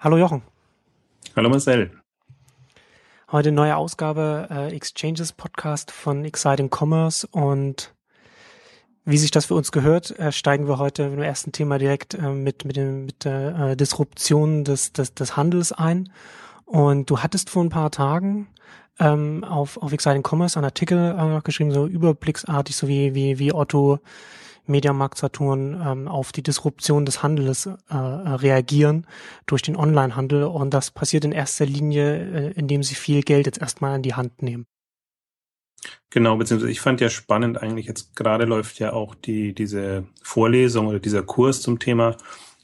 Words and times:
Hallo 0.00 0.16
Jochen. 0.16 0.42
Hallo 1.34 1.50
Marcel. 1.50 1.90
Heute 3.32 3.50
neue 3.50 3.76
Ausgabe 3.76 4.46
äh, 4.48 4.72
Exchanges 4.72 5.32
Podcast 5.32 5.90
von 5.90 6.24
Exciting 6.24 6.70
Commerce 6.72 7.26
und 7.26 7.92
wie 9.04 9.18
sich 9.18 9.32
das 9.32 9.46
für 9.46 9.56
uns 9.56 9.72
gehört, 9.72 10.16
äh, 10.20 10.30
steigen 10.30 10.68
wir 10.68 10.78
heute 10.78 11.02
im 11.02 11.20
ersten 11.20 11.50
Thema 11.50 11.78
direkt 11.78 12.14
äh, 12.14 12.28
mit 12.28 12.64
mit, 12.64 12.76
dem, 12.76 13.06
mit 13.06 13.24
der 13.24 13.58
äh, 13.58 13.76
Disruption 13.76 14.62
des, 14.62 14.92
des, 14.92 15.14
des 15.14 15.36
Handels 15.36 15.72
ein. 15.72 16.12
Und 16.64 17.10
du 17.10 17.18
hattest 17.18 17.50
vor 17.50 17.64
ein 17.64 17.70
paar 17.70 17.90
Tagen 17.90 18.46
ähm, 19.00 19.42
auf, 19.42 19.78
auf 19.78 19.92
Exciting 19.92 20.22
Commerce 20.22 20.56
einen 20.56 20.66
Artikel 20.66 21.16
äh, 21.18 21.40
geschrieben, 21.42 21.72
so 21.72 21.88
überblicksartig, 21.88 22.76
so 22.76 22.86
wie, 22.86 23.16
wie, 23.16 23.40
wie 23.40 23.52
Otto 23.52 23.98
Mediamarkt 24.68 25.18
Saturn 25.18 25.80
ähm, 25.84 26.08
auf 26.08 26.32
die 26.32 26.42
Disruption 26.42 27.04
des 27.04 27.22
Handels 27.22 27.66
äh, 27.66 27.94
reagieren 27.94 29.06
durch 29.46 29.62
den 29.62 29.76
Onlinehandel 29.76 30.44
und 30.44 30.72
das 30.72 30.90
passiert 30.90 31.24
in 31.24 31.32
erster 31.32 31.66
Linie, 31.66 32.50
äh, 32.50 32.52
indem 32.52 32.82
sie 32.82 32.94
viel 32.94 33.22
Geld 33.22 33.46
jetzt 33.46 33.60
erstmal 33.60 33.96
in 33.96 34.02
die 34.02 34.14
Hand 34.14 34.42
nehmen. 34.42 34.66
Genau, 36.10 36.36
beziehungsweise 36.36 36.72
ich 36.72 36.80
fand 36.80 37.00
ja 37.00 37.10
spannend 37.10 37.62
eigentlich, 37.62 37.86
jetzt 37.86 38.16
gerade 38.16 38.44
läuft 38.44 38.78
ja 38.78 38.92
auch 38.92 39.14
die, 39.14 39.54
diese 39.54 40.04
Vorlesung 40.22 40.86
oder 40.86 40.98
dieser 40.98 41.22
Kurs 41.22 41.60
zum 41.60 41.78
Thema 41.78 42.16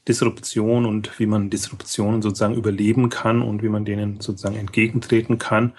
Disruption 0.07 0.85
und 0.85 1.19
wie 1.19 1.25
man 1.25 1.49
Disruptionen 1.49 2.21
sozusagen 2.21 2.55
überleben 2.55 3.09
kann 3.09 3.41
und 3.41 3.63
wie 3.63 3.69
man 3.69 3.85
denen 3.85 4.19
sozusagen 4.19 4.55
entgegentreten 4.55 5.37
kann, 5.37 5.73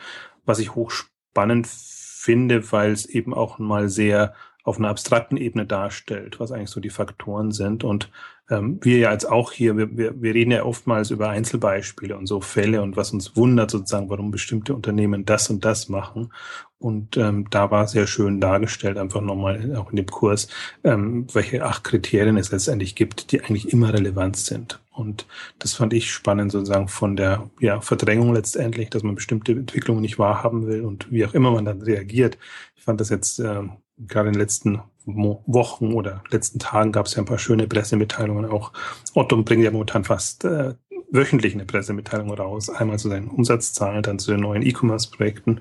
was 0.44 0.58
ich 0.58 0.74
hochspannend 0.74 1.66
finde, 1.66 2.72
weil 2.72 2.92
es 2.92 3.06
eben 3.06 3.34
auch 3.34 3.58
mal 3.58 3.88
sehr 3.88 4.34
auf 4.66 4.78
einer 4.78 4.88
abstrakten 4.88 5.36
Ebene 5.36 5.64
darstellt, 5.64 6.40
was 6.40 6.50
eigentlich 6.50 6.70
so 6.70 6.80
die 6.80 6.90
Faktoren 6.90 7.52
sind. 7.52 7.84
Und 7.84 8.10
ähm, 8.50 8.80
wir 8.82 8.98
ja 8.98 9.12
jetzt 9.12 9.24
auch 9.24 9.52
hier, 9.52 9.76
wir, 9.76 9.96
wir, 9.96 10.34
reden 10.34 10.50
ja 10.50 10.64
oftmals 10.64 11.12
über 11.12 11.28
Einzelbeispiele 11.28 12.16
und 12.16 12.26
so 12.26 12.40
Fälle 12.40 12.82
und 12.82 12.96
was 12.96 13.12
uns 13.12 13.36
wundert 13.36 13.70
sozusagen, 13.70 14.10
warum 14.10 14.32
bestimmte 14.32 14.74
Unternehmen 14.74 15.24
das 15.24 15.50
und 15.50 15.64
das 15.64 15.88
machen. 15.88 16.32
Und 16.78 17.16
ähm, 17.16 17.46
da 17.48 17.70
war 17.70 17.86
sehr 17.86 18.08
schön 18.08 18.40
dargestellt, 18.40 18.98
einfach 18.98 19.20
nochmal 19.20 19.76
auch 19.76 19.90
in 19.90 19.96
dem 19.96 20.06
Kurs, 20.06 20.48
ähm, 20.82 21.28
welche 21.32 21.64
acht 21.64 21.84
Kriterien 21.84 22.36
es 22.36 22.50
letztendlich 22.50 22.96
gibt, 22.96 23.30
die 23.30 23.44
eigentlich 23.44 23.72
immer 23.72 23.92
relevant 23.94 24.36
sind. 24.36 24.80
Und 24.90 25.28
das 25.60 25.74
fand 25.74 25.92
ich 25.92 26.10
spannend 26.10 26.50
sozusagen 26.50 26.88
von 26.88 27.14
der 27.14 27.50
ja, 27.60 27.80
Verdrängung 27.80 28.34
letztendlich, 28.34 28.90
dass 28.90 29.04
man 29.04 29.14
bestimmte 29.14 29.52
Entwicklungen 29.52 30.00
nicht 30.00 30.18
wahrhaben 30.18 30.66
will 30.66 30.82
und 30.84 31.12
wie 31.12 31.24
auch 31.24 31.34
immer 31.34 31.52
man 31.52 31.64
dann 31.64 31.82
reagiert. 31.82 32.36
Ich 32.74 32.82
fand 32.82 33.00
das 33.00 33.10
jetzt 33.10 33.38
äh, 33.38 33.62
gerade 33.98 34.28
in 34.28 34.34
den 34.34 34.40
letzten 34.40 34.80
Wochen 35.06 35.92
oder 35.92 36.22
letzten 36.30 36.58
Tagen 36.58 36.92
gab 36.92 37.06
es 37.06 37.14
ja 37.14 37.22
ein 37.22 37.26
paar 37.26 37.38
schöne 37.38 37.66
Pressemitteilungen. 37.66 38.46
Auch 38.46 38.72
Otto 39.14 39.40
bringt 39.42 39.62
ja 39.62 39.70
momentan 39.70 40.04
fast 40.04 40.44
äh, 40.44 40.74
wöchentlich 41.10 41.54
eine 41.54 41.64
Pressemitteilung 41.64 42.32
raus. 42.32 42.68
Einmal 42.68 42.98
zu 42.98 43.08
seinen 43.08 43.28
Umsatzzahlen, 43.28 44.02
dann 44.02 44.18
zu 44.18 44.32
den 44.32 44.40
neuen 44.40 44.62
E-Commerce-Projekten 44.62 45.60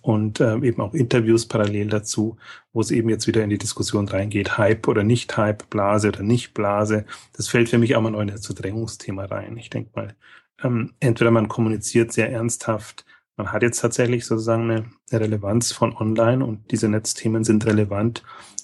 und 0.00 0.40
äh, 0.40 0.54
eben 0.58 0.80
auch 0.80 0.94
Interviews 0.94 1.46
parallel 1.46 1.88
dazu, 1.88 2.36
wo 2.72 2.80
es 2.80 2.90
eben 2.90 3.08
jetzt 3.08 3.26
wieder 3.26 3.42
in 3.42 3.50
die 3.50 3.58
Diskussion 3.58 4.08
reingeht, 4.08 4.56
Hype 4.56 4.88
oder 4.88 5.02
nicht 5.02 5.36
Hype, 5.36 5.68
Blase 5.68 6.08
oder 6.08 6.22
nicht 6.22 6.54
Blase. 6.54 7.04
Das 7.36 7.48
fällt 7.48 7.68
für 7.68 7.78
mich 7.78 7.96
auch 7.96 8.02
mal 8.02 8.10
neu 8.10 8.22
in 8.22 8.28
das 8.28 8.46
Verdrängungsthema 8.46 9.24
rein. 9.26 9.56
Ich 9.56 9.68
denke 9.68 9.90
mal, 9.94 10.14
ähm, 10.62 10.94
entweder 11.00 11.30
man 11.30 11.48
kommuniziert 11.48 12.12
sehr 12.12 12.30
ernsthaft, 12.30 13.04
man 13.36 13.52
hat 13.52 13.62
jetzt 13.62 13.80
tatsächlich 13.80 14.24
sozusagen 14.24 14.70
eine, 14.70 14.84
Relevanz 15.12 15.72
von 15.72 15.94
online 15.94 16.44
und 16.44 16.70
diese 16.70 16.88
Netzthemen 16.88 17.44
sind 17.44 17.66
relevant 17.66 18.22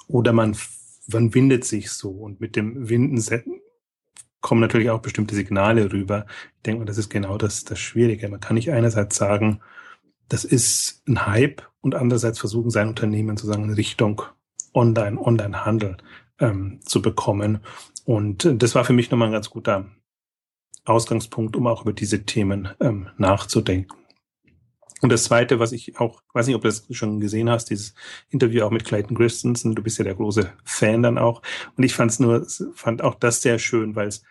oder 0.08 0.32
man, 0.32 0.56
man 1.08 1.34
windet 1.34 1.64
sich 1.64 1.90
so 1.90 2.10
und 2.10 2.40
mit 2.40 2.56
dem 2.56 2.88
Winden 2.88 3.20
kommen 4.40 4.60
natürlich 4.60 4.90
auch 4.90 5.00
bestimmte 5.00 5.34
Signale 5.34 5.92
rüber. 5.92 6.26
Ich 6.56 6.62
denke 6.62 6.80
mal, 6.80 6.86
das 6.86 6.98
ist 6.98 7.10
genau 7.10 7.38
das, 7.38 7.64
das 7.64 7.78
Schwierige. 7.78 8.28
Man 8.28 8.40
kann 8.40 8.54
nicht 8.54 8.72
einerseits 8.72 9.16
sagen, 9.16 9.60
das 10.28 10.44
ist 10.44 11.02
ein 11.06 11.26
Hype 11.26 11.62
und 11.80 11.94
andererseits 11.94 12.38
versuchen 12.38 12.70
sein 12.70 12.88
Unternehmen 12.88 13.36
sozusagen 13.36 13.64
in 13.64 13.74
Richtung 13.74 14.22
Online, 14.74 15.20
Online-Handel 15.20 15.98
ähm, 16.40 16.80
zu 16.84 17.02
bekommen. 17.02 17.60
Und 18.04 18.48
das 18.62 18.74
war 18.74 18.84
für 18.84 18.94
mich 18.94 19.10
nochmal 19.10 19.28
ein 19.28 19.32
ganz 19.32 19.50
guter 19.50 19.86
Ausgangspunkt, 20.84 21.54
um 21.54 21.66
auch 21.66 21.82
über 21.82 21.92
diese 21.92 22.24
Themen 22.24 22.68
ähm, 22.80 23.08
nachzudenken. 23.18 24.01
Und 25.02 25.10
das 25.10 25.24
Zweite, 25.24 25.58
was 25.58 25.72
ich 25.72 25.98
auch, 25.98 26.22
weiß 26.32 26.46
nicht, 26.46 26.54
ob 26.54 26.62
du 26.62 26.68
das 26.68 26.86
schon 26.92 27.18
gesehen 27.18 27.50
hast, 27.50 27.70
dieses 27.70 27.92
Interview 28.30 28.62
auch 28.62 28.70
mit 28.70 28.84
Clayton 28.84 29.16
Christensen, 29.16 29.74
du 29.74 29.82
bist 29.82 29.98
ja 29.98 30.04
der 30.04 30.14
große 30.14 30.52
Fan 30.64 31.02
dann 31.02 31.18
auch. 31.18 31.42
Und 31.76 31.82
ich 31.82 31.92
fand 31.92 32.12
es 32.12 32.20
nur, 32.20 32.46
fand 32.74 33.02
auch 33.02 33.16
das 33.16 33.42
sehr 33.42 33.58
schön, 33.58 33.96
weil 33.96 34.06
es 34.06 34.22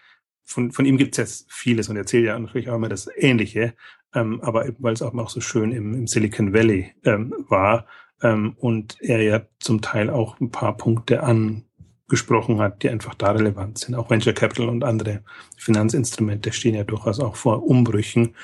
von, 0.45 0.71
von 0.71 0.85
ihm 0.85 0.97
gibt 0.97 1.13
es 1.13 1.17
jetzt 1.17 1.51
vieles 1.51 1.89
und 1.89 1.97
erzählt 1.97 2.25
ja 2.25 2.39
natürlich 2.39 2.69
auch 2.69 2.75
immer 2.75 2.89
das 2.89 3.09
Ähnliche, 3.17 3.73
ähm, 4.15 4.39
aber 4.41 4.65
weil 4.79 4.93
es 4.93 5.01
auch 5.01 5.13
noch 5.13 5.29
so 5.29 5.41
schön 5.41 5.73
im, 5.73 5.93
im 5.93 6.07
Silicon 6.07 6.53
Valley 6.53 6.93
ähm, 7.03 7.33
war 7.49 7.85
ähm, 8.21 8.55
und 8.57 8.97
er 9.01 9.21
ja 9.21 9.41
zum 9.59 9.81
Teil 9.81 10.09
auch 10.09 10.39
ein 10.39 10.51
paar 10.51 10.77
Punkte 10.77 11.23
angesprochen 11.23 12.59
hat, 12.59 12.81
die 12.83 12.89
einfach 12.89 13.15
da 13.15 13.31
relevant 13.31 13.77
sind. 13.77 13.95
Auch 13.95 14.09
Venture 14.09 14.33
Capital 14.33 14.69
und 14.69 14.85
andere 14.85 15.23
Finanzinstrumente 15.57 16.53
stehen 16.53 16.75
ja 16.75 16.85
durchaus 16.85 17.19
auch 17.19 17.35
vor 17.35 17.63
Umbrüchen 17.63 18.35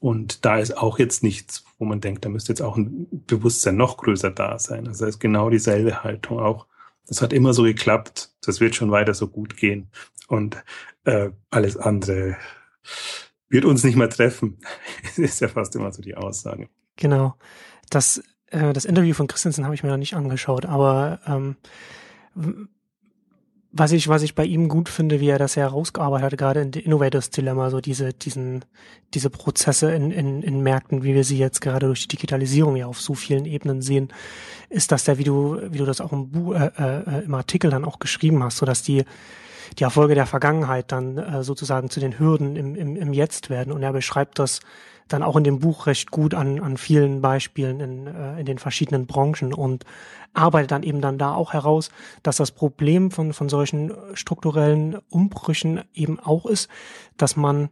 und 0.00 0.44
da 0.44 0.58
ist 0.58 0.76
auch 0.76 0.98
jetzt 0.98 1.22
nichts, 1.22 1.64
wo 1.78 1.84
man 1.84 2.00
denkt, 2.00 2.24
da 2.24 2.28
müsste 2.28 2.52
jetzt 2.52 2.62
auch 2.62 2.76
ein 2.76 3.06
Bewusstsein 3.26 3.76
noch 3.76 3.96
größer 3.96 4.30
da 4.30 4.58
sein. 4.58 4.86
Also 4.86 5.04
da 5.04 5.08
ist 5.08 5.18
genau 5.18 5.50
dieselbe 5.50 6.04
Haltung 6.04 6.38
auch. 6.38 6.66
Das 7.06 7.22
hat 7.22 7.32
immer 7.32 7.54
so 7.54 7.62
geklappt, 7.62 8.30
das 8.42 8.60
wird 8.60 8.74
schon 8.74 8.90
weiter 8.90 9.14
so 9.14 9.28
gut 9.28 9.56
gehen. 9.56 9.90
Und 10.28 10.56
äh, 11.04 11.30
alles 11.50 11.76
andere 11.76 12.36
wird 13.48 13.64
uns 13.64 13.84
nicht 13.84 13.96
mehr 13.96 14.10
treffen. 14.10 14.58
Ist 15.16 15.40
ja 15.40 15.48
fast 15.48 15.76
immer 15.76 15.92
so 15.92 16.02
die 16.02 16.16
Aussage. 16.16 16.68
Genau. 16.96 17.36
Das, 17.90 18.22
äh, 18.48 18.72
das 18.72 18.84
Interview 18.84 19.14
von 19.14 19.28
Christensen 19.28 19.64
habe 19.64 19.74
ich 19.74 19.84
mir 19.84 19.90
noch 19.90 19.96
nicht 19.96 20.14
angeschaut, 20.14 20.66
aber 20.66 21.20
ähm, 21.26 21.56
was 23.78 23.92
ich, 23.92 24.08
was 24.08 24.22
ich 24.22 24.34
bei 24.34 24.44
ihm 24.44 24.68
gut 24.68 24.88
finde, 24.88 25.20
wie 25.20 25.28
er 25.28 25.38
das 25.38 25.56
herausgearbeitet 25.56 26.32
hat, 26.32 26.38
gerade 26.38 26.60
in 26.62 26.72
Innovators 26.72 27.30
Dilemma, 27.30 27.68
so 27.70 27.80
diese, 27.80 28.12
diesen, 28.14 28.64
diese 29.12 29.28
Prozesse 29.28 29.92
in, 29.92 30.10
in, 30.10 30.42
in 30.42 30.62
Märkten, 30.62 31.02
wie 31.02 31.14
wir 31.14 31.24
sie 31.24 31.38
jetzt 31.38 31.60
gerade 31.60 31.86
durch 31.86 32.02
die 32.02 32.16
Digitalisierung 32.16 32.76
ja 32.76 32.86
auf 32.86 33.00
so 33.00 33.14
vielen 33.14 33.44
Ebenen 33.44 33.82
sehen, 33.82 34.08
ist, 34.70 34.92
dass 34.92 35.04
der, 35.04 35.18
wie 35.18 35.24
du, 35.24 35.58
wie 35.70 35.78
du 35.78 35.84
das 35.84 36.00
auch 36.00 36.12
im, 36.12 36.30
Bu 36.30 36.54
äh, 36.54 36.70
äh, 36.78 37.24
im 37.24 37.34
Artikel 37.34 37.70
dann 37.70 37.84
auch 37.84 37.98
geschrieben 37.98 38.42
hast, 38.42 38.56
so 38.56 38.66
dass 38.66 38.82
die, 38.82 39.04
die 39.78 39.84
Erfolge 39.84 40.14
der 40.14 40.26
Vergangenheit 40.26 40.90
dann 40.90 41.18
äh, 41.18 41.42
sozusagen 41.42 41.90
zu 41.90 42.00
den 42.00 42.18
Hürden 42.18 42.56
im, 42.56 42.74
im, 42.76 42.96
im 42.96 43.12
Jetzt 43.12 43.50
werden. 43.50 43.72
Und 43.72 43.82
er 43.82 43.92
beschreibt 43.92 44.38
das 44.38 44.60
dann 45.08 45.22
auch 45.22 45.36
in 45.36 45.44
dem 45.44 45.60
Buch 45.60 45.86
recht 45.86 46.10
gut 46.10 46.34
an, 46.34 46.60
an 46.60 46.76
vielen 46.76 47.20
Beispielen 47.20 47.80
in, 47.80 48.06
äh, 48.06 48.40
in 48.40 48.46
den 48.46 48.58
verschiedenen 48.58 49.06
Branchen 49.06 49.52
und 49.52 49.84
arbeitet 50.34 50.70
dann 50.72 50.82
eben 50.82 51.00
dann 51.00 51.18
da 51.18 51.34
auch 51.34 51.52
heraus, 51.52 51.90
dass 52.22 52.36
das 52.36 52.50
Problem 52.50 53.10
von, 53.10 53.32
von 53.32 53.48
solchen 53.48 53.92
strukturellen 54.14 54.98
Umbrüchen 55.08 55.82
eben 55.94 56.18
auch 56.20 56.46
ist, 56.46 56.68
dass 57.16 57.36
man 57.36 57.70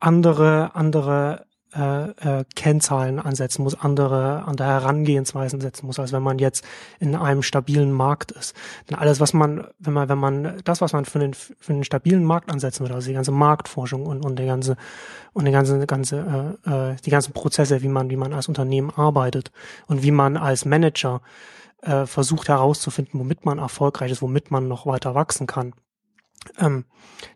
andere, 0.00 0.74
andere 0.74 1.46
äh, 1.76 2.10
äh, 2.10 2.44
Kennzahlen 2.54 3.18
ansetzen 3.18 3.62
muss, 3.62 3.78
andere, 3.78 4.44
andere 4.44 4.68
Herangehensweisen 4.68 5.60
setzen 5.60 5.86
muss, 5.86 5.98
als 5.98 6.12
wenn 6.12 6.22
man 6.22 6.38
jetzt 6.38 6.64
in 7.00 7.14
einem 7.16 7.42
stabilen 7.42 7.92
Markt 7.92 8.30
ist. 8.32 8.54
Denn 8.88 8.96
alles, 8.96 9.20
was 9.20 9.32
man, 9.32 9.66
wenn 9.78 9.92
man, 9.92 10.08
wenn 10.08 10.18
man, 10.18 10.60
das, 10.64 10.80
was 10.80 10.92
man 10.92 11.04
für 11.04 11.18
einen, 11.18 11.34
für 11.34 11.72
einen 11.72 11.84
stabilen 11.84 12.24
Markt 12.24 12.50
ansetzen 12.50 12.80
würde, 12.80 12.94
also 12.94 13.08
die 13.08 13.14
ganze 13.14 13.32
Marktforschung 13.32 14.06
und, 14.06 14.24
und 14.24 14.38
der 14.38 14.46
ganze, 14.46 14.76
und 15.32 15.44
die 15.44 15.52
ganze, 15.52 15.86
ganze, 15.86 16.56
äh, 16.66 16.70
äh, 16.92 16.96
die 17.04 17.10
ganzen 17.10 17.32
Prozesse, 17.32 17.82
wie 17.82 17.88
man, 17.88 18.10
wie 18.10 18.16
man 18.16 18.32
als 18.32 18.48
Unternehmen 18.48 18.90
arbeitet 18.90 19.50
und 19.86 20.02
wie 20.02 20.12
man 20.12 20.36
als 20.36 20.64
Manager 20.64 21.22
äh, 21.82 22.06
versucht 22.06 22.48
herauszufinden, 22.48 23.20
womit 23.20 23.44
man 23.44 23.58
erfolgreich 23.58 24.12
ist, 24.12 24.22
womit 24.22 24.50
man 24.50 24.68
noch 24.68 24.86
weiter 24.86 25.14
wachsen 25.14 25.46
kann. 25.46 25.74
Ähm, 26.58 26.84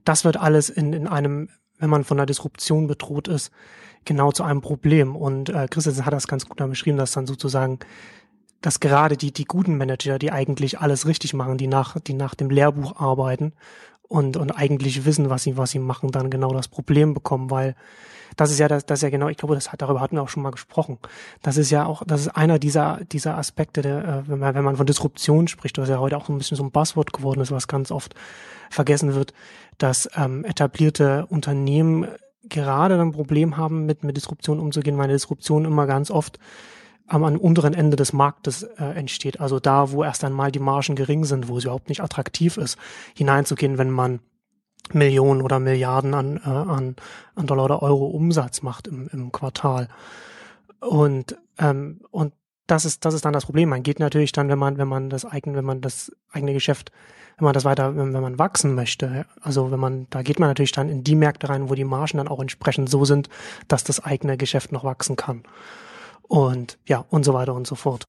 das 0.04 0.24
wird 0.24 0.36
alles 0.36 0.68
in, 0.70 0.92
in 0.92 1.06
einem, 1.06 1.48
wenn 1.78 1.90
man 1.90 2.04
von 2.04 2.18
einer 2.18 2.26
Disruption 2.26 2.86
bedroht 2.86 3.28
ist, 3.28 3.50
genau 4.04 4.32
zu 4.32 4.42
einem 4.42 4.60
Problem. 4.60 5.16
Und 5.16 5.50
äh, 5.50 5.68
Christensen 5.68 6.06
hat 6.06 6.12
das 6.12 6.28
ganz 6.28 6.48
gut 6.48 6.58
beschrieben, 6.58 6.98
dass 6.98 7.12
dann 7.12 7.26
sozusagen, 7.26 7.78
dass 8.60 8.80
gerade 8.80 9.16
die, 9.16 9.32
die 9.32 9.44
guten 9.44 9.76
Manager, 9.76 10.18
die 10.18 10.32
eigentlich 10.32 10.80
alles 10.80 11.06
richtig 11.06 11.34
machen, 11.34 11.58
die 11.58 11.66
nach, 11.66 11.98
die 12.00 12.14
nach 12.14 12.34
dem 12.34 12.50
Lehrbuch 12.50 12.96
arbeiten 12.96 13.52
und, 14.02 14.36
und 14.36 14.52
eigentlich 14.52 15.04
wissen, 15.04 15.30
was 15.30 15.42
sie, 15.42 15.56
was 15.56 15.70
sie 15.70 15.78
machen, 15.78 16.10
dann 16.10 16.30
genau 16.30 16.52
das 16.52 16.68
Problem 16.68 17.14
bekommen, 17.14 17.50
weil 17.50 17.76
das 18.36 18.50
ist 18.50 18.58
ja 18.58 18.68
das, 18.68 18.86
das 18.86 18.98
ist 18.98 19.02
ja 19.02 19.10
genau, 19.10 19.28
ich 19.28 19.36
glaube, 19.36 19.54
das 19.54 19.72
hat, 19.72 19.82
darüber 19.82 20.00
hatten 20.00 20.16
wir 20.16 20.22
auch 20.22 20.28
schon 20.28 20.42
mal 20.42 20.50
gesprochen. 20.50 20.98
Das 21.42 21.56
ist 21.56 21.70
ja 21.70 21.86
auch, 21.86 22.02
das 22.06 22.22
ist 22.22 22.28
einer 22.28 22.58
dieser, 22.58 23.00
dieser 23.10 23.36
Aspekte, 23.36 23.82
der, 23.82 24.04
äh, 24.04 24.28
wenn 24.28 24.38
man, 24.38 24.54
wenn 24.54 24.64
man 24.64 24.76
von 24.76 24.86
Disruption 24.86 25.48
spricht, 25.48 25.78
was 25.78 25.88
ja 25.88 25.98
heute 25.98 26.16
auch 26.16 26.26
so 26.26 26.32
ein 26.32 26.38
bisschen 26.38 26.56
so 26.56 26.64
ein 26.64 26.70
Buzzword 26.70 27.12
geworden 27.12 27.40
ist, 27.40 27.50
was 27.50 27.68
ganz 27.68 27.90
oft 27.90 28.14
vergessen 28.70 29.14
wird, 29.14 29.32
dass 29.78 30.08
ähm, 30.16 30.44
etablierte 30.44 31.26
Unternehmen 31.26 32.08
gerade 32.48 33.00
ein 33.00 33.12
Problem 33.12 33.56
haben, 33.56 33.86
mit, 33.86 34.04
mit 34.04 34.16
Disruption 34.16 34.58
umzugehen, 34.58 34.98
weil 34.98 35.08
Disruption 35.08 35.64
immer 35.64 35.86
ganz 35.86 36.10
oft 36.10 36.38
am, 37.06 37.24
am 37.24 37.36
unteren 37.36 37.74
Ende 37.74 37.96
des 37.96 38.12
Marktes 38.12 38.62
äh, 38.62 38.84
entsteht. 38.94 39.40
Also 39.40 39.60
da, 39.60 39.90
wo 39.92 40.04
erst 40.04 40.24
einmal 40.24 40.52
die 40.52 40.58
Margen 40.58 40.94
gering 40.94 41.24
sind, 41.24 41.48
wo 41.48 41.58
es 41.58 41.64
überhaupt 41.64 41.88
nicht 41.88 42.02
attraktiv 42.02 42.56
ist, 42.56 42.78
hineinzugehen, 43.14 43.78
wenn 43.78 43.90
man 43.90 44.20
Millionen 44.94 45.42
oder 45.42 45.58
Milliarden 45.58 46.14
an, 46.14 46.36
äh, 46.38 46.48
an, 46.48 46.96
an 47.34 47.46
Dollar 47.46 47.64
oder 47.64 47.82
Euro 47.82 48.06
Umsatz 48.06 48.62
macht 48.62 48.86
im, 48.86 49.08
im 49.12 49.32
Quartal. 49.32 49.88
Und, 50.80 51.36
ähm, 51.58 52.00
und 52.10 52.32
das 52.66 52.84
ist, 52.84 53.04
das 53.04 53.14
ist 53.14 53.24
dann 53.24 53.32
das 53.32 53.46
Problem. 53.46 53.70
Man 53.70 53.82
geht 53.82 53.98
natürlich 53.98 54.32
dann, 54.32 54.48
wenn 54.48 54.58
man, 54.58 54.78
wenn 54.78 54.88
man 54.88 55.10
das 55.10 55.24
eigene, 55.24 55.56
wenn 55.56 55.64
man 55.64 55.80
das 55.80 56.12
eigene 56.30 56.52
Geschäft, 56.52 56.92
wenn 57.38 57.44
man 57.44 57.54
das 57.54 57.64
weiter, 57.64 57.96
wenn, 57.96 58.12
wenn 58.12 58.20
man 58.20 58.38
wachsen 58.38 58.74
möchte, 58.74 59.24
also 59.40 59.70
wenn 59.70 59.80
man, 59.80 60.06
da 60.10 60.22
geht 60.22 60.38
man 60.38 60.50
natürlich 60.50 60.72
dann 60.72 60.88
in 60.88 61.02
die 61.02 61.14
Märkte 61.14 61.48
rein, 61.48 61.70
wo 61.70 61.74
die 61.74 61.84
Margen 61.84 62.18
dann 62.18 62.28
auch 62.28 62.40
entsprechend 62.40 62.90
so 62.90 63.04
sind, 63.04 63.28
dass 63.68 63.84
das 63.84 64.04
eigene 64.04 64.36
Geschäft 64.36 64.70
noch 64.70 64.84
wachsen 64.84 65.16
kann. 65.16 65.44
Und 66.22 66.78
ja, 66.84 67.04
und 67.08 67.24
so 67.24 67.32
weiter 67.32 67.54
und 67.54 67.66
so 67.66 67.74
fort. 67.74 68.04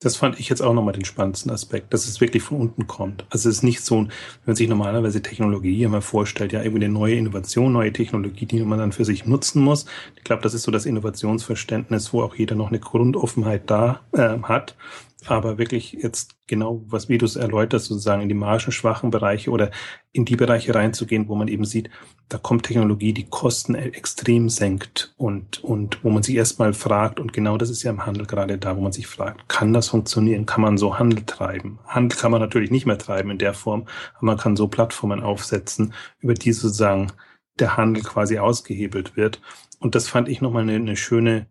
Das 0.00 0.16
fand 0.16 0.38
ich 0.38 0.50
jetzt 0.50 0.60
auch 0.60 0.74
nochmal 0.74 0.92
den 0.92 1.06
spannendsten 1.06 1.50
Aspekt, 1.50 1.94
dass 1.94 2.06
es 2.06 2.20
wirklich 2.20 2.42
von 2.42 2.58
unten 2.58 2.86
kommt. 2.86 3.24
Also 3.30 3.48
es 3.48 3.56
ist 3.56 3.62
nicht 3.62 3.80
so, 3.80 3.96
wenn 4.00 4.10
man 4.44 4.54
sich 4.54 4.68
normalerweise 4.68 5.22
Technologie 5.22 5.82
immer 5.82 6.02
vorstellt, 6.02 6.52
ja, 6.52 6.62
irgendwie 6.62 6.84
eine 6.84 6.92
neue 6.92 7.14
Innovation, 7.14 7.72
neue 7.72 7.94
Technologie, 7.94 8.44
die 8.44 8.60
man 8.62 8.78
dann 8.78 8.92
für 8.92 9.06
sich 9.06 9.24
nutzen 9.24 9.62
muss. 9.62 9.86
Ich 10.16 10.24
glaube, 10.24 10.42
das 10.42 10.52
ist 10.52 10.64
so 10.64 10.70
das 10.70 10.84
Innovationsverständnis, 10.84 12.12
wo 12.12 12.20
auch 12.22 12.34
jeder 12.34 12.56
noch 12.56 12.68
eine 12.68 12.78
Grundoffenheit 12.78 13.70
da 13.70 14.00
äh, 14.12 14.38
hat 14.42 14.76
aber 15.24 15.58
wirklich 15.58 15.92
jetzt 15.92 16.36
genau, 16.46 16.82
was 16.86 17.08
wie 17.08 17.18
du 17.18 17.24
es 17.24 17.36
erläuterst, 17.36 17.86
sozusagen 17.86 18.22
in 18.22 18.28
die 18.28 18.34
margenschwachen 18.34 19.10
Bereiche 19.10 19.50
oder 19.50 19.70
in 20.12 20.24
die 20.24 20.36
Bereiche 20.36 20.74
reinzugehen, 20.74 21.28
wo 21.28 21.34
man 21.34 21.48
eben 21.48 21.64
sieht, 21.64 21.90
da 22.28 22.38
kommt 22.38 22.64
Technologie, 22.64 23.12
die 23.12 23.28
Kosten 23.28 23.74
e- 23.74 23.88
extrem 23.88 24.48
senkt 24.48 25.14
und, 25.16 25.64
und 25.64 26.04
wo 26.04 26.10
man 26.10 26.22
sich 26.22 26.36
erstmal 26.36 26.74
fragt, 26.74 27.18
und 27.18 27.32
genau 27.32 27.56
das 27.56 27.70
ist 27.70 27.82
ja 27.82 27.90
im 27.90 28.04
Handel 28.04 28.26
gerade 28.26 28.58
da, 28.58 28.76
wo 28.76 28.80
man 28.82 28.92
sich 28.92 29.06
fragt, 29.06 29.48
kann 29.48 29.72
das 29.72 29.88
funktionieren? 29.88 30.46
Kann 30.46 30.60
man 30.60 30.76
so 30.76 30.98
Handel 30.98 31.24
treiben? 31.24 31.78
Handel 31.86 32.18
kann 32.18 32.30
man 32.30 32.40
natürlich 32.40 32.70
nicht 32.70 32.86
mehr 32.86 32.98
treiben 32.98 33.30
in 33.30 33.38
der 33.38 33.54
Form, 33.54 33.86
aber 34.16 34.26
man 34.26 34.38
kann 34.38 34.56
so 34.56 34.68
Plattformen 34.68 35.22
aufsetzen, 35.22 35.94
über 36.20 36.34
die 36.34 36.52
sozusagen 36.52 37.12
der 37.58 37.76
Handel 37.76 38.02
quasi 38.02 38.38
ausgehebelt 38.38 39.16
wird. 39.16 39.40
Und 39.78 39.94
das 39.94 40.08
fand 40.08 40.28
ich 40.28 40.40
nochmal 40.40 40.62
eine, 40.62 40.74
eine 40.74 40.96
schöne, 40.96 41.46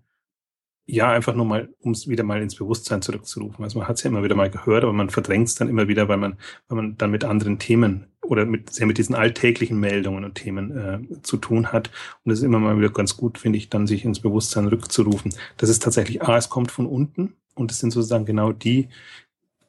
ja, 0.87 1.09
einfach 1.09 1.33
nur 1.33 1.45
mal, 1.45 1.69
um 1.81 1.91
es 1.91 2.07
wieder 2.07 2.23
mal 2.23 2.41
ins 2.41 2.55
Bewusstsein 2.55 3.01
zurückzurufen. 3.01 3.63
Also 3.63 3.79
man 3.79 3.87
hat 3.87 3.97
es 3.97 4.03
ja 4.03 4.09
immer 4.09 4.23
wieder 4.23 4.35
mal 4.35 4.51
gehört, 4.51 4.83
aber 4.83 4.93
man 4.93 5.09
verdrängt 5.09 5.47
es 5.47 5.55
dann 5.55 5.67
immer 5.67 5.87
wieder, 5.87 6.07
weil 6.07 6.17
man, 6.17 6.37
weil 6.67 6.75
man 6.75 6.97
dann 6.97 7.09
mit 7.09 7.23
anderen 7.23 7.57
Themen 7.57 8.05
oder 8.21 8.45
mit, 8.45 8.71
sehr 8.71 8.85
mit 8.85 8.99
diesen 8.99 9.15
alltäglichen 9.15 9.79
Meldungen 9.79 10.23
und 10.23 10.35
Themen 10.35 10.77
äh, 10.77 11.21
zu 11.23 11.37
tun 11.37 11.71
hat. 11.71 11.89
Und 12.23 12.31
es 12.31 12.39
ist 12.39 12.45
immer 12.45 12.59
mal 12.59 12.77
wieder 12.77 12.91
ganz 12.91 13.17
gut, 13.17 13.39
finde 13.39 13.57
ich, 13.57 13.69
dann 13.69 13.87
sich 13.87 14.05
ins 14.05 14.19
Bewusstsein 14.19 14.67
rückzurufen. 14.67 15.33
Das 15.57 15.69
ist 15.69 15.81
tatsächlich, 15.81 16.21
A, 16.21 16.37
es 16.37 16.49
kommt 16.49 16.71
von 16.71 16.85
unten 16.85 17.33
und 17.55 17.71
es 17.71 17.79
sind 17.79 17.91
sozusagen 17.91 18.25
genau 18.25 18.51
die, 18.51 18.89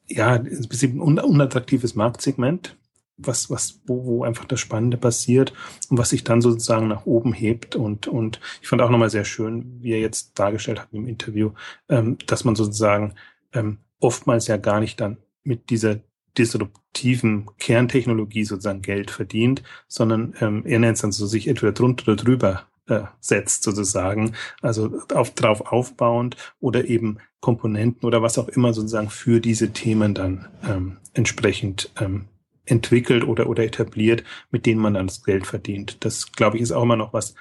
ja, 0.07 0.33
ein 0.33 0.67
bisschen 0.69 1.01
un 1.01 1.19
unattraktives 1.19 1.95
Marktsegment, 1.95 2.77
was, 3.17 3.49
was, 3.49 3.81
wo, 3.85 4.05
wo 4.05 4.23
einfach 4.23 4.45
das 4.45 4.59
Spannende 4.59 4.97
passiert 4.97 5.53
und 5.89 5.97
was 5.97 6.09
sich 6.09 6.23
dann 6.23 6.41
sozusagen 6.41 6.87
nach 6.87 7.05
oben 7.05 7.33
hebt. 7.33 7.75
Und, 7.75 8.07
und 8.07 8.39
ich 8.61 8.67
fand 8.67 8.81
auch 8.81 8.89
nochmal 8.89 9.09
sehr 9.09 9.25
schön, 9.25 9.79
wie 9.81 9.91
er 9.91 9.99
jetzt 9.99 10.37
dargestellt 10.39 10.79
hat 10.79 10.89
im 10.91 11.07
Interview, 11.07 11.51
ähm, 11.89 12.17
dass 12.27 12.43
man 12.43 12.55
sozusagen 12.55 13.15
ähm, 13.53 13.79
oftmals 13.99 14.47
ja 14.47 14.57
gar 14.57 14.79
nicht 14.79 15.01
dann 15.01 15.17
mit 15.43 15.69
dieser 15.69 15.99
disruptiven 16.37 17.49
Kerntechnologie 17.57 18.43
sozusagen 18.43 18.81
Geld 18.81 19.09
verdient, 19.09 19.63
sondern 19.87 20.35
ähm, 20.39 20.63
er 20.65 20.79
nennt 20.79 20.95
es 20.95 21.01
dann 21.01 21.11
so 21.11 21.25
sich 21.25 21.47
entweder 21.47 21.71
drunter 21.71 22.11
oder 22.11 22.15
drüber 22.15 22.67
äh, 22.87 23.01
setzt 23.19 23.63
sozusagen, 23.63 24.33
also 24.61 25.01
auf, 25.13 25.31
drauf 25.31 25.61
aufbauend 25.61 26.37
oder 26.59 26.85
eben 26.85 27.17
Komponenten 27.39 28.05
oder 28.05 28.21
was 28.21 28.37
auch 28.37 28.47
immer 28.47 28.73
sozusagen 28.73 29.09
für 29.09 29.39
diese 29.39 29.73
Themen 29.73 30.13
dann 30.13 30.47
ähm, 30.67 30.97
entsprechend 31.13 31.91
ähm, 31.99 32.25
entwickelt 32.67 33.23
oder, 33.23 33.47
oder 33.47 33.63
etabliert, 33.63 34.23
mit 34.51 34.65
denen 34.65 34.81
man 34.81 34.93
dann 34.93 35.07
das 35.07 35.23
Geld 35.23 35.47
verdient. 35.47 35.97
Das, 36.05 36.31
glaube 36.31 36.57
ich, 36.57 36.63
ist 36.63 36.71
auch 36.71 36.83
immer 36.83 36.95
noch 36.95 37.13
was, 37.13 37.33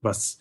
was, 0.00 0.40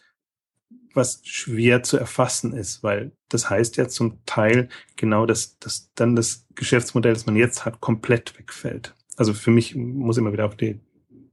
was 0.93 1.21
schwer 1.23 1.83
zu 1.83 1.97
erfassen 1.97 2.53
ist, 2.53 2.83
weil 2.83 3.11
das 3.29 3.49
heißt 3.49 3.77
ja 3.77 3.87
zum 3.87 4.23
Teil 4.25 4.69
genau, 4.95 5.25
dass, 5.25 5.59
dass 5.59 5.91
dann 5.95 6.15
das 6.15 6.45
Geschäftsmodell, 6.55 7.13
das 7.13 7.25
man 7.25 7.35
jetzt 7.35 7.65
hat, 7.65 7.81
komplett 7.81 8.37
wegfällt. 8.37 8.95
Also 9.15 9.33
für 9.33 9.51
mich 9.51 9.75
muss 9.75 10.17
immer 10.17 10.33
wieder 10.33 10.45
auf 10.45 10.55
die, 10.55 10.79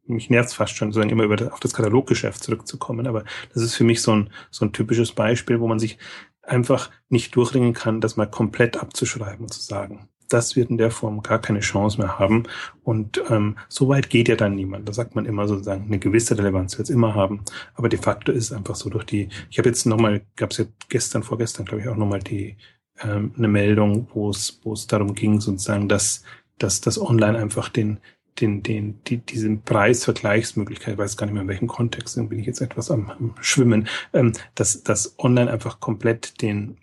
mich 0.06 0.30
nervt 0.30 0.52
fast 0.52 0.76
schon, 0.76 0.88
sozusagen 0.88 1.10
immer 1.10 1.24
über 1.24 1.52
auf 1.52 1.60
das 1.60 1.74
Kataloggeschäft 1.74 2.42
zurückzukommen, 2.42 3.06
aber 3.06 3.24
das 3.52 3.62
ist 3.62 3.74
für 3.74 3.84
mich 3.84 4.02
so 4.02 4.14
ein, 4.14 4.30
so 4.50 4.64
ein 4.64 4.72
typisches 4.72 5.12
Beispiel, 5.12 5.60
wo 5.60 5.68
man 5.68 5.78
sich 5.78 5.98
einfach 6.42 6.90
nicht 7.08 7.34
durchringen 7.36 7.72
kann, 7.72 8.00
das 8.00 8.16
mal 8.16 8.26
komplett 8.26 8.76
abzuschreiben 8.76 9.44
und 9.44 9.52
zu 9.52 9.62
sagen, 9.62 10.08
das 10.28 10.56
wird 10.56 10.70
in 10.70 10.78
der 10.78 10.90
Form 10.90 11.22
gar 11.22 11.40
keine 11.40 11.60
Chance 11.60 11.98
mehr 11.98 12.18
haben. 12.18 12.44
Und 12.82 13.22
ähm, 13.30 13.56
so 13.68 13.88
weit 13.88 14.10
geht 14.10 14.28
ja 14.28 14.36
dann 14.36 14.54
niemand. 14.54 14.88
Da 14.88 14.92
sagt 14.92 15.14
man 15.14 15.26
immer 15.26 15.48
sozusagen, 15.48 15.84
eine 15.86 15.98
gewisse 15.98 16.36
Relevanz 16.36 16.78
wird 16.78 16.88
es 16.88 16.94
immer 16.94 17.14
haben. 17.14 17.42
Aber 17.74 17.88
de 17.88 17.98
facto 17.98 18.32
ist 18.32 18.44
es 18.44 18.52
einfach 18.52 18.74
so 18.74 18.90
durch 18.90 19.04
die, 19.04 19.28
ich 19.50 19.58
habe 19.58 19.68
jetzt 19.68 19.86
nochmal, 19.86 20.22
gab 20.36 20.50
es 20.50 20.58
ja 20.58 20.64
gestern, 20.88 21.22
vorgestern, 21.22 21.66
glaube 21.66 21.82
ich, 21.82 21.88
auch 21.88 21.96
nochmal 21.96 22.20
die 22.20 22.56
ähm, 23.00 23.32
eine 23.36 23.48
Meldung, 23.48 24.08
wo 24.12 24.30
es 24.30 24.86
darum 24.86 25.14
ging, 25.14 25.40
sozusagen, 25.40 25.88
dass, 25.88 26.22
dass 26.58 26.80
das 26.80 27.00
Online 27.00 27.38
einfach 27.38 27.68
den, 27.68 27.98
den, 28.40 28.62
den, 28.62 29.02
die, 29.04 29.18
diesen 29.18 29.62
Preisvergleichsmöglichkeit, 29.62 30.98
weiß 30.98 31.16
gar 31.16 31.26
nicht 31.26 31.34
mehr 31.34 31.42
in 31.42 31.48
welchem 31.48 31.68
Kontext, 31.68 32.16
bin 32.28 32.38
ich 32.38 32.46
jetzt 32.46 32.60
etwas 32.60 32.90
am, 32.90 33.10
am 33.10 33.34
Schwimmen, 33.40 33.88
ähm, 34.12 34.32
dass 34.54 34.82
das 34.82 35.14
Online 35.18 35.50
einfach 35.50 35.80
komplett 35.80 36.42
den 36.42 36.78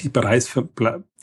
die, 0.00 0.08
Preisver 0.08 0.68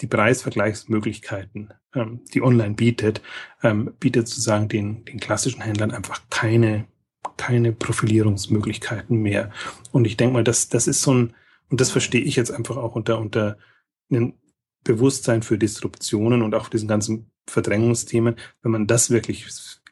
die 0.01 0.07
Preisvergleichsmöglichkeiten, 0.07 1.73
ähm, 1.95 2.21
die 2.33 2.41
online 2.41 2.75
bietet, 2.75 3.21
ähm, 3.63 3.93
bietet 3.99 4.27
sozusagen 4.27 4.67
den, 4.67 5.05
den 5.05 5.19
klassischen 5.19 5.61
Händlern 5.61 5.91
einfach 5.91 6.21
keine, 6.29 6.87
keine 7.37 7.71
Profilierungsmöglichkeiten 7.71 9.17
mehr. 9.17 9.51
Und 9.91 10.05
ich 10.05 10.17
denke 10.17 10.33
mal, 10.33 10.43
das, 10.43 10.69
das 10.69 10.87
ist 10.87 11.01
so 11.01 11.13
ein, 11.13 11.33
und 11.69 11.81
das 11.81 11.91
verstehe 11.91 12.21
ich 12.21 12.35
jetzt 12.35 12.51
einfach 12.51 12.77
auch 12.77 12.95
unter, 12.95 13.19
unter 13.19 13.57
einem 14.09 14.33
Bewusstsein 14.83 15.43
für 15.43 15.57
Disruptionen 15.57 16.41
und 16.41 16.55
auch 16.55 16.69
diesen 16.69 16.87
ganzen 16.87 17.31
Verdrängungsthemen, 17.47 18.35
wenn 18.61 18.71
man 18.71 18.87
das 18.87 19.09
wirklich 19.09 19.45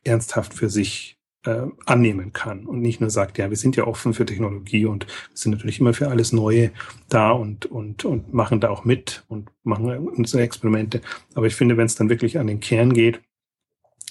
ernsthaft 0.04 0.54
für 0.54 0.70
sich 0.70 1.17
äh, 1.48 1.68
annehmen 1.86 2.34
kann 2.34 2.66
und 2.66 2.82
nicht 2.82 3.00
nur 3.00 3.10
sagt, 3.10 3.38
ja, 3.38 3.50
wir 3.50 3.58
sind 3.58 3.78
ja 3.78 3.88
offen 3.88 4.14
für 4.14 4.26
Technologie 4.26 4.86
und 4.86 5.08
sind 5.34 5.54
natürlich 5.54 5.80
immer 5.80 5.94
für 5.94 6.10
alles 6.10 6.34
Neue 6.34 6.72
da 7.08 7.32
und, 7.32 7.66
und, 7.66 8.04
und 8.04 8.34
machen 8.34 8.60
da 8.60 8.70
auch 8.70 8.84
mit 8.84 9.24
und 9.30 9.50
machen 9.64 9.90
unsere 10.10 10.44
Experimente. 10.44 11.02
Aber 11.36 11.48
ich 11.48 11.56
finde, 11.56 11.78
wenn 11.78 11.86
es 11.86 11.96
dann 11.96 12.10
wirklich 12.10 12.38
an 12.38 12.48
den 12.48 12.60
Kern 12.60 12.94
geht, 12.94 13.22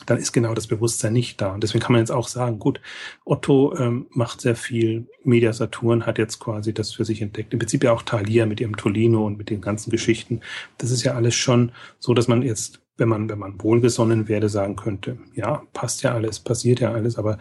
dann 0.06 0.18
ist 0.18 0.32
genau 0.32 0.54
das 0.54 0.66
Bewusstsein 0.66 1.12
nicht 1.12 1.40
da. 1.40 1.52
Und 1.52 1.62
deswegen 1.62 1.82
kann 1.82 1.92
man 1.92 2.00
jetzt 2.00 2.10
auch 2.10 2.28
sagen, 2.28 2.58
gut, 2.58 2.80
Otto 3.24 3.74
ähm, 3.76 4.06
macht 4.10 4.40
sehr 4.40 4.56
viel, 4.56 5.08
Media 5.24 5.52
Saturn 5.52 6.06
hat 6.06 6.18
jetzt 6.18 6.38
quasi 6.38 6.72
das 6.72 6.92
für 6.92 7.04
sich 7.04 7.22
entdeckt. 7.22 7.52
Im 7.52 7.58
Prinzip 7.58 7.84
ja 7.84 7.92
auch 7.92 8.02
Thalia 8.02 8.46
mit 8.46 8.60
ihrem 8.60 8.76
Tolino 8.76 9.26
und 9.26 9.36
mit 9.36 9.50
den 9.50 9.60
ganzen 9.60 9.90
Geschichten. 9.90 10.40
Das 10.78 10.90
ist 10.90 11.02
ja 11.02 11.14
alles 11.14 11.34
schon 11.34 11.72
so, 11.98 12.14
dass 12.14 12.28
man 12.28 12.42
jetzt 12.42 12.80
wenn 12.96 13.08
man, 13.08 13.28
wenn 13.28 13.38
man 13.38 13.62
wohlgesonnen 13.62 14.28
wäre, 14.28 14.48
sagen 14.48 14.76
könnte, 14.76 15.18
ja, 15.34 15.62
passt 15.72 16.02
ja 16.02 16.14
alles, 16.14 16.40
passiert 16.40 16.80
ja 16.80 16.92
alles, 16.92 17.18
aber 17.18 17.38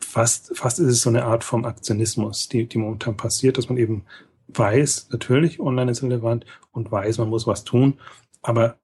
fast, 0.00 0.56
fast 0.56 0.80
ist 0.80 0.88
es 0.88 1.02
so 1.02 1.10
eine 1.10 1.24
Art 1.24 1.44
vom 1.44 1.64
Aktionismus, 1.64 2.48
die, 2.48 2.66
die 2.66 2.78
momentan 2.78 3.16
passiert, 3.16 3.58
dass 3.58 3.68
man 3.68 3.78
eben 3.78 4.04
weiß, 4.48 5.08
natürlich, 5.10 5.60
online 5.60 5.92
ist 5.92 6.02
relevant 6.02 6.44
und 6.72 6.90
weiß, 6.90 7.18
man 7.18 7.28
muss 7.28 7.46
was 7.46 7.64
tun, 7.64 7.94
aber 8.42 8.76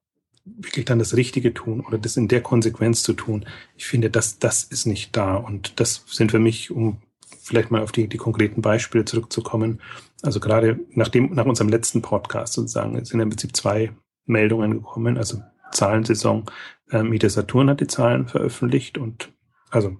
wirklich 0.45 0.85
dann 0.85 0.99
das 0.99 1.15
Richtige 1.15 1.53
tun 1.53 1.81
oder 1.81 1.97
das 1.97 2.15
in 2.15 2.29
der 2.29 2.41
Konsequenz 2.41 3.03
zu 3.03 3.13
tun, 3.13 3.45
ich 3.75 3.85
finde, 3.85 4.09
das, 4.09 4.39
das 4.39 4.63
ist 4.63 4.85
nicht 4.85 5.15
da. 5.17 5.35
Und 5.35 5.79
das 5.79 6.05
sind 6.07 6.31
für 6.31 6.39
mich, 6.39 6.71
um 6.71 7.01
vielleicht 7.41 7.71
mal 7.71 7.81
auf 7.81 7.91
die, 7.91 8.07
die 8.07 8.17
konkreten 8.17 8.61
Beispiele 8.61 9.03
zurückzukommen, 9.03 9.81
also 10.21 10.39
gerade 10.39 10.79
nach 10.91 11.09
dem, 11.09 11.33
nach 11.33 11.45
unserem 11.45 11.69
letzten 11.69 12.01
Podcast 12.01 12.53
sozusagen, 12.53 13.03
sind 13.03 13.19
im 13.19 13.29
Prinzip 13.29 13.55
zwei 13.55 13.91
Meldungen 14.25 14.71
gekommen, 14.71 15.17
also 15.17 15.41
Zahlensaison. 15.77 16.45
Ähm, 16.91 17.17
Saturn 17.21 17.69
hat 17.69 17.81
die 17.81 17.87
Zahlen 17.87 18.27
veröffentlicht 18.27 18.97
und 18.97 19.31
also 19.69 19.97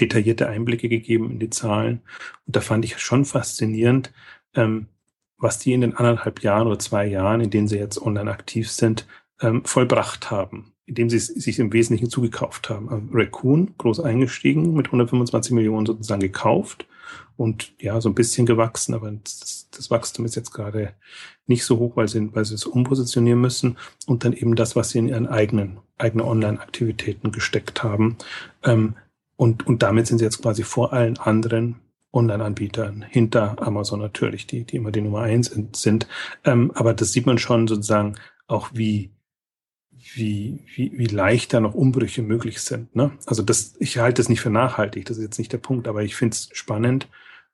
detaillierte 0.00 0.48
Einblicke 0.48 0.88
gegeben 0.88 1.30
in 1.30 1.38
die 1.38 1.50
Zahlen. 1.50 2.02
Und 2.46 2.56
da 2.56 2.60
fand 2.60 2.84
ich 2.84 2.98
schon 2.98 3.24
faszinierend, 3.24 4.12
ähm, 4.54 4.86
was 5.38 5.58
die 5.58 5.72
in 5.72 5.82
den 5.82 5.96
anderthalb 5.96 6.42
Jahren 6.42 6.66
oder 6.66 6.78
zwei 6.78 7.06
Jahren, 7.06 7.40
in 7.40 7.50
denen 7.50 7.68
sie 7.68 7.78
jetzt 7.78 8.00
online 8.00 8.30
aktiv 8.30 8.70
sind, 8.70 9.06
ähm, 9.40 9.64
vollbracht 9.64 10.30
haben, 10.30 10.72
indem 10.86 11.08
sie 11.10 11.18
sich 11.18 11.58
im 11.58 11.72
Wesentlichen 11.72 12.10
zugekauft 12.10 12.70
haben. 12.70 12.88
Also 12.88 13.06
Raccoon, 13.12 13.74
groß 13.78 14.00
eingestiegen, 14.00 14.74
mit 14.74 14.86
125 14.86 15.52
Millionen 15.52 15.86
sozusagen 15.86 16.20
gekauft 16.20 16.86
und 17.36 17.72
ja, 17.80 18.00
so 18.00 18.08
ein 18.08 18.14
bisschen 18.14 18.46
gewachsen, 18.46 18.94
aber 18.94 19.10
das, 19.10 19.68
das 19.70 19.90
Wachstum 19.90 20.24
ist 20.24 20.36
jetzt 20.36 20.52
gerade 20.52 20.94
nicht 21.46 21.64
so 21.64 21.78
hoch, 21.78 21.96
weil 21.96 22.08
sie, 22.08 22.34
weil 22.34 22.44
sie 22.44 22.54
es 22.54 22.66
umpositionieren 22.66 23.40
müssen 23.40 23.76
und 24.06 24.24
dann 24.24 24.32
eben 24.32 24.54
das, 24.56 24.76
was 24.76 24.90
sie 24.90 24.98
in 24.98 25.08
ihren 25.08 25.26
eigenen, 25.26 25.80
eigene 25.96 26.24
Online-Aktivitäten 26.24 27.32
gesteckt 27.32 27.82
haben. 27.82 28.16
Ähm, 28.64 28.94
und, 29.36 29.66
und 29.66 29.82
damit 29.82 30.06
sind 30.06 30.18
sie 30.18 30.24
jetzt 30.24 30.42
quasi 30.42 30.62
vor 30.64 30.92
allen 30.92 31.16
anderen 31.18 31.76
Online-Anbietern 32.12 33.02
hinter 33.02 33.56
Amazon 33.60 34.00
natürlich, 34.00 34.46
die, 34.46 34.64
die 34.64 34.76
immer 34.76 34.90
die 34.90 35.00
Nummer 35.00 35.20
eins 35.20 35.54
sind. 35.72 36.08
Ähm, 36.44 36.72
aber 36.74 36.94
das 36.94 37.12
sieht 37.12 37.26
man 37.26 37.38
schon 37.38 37.68
sozusagen 37.68 38.16
auch, 38.46 38.70
wie, 38.72 39.10
wie, 40.14 40.64
wie, 40.74 40.92
wie 40.96 41.06
leicht 41.06 41.52
da 41.52 41.60
noch 41.60 41.74
Umbrüche 41.74 42.22
möglich 42.22 42.60
sind. 42.60 42.94
Ne? 42.94 43.12
Also 43.26 43.42
das, 43.42 43.74
ich 43.78 43.98
halte 43.98 44.20
das 44.20 44.28
nicht 44.28 44.40
für 44.40 44.50
nachhaltig, 44.50 45.06
das 45.06 45.18
ist 45.18 45.24
jetzt 45.24 45.38
nicht 45.38 45.52
der 45.52 45.58
Punkt, 45.58 45.88
aber 45.88 46.02
ich 46.02 46.16
finde 46.16 46.34
es 46.34 46.48
spannend, 46.52 47.08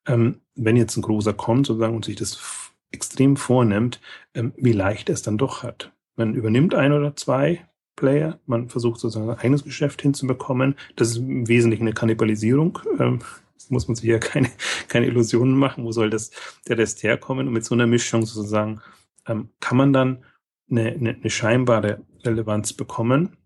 ähm, 0.07 0.41
wenn 0.55 0.77
jetzt 0.77 0.97
ein 0.97 1.03
großer 1.03 1.33
kommt 1.33 1.67
sozusagen 1.67 1.97
und 1.97 2.05
sich 2.05 2.17
das 2.17 2.39
extrem 2.91 3.37
vornimmt, 3.37 4.01
ähm, 4.35 4.53
wie 4.57 4.73
leicht 4.73 5.09
er 5.09 5.15
es 5.15 5.23
dann 5.23 5.39
doch 5.39 5.63
hat. 5.63 5.93
Man 6.17 6.35
übernimmt 6.35 6.75
ein 6.75 6.93
oder 6.93 7.17
zwei 7.17 7.67
Player, 7.97 8.39
man 8.47 8.69
versucht 8.69 9.01
sozusagen 9.01 9.31
ein 9.31 9.39
eigenes 9.39 9.65
Geschäft 9.65 10.03
hinzubekommen. 10.03 10.77
Das 10.97 11.11
ist 11.11 11.19
im 11.19 11.49
Wesentlichen 11.49 11.85
eine 11.85 11.95
Kannibalisierung. 11.95 12.79
Ähm, 12.99 13.21
muss 13.71 13.89
man 13.89 13.95
sich 13.95 14.05
ja 14.05 14.19
keine, 14.19 14.51
keine 14.89 15.07
Illusionen 15.07 15.57
machen, 15.57 15.85
wo 15.85 15.93
soll 15.93 16.11
das, 16.11 16.31
der 16.69 16.79
Rest 16.79 17.03
herkommen. 17.03 17.47
Und 17.47 17.55
mit 17.55 17.65
so 17.65 17.75
einer 17.75 17.87
Mischung 17.87 18.27
sozusagen 18.27 18.81
ähm, 19.27 19.49
kann 19.61 19.77
man 19.77 19.93
dann 19.93 20.25
eine, 20.71 20.93
eine, 20.93 21.11
eine 21.11 21.31
scheinbare 21.31 22.03
Relevanz 22.25 22.73
bekommen. 22.73 23.37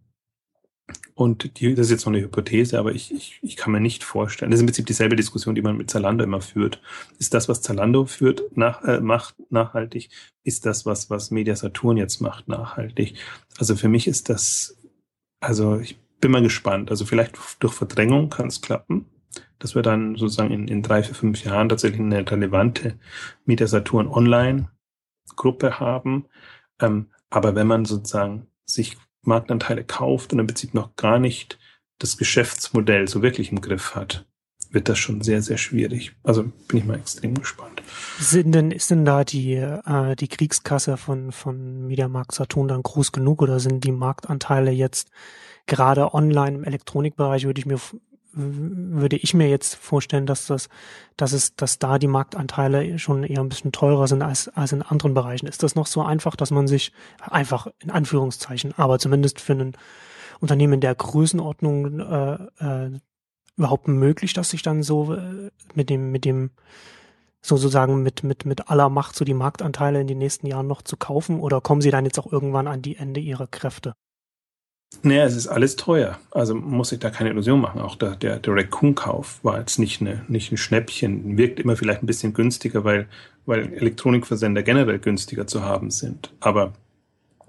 Und 1.14 1.58
die, 1.58 1.74
das 1.74 1.86
ist 1.86 1.90
jetzt 1.90 2.06
noch 2.06 2.12
eine 2.12 2.22
Hypothese, 2.22 2.78
aber 2.78 2.92
ich, 2.92 3.12
ich, 3.12 3.40
ich 3.42 3.56
kann 3.56 3.72
mir 3.72 3.80
nicht 3.80 4.04
vorstellen. 4.04 4.50
Das 4.50 4.58
ist 4.58 4.62
im 4.62 4.66
Prinzip 4.68 4.86
dieselbe 4.86 5.16
Diskussion, 5.16 5.54
die 5.54 5.62
man 5.62 5.76
mit 5.76 5.90
Zalando 5.90 6.24
immer 6.24 6.40
führt. 6.40 6.80
Ist 7.18 7.34
das, 7.34 7.48
was 7.48 7.60
Zalando 7.60 8.06
führt, 8.06 8.56
nach, 8.56 8.82
äh, 8.84 9.00
macht, 9.00 9.34
nachhaltig? 9.50 10.10
Ist 10.44 10.64
das, 10.64 10.86
was, 10.86 11.10
was 11.10 11.30
Media 11.30 11.56
Saturn 11.56 11.96
jetzt 11.96 12.20
macht, 12.20 12.48
nachhaltig? 12.48 13.18
Also 13.58 13.76
für 13.76 13.88
mich 13.88 14.06
ist 14.06 14.28
das, 14.28 14.78
also 15.40 15.78
ich 15.78 15.98
bin 16.20 16.30
mal 16.30 16.42
gespannt. 16.42 16.90
Also 16.90 17.04
vielleicht 17.04 17.36
durch 17.60 17.74
Verdrängung 17.74 18.30
kann 18.30 18.46
es 18.46 18.60
klappen, 18.60 19.06
dass 19.58 19.74
wir 19.74 19.82
dann 19.82 20.16
sozusagen 20.16 20.52
in, 20.52 20.68
in 20.68 20.82
drei, 20.82 21.02
vier, 21.02 21.14
fünf 21.14 21.44
Jahren 21.44 21.68
tatsächlich 21.68 22.00
eine 22.00 22.30
relevante 22.30 22.98
Media 23.44 23.66
Saturn 23.66 24.06
Online 24.08 24.70
Gruppe 25.36 25.80
haben. 25.80 26.26
Ähm, 26.80 27.10
aber 27.30 27.54
wenn 27.54 27.66
man 27.66 27.84
sozusagen 27.84 28.47
sich 28.70 28.96
Marktanteile 29.22 29.84
kauft 29.84 30.32
und 30.32 30.38
im 30.38 30.46
Prinzip 30.46 30.74
noch 30.74 30.94
gar 30.96 31.18
nicht 31.18 31.58
das 31.98 32.16
Geschäftsmodell 32.16 33.08
so 33.08 33.22
wirklich 33.22 33.50
im 33.50 33.60
Griff 33.60 33.94
hat, 33.94 34.24
wird 34.70 34.88
das 34.88 34.98
schon 34.98 35.22
sehr, 35.22 35.42
sehr 35.42 35.58
schwierig. 35.58 36.14
Also 36.22 36.44
bin 36.44 36.78
ich 36.78 36.84
mal 36.84 36.98
extrem 36.98 37.34
gespannt. 37.34 37.82
Sind 38.18 38.54
denn, 38.54 38.70
ist 38.70 38.90
denn 38.90 39.04
da 39.04 39.24
die, 39.24 39.54
äh, 39.54 40.14
die 40.16 40.28
Kriegskasse 40.28 40.96
von, 40.96 41.32
von 41.32 41.86
Mediamarkt 41.86 42.32
Saturn 42.32 42.68
dann 42.68 42.82
groß 42.82 43.12
genug 43.12 43.42
oder 43.42 43.60
sind 43.60 43.84
die 43.84 43.92
Marktanteile 43.92 44.70
jetzt 44.70 45.10
gerade 45.66 46.14
online 46.14 46.58
im 46.58 46.64
Elektronikbereich, 46.64 47.44
würde 47.44 47.60
ich 47.60 47.66
mir 47.66 47.78
würde 48.38 49.16
ich 49.16 49.34
mir 49.34 49.48
jetzt 49.48 49.74
vorstellen, 49.74 50.26
dass 50.26 50.46
das, 50.46 50.68
dass 51.16 51.32
es, 51.32 51.56
dass 51.56 51.78
da 51.78 51.98
die 51.98 52.06
Marktanteile 52.06 52.98
schon 52.98 53.24
eher 53.24 53.40
ein 53.40 53.48
bisschen 53.48 53.72
teurer 53.72 54.06
sind 54.06 54.22
als, 54.22 54.48
als 54.48 54.72
in 54.72 54.82
anderen 54.82 55.14
Bereichen. 55.14 55.46
Ist 55.46 55.62
das 55.62 55.74
noch 55.74 55.86
so 55.86 56.02
einfach, 56.02 56.36
dass 56.36 56.50
man 56.50 56.68
sich 56.68 56.92
einfach 57.20 57.66
in 57.82 57.90
Anführungszeichen, 57.90 58.74
aber 58.76 58.98
zumindest 58.98 59.40
für 59.40 59.54
ein 59.54 59.76
Unternehmen 60.40 60.80
der 60.80 60.94
Größenordnung 60.94 62.00
äh, 62.00 62.34
äh, 62.60 62.90
überhaupt 63.56 63.88
möglich, 63.88 64.32
dass 64.32 64.50
sich 64.50 64.62
dann 64.62 64.84
so 64.84 65.14
äh, 65.14 65.50
mit 65.74 65.90
dem, 65.90 66.12
mit 66.12 66.24
dem, 66.24 66.50
so 67.40 67.56
sozusagen 67.56 68.02
mit, 68.02 68.22
mit, 68.22 68.46
mit 68.46 68.70
aller 68.70 68.88
Macht 68.88 69.16
so 69.16 69.24
die 69.24 69.34
Marktanteile 69.34 70.00
in 70.00 70.06
den 70.06 70.18
nächsten 70.18 70.46
Jahren 70.46 70.68
noch 70.68 70.82
zu 70.82 70.96
kaufen 70.96 71.40
oder 71.40 71.60
kommen 71.60 71.80
sie 71.80 71.90
dann 71.90 72.04
jetzt 72.04 72.18
auch 72.20 72.30
irgendwann 72.30 72.68
an 72.68 72.82
die 72.82 72.96
Ende 72.96 73.20
ihrer 73.20 73.48
Kräfte? 73.48 73.94
Naja, 75.02 75.24
es 75.24 75.36
ist 75.36 75.46
alles 75.46 75.76
teuer. 75.76 76.18
Also 76.30 76.54
muss 76.54 76.92
ich 76.92 76.98
da 76.98 77.10
keine 77.10 77.30
Illusion 77.30 77.60
machen. 77.60 77.80
Auch 77.80 77.94
der, 77.94 78.16
der, 78.16 78.38
der 78.38 78.54
Raccoon-Kauf 78.54 79.44
war 79.44 79.58
jetzt 79.58 79.78
nicht, 79.78 80.00
eine, 80.00 80.24
nicht 80.28 80.50
ein 80.50 80.56
Schnäppchen. 80.56 81.36
Wirkt 81.36 81.60
immer 81.60 81.76
vielleicht 81.76 82.02
ein 82.02 82.06
bisschen 82.06 82.32
günstiger, 82.32 82.84
weil, 82.84 83.06
weil 83.46 83.72
Elektronikversender 83.74 84.62
generell 84.62 84.98
günstiger 84.98 85.46
zu 85.46 85.62
haben 85.62 85.90
sind. 85.90 86.32
Aber 86.40 86.72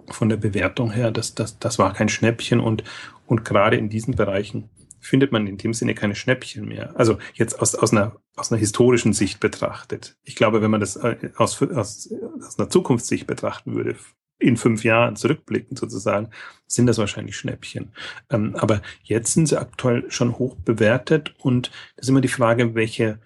von 0.10 0.30
der 0.30 0.38
Bewertung 0.38 0.92
her, 0.92 1.12
das, 1.12 1.34
das, 1.34 1.60
das 1.60 1.80
war 1.80 1.94
kein 1.94 2.10
Schnäppchen 2.10 2.60
und, 2.60 2.84
und 3.26 3.46
gerade 3.46 3.78
in 3.78 3.90
diesen 3.90 4.16
Bereichen 4.16 4.70
findet 5.00 5.32
man 5.32 5.48
in 5.48 5.58
dem 5.58 5.74
Sinne 5.74 5.96
keine 5.96 6.16
Schnäppchen 6.16 6.68
mehr. 6.68 6.94
Also 6.98 7.18
jetzt 7.34 7.62
aus, 7.62 7.74
aus, 7.74 7.92
einer, 7.92 8.18
aus 8.36 8.52
einer 8.52 8.60
historischen 8.60 9.14
Sicht 9.14 9.40
betrachtet. 9.40 10.18
Ich 10.24 10.36
glaube, 10.36 10.62
wenn 10.62 10.72
man 10.72 10.82
das 10.82 10.98
äh, 10.98 11.16
aus, 11.38 11.62
aus, 11.62 12.10
aus 12.46 12.60
einer 12.60 12.70
Zukunftssicht 12.70 13.26
betrachten 13.26 13.76
würde, 13.76 13.96
in 14.40 14.58
fünf 14.58 14.84
Jahren 14.84 15.16
zurückblicken 15.16 15.76
sozusagen, 15.76 16.30
sind 16.66 16.88
das 16.88 16.98
wahrscheinlich 16.98 17.38
Schnäppchen. 17.38 17.92
Ähm, 18.30 18.56
aber 18.56 18.82
jetzt 19.04 19.34
sind 19.34 19.48
sie 19.48 19.60
aktuell 19.60 20.10
schon 20.10 20.40
hoch 20.40 20.56
bewertet 20.56 21.36
und 21.40 21.72
das 21.96 22.06
ist 22.06 22.10
immer 22.10 22.22
die 22.22 22.30
Frage, 22.30 22.74
welche, 22.74 23.20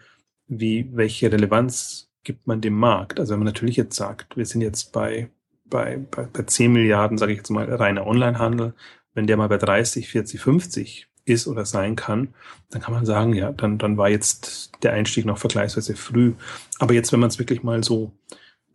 wie, 0.48 0.90
welche 0.92 1.32
Relevanz 1.32 2.10
gibt 2.24 2.48
man 2.48 2.62
dem 2.62 2.74
Markt? 2.74 3.20
Also 3.20 3.34
wenn 3.34 3.40
man 3.40 3.48
natürlich 3.48 3.76
jetzt 3.76 3.96
sagt, 3.96 4.36
wir 4.36 4.46
sind 4.46 4.62
jetzt 4.62 4.92
bei, 4.92 5.30
bei, 5.66 6.00
bei, 6.10 6.24
bei 6.24 6.44
10 6.44 6.74
Milliarden, 6.74 7.18
sage 7.18 7.34
ich 7.34 7.38
jetzt 7.38 7.50
mal, 7.50 7.72
reiner 7.72 8.08
Onlinehandel, 8.08 8.74
wenn 9.14 9.28
der 9.28 9.38
mal 9.38 9.50
bei 9.50 9.58
30, 9.58 10.10
40, 10.10 10.42
50 10.42 11.08
ist 11.26 11.48
oder 11.48 11.66
sein 11.66 11.96
kann, 11.96 12.34
dann 12.72 12.82
kann 12.82 12.94
man 12.94 13.06
sagen, 13.06 13.34
ja, 13.34 13.52
dann, 13.52 13.78
dann 13.78 13.98
war 13.98 14.10
jetzt 14.10 14.72
der 14.84 14.94
Einstieg 14.94 15.26
noch 15.26 15.38
vergleichsweise 15.38 15.96
früh. 15.96 16.34
Aber 16.80 16.94
jetzt, 16.94 17.14
wenn 17.14 17.20
man 17.20 17.30
es 17.30 17.40
wirklich 17.40 17.64
mal 17.64 17.84
so 17.84 18.12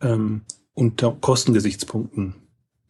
ähm, 0.01 0.41
unter 0.79 1.11
Kostengesichtspunkten 1.19 2.35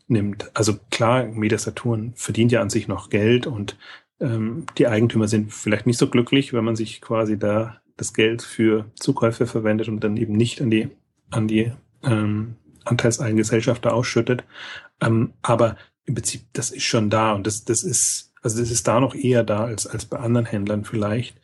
nimmt. 0.07 0.51
Also 0.53 0.77
klar, 0.91 1.25
Mediasaturn 1.25 2.13
verdient 2.15 2.51
ja 2.51 2.61
an 2.61 2.69
sich 2.69 2.87
noch 2.87 3.09
Geld 3.09 3.47
und 3.47 3.77
ähm, 4.19 4.65
die 4.77 4.87
Eigentümer 4.87 5.27
sind 5.27 5.51
vielleicht 5.51 5.87
nicht 5.87 5.97
so 5.97 6.07
glücklich, 6.07 6.53
wenn 6.53 6.63
man 6.63 6.75
sich 6.75 7.01
quasi 7.01 7.39
da 7.39 7.81
das 7.97 8.13
Geld 8.13 8.43
für 8.43 8.85
Zukäufe 8.95 9.47
verwendet 9.47 9.87
und 9.87 10.03
dann 10.03 10.17
eben 10.17 10.33
nicht 10.33 10.61
an 10.61 10.69
die 10.69 10.89
an 11.31 11.47
die 11.47 11.71
ähm, 12.03 12.55
Anteilseigengesellschafter 12.85 13.93
ausschüttet. 13.93 14.43
Ähm, 15.01 15.33
aber 15.41 15.75
im 16.05 16.13
Prinzip, 16.13 16.41
das 16.53 16.69
ist 16.71 16.83
schon 16.83 17.09
da 17.09 17.33
und 17.33 17.45
das, 17.45 17.65
das 17.65 17.83
ist, 17.83 18.33
also 18.41 18.59
das 18.59 18.71
ist 18.71 18.87
da 18.87 18.99
noch 18.99 19.15
eher 19.15 19.43
da 19.43 19.65
als, 19.65 19.87
als 19.87 20.05
bei 20.05 20.17
anderen 20.17 20.45
Händlern 20.45 20.85
vielleicht. 20.85 21.37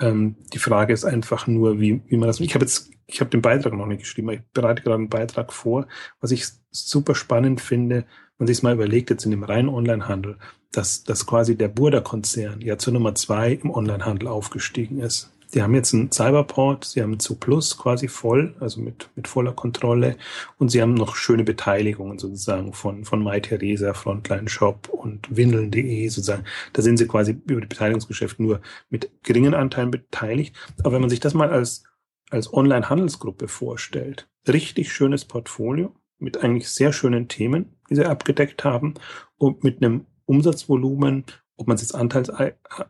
Ähm, 0.00 0.36
die 0.52 0.58
Frage 0.58 0.92
ist 0.92 1.04
einfach 1.04 1.46
nur, 1.46 1.80
wie, 1.80 2.02
wie 2.06 2.16
man 2.16 2.26
das. 2.26 2.40
Ich 2.40 2.54
habe 2.54 2.64
jetzt 2.64 2.92
ich 3.12 3.20
habe 3.20 3.30
den 3.30 3.42
Beitrag 3.42 3.72
noch 3.74 3.86
nicht 3.86 4.00
geschrieben, 4.00 4.30
ich 4.30 4.40
bereite 4.52 4.82
gerade 4.82 4.96
einen 4.96 5.08
Beitrag 5.08 5.52
vor, 5.52 5.86
was 6.20 6.30
ich 6.30 6.46
super 6.70 7.14
spannend 7.14 7.60
finde, 7.60 7.96
wenn 7.96 8.46
man 8.46 8.46
sich 8.46 8.62
mal 8.62 8.74
überlegt, 8.74 9.10
jetzt 9.10 9.24
in 9.24 9.30
dem 9.30 9.44
reinen 9.44 9.68
Onlinehandel, 9.68 10.38
dass, 10.72 11.04
dass 11.04 11.26
quasi 11.26 11.56
der 11.56 11.68
Burda-Konzern 11.68 12.60
ja 12.60 12.78
zur 12.78 12.94
Nummer 12.94 13.14
zwei 13.14 13.52
im 13.52 13.70
Onlinehandel 13.70 14.28
aufgestiegen 14.28 15.00
ist. 15.00 15.30
Die 15.54 15.62
haben 15.62 15.74
jetzt 15.74 15.92
einen 15.92 16.10
Cyberport, 16.10 16.84
sie 16.84 17.02
haben 17.02 17.20
zu 17.20 17.36
Plus 17.36 17.76
quasi 17.76 18.08
voll, 18.08 18.54
also 18.60 18.80
mit, 18.80 19.10
mit 19.16 19.28
voller 19.28 19.52
Kontrolle 19.52 20.16
und 20.58 20.70
sie 20.70 20.80
haben 20.80 20.94
noch 20.94 21.14
schöne 21.14 21.44
Beteiligungen 21.44 22.18
sozusagen 22.18 22.72
von, 22.72 23.04
von 23.04 23.22
MyTheresa, 23.22 23.92
Frontline 23.92 24.48
Shop 24.48 24.88
und 24.88 25.36
Windeln.de 25.36 26.08
sozusagen. 26.08 26.44
Da 26.72 26.82
sind 26.82 26.96
sie 26.96 27.06
quasi 27.06 27.32
über 27.46 27.60
die 27.60 27.66
Beteiligungsgeschäft 27.66 28.40
nur 28.40 28.60
mit 28.88 29.10
geringen 29.22 29.54
Anteilen 29.54 29.90
beteiligt. 29.90 30.56
Aber 30.80 30.92
wenn 30.92 31.00
man 31.02 31.10
sich 31.10 31.20
das 31.20 31.34
mal 31.34 31.50
als 31.50 31.84
als 32.32 32.52
Online-Handelsgruppe 32.52 33.46
vorstellt. 33.46 34.28
Richtig 34.48 34.92
schönes 34.92 35.24
Portfolio 35.24 35.94
mit 36.18 36.42
eigentlich 36.42 36.68
sehr 36.70 36.92
schönen 36.92 37.28
Themen, 37.28 37.76
die 37.90 37.96
sie 37.96 38.06
abgedeckt 38.06 38.64
haben 38.64 38.94
und 39.36 39.62
mit 39.62 39.82
einem 39.82 40.06
Umsatzvolumen, 40.24 41.24
ob 41.56 41.68
man 41.68 41.74
es 41.74 41.82
jetzt 41.82 41.94
anteils, 41.94 42.30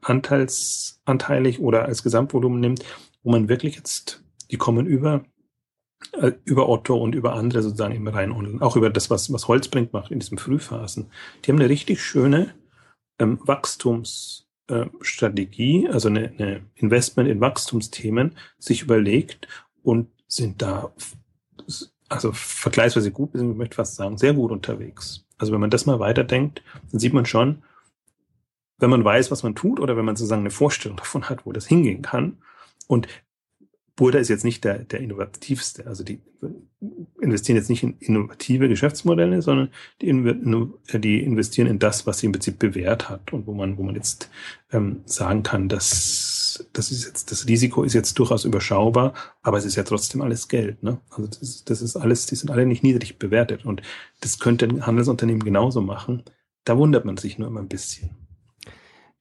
anteils, 0.03 1.01
anteilig 1.05 1.61
oder 1.61 1.85
als 1.85 2.03
Gesamtvolumen 2.03 2.61
nimmt, 2.61 2.85
wo 3.23 3.31
man 3.31 3.49
wirklich 3.49 3.77
jetzt, 3.77 4.23
die 4.51 4.57
kommen 4.57 4.87
über 4.87 5.25
äh, 6.13 6.33
über 6.45 6.69
Otto 6.69 6.97
und 6.97 7.15
über 7.15 7.35
andere 7.35 7.63
sozusagen 7.63 7.95
im 7.95 8.09
rein 8.09 8.33
Online, 8.33 8.61
auch 8.61 8.77
über 8.77 8.91
das, 8.91 9.09
was, 9.11 9.33
was 9.33 9.49
Holzbrink 9.49 9.93
macht 9.93 10.11
in 10.11 10.19
diesen 10.19 10.39
Frühphasen. 10.39 11.11
Die 11.45 11.51
haben 11.51 11.59
eine 11.59 11.69
richtig 11.69 12.03
schöne 12.03 12.55
ähm, 13.19 13.39
Wachstums, 13.45 14.49
äh, 14.69 14.87
also 15.89 16.09
eine, 16.09 16.33
eine 16.39 16.63
Investment 16.75 17.29
in 17.29 17.41
Wachstumsthemen, 17.41 18.37
sich 18.59 18.83
überlegt 18.83 19.49
und 19.83 20.09
sind 20.27 20.61
da 20.63 20.93
also 22.09 22.33
vergleichsweise 22.33 23.11
gut, 23.11 23.35
ich 23.35 23.43
möchte 23.43 23.77
fast 23.77 23.95
sagen, 23.95 24.19
sehr 24.19 24.35
gut 24.35 24.51
unterwegs. 24.51 25.25
Also 25.39 25.53
wenn 25.53 25.61
man 25.61 25.71
das 25.71 25.87
mal 25.87 25.99
weiterdenkt, 25.99 26.63
dann 26.91 27.01
sieht 27.01 27.15
man 27.15 27.27
schon, 27.27 27.63
wenn 28.83 28.91
man 28.91 29.05
weiß, 29.05 29.31
was 29.31 29.43
man 29.43 29.55
tut 29.55 29.81
oder 29.81 29.97
wenn 29.97 30.05
man 30.05 30.17
sozusagen 30.17 30.43
eine 30.43 30.51
Vorstellung 30.51 30.99
davon 30.99 31.31
hat, 31.31 31.47
wo 31.47 31.53
das 31.53 31.67
hingehen 31.67 32.03
kann. 32.03 32.39
Und 32.89 33.09
Burda 33.97 34.19
ist 34.19 34.29
jetzt 34.29 34.45
nicht 34.45 34.65
der, 34.65 34.79
der 34.81 35.01
innovativste. 35.01 35.87
Also 35.87 36.03
die 36.03 36.21
investieren 37.21 37.57
jetzt 37.57 37.69
nicht 37.69 37.83
in 37.83 37.97
innovative 38.01 38.69
Geschäftsmodelle, 38.69 39.43
sondern 39.43 39.71
die, 40.01 40.99
die 40.99 41.23
investieren 41.23 41.69
in 41.69 41.79
das, 41.79 42.07
was 42.07 42.19
sie 42.19 42.27
im 42.27 42.33
Prinzip 42.33 42.59
bewährt 42.59 43.09
hat 43.09 43.33
und 43.33 43.47
wo 43.47 43.53
man, 43.53 43.77
wo 43.79 43.83
man 43.83 43.95
jetzt 43.95 44.31
ähm, 44.73 45.03
sagen 45.05 45.43
kann, 45.43 45.69
dass 45.69 46.67
das 46.73 46.91
ist 46.91 47.07
jetzt, 47.07 47.31
das 47.31 47.47
Risiko 47.47 47.83
ist 47.83 47.95
jetzt 47.95 48.19
durchaus 48.19 48.45
überschaubar, 48.45 49.15
aber 49.43 49.59
es 49.59 49.65
ist 49.65 49.77
ja 49.77 49.85
trotzdem 49.85 50.23
alles 50.23 50.49
Geld. 50.49 50.83
Ne? 50.83 51.01
Also 51.11 51.29
das, 51.29 51.65
das 51.65 51.83
ist 51.83 51.97
alles, 51.97 52.27
die 52.27 52.37
sind 52.37 52.51
alle 52.51 52.67
nicht 52.67 52.83
niedrig 52.83 53.19
bewertet 53.19 53.65
und 53.65 53.83
das 54.21 54.39
könnte 54.39 54.67
ein 54.67 54.87
Handelsunternehmen 54.87 55.45
genauso 55.45 55.81
machen. 55.81 56.23
Da 56.65 56.77
wundert 56.77 57.05
man 57.05 57.17
sich 57.17 57.39
nur 57.39 57.49
immer 57.49 57.61
ein 57.61 57.69
bisschen. 57.69 58.11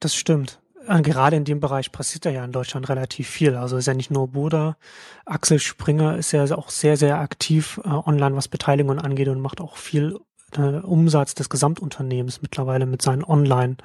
Das 0.02 0.16
stimmt. 0.16 0.58
Äh, 0.88 1.00
gerade 1.00 1.36
in 1.36 1.44
dem 1.44 1.60
Bereich 1.60 1.92
passiert 1.92 2.24
ja 2.24 2.44
in 2.44 2.50
Deutschland 2.50 2.88
relativ 2.88 3.28
viel. 3.28 3.54
Also 3.54 3.76
ist 3.76 3.86
ja 3.86 3.94
nicht 3.94 4.10
nur 4.10 4.26
Boda. 4.26 4.76
Axel 5.24 5.60
Springer 5.60 6.16
ist 6.16 6.32
ja 6.32 6.44
auch 6.56 6.70
sehr, 6.70 6.96
sehr 6.96 7.20
aktiv 7.20 7.80
äh, 7.84 7.88
online, 7.88 8.34
was 8.34 8.48
Beteiligung 8.48 8.98
angeht 8.98 9.28
und 9.28 9.40
macht 9.40 9.60
auch 9.60 9.76
viel 9.76 10.18
äh, 10.56 10.80
Umsatz 10.80 11.34
des 11.34 11.48
Gesamtunternehmens 11.48 12.42
mittlerweile 12.42 12.86
mit 12.86 13.00
seinen 13.00 13.22
Online, 13.22 13.76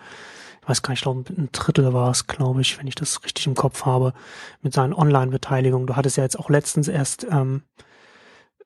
ich 0.63 0.69
weiß 0.69 0.81
gar 0.81 0.91
nicht, 0.91 0.99
ich 0.99 1.03
glaube, 1.03 1.23
ein 1.29 1.49
Drittel 1.51 1.93
war 1.93 2.09
es, 2.09 2.25
glaube 2.25 2.61
ich, 2.61 2.79
wenn 2.79 2.87
ich 2.87 2.95
das 2.95 3.23
richtig 3.23 3.45
im 3.45 3.53
Kopf 3.53 3.85
habe, 3.85 4.13
mit 4.63 4.73
seinen 4.73 4.93
Online-Beteiligungen. 4.93 5.85
Du 5.85 5.95
hattest 5.95 6.17
ja 6.17 6.23
jetzt 6.23 6.37
auch 6.37 6.49
letztens 6.49 6.87
erst 6.87 7.27
ähm, 7.29 7.61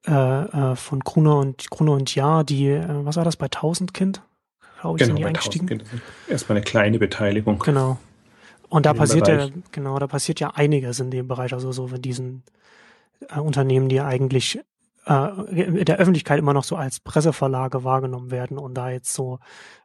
äh, 0.08 0.12
äh, 0.13 0.75
von 0.77 1.01
Gruner 1.01 1.38
und 1.38 1.70
Gruner 1.70 1.91
und 1.91 2.15
Ja, 2.15 2.43
die, 2.43 2.70
äh, 2.70 3.05
was 3.05 3.17
war 3.17 3.25
das, 3.25 3.36
bei 3.36 3.48
1000 3.48 3.93
Kind? 3.93 4.24
Glaube 4.81 4.97
ich, 4.97 5.03
genau, 5.03 5.15
sind 5.15 5.19
die 5.19 5.25
eingestiegen. 5.25 5.67
Kind. 5.67 5.85
Erstmal 6.27 6.57
eine 6.57 6.65
kleine 6.65 7.00
Beteiligung. 7.00 7.59
Genau. 7.59 7.97
Und 8.69 8.85
da 8.85 8.93
passiert 8.93 9.25
Bereich. 9.25 9.50
ja, 9.50 9.55
genau, 9.71 10.00
da 10.00 10.07
passiert 10.07 10.39
ja 10.39 10.51
einiges 10.51 11.00
in 11.00 11.11
dem 11.11 11.27
Bereich, 11.27 11.53
also 11.53 11.71
so 11.71 11.88
mit 11.88 12.03
diesen 12.03 12.43
äh, 13.29 13.39
Unternehmen, 13.39 13.89
die 13.89 14.01
eigentlich 14.01 14.59
äh, 15.05 15.29
in 15.51 15.85
der 15.85 15.97
Öffentlichkeit 15.97 16.39
immer 16.39 16.53
noch 16.53 16.63
so 16.63 16.75
als 16.75 17.00
Presseverlage 17.00 17.83
wahrgenommen 17.83 18.31
werden 18.31 18.57
und 18.57 18.73
da 18.73 18.89
jetzt 18.89 19.13
so 19.13 19.39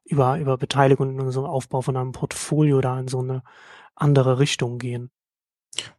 über, 0.04 0.38
über 0.38 0.56
Beteiligung 0.56 1.18
und 1.18 1.30
so 1.30 1.46
Aufbau 1.46 1.82
von 1.82 1.96
einem 1.96 2.12
Portfolio 2.12 2.80
da 2.80 2.98
in 2.98 3.08
so 3.08 3.20
eine 3.20 3.42
andere 3.94 4.38
Richtung 4.38 4.78
gehen. 4.78 5.10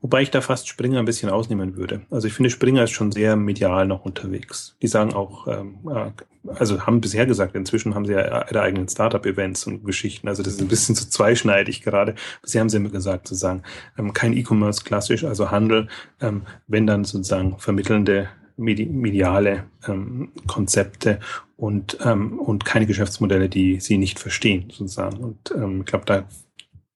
Wobei 0.01 0.21
ich 0.21 0.31
da 0.31 0.41
fast 0.41 0.67
Springer 0.67 0.99
ein 0.99 1.05
bisschen 1.05 1.29
ausnehmen 1.29 1.75
würde. 1.75 2.01
Also 2.09 2.27
ich 2.27 2.33
finde, 2.33 2.49
Springer 2.49 2.83
ist 2.83 2.91
schon 2.91 3.11
sehr 3.11 3.35
medial 3.35 3.87
noch 3.87 4.05
unterwegs. 4.05 4.75
Die 4.81 4.87
sagen 4.87 5.13
auch, 5.13 5.47
ähm, 5.47 5.79
äh, 5.89 6.11
also 6.53 6.85
haben 6.85 7.01
bisher 7.01 7.25
gesagt, 7.25 7.55
inzwischen 7.55 7.95
haben 7.95 8.05
sie 8.05 8.13
ja 8.13 8.47
ihre 8.49 8.61
eigenen 8.61 8.87
Startup-Events 8.87 9.67
und 9.67 9.83
Geschichten. 9.83 10.27
Also 10.27 10.43
das 10.43 10.53
ist 10.53 10.61
ein 10.61 10.67
bisschen 10.67 10.95
zu 10.95 11.09
zweischneidig 11.09 11.81
gerade. 11.81 12.15
Bisher 12.41 12.61
haben 12.61 12.69
sie 12.69 12.77
immer 12.77 12.89
gesagt, 12.89 13.27
sozusagen, 13.27 13.63
ähm, 13.97 14.13
kein 14.13 14.33
E-Commerce 14.33 14.83
klassisch, 14.83 15.23
also 15.23 15.51
Handel, 15.51 15.87
ähm, 16.21 16.43
wenn 16.67 16.87
dann 16.87 17.03
sozusagen 17.03 17.59
vermittelnde 17.59 18.29
mediale 18.57 19.65
ähm, 19.87 20.31
Konzepte 20.47 21.19
und, 21.57 21.97
ähm, 22.03 22.39
und 22.39 22.65
keine 22.65 22.87
Geschäftsmodelle, 22.87 23.49
die 23.49 23.79
sie 23.79 23.97
nicht 23.97 24.19
verstehen, 24.19 24.69
sozusagen. 24.71 25.17
Und 25.17 25.51
ähm, 25.55 25.81
ich 25.81 25.85
glaube, 25.85 26.05
da 26.05 26.27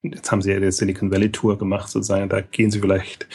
jetzt 0.03 0.31
haben 0.31 0.41
sie 0.41 0.51
ja 0.51 0.59
die 0.59 0.71
Silicon 0.71 1.11
Valley 1.11 1.31
Tour 1.31 1.57
gemacht, 1.57 1.89
sozusagen, 1.89 2.29
da 2.29 2.41
gehen 2.41 2.71
sie 2.71 2.79
vielleicht 2.79 3.27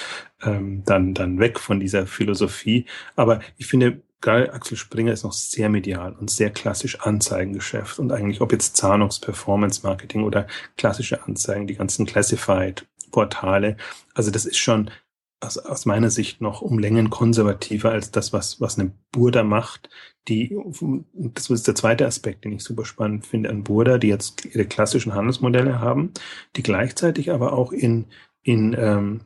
ähm, 0.43 0.83
dann, 0.85 1.15
dann 1.15 1.39
weg 1.39 1.59
von 1.61 1.81
dieser 1.81 2.07
Philosophie. 2.07 2.87
Aber 3.15 3.41
ich 3.57 3.67
finde, 3.67 4.03
geil, 4.21 4.51
Axel 4.51 4.77
Springer 4.77 5.13
ist 5.13 5.25
noch 5.25 5.33
sehr 5.33 5.69
medial 5.69 6.15
und 6.15 6.31
sehr 6.31 6.51
klassisch 6.51 7.01
Anzeigengeschäft 7.01 7.99
und 7.99 8.13
eigentlich, 8.13 8.41
ob 8.41 8.53
jetzt 8.53 8.77
Zahnungs 8.77 9.21
Performance 9.21 9.83
Marketing 9.83 10.25
oder 10.25 10.47
klassische 10.77 11.25
Anzeigen, 11.25 11.67
die 11.67 11.77
ganzen 11.77 12.07
Classified 12.07 12.87
Portale. 13.13 13.77
Also 14.15 14.31
das 14.31 14.47
ist 14.47 14.59
schon 14.59 14.91
aus, 15.41 15.59
aus 15.59 15.87
meiner 15.87 16.11
Sicht 16.11 16.41
noch 16.41 16.63
um 16.63 16.79
Längen 16.79 17.11
konservativer 17.11 17.91
als 17.91 18.11
das, 18.11 18.33
was, 18.33 18.61
was 18.61 18.79
eine 18.79 18.93
Burda 19.13 19.45
macht. 19.45 19.91
Die, 20.29 20.57
das 21.13 21.51
ist 21.51 21.69
der 21.69 21.75
zweite 21.75 22.07
Aspekt, 22.07 22.45
den 22.45 22.53
ich 22.53 22.65
super 22.65 22.85
spannend 22.85 23.27
finde 23.27 23.51
an 23.51 23.63
Burda, 23.63 23.99
die 23.99 24.09
jetzt 24.09 24.45
ihre 24.45 24.67
klassischen 24.67 25.15
Handelsmodelle 25.15 25.81
haben, 25.81 26.13
die 26.57 26.63
gleichzeitig 26.63 27.31
aber 27.31 27.53
auch 27.53 27.73
in, 27.73 28.07
in 28.43 28.75
ähm, 28.79 29.21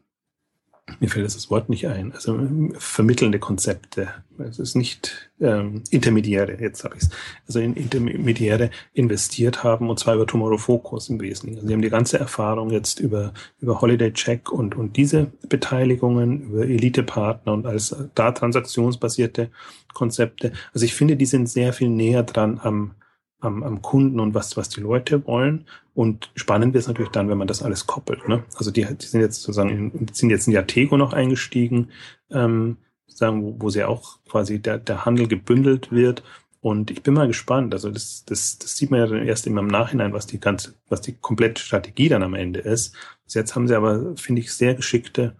mir 0.99 1.09
fällt 1.09 1.26
das 1.26 1.50
Wort 1.50 1.68
nicht 1.68 1.87
ein, 1.87 2.12
also 2.12 2.38
vermittelnde 2.78 3.38
Konzepte. 3.38 4.09
Es 4.38 4.59
ist 4.59 4.75
nicht 4.75 5.30
ähm, 5.40 5.82
Intermediäre, 5.90 6.61
jetzt 6.61 6.82
habe 6.85 6.97
ich 6.97 7.02
es. 7.02 7.11
Also 7.47 7.61
in 7.61 7.75
Intermediäre 7.75 8.70
investiert 8.94 9.62
haben 9.62 9.90
und 9.90 9.99
zwar 9.99 10.14
über 10.14 10.26
Tomorrow 10.26 10.59
Focus 10.59 11.09
im 11.09 11.20
Wesentlichen. 11.20 11.59
Also 11.59 11.68
sie 11.68 11.75
haben 11.75 11.82
die 11.82 11.90
ganze 11.90 12.18
Erfahrung 12.18 12.70
jetzt 12.70 13.00
über, 13.00 13.32
über 13.61 13.80
Holiday 13.80 14.12
Check 14.12 14.50
und, 14.50 14.75
und 14.76 14.97
diese 14.97 15.30
Beteiligungen, 15.49 16.42
über 16.42 16.62
Elite-Partner 16.64 17.52
und 17.52 17.66
alles 17.66 17.94
da 18.14 18.32
transaktionsbasierte 18.32 19.50
Konzepte. 19.94 20.52
Also 20.73 20.85
ich 20.85 20.94
finde, 20.94 21.16
die 21.16 21.26
sind 21.26 21.49
sehr 21.49 21.73
viel 21.73 21.88
näher 21.88 22.23
dran 22.23 22.61
am, 22.62 22.92
am, 23.40 23.62
am 23.62 23.82
Kunden 23.82 24.20
und 24.20 24.35
was, 24.35 24.56
was 24.56 24.68
die 24.68 24.80
Leute 24.80 25.26
wollen. 25.26 25.66
Und 25.94 26.30
spannend 26.35 26.76
es 26.76 26.87
natürlich 26.87 27.11
dann, 27.11 27.28
wenn 27.28 27.38
man 27.38 27.49
das 27.49 27.62
alles 27.62 27.87
koppelt. 27.87 28.28
Ne? 28.28 28.44
Also 28.56 28.70
die, 28.70 28.85
die 28.85 29.06
sind 29.06 29.20
jetzt 29.20 29.42
sozusagen 29.42 29.70
in, 29.70 30.09
sind 30.12 30.30
jetzt 30.30 30.47
in 30.47 30.52
Yatego 30.52 30.97
noch 30.97 31.12
eingestiegen, 31.12 31.88
ähm, 32.30 32.76
sagen, 33.06 33.42
wo, 33.42 33.56
wo 33.59 33.70
sie 33.70 33.85
auch 33.85 34.18
quasi 34.28 34.61
der, 34.61 34.78
der 34.78 35.04
Handel 35.04 35.26
gebündelt 35.28 35.91
wird. 35.91 36.23
Und 36.60 36.91
ich 36.91 37.02
bin 37.02 37.15
mal 37.15 37.26
gespannt. 37.26 37.73
Also 37.73 37.91
das, 37.91 38.25
das, 38.26 38.58
das 38.58 38.76
sieht 38.76 38.91
man 38.91 39.00
ja 39.00 39.06
dann 39.06 39.26
erst 39.26 39.47
immer 39.47 39.62
im 39.62 39.67
Nachhinein, 39.67 40.12
was 40.12 40.26
die 40.26 40.41
ganze, 40.41 40.75
was 40.88 41.00
die 41.00 41.15
komplette 41.15 41.62
Strategie 41.62 42.08
dann 42.08 42.23
am 42.23 42.34
Ende 42.34 42.60
ist. 42.60 42.95
Bis 43.25 43.34
jetzt 43.34 43.54
haben 43.54 43.67
sie 43.67 43.75
aber, 43.75 44.17
finde 44.17 44.43
ich, 44.43 44.52
sehr 44.52 44.75
geschickte 44.75 45.36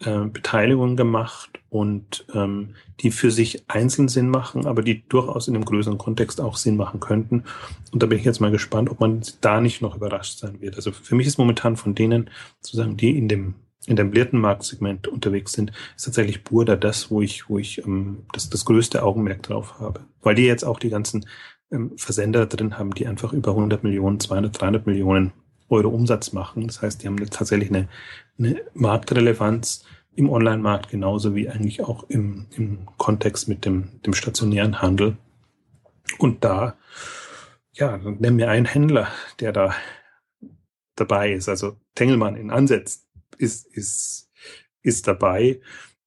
äh, 0.00 0.26
Beteiligungen 0.26 0.96
gemacht 0.96 1.50
und 1.68 2.26
ähm, 2.34 2.74
die 3.00 3.10
für 3.10 3.30
sich 3.30 3.64
einzeln 3.68 4.08
Sinn 4.08 4.28
machen, 4.28 4.66
aber 4.66 4.82
die 4.82 5.06
durchaus 5.08 5.48
in 5.48 5.54
einem 5.54 5.64
größeren 5.64 5.98
Kontext 5.98 6.40
auch 6.40 6.56
Sinn 6.56 6.76
machen 6.76 7.00
könnten. 7.00 7.44
Und 7.92 8.02
da 8.02 8.06
bin 8.06 8.18
ich 8.18 8.24
jetzt 8.24 8.40
mal 8.40 8.50
gespannt, 8.50 8.90
ob 8.90 9.00
man 9.00 9.22
da 9.40 9.60
nicht 9.60 9.82
noch 9.82 9.96
überrascht 9.96 10.38
sein 10.38 10.60
wird. 10.60 10.76
Also 10.76 10.92
für 10.92 11.14
mich 11.14 11.26
ist 11.26 11.38
momentan 11.38 11.76
von 11.76 11.94
denen, 11.94 12.30
sozusagen, 12.60 12.96
die 12.96 13.16
in 13.16 13.28
dem 13.28 13.54
in 13.86 13.96
dem 13.96 14.12
Marktsegment 14.40 15.08
unterwegs 15.08 15.52
sind, 15.52 15.70
ist 15.94 16.04
tatsächlich 16.04 16.42
Burda 16.42 16.74
das, 16.74 17.10
wo 17.10 17.20
ich, 17.20 17.50
wo 17.50 17.58
ich 17.58 17.84
ähm, 17.84 18.24
das, 18.32 18.48
das 18.48 18.64
größte 18.64 19.02
Augenmerk 19.02 19.42
drauf 19.42 19.78
habe. 19.78 20.00
Weil 20.22 20.34
die 20.34 20.46
jetzt 20.46 20.64
auch 20.64 20.78
die 20.78 20.88
ganzen 20.88 21.26
ähm, 21.70 21.92
Versender 21.96 22.46
drin 22.46 22.78
haben, 22.78 22.94
die 22.94 23.06
einfach 23.06 23.32
über 23.32 23.50
100 23.50 23.84
Millionen, 23.84 24.20
200, 24.20 24.58
300 24.58 24.86
Millionen 24.86 25.32
Euro 25.68 25.88
Umsatz 25.88 26.32
machen. 26.32 26.66
Das 26.66 26.82
heißt, 26.82 27.02
die 27.02 27.06
haben 27.06 27.16
tatsächlich 27.30 27.70
eine, 27.70 27.88
eine 28.38 28.60
Marktrelevanz 28.74 29.84
im 30.16 30.30
Online-Markt 30.30 30.90
genauso 30.90 31.34
wie 31.34 31.48
eigentlich 31.48 31.82
auch 31.82 32.04
im, 32.08 32.46
im 32.56 32.86
Kontext 32.98 33.48
mit 33.48 33.64
dem, 33.64 34.00
dem 34.02 34.14
stationären 34.14 34.80
Handel. 34.80 35.16
Und 36.18 36.44
da, 36.44 36.76
ja, 37.72 37.96
nennen 37.96 38.38
wir 38.38 38.50
einen 38.50 38.66
Händler, 38.66 39.08
der 39.40 39.52
da 39.52 39.74
dabei 40.94 41.32
ist. 41.32 41.48
Also 41.48 41.76
Tengelmann 41.94 42.36
in 42.36 42.50
Ansatz 42.50 43.06
ist, 43.38 43.66
ist, 43.66 44.30
ist 44.82 45.08
dabei, 45.08 45.60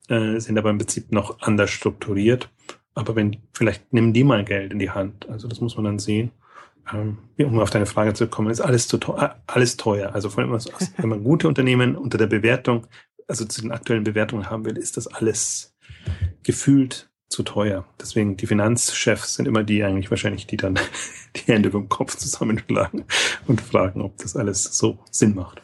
äh, 0.08 0.40
sind 0.40 0.58
aber 0.58 0.70
im 0.70 0.78
Prinzip 0.78 1.12
noch 1.12 1.42
anders 1.42 1.72
strukturiert. 1.72 2.50
Aber 2.94 3.16
wenn, 3.16 3.38
vielleicht 3.54 3.92
nehmen 3.92 4.14
die 4.14 4.24
mal 4.24 4.46
Geld 4.46 4.72
in 4.72 4.80
die 4.80 4.92
Hand. 4.92 5.28
Also 5.28 5.48
das 5.48 5.60
muss 5.60 5.76
man 5.76 5.86
dann 5.86 6.00
sehen 6.00 6.32
ähm, 6.94 7.18
um 7.38 7.60
auf 7.60 7.70
deine 7.70 7.86
Frage 7.86 8.14
zu 8.14 8.28
kommen, 8.28 8.50
ist 8.50 8.62
alles 8.62 8.88
zu 8.88 8.98
teuer, 8.98 9.42
alles 9.48 9.78
teuer. 9.78 10.14
Also 10.14 10.30
vor 10.30 10.44
allem, 10.44 10.58
wenn 10.98 11.10
man 11.10 11.24
gute 11.24 11.48
Unternehmen 11.48 11.96
unter 11.96 12.18
der 12.18 12.28
Bewertung, 12.28 12.88
also 13.28 13.46
zu 13.46 13.62
den 13.62 13.72
aktuellen 13.72 14.04
Bewertungen 14.04 14.50
haben 14.50 14.66
will, 14.66 14.78
ist 14.78 14.98
das 14.98 15.08
alles 15.08 15.76
gefühlt 16.44 17.10
zu 17.30 17.44
teuer. 17.44 17.86
Deswegen 18.00 18.38
die 18.38 18.48
Finanzchefs 18.48 19.36
sind 19.36 19.48
immer 19.48 19.64
die 19.64 19.84
eigentlich 19.84 20.10
wahrscheinlich, 20.10 20.48
die 20.48 20.58
dann 20.58 20.80
die 21.36 21.52
Hände 21.52 21.70
beim 21.70 21.90
Kopf 21.90 22.16
zusammenschlagen 22.16 23.06
und 23.48 23.62
fragen, 23.62 24.02
ob 24.02 24.18
das 24.18 24.36
alles 24.36 24.64
so 24.64 25.00
Sinn 25.12 25.36
macht. 25.36 25.62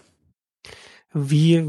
Wie, 1.14 1.64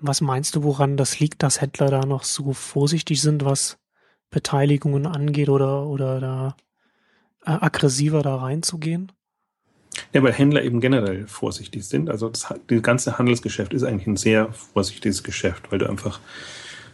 was 0.00 0.20
meinst 0.20 0.56
du, 0.56 0.62
woran 0.62 0.96
das 0.96 1.20
liegt, 1.20 1.42
dass 1.42 1.60
Händler 1.60 1.88
da 1.88 2.06
noch 2.06 2.24
so 2.24 2.52
vorsichtig 2.52 3.20
sind, 3.20 3.44
was 3.44 3.78
Beteiligungen 4.30 5.06
angeht 5.06 5.48
oder, 5.48 5.86
oder 5.86 6.20
da 6.20 6.56
äh, 7.44 7.50
aggressiver 7.50 8.22
da 8.22 8.36
reinzugehen? 8.36 9.12
Ja, 10.12 10.22
weil 10.22 10.32
Händler 10.32 10.62
eben 10.62 10.80
generell 10.80 11.26
vorsichtig 11.26 11.84
sind. 11.84 12.08
Also 12.08 12.28
das, 12.28 12.54
das 12.66 12.82
ganze 12.82 13.18
Handelsgeschäft 13.18 13.74
ist 13.74 13.82
eigentlich 13.82 14.06
ein 14.06 14.16
sehr 14.16 14.52
vorsichtiges 14.52 15.22
Geschäft, 15.22 15.70
weil 15.70 15.78
du 15.78 15.88
einfach 15.88 16.20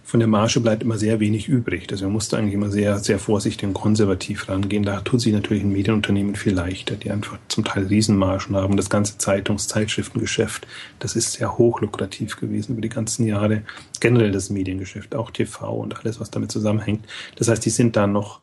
von 0.09 0.21
der 0.21 0.27
Marge 0.27 0.61
bleibt 0.61 0.83
immer 0.83 0.97
sehr 0.97 1.21
wenig 1.21 1.49
übrig. 1.49 1.87
Also 1.91 2.07
man 2.07 2.15
musste 2.15 2.39
eigentlich 2.39 2.55
immer 2.55 2.71
sehr, 2.71 2.99
sehr 2.99 3.19
vorsichtig 3.19 3.69
und 3.69 3.75
konservativ 3.75 4.49
rangehen. 4.49 4.83
Da 4.83 5.03
tut 5.03 5.21
sich 5.21 5.35
natürlich 5.35 5.63
ein 5.63 5.71
Medienunternehmen 5.71 6.35
viel 6.35 6.55
leichter, 6.55 6.97
die 6.97 7.11
einfach 7.11 7.39
zum 7.49 7.63
Teil 7.65 7.89
Riesenmargen 7.89 8.57
haben. 8.57 8.79
Das 8.79 8.89
ganze 8.89 9.19
Zeitungs-, 9.19 9.69
Zeitschriftengeschäft, 9.69 10.67
das 10.99 11.15
ist 11.15 11.33
sehr 11.33 11.59
hochlukrativ 11.59 12.37
gewesen 12.41 12.73
über 12.73 12.81
die 12.81 12.89
ganzen 12.89 13.27
Jahre. 13.27 13.65
Generell 14.01 14.33
das 14.33 14.49
Mediengeschäft, 14.49 15.15
auch 15.15 15.31
TV 15.31 15.77
und 15.77 16.01
alles, 16.01 16.19
was 16.21 16.31
damit 16.31 16.51
zusammenhängt. 16.51 17.07
Das 17.37 17.49
heißt, 17.49 17.63
die 17.67 17.71
sind 17.71 17.95
da 17.95 18.07
noch 18.07 18.41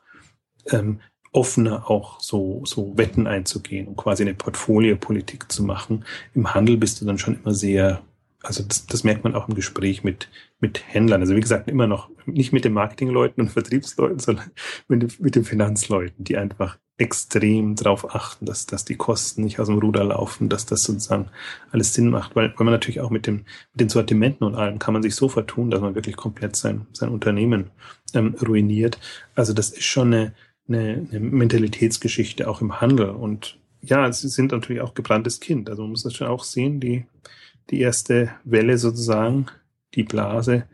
ähm, 0.70 1.00
offener 1.36 1.90
auch 1.90 2.20
so, 2.22 2.62
so 2.66 2.98
Wetten 2.98 3.28
einzugehen 3.28 3.88
und 3.88 3.98
quasi 3.98 4.24
eine 4.24 4.34
Portfoliopolitik 4.34 5.52
zu 5.52 5.64
machen. 5.64 6.06
Im 6.34 6.54
Handel 6.54 6.78
bist 6.78 7.02
du 7.02 7.06
dann 7.06 7.18
schon 7.18 7.38
immer 7.42 7.54
sehr, 7.54 8.02
also 8.42 8.64
das, 8.64 8.88
das 8.88 9.04
merkt 9.04 9.26
man 9.26 9.36
auch 9.36 9.50
im 9.50 9.54
Gespräch 9.54 10.04
mit, 10.06 10.30
mit 10.62 10.82
Händlern. 10.88 11.20
Also 11.20 11.36
wie 11.36 11.42
gesagt, 11.42 11.70
immer 11.70 11.88
noch 11.88 12.10
nicht 12.26 12.54
mit 12.54 12.64
den 12.64 12.72
Marketingleuten 12.72 13.44
und 13.44 13.50
Vertriebsleuten, 13.52 14.20
sondern 14.20 14.50
mit, 14.88 15.20
mit 15.20 15.36
den 15.36 15.44
Finanzleuten, 15.44 16.24
die 16.24 16.38
einfach 16.38 16.78
extrem 16.98 17.76
darauf 17.76 18.16
achten, 18.16 18.46
dass, 18.46 18.66
dass 18.66 18.86
die 18.86 18.96
Kosten 18.96 19.44
nicht 19.44 19.60
aus 19.60 19.68
dem 19.68 19.80
Ruder 19.80 20.06
laufen, 20.06 20.48
dass 20.48 20.66
das 20.66 20.84
sozusagen 20.84 21.28
alles 21.72 21.94
Sinn 21.94 22.10
macht, 22.10 22.38
weil, 22.38 22.54
weil 22.56 22.64
man 22.64 22.74
natürlich 22.74 23.02
auch 23.02 23.10
mit, 23.10 23.28
dem, 23.28 23.44
mit 23.74 23.82
den 23.82 23.90
Sortimenten 23.90 24.48
und 24.48 24.56
allem 24.56 24.80
kann 24.80 24.94
man 24.94 25.04
sich 25.04 25.16
so 25.16 25.28
vertun, 25.28 25.70
dass 25.70 25.82
man 25.82 25.96
wirklich 25.96 26.16
komplett 26.16 26.56
sein, 26.56 26.88
sein 26.94 27.10
Unternehmen 27.10 27.72
ähm, 28.14 28.36
ruiniert. 28.42 28.98
Also 29.36 29.52
das 29.52 29.72
ist 29.72 29.84
schon 29.84 30.14
eine, 30.14 30.34
eine, 30.68 31.08
eine 31.10 31.20
Mentalitätsgeschichte 31.20 32.50
auch 32.50 32.62
im 32.62 32.82
Handel. 32.82 33.10
Und 33.10 33.60
ja, 33.82 34.12
sie 34.12 34.30
sind 34.30 34.52
natürlich 34.52 34.82
auch 34.82 34.94
gebranntes 34.94 35.40
Kind. 35.40 35.70
Also 35.70 35.84
man 35.84 35.92
muss 35.92 36.04
das 36.04 36.14
schon 36.14 36.28
auch 36.28 36.44
sehen, 36.44 36.80
die, 36.80 37.06
die 37.70 37.80
erste 37.82 38.32
Welle 38.44 38.78
sozusagen, 38.78 39.48
die 39.94 40.04
Blase, 40.04 40.68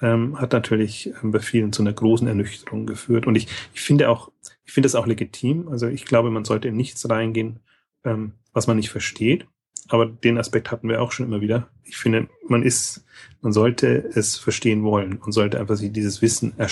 ähm, 0.00 0.38
hat 0.38 0.52
natürlich 0.52 1.12
ähm, 1.22 1.30
bei 1.30 1.40
vielen 1.40 1.72
zu 1.72 1.82
einer 1.82 1.92
großen 1.92 2.28
Ernüchterung 2.28 2.86
geführt. 2.86 3.26
Und 3.26 3.36
ich, 3.36 3.48
ich 3.74 3.80
finde 3.80 4.10
auch, 4.10 4.30
ich 4.64 4.72
finde 4.72 4.86
das 4.86 4.94
auch 4.94 5.06
legitim. 5.06 5.68
Also 5.68 5.86
ich 5.86 6.04
glaube, 6.04 6.30
man 6.30 6.44
sollte 6.44 6.68
in 6.68 6.76
nichts 6.76 7.08
reingehen, 7.08 7.60
ähm, 8.04 8.32
was 8.52 8.66
man 8.66 8.76
nicht 8.76 8.90
versteht. 8.90 9.46
Aber 9.88 10.06
den 10.06 10.38
Aspekt 10.38 10.70
hatten 10.70 10.88
wir 10.88 11.00
auch 11.00 11.12
schon 11.12 11.26
immer 11.26 11.40
wieder. 11.40 11.68
Ich 11.84 11.96
finde, 11.96 12.28
man 12.48 12.62
ist, 12.62 13.04
man 13.40 13.52
sollte 13.52 14.10
es 14.14 14.36
verstehen 14.36 14.82
wollen 14.82 15.18
und 15.18 15.32
sollte 15.32 15.60
einfach 15.60 15.76
sich 15.76 15.92
dieses 15.92 16.22
Wissen 16.22 16.54
äh, 16.58 16.66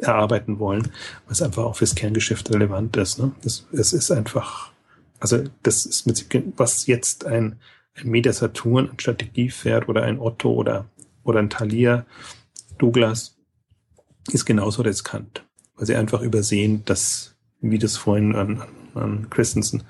erarbeiten 0.00 0.58
wollen, 0.58 0.90
was 1.28 1.42
einfach 1.42 1.64
auch 1.64 1.76
fürs 1.76 1.94
Kerngeschäft 1.94 2.50
relevant 2.50 2.96
ist. 2.96 3.18
Ne? 3.18 3.32
Das, 3.42 3.66
es 3.72 3.92
ist 3.92 4.10
einfach, 4.10 4.70
also 5.20 5.44
das 5.62 5.84
ist 5.84 6.06
mit, 6.06 6.26
was 6.56 6.86
jetzt 6.86 7.26
ein, 7.26 7.56
ein 7.94 8.08
Media 8.08 8.32
Saturn, 8.32 8.90
ein 8.90 8.98
Strategiepferd 8.98 9.88
oder 9.88 10.04
ein 10.04 10.18
Otto 10.18 10.50
oder, 10.52 10.86
oder 11.24 11.40
ein 11.40 11.50
Thalia, 11.50 12.06
Douglas, 12.78 13.36
ist 14.32 14.46
genauso 14.46 14.82
riskant, 14.82 15.44
weil 15.76 15.86
sie 15.86 15.94
einfach 15.94 16.22
übersehen, 16.22 16.82
dass, 16.86 17.36
wie 17.60 17.78
das 17.78 17.96
vorhin 17.96 18.34
an, 18.34 18.62
an 18.94 19.28
Christensen 19.30 19.84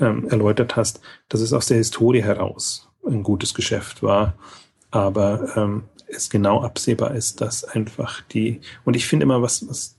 ähm, 0.00 0.28
erläutert 0.28 0.76
hast, 0.76 1.00
dass 1.28 1.40
es 1.40 1.52
aus 1.52 1.66
der 1.66 1.78
Historie 1.78 2.22
heraus 2.22 2.88
ein 3.06 3.22
gutes 3.22 3.54
Geschäft 3.54 4.02
war, 4.02 4.34
aber 4.90 5.56
ähm, 5.56 5.84
es 6.08 6.30
genau 6.30 6.62
absehbar 6.62 7.14
ist, 7.14 7.40
dass 7.40 7.64
einfach 7.64 8.22
die, 8.22 8.60
und 8.84 8.96
ich 8.96 9.06
finde 9.06 9.24
immer, 9.24 9.42
was, 9.42 9.68
was 9.68 9.98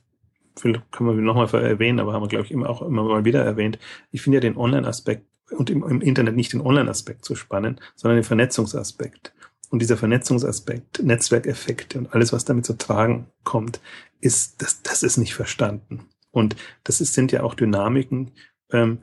können 0.61 0.83
wir 0.99 1.13
nochmal 1.13 1.47
erwähnen, 1.63 1.99
aber 1.99 2.13
haben 2.13 2.23
wir, 2.23 2.27
glaube 2.27 2.45
ich, 2.45 2.51
immer 2.51 2.69
auch 2.69 2.81
immer 2.81 3.03
mal 3.03 3.25
wieder 3.25 3.43
erwähnt, 3.43 3.79
ich 4.11 4.21
finde 4.21 4.37
ja 4.37 4.41
den 4.41 4.57
Online-Aspekt 4.57 5.25
und 5.51 5.69
im, 5.69 5.83
im 5.83 6.01
Internet 6.01 6.35
nicht 6.35 6.53
den 6.53 6.61
Online-Aspekt 6.61 7.25
so 7.25 7.35
spannend, 7.35 7.79
sondern 7.95 8.17
den 8.17 8.23
Vernetzungsaspekt. 8.23 9.33
Und 9.69 9.81
dieser 9.81 9.97
Vernetzungsaspekt, 9.97 11.03
Netzwerkeffekte 11.03 11.99
und 11.99 12.13
alles, 12.13 12.33
was 12.33 12.45
damit 12.45 12.65
zu 12.65 12.73
tragen 12.77 13.27
kommt, 13.43 13.79
ist, 14.19 14.61
das, 14.61 14.81
das 14.81 15.03
ist 15.03 15.17
nicht 15.17 15.35
verstanden. 15.35 16.07
Und 16.31 16.55
das 16.83 17.01
ist, 17.01 17.13
sind 17.13 17.31
ja 17.31 17.43
auch 17.43 17.53
Dynamiken, 17.53 18.31
ähm, 18.71 18.99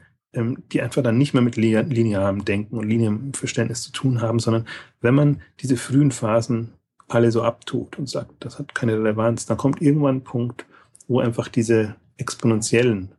die 0.72 0.82
einfach 0.82 1.02
dann 1.02 1.18
nicht 1.18 1.34
mehr 1.34 1.42
mit 1.42 1.56
linearem 1.56 2.44
Denken 2.44 2.76
und 2.76 2.88
linearem 2.88 3.32
Verständnis 3.34 3.82
zu 3.82 3.92
tun 3.92 4.20
haben, 4.20 4.38
sondern 4.38 4.66
wenn 5.00 5.14
man 5.14 5.40
diese 5.60 5.76
frühen 5.76 6.10
Phasen 6.10 6.72
alle 7.08 7.30
so 7.30 7.42
abtut 7.42 7.98
und 7.98 8.08
sagt, 8.08 8.32
das 8.40 8.58
hat 8.58 8.74
keine 8.74 8.94
Relevanz, 8.94 9.46
dann 9.46 9.56
kommt 9.56 9.80
irgendwann 9.80 10.16
ein 10.16 10.24
Punkt, 10.24 10.66
wo 11.08 11.20
einfach 11.20 11.48
diese 11.48 11.96
exponentiellen 12.16 13.12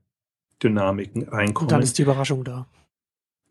Dynamiken 0.62 1.23
reinkommen. 1.23 1.67
Und 1.67 1.71
dann 1.71 1.82
ist 1.82 1.97
die 1.97 2.01
Überraschung 2.01 2.43
da. 2.43 2.67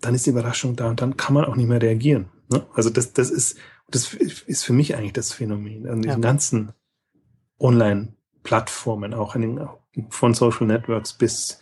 Dann 0.01 0.15
ist 0.15 0.27
die 0.27 0.31
Überraschung 0.31 0.77
da 0.77 0.89
und 0.89 1.01
dann 1.01 1.17
kann 1.17 1.35
man 1.35 1.47
auch 1.47 1.57
nicht 1.57 1.69
mehr 1.69 1.81
reagieren. 1.81 2.27
Ne? 2.51 2.67
Also 2.75 2.91
das, 2.91 3.13
das 3.13 3.31
ist, 3.31 3.57
das 3.89 4.13
ist 4.13 4.65
für 4.65 4.73
mich 4.73 4.95
eigentlich 4.95 5.15
das 5.15 5.33
Phänomen 5.33 5.89
an 5.89 6.03
diesen 6.03 6.23
ja. 6.23 6.29
ganzen 6.29 6.73
Online-Plattformen, 7.59 9.15
auch 9.15 9.33
den, 9.33 9.61
von 10.11 10.35
Social 10.35 10.67
Networks 10.67 11.15
bis 11.15 11.61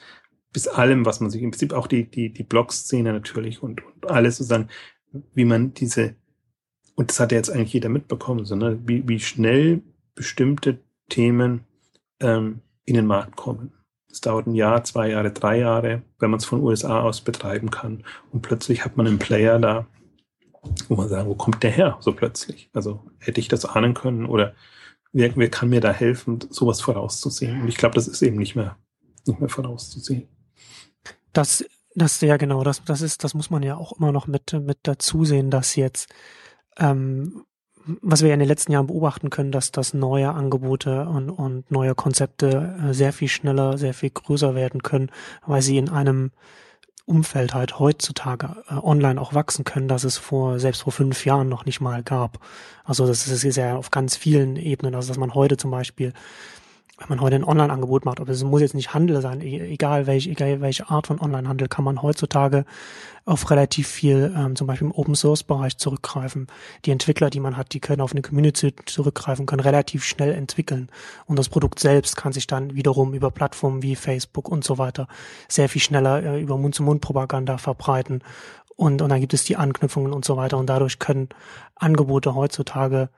bis 0.54 0.68
allem, 0.68 1.04
was 1.04 1.20
man 1.20 1.30
sich 1.30 1.42
im 1.42 1.50
Prinzip 1.50 1.72
auch 1.72 1.88
die, 1.88 2.04
die, 2.04 2.32
die 2.32 2.44
Blog-Szene 2.44 3.12
natürlich 3.12 3.62
und, 3.62 3.84
und 3.84 4.10
alles 4.10 4.36
sozusagen, 4.36 4.68
wie 5.34 5.44
man 5.44 5.74
diese, 5.74 6.14
und 6.94 7.10
das 7.10 7.18
hat 7.18 7.32
ja 7.32 7.38
jetzt 7.38 7.50
eigentlich 7.50 7.72
jeder 7.72 7.88
mitbekommen, 7.88 8.44
sondern 8.44 8.88
wie, 8.88 9.06
wie 9.06 9.18
schnell 9.18 9.82
bestimmte 10.14 10.78
Themen 11.08 11.64
ähm, 12.20 12.60
in 12.84 12.94
den 12.94 13.06
Markt 13.06 13.34
kommen. 13.34 13.72
Es 14.08 14.20
dauert 14.20 14.46
ein 14.46 14.54
Jahr, 14.54 14.84
zwei 14.84 15.10
Jahre, 15.10 15.32
drei 15.32 15.58
Jahre, 15.58 16.02
wenn 16.20 16.30
man 16.30 16.38
es 16.38 16.44
von 16.44 16.62
USA 16.62 17.00
aus 17.00 17.20
betreiben 17.20 17.70
kann. 17.70 18.04
Und 18.30 18.42
plötzlich 18.42 18.84
hat 18.84 18.96
man 18.96 19.08
einen 19.08 19.18
Player 19.18 19.58
da, 19.58 19.88
wo 20.88 20.94
man 20.94 21.08
sagen, 21.08 21.28
wo 21.28 21.34
kommt 21.34 21.64
der 21.64 21.72
her 21.72 21.96
so 21.98 22.12
plötzlich? 22.12 22.70
Also 22.72 23.02
hätte 23.18 23.40
ich 23.40 23.48
das 23.48 23.64
ahnen 23.64 23.92
können 23.92 24.26
oder 24.26 24.54
wer, 25.12 25.34
wer 25.34 25.50
kann 25.50 25.68
mir 25.68 25.80
da 25.80 25.90
helfen, 25.92 26.38
sowas 26.48 26.80
vorauszusehen? 26.80 27.62
Und 27.62 27.68
ich 27.68 27.76
glaube, 27.76 27.96
das 27.96 28.06
ist 28.06 28.22
eben 28.22 28.36
nicht 28.36 28.54
mehr, 28.54 28.76
nicht 29.26 29.40
mehr 29.40 29.48
vorauszusehen. 29.48 30.28
Das, 31.34 31.64
das, 31.94 32.20
ja 32.22 32.38
genau, 32.38 32.64
das, 32.64 32.82
das 32.84 33.02
ist, 33.02 33.24
das 33.24 33.34
muss 33.34 33.50
man 33.50 33.62
ja 33.62 33.76
auch 33.76 33.92
immer 33.92 34.12
noch 34.12 34.26
mit, 34.26 34.52
mit 34.54 34.78
dazu 34.84 35.24
sehen, 35.24 35.50
dass 35.50 35.76
jetzt, 35.76 36.08
ähm, 36.78 37.44
was 37.84 38.22
wir 38.22 38.28
ja 38.28 38.34
in 38.34 38.40
den 38.40 38.48
letzten 38.48 38.72
Jahren 38.72 38.86
beobachten 38.86 39.28
können, 39.28 39.52
dass, 39.52 39.70
dass 39.70 39.92
neue 39.92 40.30
Angebote 40.30 41.06
und, 41.06 41.28
und 41.28 41.70
neue 41.70 41.94
Konzepte 41.94 42.76
äh, 42.82 42.94
sehr 42.94 43.12
viel 43.12 43.28
schneller, 43.28 43.76
sehr 43.76 43.92
viel 43.92 44.10
größer 44.10 44.54
werden 44.54 44.82
können, 44.82 45.10
weil 45.46 45.60
sie 45.60 45.76
in 45.76 45.90
einem 45.90 46.30
Umfeld 47.06 47.52
halt 47.52 47.78
heutzutage 47.78 48.62
äh, 48.68 48.74
online 48.74 49.20
auch 49.20 49.34
wachsen 49.34 49.64
können, 49.64 49.88
dass 49.88 50.04
es 50.04 50.16
vor, 50.16 50.58
selbst 50.58 50.82
vor 50.82 50.92
fünf 50.92 51.26
Jahren 51.26 51.48
noch 51.48 51.66
nicht 51.66 51.80
mal 51.80 52.02
gab. 52.02 52.38
Also 52.84 53.06
das 53.06 53.26
ist, 53.26 53.32
das 53.32 53.44
ist 53.44 53.56
ja 53.56 53.76
auf 53.76 53.90
ganz 53.90 54.16
vielen 54.16 54.56
Ebenen, 54.56 54.94
also 54.94 55.08
dass 55.08 55.18
man 55.18 55.34
heute 55.34 55.56
zum 55.58 55.70
Beispiel 55.70 56.14
wenn 56.98 57.08
man 57.08 57.20
heute 57.20 57.34
ein 57.34 57.44
Online-Angebot 57.44 58.04
macht, 58.04 58.20
aber 58.20 58.30
es 58.30 58.44
muss 58.44 58.60
jetzt 58.60 58.74
nicht 58.74 58.94
Handel 58.94 59.20
sein, 59.20 59.40
e-, 59.40 59.72
egal 59.72 60.06
welche, 60.06 60.30
egal 60.30 60.60
welche 60.60 60.88
Art 60.90 61.08
von 61.08 61.20
Online-Handel, 61.20 61.66
kann 61.66 61.84
man 61.84 62.02
heutzutage 62.02 62.64
auf 63.24 63.50
relativ 63.50 63.88
viel, 63.88 64.32
ähm, 64.36 64.54
zum 64.54 64.68
Beispiel 64.68 64.86
im 64.86 64.94
Open-Source-Bereich 64.94 65.76
zurückgreifen. 65.76 66.46
Die 66.84 66.92
Entwickler, 66.92 67.30
die 67.30 67.40
man 67.40 67.56
hat, 67.56 67.72
die 67.72 67.80
können 67.80 68.00
auf 68.00 68.12
eine 68.12 68.22
Community 68.22 68.74
zurückgreifen, 68.86 69.46
können 69.46 69.60
relativ 69.60 70.04
schnell 70.04 70.32
entwickeln. 70.32 70.88
Und 71.26 71.38
das 71.38 71.48
Produkt 71.48 71.80
selbst 71.80 72.16
kann 72.16 72.32
sich 72.32 72.46
dann 72.46 72.74
wiederum 72.74 73.12
über 73.12 73.32
Plattformen 73.32 73.82
wie 73.82 73.96
Facebook 73.96 74.48
und 74.48 74.62
so 74.62 74.78
weiter 74.78 75.08
sehr 75.48 75.68
viel 75.68 75.82
schneller 75.82 76.22
äh, 76.22 76.40
über 76.40 76.56
Mund-zu-Mund-Propaganda 76.58 77.58
verbreiten. 77.58 78.22
Und, 78.76 79.02
und 79.02 79.08
dann 79.08 79.20
gibt 79.20 79.34
es 79.34 79.44
die 79.44 79.56
Anknüpfungen 79.56 80.12
und 80.12 80.24
so 80.24 80.36
weiter. 80.36 80.58
Und 80.58 80.66
dadurch 80.66 81.00
können 81.00 81.28
Angebote 81.74 82.34
heutzutage 82.36 83.08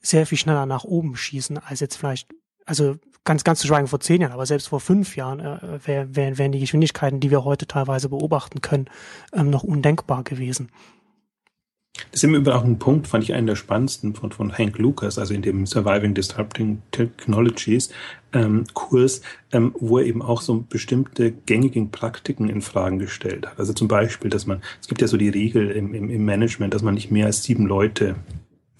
sehr 0.00 0.24
viel 0.26 0.38
schneller 0.38 0.64
nach 0.64 0.84
oben 0.84 1.16
schießen, 1.16 1.58
als 1.58 1.80
jetzt 1.80 1.96
vielleicht 1.96 2.28
also 2.70 2.96
ganz, 3.24 3.42
ganz 3.42 3.58
zu 3.58 3.66
schweigen 3.66 3.88
vor 3.88 3.98
zehn 3.98 4.20
Jahren, 4.20 4.32
aber 4.32 4.46
selbst 4.46 4.68
vor 4.68 4.80
fünf 4.80 5.16
Jahren 5.16 5.40
äh, 5.40 5.58
wären 5.84 6.16
wär, 6.16 6.38
wär 6.38 6.48
die 6.48 6.60
Geschwindigkeiten, 6.60 7.18
die 7.18 7.30
wir 7.30 7.44
heute 7.44 7.66
teilweise 7.66 8.08
beobachten 8.08 8.60
können, 8.60 8.86
ähm, 9.34 9.50
noch 9.50 9.64
undenkbar 9.64 10.22
gewesen. 10.22 10.70
Das 12.12 12.20
ist 12.20 12.24
im 12.24 12.36
Übrigen 12.36 12.56
auch 12.56 12.64
ein 12.64 12.78
Punkt, 12.78 13.08
fand 13.08 13.24
ich 13.24 13.34
einen 13.34 13.48
der 13.48 13.56
spannendsten 13.56 14.14
von, 14.14 14.30
von 14.30 14.56
Hank 14.56 14.78
Lucas, 14.78 15.18
also 15.18 15.34
in 15.34 15.42
dem 15.42 15.66
Surviving 15.66 16.14
Disrupting 16.14 16.80
Technologies 16.92 17.90
ähm, 18.32 18.64
Kurs, 18.72 19.20
ähm, 19.50 19.74
wo 19.78 19.98
er 19.98 20.06
eben 20.06 20.22
auch 20.22 20.40
so 20.40 20.64
bestimmte 20.68 21.32
gängigen 21.32 21.90
Praktiken 21.90 22.48
in 22.48 22.62
Fragen 22.62 23.00
gestellt 23.00 23.48
hat. 23.48 23.58
Also 23.58 23.72
zum 23.72 23.88
Beispiel, 23.88 24.30
dass 24.30 24.46
man, 24.46 24.62
es 24.80 24.86
gibt 24.86 25.00
ja 25.00 25.08
so 25.08 25.16
die 25.16 25.28
Regel 25.28 25.72
im, 25.72 25.92
im, 25.92 26.08
im 26.08 26.24
Management, 26.24 26.72
dass 26.72 26.82
man 26.82 26.94
nicht 26.94 27.10
mehr 27.10 27.26
als 27.26 27.42
sieben 27.42 27.66
Leute 27.66 28.14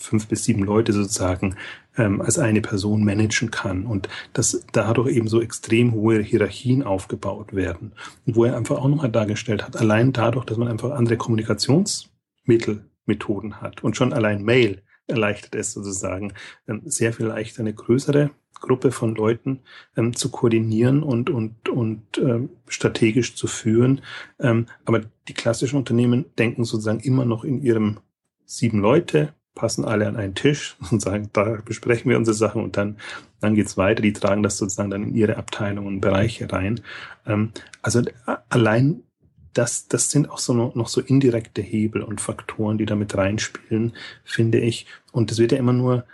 fünf 0.01 0.27
bis 0.29 0.45
sieben 0.45 0.65
Leute 0.65 0.93
sozusagen 0.93 1.57
ähm, 1.97 2.21
als 2.21 2.39
eine 2.39 2.61
Person 2.61 3.05
managen 3.05 3.51
kann 3.51 3.87
und 3.87 4.09
dass 4.33 4.65
dadurch 4.73 5.15
eben 5.15 5.29
so 5.29 5.41
extrem 5.41 5.93
hohe 5.93 6.21
Hierarchien 6.21 6.83
aufgebaut 6.83 7.55
werden. 7.55 7.93
Und 8.27 8.37
wo 8.37 8.45
er 8.45 8.57
einfach 8.57 8.79
auch 8.79 8.89
nochmal 8.89 9.11
dargestellt 9.11 9.63
hat, 9.63 9.77
allein 9.77 10.13
dadurch, 10.13 10.45
dass 10.45 10.57
man 10.57 10.69
einfach 10.69 10.91
andere 10.91 11.17
Kommunikationsmittel, 11.17 12.85
Methoden 13.07 13.61
hat 13.61 13.83
und 13.83 13.97
schon 13.97 14.13
allein 14.13 14.45
Mail 14.45 14.83
erleichtert 15.07 15.57
es 15.57 15.73
sozusagen, 15.73 16.33
ähm, 16.69 16.83
sehr 16.85 17.13
viel 17.13 17.27
leichter 17.27 17.61
eine 17.61 17.75
größere 17.75 18.31
Gruppe 18.61 18.93
von 18.93 19.15
Leuten 19.15 19.61
ähm, 19.97 20.15
zu 20.15 20.31
koordinieren 20.31 21.03
und, 21.03 21.31
und, 21.31 21.69
und 21.69 22.19
ähm, 22.19 22.51
strategisch 22.69 23.35
zu 23.35 23.47
führen. 23.47 24.03
Ähm, 24.39 24.67
aber 24.85 25.01
die 25.29 25.35
klassischen 25.35 25.77
Unternehmen 25.77 26.27
denken 26.39 26.65
sozusagen 26.65 27.01
immer 27.01 27.25
noch 27.25 27.43
in 27.45 27.61
ihrem 27.61 27.99
sieben 28.45 28.81
Leute 28.81 29.35
passen 29.61 29.85
alle 29.85 30.09
an 30.09 30.17
einen 30.17 30.35
Tisch 30.35 30.77
und 30.91 31.03
sagen, 31.03 31.29
da 31.35 31.59
besprechen 31.65 32.11
wir 32.11 32.17
unsere 32.17 32.35
Sachen 32.35 32.65
und 32.65 32.77
dann, 32.79 32.97
dann 33.41 33.55
geht's 33.55 33.77
weiter. 33.77 34.03
Die 34.03 34.15
tragen 34.15 34.43
das 34.43 34.57
sozusagen 34.57 34.91
dann 34.91 35.03
in 35.03 35.15
ihre 35.15 35.37
Abteilungen 35.37 35.87
und 35.87 36.01
Bereiche 36.01 36.51
rein. 36.51 36.81
Ähm, 37.27 37.53
also 37.83 38.03
allein 38.49 39.03
das, 39.53 39.89
das 39.89 40.11
sind 40.11 40.31
auch 40.31 40.39
so 40.39 40.55
noch, 40.55 40.75
noch 40.75 40.89
so 40.89 41.01
indirekte 41.01 41.61
Hebel 41.61 42.03
und 42.03 42.21
Faktoren, 42.21 42.79
die 42.79 42.87
damit 42.87 43.17
reinspielen, 43.17 43.95
finde 44.25 44.61
ich. 44.61 44.87
Und 45.13 45.31
das 45.31 45.39
wird 45.39 45.53
ja 45.53 45.59
immer 45.59 45.73
nur, 45.73 46.05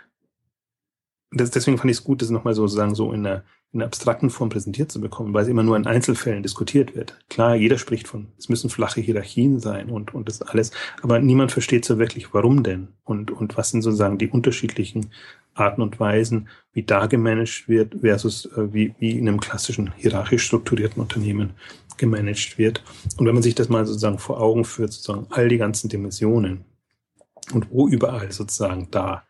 das, 1.31 1.51
deswegen 1.51 1.77
fand 1.77 1.91
ich 1.91 1.97
es 1.97 2.03
gut, 2.03 2.21
das 2.21 2.31
nochmal 2.31 2.55
sozusagen 2.55 2.95
so 2.95 3.13
in 3.13 3.23
der 3.23 3.43
in 3.73 3.83
abstrakten 3.83 4.29
Form 4.29 4.49
präsentiert 4.49 4.91
zu 4.91 5.01
bekommen, 5.01 5.33
weil 5.33 5.43
es 5.43 5.49
immer 5.49 5.63
nur 5.63 5.75
in 5.75 5.85
Einzelfällen 5.85 6.41
diskutiert 6.41 6.95
wird. 6.95 7.19
Klar, 7.29 7.55
jeder 7.55 7.77
spricht 7.77 8.07
von, 8.07 8.27
es 8.37 8.49
müssen 8.49 8.69
flache 8.69 9.01
Hierarchien 9.01 9.59
sein 9.59 9.89
und, 9.89 10.13
und 10.13 10.29
das 10.29 10.41
alles, 10.41 10.71
aber 11.01 11.19
niemand 11.19 11.51
versteht 11.51 11.85
so 11.85 11.99
wirklich, 11.99 12.33
warum 12.33 12.63
denn 12.63 12.89
und, 13.03 13.29
und 13.29 13.57
was 13.57 13.69
sind 13.69 13.81
sozusagen 13.81 14.17
die 14.17 14.29
unterschiedlichen 14.29 15.11
Arten 15.53 15.81
und 15.81 15.99
Weisen, 15.99 16.47
wie 16.71 16.83
da 16.83 17.07
gemanagt 17.07 17.67
wird 17.67 17.95
versus 18.01 18.45
äh, 18.45 18.73
wie, 18.73 18.95
wie 18.99 19.17
in 19.17 19.27
einem 19.27 19.39
klassischen 19.39 19.93
hierarchisch 19.95 20.43
strukturierten 20.43 21.01
Unternehmen 21.01 21.51
gemanagt 21.97 22.57
wird. 22.57 22.83
Und 23.17 23.25
wenn 23.25 23.33
man 23.33 23.43
sich 23.43 23.55
das 23.55 23.69
mal 23.69 23.85
sozusagen 23.85 24.19
vor 24.19 24.39
Augen 24.39 24.65
führt, 24.65 24.93
sozusagen 24.93 25.27
all 25.31 25.49
die 25.49 25.57
ganzen 25.57 25.89
Dimensionen 25.89 26.65
und 27.53 27.71
wo 27.71 27.87
überall 27.87 28.31
sozusagen 28.31 28.89
da 28.91 29.23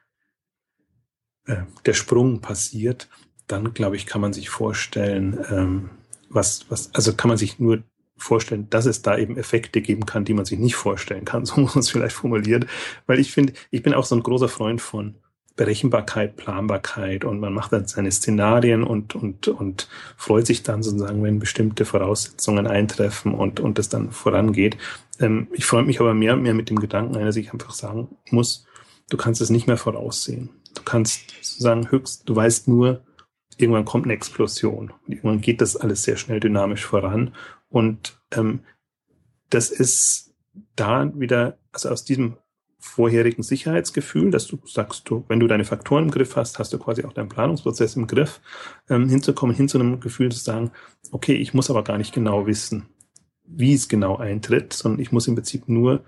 äh, 1.45 1.63
der 1.85 1.93
Sprung 1.93 2.41
passiert, 2.41 3.07
dann 3.47 3.73
glaube 3.73 3.95
ich, 3.95 4.05
kann 4.05 4.21
man 4.21 4.33
sich 4.33 4.49
vorstellen, 4.49 5.37
ähm, 5.49 5.89
was, 6.29 6.65
was, 6.69 6.93
also 6.93 7.13
kann 7.13 7.29
man 7.29 7.37
sich 7.37 7.59
nur 7.59 7.83
vorstellen, 8.17 8.69
dass 8.69 8.85
es 8.85 9.01
da 9.01 9.17
eben 9.17 9.37
Effekte 9.37 9.81
geben 9.81 10.05
kann, 10.05 10.25
die 10.25 10.33
man 10.33 10.45
sich 10.45 10.59
nicht 10.59 10.75
vorstellen 10.75 11.25
kann. 11.25 11.45
So 11.45 11.61
muss 11.61 11.75
man 11.75 11.81
es 11.81 11.89
vielleicht 11.89 12.15
formulieren. 12.15 12.65
Weil 13.05 13.19
ich 13.19 13.31
finde, 13.31 13.53
ich 13.71 13.83
bin 13.83 13.93
auch 13.93 14.05
so 14.05 14.15
ein 14.15 14.23
großer 14.23 14.49
Freund 14.49 14.81
von, 14.81 15.15
Berechenbarkeit, 15.57 16.37
Planbarkeit 16.37 17.25
und 17.25 17.39
man 17.39 17.51
macht 17.51 17.73
dann 17.73 17.87
seine 17.87 18.11
Szenarien 18.11 18.83
und, 18.83 19.15
und, 19.15 19.47
und 19.47 19.89
freut 20.15 20.45
sich 20.45 20.61
dann 20.61 20.83
sozusagen, 20.83 21.23
wenn 21.23 21.39
bestimmte 21.39 21.83
Voraussetzungen 21.83 22.67
eintreffen 22.67 23.33
und, 23.33 23.59
und 23.59 23.79
es 23.79 23.89
dann 23.89 24.11
vorangeht. 24.11 24.77
Ähm, 25.19 25.47
ich 25.51 25.65
freue 25.65 25.83
mich 25.83 25.99
aber 25.99 26.13
mehr 26.13 26.35
und 26.35 26.43
mehr 26.43 26.53
mit 26.53 26.69
dem 26.69 26.79
Gedanken 26.79 27.15
dass 27.15 27.35
ich 27.35 27.51
einfach 27.51 27.73
sagen 27.73 28.07
muss, 28.29 28.67
du 29.09 29.17
kannst 29.17 29.41
es 29.41 29.49
nicht 29.49 29.65
mehr 29.65 29.77
voraussehen. 29.77 30.51
Du 30.75 30.83
kannst 30.83 31.31
sozusagen 31.41 31.89
höchst, 31.89 32.29
du 32.29 32.35
weißt 32.35 32.67
nur, 32.67 33.01
irgendwann 33.57 33.85
kommt 33.85 34.05
eine 34.05 34.13
Explosion. 34.13 34.93
Und 35.05 35.13
irgendwann 35.13 35.41
geht 35.41 35.61
das 35.61 35.75
alles 35.75 36.03
sehr 36.03 36.17
schnell 36.17 36.39
dynamisch 36.39 36.85
voran. 36.85 37.33
Und 37.69 38.19
ähm, 38.31 38.61
das 39.49 39.69
ist 39.69 40.33
da 40.75 41.11
wieder, 41.15 41.57
also 41.71 41.89
aus 41.89 42.03
diesem 42.03 42.37
vorherigen 42.79 43.43
Sicherheitsgefühl, 43.43 44.31
dass 44.31 44.47
du 44.47 44.59
sagst, 44.65 45.09
du, 45.09 45.25
wenn 45.27 45.39
du 45.39 45.47
deine 45.47 45.65
Faktoren 45.65 46.05
im 46.05 46.11
Griff 46.11 46.35
hast, 46.35 46.59
hast 46.59 46.73
du 46.73 46.79
quasi 46.79 47.03
auch 47.03 47.13
deinen 47.13 47.29
Planungsprozess 47.29 47.95
im 47.95 48.07
Griff, 48.07 48.39
ähm, 48.89 49.09
hinzukommen, 49.09 49.55
hin 49.55 49.67
zu 49.67 49.79
einem 49.79 49.99
Gefühl 49.99 50.31
zu 50.31 50.39
sagen, 50.39 50.71
okay, 51.11 51.33
ich 51.33 51.53
muss 51.53 51.69
aber 51.69 51.83
gar 51.83 51.97
nicht 51.97 52.13
genau 52.13 52.45
wissen, 52.45 52.85
wie 53.43 53.73
es 53.73 53.87
genau 53.87 54.17
eintritt, 54.17 54.73
sondern 54.73 55.01
ich 55.01 55.11
muss 55.11 55.27
im 55.27 55.35
Prinzip 55.35 55.67
nur 55.67 56.03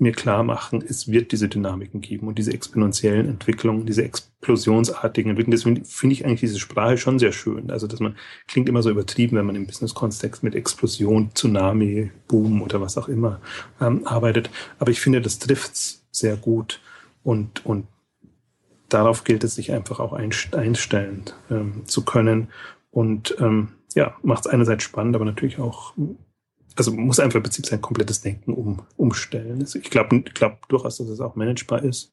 mir 0.00 0.12
klar 0.12 0.44
machen, 0.44 0.82
es 0.86 1.10
wird 1.10 1.32
diese 1.32 1.48
Dynamiken 1.48 2.00
geben 2.00 2.28
und 2.28 2.38
diese 2.38 2.52
exponentiellen 2.52 3.28
Entwicklungen, 3.28 3.84
diese 3.84 4.04
explosionsartigen 4.04 5.30
Entwicklungen. 5.30 5.56
Deswegen 5.56 5.84
finde 5.84 6.14
ich 6.14 6.24
eigentlich 6.24 6.40
diese 6.40 6.60
Sprache 6.60 6.98
schon 6.98 7.18
sehr 7.18 7.32
schön. 7.32 7.70
Also, 7.70 7.86
dass 7.86 8.00
man 8.00 8.16
klingt 8.46 8.68
immer 8.68 8.82
so 8.82 8.90
übertrieben, 8.90 9.36
wenn 9.36 9.46
man 9.46 9.56
im 9.56 9.66
Business-Kontext 9.66 10.42
mit 10.42 10.54
Explosion, 10.54 11.30
Tsunami, 11.34 12.10
Boom 12.28 12.62
oder 12.62 12.80
was 12.80 12.96
auch 12.96 13.08
immer 13.08 13.40
ähm, 13.80 14.06
arbeitet. 14.06 14.50
Aber 14.78 14.90
ich 14.90 15.00
finde, 15.00 15.20
das 15.20 15.40
trifft's 15.40 16.06
sehr 16.12 16.36
gut 16.36 16.80
und, 17.24 17.66
und 17.66 17.86
darauf 18.88 19.24
gilt 19.24 19.44
es 19.44 19.56
sich 19.56 19.72
einfach 19.72 20.00
auch 20.00 20.12
einstellen 20.12 21.24
ähm, 21.50 21.82
zu 21.86 22.04
können. 22.04 22.48
Und 22.90 23.36
ähm, 23.40 23.70
ja, 23.94 24.16
macht 24.22 24.46
es 24.46 24.52
einerseits 24.52 24.84
spannend, 24.84 25.16
aber 25.16 25.24
natürlich 25.24 25.58
auch 25.58 25.94
also 26.78 26.92
man 26.92 27.06
muss 27.06 27.20
einfach 27.20 27.36
im 27.36 27.42
Prinzip 27.42 27.66
sein 27.66 27.80
komplettes 27.80 28.20
Denken 28.20 28.52
um, 28.54 28.82
umstellen. 28.96 29.60
Also 29.60 29.78
ich 29.78 29.90
glaube 29.90 30.22
glaub 30.22 30.68
durchaus, 30.68 30.98
dass 30.98 31.08
es 31.08 31.20
auch 31.20 31.34
managebar 31.34 31.82
ist, 31.82 32.12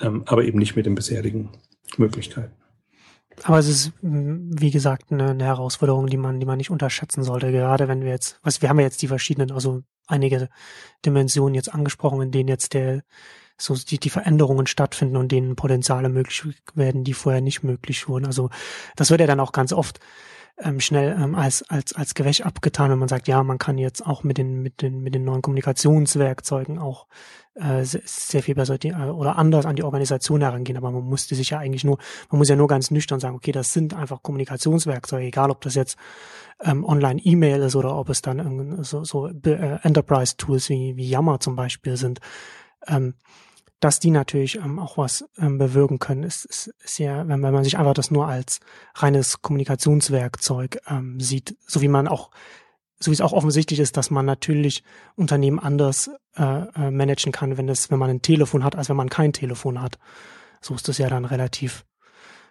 ähm, 0.00 0.22
aber 0.26 0.44
eben 0.44 0.58
nicht 0.58 0.76
mit 0.76 0.86
den 0.86 0.94
bisherigen 0.94 1.50
Möglichkeiten. 1.96 2.52
Aber 3.44 3.58
es 3.58 3.68
ist, 3.68 3.92
wie 4.00 4.70
gesagt, 4.70 5.12
eine, 5.12 5.30
eine, 5.30 5.44
Herausforderung, 5.44 6.08
die 6.08 6.16
man, 6.16 6.40
die 6.40 6.46
man 6.46 6.56
nicht 6.56 6.70
unterschätzen 6.70 7.22
sollte. 7.22 7.52
Gerade 7.52 7.86
wenn 7.86 8.02
wir 8.02 8.10
jetzt, 8.10 8.40
was 8.42 8.62
wir 8.62 8.68
haben 8.68 8.80
ja 8.80 8.86
jetzt 8.86 9.00
die 9.00 9.08
verschiedenen, 9.08 9.52
also 9.52 9.82
einige 10.08 10.48
Dimensionen 11.04 11.54
jetzt 11.54 11.72
angesprochen, 11.72 12.22
in 12.22 12.30
denen 12.32 12.48
jetzt 12.48 12.74
der 12.74 13.04
so 13.60 13.74
die, 13.74 13.98
die 13.98 14.10
Veränderungen 14.10 14.66
stattfinden 14.66 15.16
und 15.16 15.32
denen 15.32 15.56
Potenziale 15.56 16.08
möglich 16.08 16.44
werden, 16.74 17.04
die 17.04 17.12
vorher 17.12 17.40
nicht 17.40 17.62
möglich 17.62 18.08
wurden. 18.08 18.24
Also 18.24 18.50
das 18.96 19.10
wird 19.10 19.20
ja 19.20 19.26
dann 19.26 19.40
auch 19.40 19.52
ganz 19.52 19.72
oft 19.72 20.00
ähm, 20.60 20.80
schnell 20.80 21.16
ähm, 21.20 21.34
als, 21.34 21.62
als, 21.68 21.94
als 21.94 22.14
Gewäsch 22.14 22.40
abgetan, 22.40 22.90
wenn 22.90 22.98
man 22.98 23.08
sagt, 23.08 23.28
ja, 23.28 23.42
man 23.42 23.58
kann 23.58 23.78
jetzt 23.78 24.04
auch 24.04 24.24
mit 24.24 24.38
den, 24.38 24.60
mit 24.60 24.82
den, 24.82 25.00
mit 25.00 25.14
den 25.14 25.24
neuen 25.24 25.42
Kommunikationswerkzeugen 25.42 26.78
auch 26.78 27.06
äh, 27.54 27.84
sehr 27.84 28.42
viel 28.42 28.54
besser 28.54 28.78
die, 28.78 28.88
äh, 28.88 29.10
oder 29.10 29.36
anders 29.36 29.66
an 29.66 29.76
die 29.76 29.82
Organisation 29.82 30.40
herangehen. 30.40 30.76
Aber 30.76 30.90
man 30.90 31.04
musste 31.04 31.34
sich 31.34 31.50
ja 31.50 31.58
eigentlich 31.58 31.84
nur, 31.84 31.98
man 32.30 32.38
muss 32.38 32.48
ja 32.48 32.56
nur 32.56 32.68
ganz 32.68 32.90
nüchtern 32.90 33.20
sagen, 33.20 33.36
okay, 33.36 33.52
das 33.52 33.72
sind 33.72 33.94
einfach 33.94 34.22
Kommunikationswerkzeuge, 34.22 35.26
egal 35.26 35.50
ob 35.50 35.60
das 35.60 35.74
jetzt 35.74 35.96
ähm, 36.62 36.84
Online-E-Mail 36.84 37.62
ist 37.62 37.76
oder 37.76 37.96
ob 37.96 38.08
es 38.08 38.22
dann 38.22 38.82
so, 38.82 39.04
so 39.04 39.28
äh, 39.28 39.78
Enterprise-Tools 39.82 40.68
wie, 40.70 40.96
wie 40.96 41.08
Yammer 41.08 41.40
zum 41.40 41.56
Beispiel 41.56 41.96
sind. 41.96 42.20
Ähm, 42.86 43.14
dass 43.80 44.00
die 44.00 44.10
natürlich 44.10 44.56
ähm, 44.56 44.78
auch 44.78 44.98
was 44.98 45.24
ähm, 45.38 45.58
bewirken 45.58 45.98
können, 45.98 46.24
ist, 46.24 46.44
ist, 46.44 46.74
ist 46.82 46.98
ja, 46.98 47.26
wenn, 47.28 47.42
wenn 47.42 47.54
man 47.54 47.64
sich 47.64 47.78
einfach 47.78 47.94
das 47.94 48.10
nur 48.10 48.26
als 48.26 48.60
reines 48.94 49.40
Kommunikationswerkzeug 49.42 50.80
ähm, 50.88 51.20
sieht, 51.20 51.56
so 51.66 51.80
wie 51.80 51.88
man 51.88 52.08
auch, 52.08 52.30
so 52.98 53.10
wie 53.10 53.14
es 53.14 53.20
auch 53.20 53.32
offensichtlich 53.32 53.78
ist, 53.78 53.96
dass 53.96 54.10
man 54.10 54.26
natürlich 54.26 54.82
Unternehmen 55.14 55.60
anders 55.60 56.10
äh, 56.36 56.42
äh, 56.42 56.90
managen 56.90 57.30
kann, 57.30 57.56
wenn 57.56 57.68
das, 57.68 57.90
wenn 57.90 57.98
man 57.98 58.10
ein 58.10 58.22
Telefon 58.22 58.64
hat, 58.64 58.74
als 58.74 58.88
wenn 58.88 58.96
man 58.96 59.10
kein 59.10 59.32
Telefon 59.32 59.80
hat. 59.80 59.98
So 60.60 60.74
ist 60.74 60.88
das 60.88 60.98
ja 60.98 61.08
dann 61.08 61.24
relativ. 61.24 61.84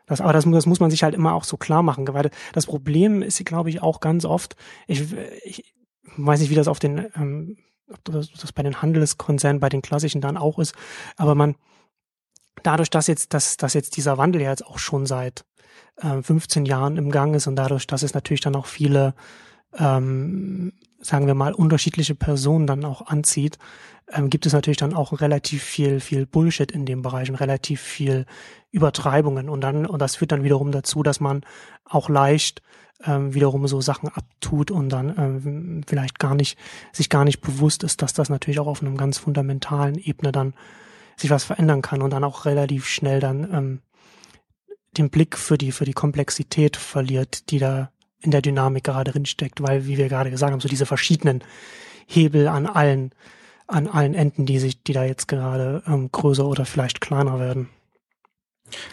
Das, 0.06 0.22
aber 0.22 0.32
das, 0.32 0.46
das 0.50 0.66
muss 0.66 0.80
man 0.80 0.90
sich 0.90 1.04
halt 1.04 1.14
immer 1.14 1.34
auch 1.34 1.44
so 1.44 1.58
klar 1.58 1.84
machen, 1.84 2.08
weil 2.14 2.32
das 2.54 2.66
Problem 2.66 3.22
ist, 3.22 3.44
glaube 3.46 3.70
ich, 3.70 3.82
auch 3.82 4.00
ganz 4.00 4.24
oft, 4.24 4.56
ich, 4.88 5.14
ich 5.44 5.76
weiß 6.16 6.40
nicht, 6.40 6.50
wie 6.50 6.56
das 6.56 6.70
auf 6.70 6.80
den 6.80 7.10
ähm, 7.16 7.58
ob 7.90 8.04
das, 8.06 8.52
bei 8.54 8.64
den 8.64 8.82
Handelskonzernen, 8.82 9.60
bei 9.60 9.70
den 9.70 9.82
klassischen 9.82 10.22
dann 10.22 10.38
auch 10.38 10.60
ist, 10.60 10.76
aber 11.16 11.36
man, 11.36 11.56
dadurch, 12.64 12.90
dass 12.90 13.08
jetzt, 13.08 13.34
dass, 13.34 13.58
dass 13.58 13.74
jetzt 13.74 13.98
dieser 13.98 14.18
Wandel 14.18 14.42
ja 14.42 14.50
jetzt 14.50 14.66
auch 14.66 14.80
schon 14.80 15.06
seit 15.06 15.46
äh, 15.98 16.22
15 16.22 16.66
Jahren 16.66 16.98
im 16.98 17.12
Gang 17.12 17.36
ist 17.36 17.48
und 17.48 17.56
dadurch, 17.56 17.88
dass 17.88 18.04
es 18.04 18.14
natürlich 18.14 18.42
dann 18.42 18.56
auch 18.56 18.66
viele, 18.66 19.14
ähm, 19.78 20.74
sagen 21.00 21.28
wir 21.28 21.36
mal, 21.36 21.54
unterschiedliche 21.54 22.16
Personen 22.16 22.68
dann 22.68 22.86
auch 22.86 23.08
anzieht, 23.08 23.58
ähm, 24.12 24.30
gibt 24.30 24.46
es 24.46 24.54
natürlich 24.54 24.78
dann 24.78 24.94
auch 24.94 25.20
relativ 25.20 25.64
viel, 25.64 26.00
viel 26.00 26.26
Bullshit 26.26 26.72
in 26.72 26.86
dem 26.86 27.02
Bereich 27.02 27.30
und 27.30 27.36
relativ 27.36 27.82
viel 27.82 28.26
Übertreibungen. 28.72 29.50
Und 29.50 29.62
dann, 29.62 29.86
und 29.86 30.02
das 30.02 30.16
führt 30.16 30.32
dann 30.32 30.44
wiederum 30.44 30.72
dazu, 30.72 31.04
dass 31.04 31.20
man 31.20 31.42
auch 31.86 32.10
leicht 32.10 32.62
ähm, 33.06 33.34
wiederum 33.34 33.68
so 33.68 33.82
Sachen 33.82 34.10
abtut 34.10 34.72
und 34.72 34.90
dann 34.90 35.14
ähm, 35.18 35.82
vielleicht 35.86 36.20
gar 36.20 36.36
nicht, 36.36 36.58
sich 36.92 37.10
gar 37.10 37.26
nicht 37.26 37.42
bewusst 37.42 37.84
ist, 37.84 38.02
dass 38.02 38.14
das 38.14 38.30
natürlich 38.30 38.60
auch 38.60 38.68
auf 38.68 38.82
einem 38.82 38.98
ganz 38.98 39.18
fundamentalen 39.18 39.96
Ebene 39.96 40.32
dann 40.32 40.54
sich 41.16 41.30
was 41.30 41.44
verändern 41.44 41.82
kann 41.82 42.02
und 42.02 42.12
dann 42.12 42.24
auch 42.24 42.46
relativ 42.46 42.88
schnell 42.88 43.20
dann 43.20 43.54
ähm, 43.54 43.80
den 44.98 45.10
Blick 45.10 45.38
für 45.38 45.58
die, 45.58 45.72
für 45.72 45.86
die 45.86 45.94
Komplexität 45.94 46.78
verliert, 46.78 47.52
die 47.52 47.60
da 47.60 47.92
in 48.22 48.32
der 48.32 48.42
Dynamik 48.42 48.84
gerade 48.84 49.12
drin 49.12 49.26
steckt, 49.26 49.62
weil, 49.62 49.86
wie 49.86 49.98
wir 49.98 50.10
gerade 50.10 50.32
gesagt 50.32 50.52
haben, 50.52 50.60
so 50.60 50.70
diese 50.70 50.86
verschiedenen 50.86 51.44
Hebel 52.08 52.48
an 52.48 52.66
allen, 52.66 53.12
an 53.68 53.88
allen 53.88 54.14
Enden, 54.14 54.46
die 54.46 54.60
sich, 54.60 54.82
die 54.84 54.94
da 54.94 55.04
jetzt 55.04 55.28
gerade 55.28 55.84
ähm, 55.88 56.10
größer 56.12 56.48
oder 56.48 56.66
vielleicht 56.66 57.02
kleiner 57.02 57.40
werden. 57.40 57.70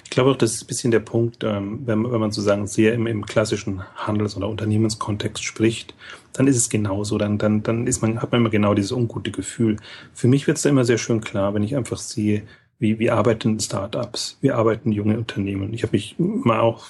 Ich 0.04 0.10
glaube 0.10 0.30
auch, 0.30 0.37
das 0.37 0.54
ist 0.54 0.64
ein 0.64 0.66
bisschen 0.68 0.90
der 0.90 1.00
Punkt, 1.00 1.42
ähm, 1.42 1.80
wenn, 1.84 2.04
wenn 2.04 2.20
man 2.20 2.30
sozusagen 2.30 2.66
sehr 2.66 2.94
im, 2.94 3.06
im 3.06 3.26
klassischen 3.26 3.82
Handels- 3.96 4.37
oder 4.37 4.48
Unternehmenskontext 4.48 5.42
spricht, 5.42 5.94
dann 6.32 6.46
ist 6.46 6.56
es 6.56 6.68
genauso. 6.68 7.18
Dann, 7.18 7.38
dann, 7.38 7.62
dann 7.62 7.87
ist 7.87 8.00
man, 8.00 8.22
hat 8.22 8.30
man 8.30 8.40
immer 8.40 8.50
genau 8.50 8.74
dieses 8.74 8.92
ungute 8.92 9.30
Gefühl. 9.30 9.76
Für 10.12 10.28
mich 10.28 10.46
wird 10.46 10.58
es 10.58 10.62
da 10.62 10.70
immer 10.70 10.84
sehr 10.84 10.98
schön 10.98 11.20
klar, 11.20 11.54
wenn 11.54 11.64
ich 11.64 11.76
einfach 11.76 11.98
sehe, 11.98 12.42
wie, 12.78 12.98
wie 12.98 13.10
arbeiten 13.10 13.58
Startups, 13.58 14.38
wie 14.40 14.52
arbeiten 14.52 14.92
junge 14.92 15.16
Unternehmen. 15.16 15.72
Ich 15.72 15.82
habe 15.82 15.92
mich 15.92 16.16
mal 16.18 16.60
auch 16.60 16.87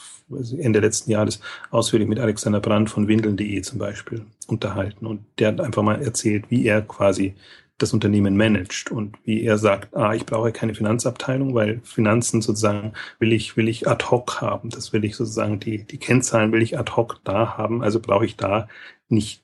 Ende 0.59 0.81
letzten 0.81 1.11
Jahres 1.11 1.41
ausführlich 1.71 2.09
mit 2.09 2.19
Alexander 2.19 2.61
Brandt 2.61 2.91
von 2.91 3.09
Windeln.de 3.09 3.61
zum 3.63 3.79
Beispiel 3.79 4.25
unterhalten 4.47 5.07
und 5.07 5.21
der 5.39 5.49
hat 5.49 5.61
einfach 5.61 5.83
mal 5.83 6.01
erzählt, 6.01 6.47
wie 6.49 6.67
er 6.67 6.81
quasi 6.81 7.35
das 7.79 7.93
Unternehmen 7.93 8.37
managt 8.37 8.91
und 8.93 9.17
wie 9.25 9.43
er 9.43 9.59
sagt, 9.59 9.95
ah, 9.97 10.15
ich 10.15 10.27
brauche 10.27 10.53
keine 10.53 10.75
Finanzabteilung, 10.75 11.55
weil 11.55 11.81
Finanzen 11.83 12.41
sozusagen 12.41 12.93
will 13.19 13.33
ich, 13.33 13.57
will 13.57 13.69
ich 13.69 13.89
ad 13.89 14.05
hoc 14.11 14.41
haben. 14.41 14.71
Das 14.71 14.93
will 14.93 15.05
ich 15.05 15.17
sozusagen, 15.17 15.59
die, 15.59 15.85
die 15.85 15.99
Kennzahlen 15.99 16.53
will 16.53 16.63
ich 16.63 16.79
ad 16.79 16.93
hoc 16.93 17.21
da 17.25 17.57
haben. 17.57 17.83
Also 17.83 17.99
brauche 18.01 18.27
ich 18.27 18.37
da 18.37 18.69
nicht 19.09 19.43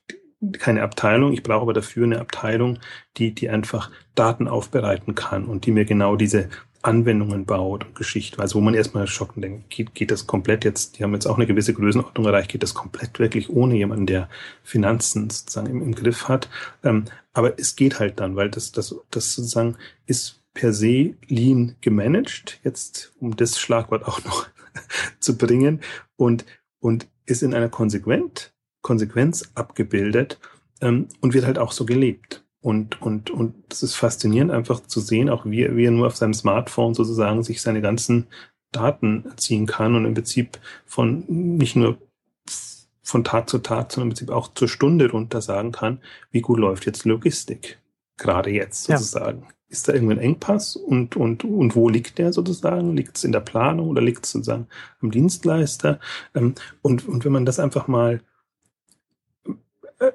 keine 0.59 0.81
Abteilung. 0.81 1.33
Ich 1.33 1.43
brauche 1.43 1.63
aber 1.63 1.73
dafür 1.73 2.05
eine 2.05 2.19
Abteilung, 2.19 2.79
die, 3.17 3.33
die 3.35 3.49
einfach 3.49 3.91
Daten 4.15 4.47
aufbereiten 4.47 5.13
kann 5.13 5.45
und 5.45 5.65
die 5.65 5.71
mir 5.71 5.85
genau 5.85 6.15
diese 6.15 6.49
Anwendungen 6.83 7.45
baut 7.45 7.85
und 7.85 7.95
Geschichte, 7.95 8.39
also 8.39 8.55
wo 8.55 8.61
man 8.61 8.73
erstmal 8.73 9.07
schockt 9.07 9.35
und 9.35 9.43
denkt, 9.43 9.69
geht, 9.69 9.93
geht 9.93 10.11
das 10.11 10.27
komplett 10.27 10.65
jetzt, 10.65 10.97
die 10.97 11.03
haben 11.03 11.13
jetzt 11.13 11.27
auch 11.27 11.37
eine 11.37 11.45
gewisse 11.45 11.73
Größenordnung 11.73 12.25
erreicht, 12.25 12.51
geht 12.51 12.63
das 12.63 12.73
komplett 12.73 13.19
wirklich 13.19 13.49
ohne 13.49 13.75
jemanden, 13.75 14.05
der 14.05 14.29
Finanzen 14.63 15.29
sozusagen 15.29 15.67
im, 15.69 15.81
im 15.81 15.95
Griff 15.95 16.27
hat. 16.27 16.49
Ähm, 16.83 17.05
aber 17.33 17.59
es 17.59 17.75
geht 17.75 17.99
halt 17.99 18.19
dann, 18.19 18.35
weil 18.35 18.49
das, 18.49 18.71
das, 18.71 18.95
das 19.11 19.33
sozusagen 19.33 19.77
ist 20.05 20.41
per 20.53 20.73
se 20.73 21.15
lean 21.27 21.75
gemanagt, 21.81 22.59
jetzt 22.63 23.13
um 23.19 23.35
das 23.35 23.59
Schlagwort 23.59 24.05
auch 24.05 24.23
noch 24.25 24.47
zu 25.19 25.37
bringen 25.37 25.81
und, 26.15 26.45
und 26.79 27.07
ist 27.25 27.43
in 27.43 27.53
einer 27.53 27.69
Konsequent, 27.69 28.53
Konsequenz 28.81 29.51
abgebildet 29.55 30.39
ähm, 30.81 31.07
und 31.21 31.33
wird 31.33 31.45
halt 31.45 31.59
auch 31.59 31.71
so 31.71 31.85
gelebt. 31.85 32.43
Und, 32.61 33.01
und, 33.01 33.31
und 33.31 33.55
das 33.69 33.81
ist 33.81 33.95
faszinierend, 33.95 34.51
einfach 34.51 34.81
zu 34.81 34.99
sehen, 34.99 35.29
auch 35.29 35.45
wie, 35.45 35.75
wie 35.75 35.85
er 35.85 35.91
nur 35.91 36.07
auf 36.07 36.15
seinem 36.15 36.35
Smartphone 36.35 36.93
sozusagen 36.93 37.41
sich 37.41 37.61
seine 37.61 37.81
ganzen 37.81 38.27
Daten 38.71 39.25
ziehen 39.35 39.65
kann 39.65 39.95
und 39.95 40.05
im 40.05 40.13
Prinzip 40.13 40.59
von 40.85 41.25
nicht 41.27 41.75
nur 41.75 41.97
von 43.03 43.23
Tag 43.23 43.49
zu 43.49 43.57
Tag, 43.57 43.91
sondern 43.91 44.07
im 44.07 44.13
Prinzip 44.13 44.29
auch 44.29 44.53
zur 44.53 44.67
Stunde 44.67 45.11
runter 45.11 45.41
sagen 45.41 45.71
kann, 45.71 45.99
wie 46.31 46.41
gut 46.41 46.59
läuft 46.59 46.85
jetzt 46.85 47.03
Logistik. 47.03 47.79
Gerade 48.17 48.51
jetzt 48.51 48.83
sozusagen. 48.83 49.41
Ja. 49.41 49.47
Ist 49.67 49.87
da 49.87 49.93
irgendein 49.93 50.19
Engpass 50.19 50.75
und, 50.75 51.15
und, 51.15 51.43
und 51.43 51.75
wo 51.75 51.89
liegt 51.89 52.17
der 52.17 52.33
sozusagen? 52.33 52.95
Liegt 52.95 53.17
es 53.17 53.23
in 53.23 53.31
der 53.31 53.39
Planung 53.39 53.89
oder 53.89 54.01
liegt 54.01 54.25
es 54.25 54.31
sozusagen 54.31 54.67
am 55.01 55.11
Dienstleister? 55.11 55.99
Ähm, 56.35 56.55
und, 56.81 57.07
und 57.07 57.25
wenn 57.25 57.31
man 57.31 57.45
das 57.45 57.59
einfach 57.59 57.87
mal 57.87 58.21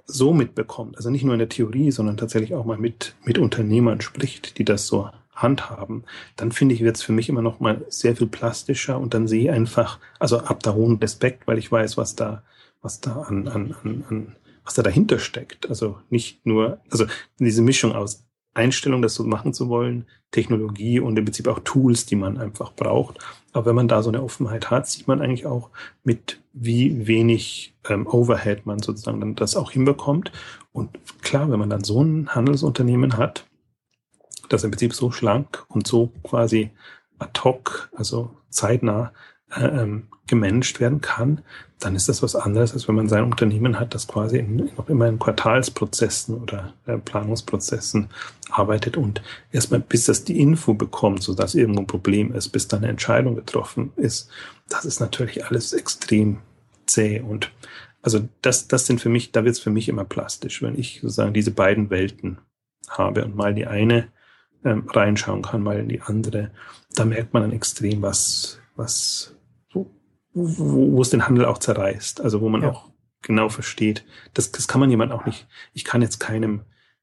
so 0.05 0.33
mitbekommt, 0.33 0.97
also 0.97 1.11
nicht 1.11 1.25
nur 1.25 1.35
in 1.35 1.39
der 1.39 1.49
Theorie, 1.49 1.91
sondern 1.91 2.17
tatsächlich 2.17 2.55
auch 2.55 2.65
mal 2.65 2.79
mit, 2.79 3.15
mit 3.25 3.39
Unternehmern 3.39 4.01
spricht, 4.01 4.59
die 4.59 4.65
das 4.65 4.87
so 4.87 5.09
handhaben, 5.35 6.05
dann 6.37 6.51
finde 6.51 6.75
ich, 6.75 6.83
wird 6.83 6.97
es 6.97 7.03
für 7.03 7.13
mich 7.13 7.29
immer 7.29 7.43
noch 7.43 7.61
mal 7.61 7.85
sehr 7.89 8.17
viel 8.17 8.27
plastischer 8.27 8.99
und 8.99 9.15
dann 9.15 9.29
sehe 9.29 9.43
ich 9.43 9.51
einfach, 9.51 9.99
also 10.19 10.39
ab 10.39 10.63
da 10.63 10.75
hohen 10.75 10.97
Respekt, 10.97 11.47
weil 11.47 11.59
ich 11.59 11.71
weiß, 11.71 11.97
was 11.97 12.17
da, 12.17 12.43
was 12.83 13.01
da 13.01 13.23
an, 13.23 13.47
an, 13.49 13.75
an, 13.83 14.05
an 14.09 14.37
was 14.65 14.75
da 14.75 14.83
dahinter 14.83 15.19
steckt. 15.19 15.69
Also 15.71 15.99
nicht 16.11 16.45
nur, 16.45 16.81
also 16.91 17.07
diese 17.39 17.63
Mischung 17.63 17.93
aus 17.93 18.26
Einstellung, 18.57 19.03
das 19.03 19.15
so 19.15 19.25
machen 19.25 19.53
zu 19.53 19.69
wollen, 19.69 20.07
Technologie 20.31 20.99
und 21.01 21.19
im 21.19 21.25
Prinzip 21.25 21.47
auch 21.47 21.61
Tools, 21.61 22.07
die 22.07 22.17
man 22.17 22.39
einfach 22.39 22.73
braucht. 22.73 23.19
Aber 23.53 23.67
wenn 23.67 23.75
man 23.75 23.89
da 23.89 24.03
so 24.03 24.11
eine 24.11 24.23
Offenheit 24.23 24.71
hat, 24.71 24.87
sieht 24.89 25.09
man 25.09 25.21
eigentlich 25.21 25.47
auch, 25.47 25.71
mit 26.05 26.41
wie 26.53 27.07
wenig 27.07 27.75
ähm, 27.89 28.07
Overhead 28.07 28.67
man 28.67 28.81
sozusagen 28.81 29.21
dann 29.21 29.35
das 29.35 29.57
auch 29.57 29.71
hinbekommt. 29.71 30.33
Und 30.73 30.91
klar, 31.23 31.51
wenn 31.51 31.59
man 31.59 31.71
dann 31.71 31.85
so 31.85 32.03
ein 32.03 32.35
Handelsunternehmen 32.35 33.17
hat, 33.17 33.47
das 34.49 34.65
im 34.65 34.71
Prinzip 34.71 34.95
so 34.95 35.11
schlank 35.11 35.65
und 35.69 35.87
so 35.87 36.13
quasi 36.23 36.71
ad 37.19 37.41
hoc, 37.45 37.91
also 37.95 38.31
zeitnah 38.51 39.13
äh, 39.55 39.65
ähm, 39.65 40.09
gemanagt 40.27 40.81
werden 40.81 41.01
kann, 41.01 41.43
dann 41.79 41.95
ist 41.95 42.09
das 42.09 42.23
was 42.23 42.35
anderes, 42.35 42.73
als 42.73 42.89
wenn 42.89 42.97
man 42.97 43.09
sein 43.09 43.25
Unternehmen 43.25 43.79
hat, 43.79 43.95
das 43.95 44.09
quasi 44.09 44.39
in, 44.39 44.71
noch 44.77 44.89
immer 44.89 45.07
in 45.07 45.19
Quartalsprozessen 45.19 46.37
oder 46.37 46.75
äh, 46.87 46.99
Planungsprozessen 46.99 48.09
arbeitet 48.51 48.97
und 48.97 49.23
erstmal 49.53 49.81
bis 49.81 50.07
das 50.07 50.25
die 50.25 50.41
Info 50.41 50.75
bekommt, 50.75 51.23
so 51.23 51.35
dass 51.35 51.55
irgendwo 51.55 51.81
ein 51.81 51.87
Problem 51.87 52.35
ist, 52.35 52.49
bis 52.49 52.67
dann 52.67 52.81
eine 52.81 52.89
Entscheidung 52.89 53.37
getroffen 53.37 53.93
ist. 53.97 54.31
Das 54.69 54.85
ist 54.85 54.99
natürlich 55.01 55.47
alles 55.47 55.73
extrem 55.73 56.39
zäh 56.87 57.21
und 57.21 57.53
also 58.03 58.29
das, 58.43 58.69
das 58.69 58.87
sind 58.87 59.01
für 59.01 59.09
mich, 59.09 59.33
da 59.33 59.45
wird 59.45 59.55
es 59.55 59.61
für 59.61 59.71
mich 59.71 59.89
immer 59.89 60.05
plastisch, 60.05 60.63
wenn 60.63 60.79
ich 60.79 61.01
sozusagen 61.03 61.35
diese 61.35 61.51
beiden 61.51 61.91
Welten 61.91 62.39
habe 62.89 63.25
und 63.25 63.37
mal 63.37 63.55
die 63.55 63.67
eine 63.67 64.09
ähm, 64.65 64.89
reinschauen 64.89 65.43
kann, 65.43 65.63
mal 65.63 65.79
in 65.79 65.89
die 65.89 66.01
andere. 66.01 66.51
Da 66.95 67.05
merkt 67.05 67.33
man 67.33 67.43
dann 67.43 67.53
extrem, 67.53 68.03
was, 68.03 68.59
was 68.77 69.36
wo, 70.37 70.93
wo 70.93 71.03
es 71.03 71.11
den 71.11 71.27
Handel 71.27 71.47
auch 71.47 71.59
zerreißt. 71.59 72.21
Also 72.21 72.41
wo 72.41 72.49
man 72.49 72.63
ja. 72.63 72.71
auch 72.71 72.91
genau 73.23 73.49
versteht, 73.49 74.05
das, 74.35 74.53
das 74.53 74.69
kann 74.69 74.81
man 74.81 74.91
jemand 74.91 75.13
auch 75.13 75.27
nicht, 75.27 75.47
ich 75.73 75.85
kann 75.85 76.03
jetzt 76.03 76.21
keinem, 76.21 76.63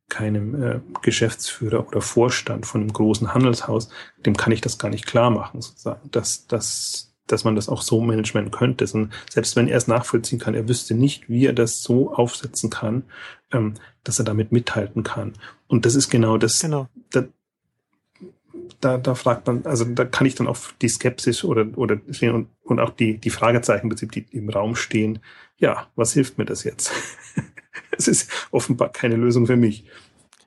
keinem 0.10 0.64
äh, 0.64 0.80
Geschäftsführer 1.02 1.88
oder 1.88 2.02
Vorstand 2.02 2.66
von 2.66 2.82
einem 2.82 2.94
großen 2.94 3.34
Handelshaus, 3.34 3.90
dem 4.26 4.38
kann 4.38 4.54
ich 4.54 4.62
das 4.62 4.78
gar 4.78 4.90
nicht 4.90 5.08
klar 5.08 5.32
machen, 5.32 5.62
sozusagen, 5.62 6.12
dass, 6.12 6.46
dass, 6.48 7.16
dass 7.28 7.44
man 7.44 7.56
das 7.56 7.70
auch 7.70 7.82
so 7.82 8.02
managen 8.02 8.52
könnte. 8.52 8.86
Und 8.94 9.12
selbst 9.30 9.56
wenn 9.56 9.68
er 9.68 9.78
es 9.78 9.88
nachvollziehen 9.88 10.40
kann, 10.40 10.54
er 10.54 10.70
wüsste 10.70 10.94
nicht, 10.94 11.30
wie 11.30 11.48
er 11.48 11.54
das 11.54 11.82
so 11.82 12.14
aufsetzen 12.14 12.70
kann, 12.70 13.04
ähm, 13.52 13.74
dass 14.04 14.20
er 14.20 14.26
damit 14.26 14.52
mithalten 14.52 15.04
kann. 15.04 15.34
Und 15.68 15.86
das 15.86 15.96
ist 15.96 16.10
genau 16.10 16.38
das, 16.38 16.60
genau. 16.60 16.88
das 17.12 17.26
da, 18.80 18.98
da 18.98 19.16
fragt 19.16 19.48
man, 19.48 19.66
also 19.66 19.86
da 19.86 20.06
kann 20.06 20.28
ich 20.28 20.36
dann 20.36 20.48
auf 20.48 20.76
die 20.82 20.90
Skepsis 20.90 21.44
oder, 21.44 21.66
oder 21.76 21.98
sehen 22.08 22.34
und, 22.34 22.48
und 22.64 22.80
auch 22.80 22.92
die, 22.92 23.18
die 23.18 23.30
Fragezeichen 23.30 23.90
im 23.90 24.12
die 24.12 24.26
im 24.32 24.50
Raum 24.50 24.76
stehen. 24.76 25.20
Ja, 25.58 25.88
was 25.96 26.14
hilft 26.14 26.38
mir 26.38 26.46
das 26.46 26.64
jetzt? 26.64 26.92
Es 27.96 28.08
ist 28.08 28.48
offenbar 28.50 28.90
keine 28.90 29.16
Lösung 29.16 29.46
für 29.46 29.56
mich. 29.56 29.86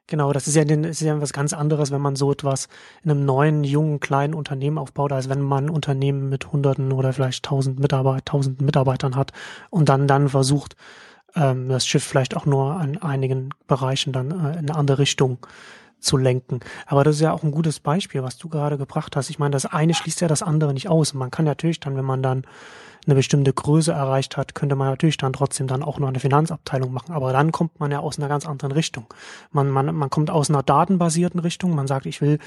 Genau, 0.09 0.33
das 0.33 0.46
ist 0.46 0.55
ja, 0.55 0.64
den, 0.64 0.85
ist 0.85 1.00
ja 1.00 1.20
was 1.20 1.33
ganz 1.33 1.52
anderes, 1.52 1.90
wenn 1.90 2.00
man 2.00 2.14
so 2.14 2.31
etwas 2.31 2.68
in 3.02 3.11
einem 3.11 3.24
neuen, 3.24 3.64
jungen, 3.64 3.98
kleinen 3.98 4.35
Unternehmen 4.35 4.79
aufbaut, 4.79 5.12
als 5.12 5.29
wenn 5.29 5.40
man 5.40 5.66
ein 5.66 5.70
Unternehmen 5.70 6.29
mit 6.29 6.52
Hunderten 6.52 6.92
oder 6.92 7.12
vielleicht 7.12 7.44
tausend 7.44 7.81
Mitarbeiter, 7.81 8.24
tausend 8.24 8.61
Mitarbeitern 8.61 9.16
hat 9.16 9.33
und 9.70 9.88
dann, 9.88 10.07
dann 10.07 10.29
versucht, 10.29 10.76
ähm, 11.35 11.68
das 11.68 11.87
Schiff 11.87 12.05
vielleicht 12.05 12.37
auch 12.37 12.46
nur 12.46 12.72
an 12.72 12.98
einigen 12.98 13.50
Bereichen 13.66 14.12
dann 14.12 14.31
äh, 14.31 14.59
in 14.59 14.70
eine 14.70 14.76
andere 14.76 14.98
Richtung 15.00 15.38
zu 16.07 16.16
lenken. 16.16 16.61
Aber 16.87 17.05
das 17.05 17.16
ist 17.16 17.21
ja 17.21 17.33
auch 17.33 17.42
ein 17.42 17.51
gutes 17.51 17.81
Beispiel, 17.81 18.23
was 18.23 18.38
du 18.38 18.49
gerade 18.49 18.79
gebracht 18.79 19.16
hast. 19.16 19.29
Ich 19.31 19.38
meine, 19.38 19.53
das 19.53 19.66
eine 19.66 19.95
schließt 19.95 20.21
ja 20.21 20.29
das 20.29 20.42
andere 20.42 20.73
nicht 20.73 20.88
aus. 20.88 21.12
Man 21.14 21.31
kann 21.31 21.45
natürlich 21.45 21.81
dann, 21.81 21.97
wenn 21.97 22.05
man 22.05 22.23
dann 22.23 22.45
eine 23.07 23.14
bestimmte 23.14 23.53
Größe 23.53 23.92
erreicht 23.92 24.37
hat, 24.37 24.55
könnte 24.55 24.75
man 24.75 24.88
natürlich 24.88 25.16
dann 25.16 25.33
trotzdem 25.33 25.66
dann 25.69 25.83
auch 25.83 25.99
noch 25.99 26.09
eine 26.09 26.19
Finanzabteilung 26.19 26.92
machen. 26.92 27.12
Aber 27.12 27.33
dann 27.33 27.53
kommt 27.53 27.79
man 27.79 27.92
ja 27.92 28.01
aus 28.01 28.19
einer 28.19 28.29
ganz 28.29 28.47
anderen 28.47 28.73
Richtung. 28.73 29.07
Man, 29.53 29.71
man, 29.71 29.95
man 29.95 30.11
kommt 30.11 30.31
aus 30.31 30.51
einer 30.51 30.62
datenbasierten 30.62 31.40
Richtung. 31.40 31.75
Man 31.75 31.87
sagt, 31.87 32.07
ich 32.07 32.21
will, 32.21 32.38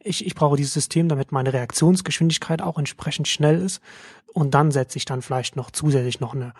ich, 0.00 0.26
ich 0.26 0.34
brauche 0.34 0.56
dieses 0.56 0.74
System, 0.74 1.08
damit 1.08 1.32
meine 1.32 1.52
Reaktionsgeschwindigkeit 1.52 2.60
auch 2.60 2.78
entsprechend 2.78 3.28
schnell 3.28 3.58
ist. 3.58 3.80
Und 4.34 4.54
dann 4.54 4.70
setze 4.70 4.98
ich 4.98 5.04
dann 5.04 5.22
vielleicht 5.22 5.56
noch 5.56 5.70
zusätzlich 5.70 6.20
noch 6.20 6.34
eine, 6.34 6.52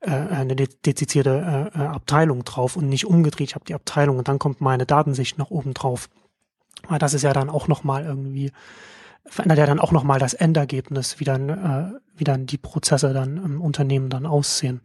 äh, 0.00 0.10
eine 0.10 0.56
dezidierte 0.56 1.70
äh, 1.74 1.78
äh, 1.78 1.86
Abteilung 1.86 2.44
drauf 2.44 2.76
und 2.76 2.88
nicht 2.88 3.06
umgedreht. 3.06 3.50
Ich 3.50 3.54
habe 3.54 3.66
die 3.66 3.74
Abteilung 3.74 4.18
und 4.18 4.28
dann 4.28 4.38
kommt 4.38 4.60
meine 4.60 4.86
Datensicht 4.86 5.38
noch 5.38 5.50
oben 5.50 5.74
drauf. 5.74 6.08
Weil 6.88 6.98
das 6.98 7.12
ist 7.12 7.22
ja 7.22 7.34
dann 7.34 7.50
auch 7.50 7.68
nochmal 7.68 8.04
irgendwie, 8.04 8.50
verändert 9.26 9.58
ja 9.58 9.66
dann 9.66 9.78
auch 9.78 9.92
nochmal 9.92 10.18
das 10.18 10.32
Endergebnis, 10.32 11.20
wie 11.20 11.24
dann, 11.24 11.48
äh, 11.50 12.00
wie 12.16 12.24
dann 12.24 12.46
die 12.46 12.56
Prozesse 12.56 13.12
dann 13.12 13.36
im 13.36 13.60
Unternehmen 13.60 14.08
dann 14.08 14.24
aussehen. 14.24 14.80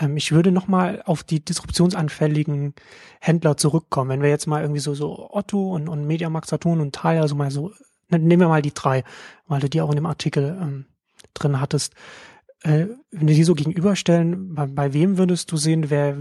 Ähm, 0.00 0.16
ich 0.16 0.32
würde 0.32 0.50
nochmal 0.50 1.02
auf 1.06 1.22
die 1.22 1.44
disruptionsanfälligen 1.44 2.74
Händler 3.20 3.56
zurückkommen. 3.56 4.10
Wenn 4.10 4.22
wir 4.22 4.30
jetzt 4.30 4.46
mal 4.46 4.62
irgendwie 4.62 4.80
so, 4.80 4.94
so 4.94 5.30
Otto 5.30 5.72
und, 5.72 5.88
und 5.88 6.06
Mediamarkt 6.06 6.48
Saturn 6.48 6.80
und 6.80 6.94
Thalia 6.94 7.28
so 7.28 7.36
mal 7.36 7.52
so, 7.52 7.70
nehmen 8.08 8.40
wir 8.40 8.48
mal 8.48 8.62
die 8.62 8.74
drei, 8.74 9.04
weil 9.46 9.60
du 9.60 9.70
die 9.70 9.80
auch 9.80 9.90
in 9.90 9.96
dem 9.96 10.06
Artikel 10.06 10.58
ähm, 10.60 10.86
drin 11.32 11.60
hattest 11.60 11.94
äh, 12.62 12.86
wenn 13.10 13.28
wir 13.28 13.34
die 13.34 13.44
so 13.44 13.54
gegenüberstellen, 13.54 14.54
bei, 14.54 14.66
bei 14.66 14.92
wem 14.92 15.18
würdest 15.18 15.50
du 15.50 15.56
sehen, 15.56 15.90
wer, 15.90 16.16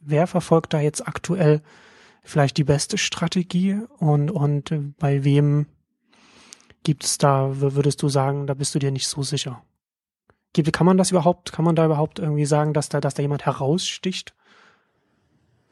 wer 0.00 0.26
verfolgt 0.26 0.74
da 0.74 0.80
jetzt 0.80 1.06
aktuell 1.06 1.62
vielleicht 2.22 2.56
die 2.56 2.64
beste 2.64 2.98
Strategie 2.98 3.78
und, 3.98 4.30
und 4.30 4.72
bei 4.98 5.24
wem 5.24 5.66
gibt 6.82 7.04
es 7.04 7.18
da, 7.18 7.60
würdest 7.60 8.02
du 8.02 8.08
sagen, 8.08 8.46
da 8.46 8.54
bist 8.54 8.74
du 8.74 8.78
dir 8.78 8.90
nicht 8.90 9.08
so 9.08 9.22
sicher? 9.22 9.62
Gibt, 10.52 10.72
kann 10.72 10.86
man 10.86 10.98
das 10.98 11.10
überhaupt, 11.10 11.52
kann 11.52 11.64
man 11.64 11.76
da 11.76 11.86
überhaupt 11.86 12.18
irgendwie 12.18 12.46
sagen, 12.46 12.72
dass 12.72 12.88
da, 12.88 13.00
dass 13.00 13.14
da 13.14 13.22
jemand 13.22 13.46
heraussticht? 13.46 14.34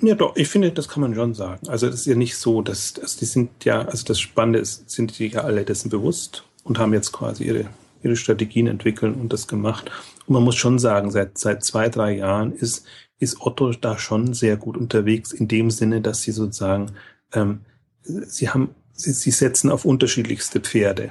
Ja, 0.00 0.14
doch, 0.14 0.34
ich 0.36 0.48
finde, 0.48 0.72
das 0.72 0.88
kann 0.88 1.00
man 1.00 1.14
schon 1.14 1.34
sagen. 1.34 1.68
Also 1.68 1.86
es 1.86 1.94
ist 1.94 2.06
ja 2.06 2.16
nicht 2.16 2.36
so, 2.36 2.60
dass, 2.60 2.94
dass 2.94 3.16
die 3.16 3.24
sind 3.24 3.64
ja, 3.64 3.82
also 3.82 4.04
das 4.04 4.18
Spannende 4.18 4.58
ist, 4.58 4.90
sind 4.90 5.18
die 5.18 5.28
ja 5.28 5.42
alle 5.42 5.64
dessen 5.64 5.90
bewusst 5.90 6.44
und 6.64 6.78
haben 6.78 6.92
jetzt 6.92 7.12
quasi 7.12 7.44
ihre 7.44 7.68
ihre 8.02 8.16
Strategien 8.16 8.66
entwickeln 8.66 9.14
und 9.14 9.32
das 9.32 9.46
gemacht. 9.46 9.90
Und 10.26 10.34
man 10.34 10.42
muss 10.42 10.56
schon 10.56 10.78
sagen, 10.78 11.10
seit, 11.10 11.38
seit 11.38 11.64
zwei, 11.64 11.88
drei 11.88 12.16
Jahren 12.16 12.52
ist, 12.52 12.84
ist 13.18 13.40
Otto 13.40 13.72
da 13.72 13.98
schon 13.98 14.34
sehr 14.34 14.56
gut 14.56 14.76
unterwegs, 14.76 15.32
in 15.32 15.48
dem 15.48 15.70
Sinne, 15.70 16.00
dass 16.00 16.22
sie 16.22 16.32
sozusagen, 16.32 16.92
ähm, 17.32 17.60
sie 18.02 18.48
haben, 18.48 18.74
sie, 18.92 19.12
sie 19.12 19.30
setzen 19.30 19.70
auf 19.70 19.84
unterschiedlichste 19.84 20.60
Pferde 20.60 21.10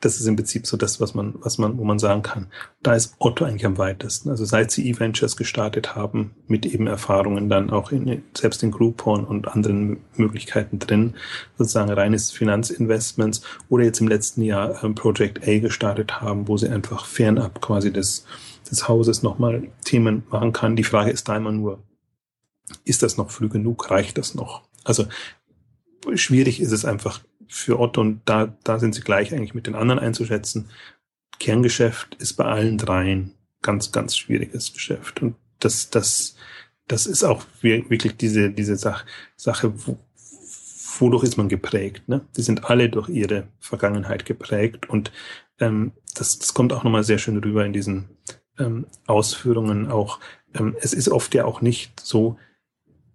das 0.00 0.18
ist 0.18 0.26
im 0.26 0.36
Prinzip 0.36 0.66
so 0.66 0.78
das, 0.78 0.98
was 0.98 1.14
man, 1.14 1.34
was 1.40 1.58
man, 1.58 1.76
wo 1.76 1.84
man 1.84 1.98
sagen 1.98 2.22
kann. 2.22 2.46
Da 2.82 2.94
ist 2.94 3.14
Otto 3.18 3.44
eigentlich 3.44 3.66
am 3.66 3.76
weitesten. 3.76 4.30
Also 4.30 4.46
seit 4.46 4.70
sie 4.70 4.88
E-Ventures 4.88 5.36
gestartet 5.36 5.94
haben, 5.94 6.34
mit 6.46 6.64
eben 6.64 6.86
Erfahrungen 6.86 7.50
dann 7.50 7.68
auch 7.70 7.92
in, 7.92 8.22
selbst 8.34 8.62
in 8.62 8.70
Groupon 8.70 9.24
und 9.24 9.48
anderen 9.48 9.98
Möglichkeiten 10.16 10.78
drin, 10.78 11.16
sozusagen 11.58 11.90
reines 11.90 12.30
Finanzinvestments 12.30 13.42
oder 13.68 13.84
jetzt 13.84 14.00
im 14.00 14.08
letzten 14.08 14.42
Jahr 14.42 14.82
ähm, 14.82 14.94
Project 14.94 15.46
A 15.46 15.58
gestartet 15.58 16.22
haben, 16.22 16.48
wo 16.48 16.56
sie 16.56 16.70
einfach 16.70 17.04
fernab 17.04 17.60
quasi 17.60 17.92
des, 17.92 18.24
des 18.70 18.88
Hauses 18.88 19.22
nochmal 19.22 19.68
Themen 19.84 20.22
machen 20.30 20.52
kann. 20.52 20.76
Die 20.76 20.84
Frage 20.84 21.10
ist 21.10 21.28
da 21.28 21.36
immer 21.36 21.52
nur, 21.52 21.82
ist 22.84 23.02
das 23.02 23.18
noch 23.18 23.30
früh 23.30 23.50
genug? 23.50 23.90
Reicht 23.90 24.16
das 24.16 24.34
noch? 24.34 24.62
Also 24.82 25.04
schwierig 26.14 26.60
ist 26.60 26.72
es 26.72 26.86
einfach 26.86 27.20
für 27.50 27.78
Otto 27.78 28.00
und 28.00 28.22
da, 28.24 28.54
da 28.64 28.78
sind 28.78 28.94
sie 28.94 29.02
gleich 29.02 29.34
eigentlich 29.34 29.54
mit 29.54 29.66
den 29.66 29.74
anderen 29.74 29.98
einzuschätzen. 29.98 30.70
Kerngeschäft 31.38 32.14
ist 32.16 32.34
bei 32.34 32.44
allen 32.44 32.78
dreien 32.78 33.34
ganz, 33.62 33.92
ganz 33.92 34.16
schwieriges 34.16 34.72
Geschäft. 34.72 35.20
Und 35.20 35.34
das, 35.58 35.90
das, 35.90 36.36
das 36.86 37.06
ist 37.06 37.24
auch 37.24 37.44
wirklich 37.60 38.16
diese, 38.16 38.50
diese 38.50 38.76
Sache, 38.76 39.04
Sache 39.36 39.72
wo, 39.86 39.98
wodurch 40.98 41.24
ist 41.24 41.36
man 41.36 41.48
geprägt. 41.48 42.08
Ne? 42.08 42.22
Die 42.36 42.42
sind 42.42 42.64
alle 42.70 42.88
durch 42.88 43.08
ihre 43.08 43.48
Vergangenheit 43.58 44.24
geprägt 44.24 44.88
und 44.88 45.12
ähm, 45.58 45.92
das, 46.14 46.38
das 46.38 46.54
kommt 46.54 46.72
auch 46.72 46.84
nochmal 46.84 47.04
sehr 47.04 47.18
schön 47.18 47.38
rüber 47.38 47.64
in 47.64 47.72
diesen 47.72 48.08
ähm, 48.58 48.86
Ausführungen 49.06 49.90
auch. 49.90 50.20
Ähm, 50.54 50.76
es 50.80 50.92
ist 50.92 51.08
oft 51.08 51.34
ja 51.34 51.44
auch 51.44 51.60
nicht 51.60 52.00
so, 52.00 52.38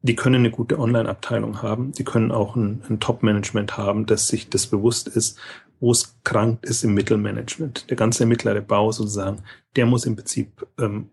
die 0.06 0.16
können 0.16 0.36
eine 0.36 0.52
gute 0.52 0.80
Online-Abteilung 0.80 1.62
haben, 1.64 1.92
die 1.92 2.04
können 2.04 2.32
auch 2.32 2.56
ein, 2.56 2.84
ein 2.90 3.00
Top-Management 3.00 3.76
haben, 3.78 4.06
das 4.06 4.28
sich 4.28 4.50
das 4.50 4.68
bewusst 4.68 5.08
ist, 5.08 5.40
wo 5.80 5.92
es 5.92 6.16
krank 6.24 6.64
ist 6.64 6.84
im 6.84 6.94
Mittelmanagement. 6.94 7.90
Der 7.90 7.98
ganze 7.98 8.26
mittlere 8.26 8.62
Bau 8.62 8.92
sozusagen, 8.92 9.44
der 9.76 9.88
muss 9.88 10.06
im 10.06 10.16
Prinzip 10.16 10.68
ähm, 10.80 11.10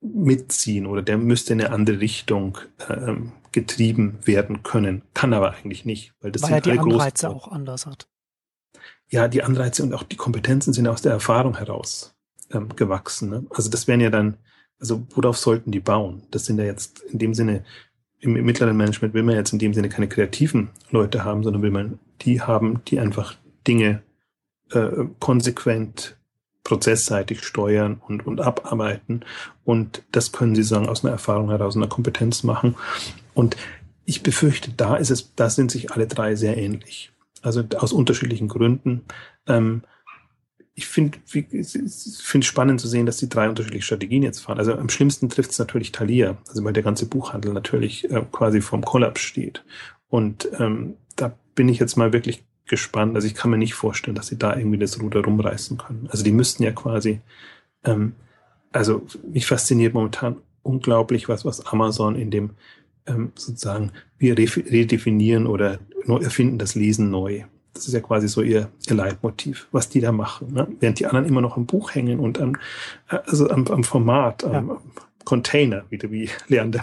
mitziehen 0.00 0.86
oder 0.86 1.02
der 1.02 1.18
müsste 1.18 1.52
in 1.52 1.60
eine 1.60 1.70
andere 1.70 2.00
Richtung 2.00 2.56
ähm, 2.88 3.32
getrieben 3.52 4.18
werden 4.24 4.62
können, 4.62 5.02
kann 5.12 5.34
aber 5.34 5.54
eigentlich 5.54 5.84
nicht, 5.84 6.14
weil 6.20 6.32
das 6.32 6.42
weil 6.42 6.48
sind 6.48 6.66
er 6.66 6.72
die 6.72 6.78
Anreize 6.78 7.28
auch 7.28 7.48
anders 7.48 7.84
hat. 7.84 8.08
Ja, 9.10 9.28
die 9.28 9.42
Anreize 9.42 9.82
und 9.82 9.92
auch 9.92 10.02
die 10.02 10.16
Kompetenzen 10.16 10.72
sind 10.72 10.88
aus 10.88 11.02
der 11.02 11.12
Erfahrung 11.12 11.58
heraus 11.58 12.16
ähm, 12.52 12.74
gewachsen. 12.74 13.30
Ne? 13.30 13.46
Also 13.50 13.68
das 13.68 13.86
wären 13.86 14.00
ja 14.00 14.10
dann, 14.10 14.38
also 14.78 15.06
worauf 15.14 15.36
sollten 15.36 15.72
die 15.72 15.80
bauen? 15.80 16.22
Das 16.30 16.46
sind 16.46 16.58
ja 16.58 16.64
jetzt 16.64 17.00
in 17.00 17.18
dem 17.18 17.34
Sinne 17.34 17.64
im, 18.20 18.36
im 18.36 18.44
mittleren 18.44 18.76
Management 18.76 19.14
will 19.14 19.22
man 19.22 19.36
jetzt 19.36 19.52
in 19.52 19.58
dem 19.58 19.74
Sinne 19.74 19.88
keine 19.88 20.08
kreativen 20.08 20.70
Leute 20.90 21.24
haben, 21.24 21.42
sondern 21.42 21.62
will 21.62 21.70
man 21.70 21.98
die 22.22 22.40
haben, 22.40 22.82
die 22.88 22.98
einfach 22.98 23.34
Dinge 23.66 24.02
äh, 24.70 24.88
konsequent 25.20 26.16
prozessseitig 26.64 27.44
steuern 27.44 28.00
und, 28.06 28.26
und 28.26 28.40
abarbeiten. 28.40 29.24
Und 29.64 30.02
das 30.12 30.32
können 30.32 30.54
Sie 30.54 30.62
sagen, 30.62 30.88
aus 30.88 31.02
einer 31.02 31.12
Erfahrung 31.12 31.48
heraus, 31.48 31.76
einer 31.76 31.86
Kompetenz 31.86 32.42
machen. 32.42 32.76
Und 33.32 33.56
ich 34.04 34.22
befürchte, 34.22 34.72
da 34.76 34.96
ist 34.96 35.10
es, 35.10 35.34
da 35.34 35.48
sind 35.48 35.70
sich 35.70 35.92
alle 35.92 36.06
drei 36.06 36.34
sehr 36.34 36.58
ähnlich. 36.58 37.12
Also 37.40 37.62
aus 37.78 37.92
unterschiedlichen 37.92 38.48
Gründen. 38.48 39.02
Ähm, 39.46 39.82
ich 40.78 40.86
finde 40.86 41.18
finde 41.26 42.46
spannend 42.46 42.80
zu 42.80 42.86
sehen, 42.86 43.04
dass 43.04 43.16
die 43.16 43.28
drei 43.28 43.48
unterschiedliche 43.48 43.84
Strategien 43.84 44.22
jetzt 44.22 44.38
fahren. 44.38 44.58
Also 44.58 44.74
am 44.74 44.88
schlimmsten 44.88 45.28
trifft 45.28 45.50
es 45.50 45.58
natürlich 45.58 45.90
Thalia, 45.90 46.38
also 46.48 46.62
weil 46.62 46.72
der 46.72 46.84
ganze 46.84 47.06
Buchhandel 47.06 47.52
natürlich 47.52 48.08
äh, 48.12 48.22
quasi 48.30 48.60
vorm 48.60 48.84
Kollaps 48.84 49.20
steht. 49.20 49.64
Und 50.08 50.48
ähm, 50.60 50.94
da 51.16 51.36
bin 51.56 51.68
ich 51.68 51.80
jetzt 51.80 51.96
mal 51.96 52.12
wirklich 52.12 52.44
gespannt. 52.66 53.16
Also 53.16 53.26
ich 53.26 53.34
kann 53.34 53.50
mir 53.50 53.58
nicht 53.58 53.74
vorstellen, 53.74 54.14
dass 54.14 54.28
sie 54.28 54.38
da 54.38 54.56
irgendwie 54.56 54.78
das 54.78 55.00
Ruder 55.02 55.24
rumreißen 55.24 55.78
können. 55.78 56.08
Also 56.12 56.22
die 56.22 56.30
müssten 56.30 56.62
ja 56.62 56.70
quasi, 56.70 57.20
ähm, 57.84 58.12
also 58.70 59.04
mich 59.28 59.46
fasziniert 59.46 59.94
momentan 59.94 60.36
unglaublich 60.62 61.28
was, 61.28 61.44
was 61.44 61.66
Amazon 61.66 62.14
in 62.14 62.30
dem 62.30 62.50
ähm, 63.06 63.32
sozusagen, 63.34 63.90
wir 64.16 64.38
redefinieren 64.38 65.48
oder 65.48 65.80
erfinden 66.06 66.58
das 66.58 66.76
Lesen 66.76 67.10
neu. 67.10 67.42
Das 67.78 67.86
ist 67.86 67.94
ja 67.94 68.00
quasi 68.00 68.26
so 68.26 68.42
ihr, 68.42 68.70
ihr 68.88 68.96
Leitmotiv, 68.96 69.68
was 69.70 69.88
die 69.88 70.00
da 70.00 70.10
machen. 70.10 70.52
Ne? 70.52 70.66
Während 70.80 70.98
die 70.98 71.06
anderen 71.06 71.26
immer 71.26 71.40
noch 71.40 71.56
am 71.56 71.66
Buch 71.66 71.94
hängen 71.94 72.18
und 72.18 72.40
am, 72.40 72.56
also 73.06 73.48
am, 73.48 73.66
am 73.68 73.84
Format, 73.84 74.42
ja. 74.42 74.50
am, 74.50 74.78
Container, 75.24 75.84
wieder 75.90 76.10
wie 76.10 76.30
Leander 76.48 76.82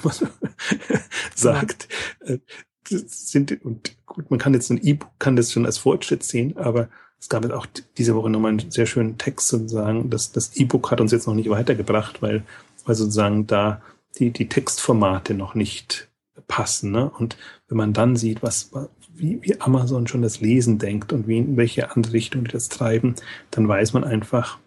sagt. 1.36 1.88
Ja. 2.26 2.36
Äh, 2.36 2.40
sind, 2.88 3.66
und 3.66 3.98
gut, 4.06 4.30
man 4.30 4.40
kann 4.40 4.54
jetzt 4.54 4.70
ein 4.70 4.80
E-Book, 4.82 5.10
kann 5.18 5.36
das 5.36 5.52
schon 5.52 5.66
als 5.66 5.80
Fortschritt 5.80 6.24
sehen, 6.24 6.56
aber 6.56 6.88
es 7.20 7.28
gab 7.28 7.44
jetzt 7.44 7.54
auch 7.54 7.66
diese 7.98 8.14
Woche 8.14 8.30
nochmal 8.30 8.52
einen 8.52 8.70
sehr 8.72 8.86
schönen 8.86 9.18
Text 9.18 9.48
zu 9.48 9.68
sagen, 9.68 10.12
dass 10.12 10.32
das 10.32 10.56
E-Book 10.56 10.92
hat 10.92 11.02
uns 11.02 11.12
jetzt 11.12 11.26
noch 11.26 11.34
nicht 11.34 11.50
weitergebracht, 11.50 12.22
weil, 12.22 12.44
weil 12.86 12.94
sozusagen 12.94 13.48
da 13.48 13.82
die, 14.20 14.30
die 14.30 14.48
Textformate 14.48 15.34
noch 15.34 15.56
nicht 15.56 16.08
passen. 16.48 16.92
Ne? 16.92 17.10
Und 17.10 17.38
wenn 17.68 17.78
man 17.78 17.94
dann 17.94 18.16
sieht, 18.16 18.44
was, 18.44 18.70
wie, 19.18 19.42
wie 19.42 19.60
Amazon 19.62 20.08
schon 20.08 20.22
das 20.22 20.42
Lesen 20.42 20.78
denkt 20.78 21.14
und 21.14 21.28
wie, 21.28 21.38
in 21.38 21.58
welche 21.58 21.96
andere 21.96 22.14
Richtung 22.14 22.46
die 22.46 22.52
das 22.52 22.70
treiben, 22.70 23.16
dann 23.52 23.68
weiß 23.68 23.94
man 23.94 24.04
einfach, 24.04 24.60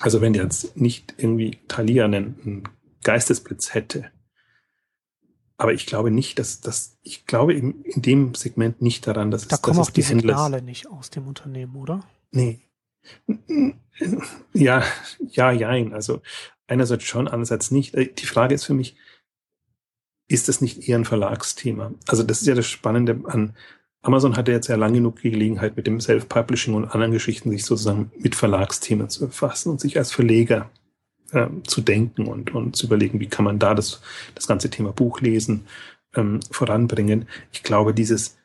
also 0.00 0.20
wenn 0.20 0.34
jetzt 0.34 0.76
nicht 0.76 1.14
irgendwie 1.18 1.58
Thalia 1.68 2.04
einen, 2.04 2.64
Geistesblitz 3.02 3.72
hätte, 3.72 4.10
aber 5.56 5.72
ich 5.72 5.86
glaube 5.86 6.10
nicht, 6.10 6.38
dass 6.38 6.60
das, 6.60 6.98
ich 7.02 7.26
glaube 7.26 7.54
in, 7.54 7.82
in 7.82 8.02
dem 8.02 8.34
Segment 8.34 8.82
nicht 8.82 9.06
daran, 9.06 9.30
dass 9.30 9.48
da 9.48 9.56
es, 9.56 9.62
kommen 9.62 9.78
dass 9.78 9.88
auch 9.88 9.90
die 9.90 10.02
Signale 10.02 10.60
nicht 10.60 10.88
aus 10.88 11.08
dem 11.08 11.26
Unternehmen, 11.26 11.76
oder? 11.76 12.04
Nee. 12.30 12.60
Ja, 14.52 14.84
ja, 15.30 15.52
jein. 15.52 15.92
Also 15.92 16.22
einerseits 16.66 17.04
schon, 17.04 17.28
andererseits 17.28 17.70
nicht. 17.70 17.94
Äh, 17.94 18.12
die 18.12 18.26
Frage 18.26 18.54
ist 18.54 18.64
für 18.64 18.74
mich, 18.74 18.96
ist 20.30 20.48
das 20.48 20.60
nicht 20.60 20.88
eher 20.88 20.98
ein 20.98 21.04
Verlagsthema? 21.04 21.92
Also 22.06 22.22
das 22.22 22.40
ist 22.40 22.46
ja 22.46 22.54
das 22.54 22.66
Spannende 22.66 23.20
an 23.26 23.54
Amazon 24.02 24.36
hatte 24.36 24.52
jetzt 24.52 24.68
ja 24.68 24.76
lange 24.76 24.94
genug 24.94 25.20
die 25.20 25.30
Gelegenheit, 25.30 25.76
mit 25.76 25.86
dem 25.86 26.00
Self-Publishing 26.00 26.74
und 26.74 26.86
anderen 26.86 27.12
Geschichten 27.12 27.50
sich 27.50 27.64
sozusagen 27.64 28.10
mit 28.18 28.34
Verlagsthemen 28.34 29.10
zu 29.10 29.26
befassen 29.26 29.70
und 29.70 29.80
sich 29.80 29.98
als 29.98 30.10
Verleger 30.10 30.70
äh, 31.32 31.48
zu 31.64 31.82
denken 31.82 32.26
und, 32.26 32.54
und 32.54 32.76
zu 32.76 32.86
überlegen, 32.86 33.20
wie 33.20 33.28
kann 33.28 33.44
man 33.44 33.58
da 33.58 33.74
das, 33.74 34.00
das 34.34 34.46
ganze 34.46 34.70
Thema 34.70 34.92
Buchlesen 34.92 35.66
ähm, 36.14 36.40
voranbringen. 36.50 37.28
Ich 37.52 37.62
glaube, 37.62 37.92
dieses, 37.92 38.38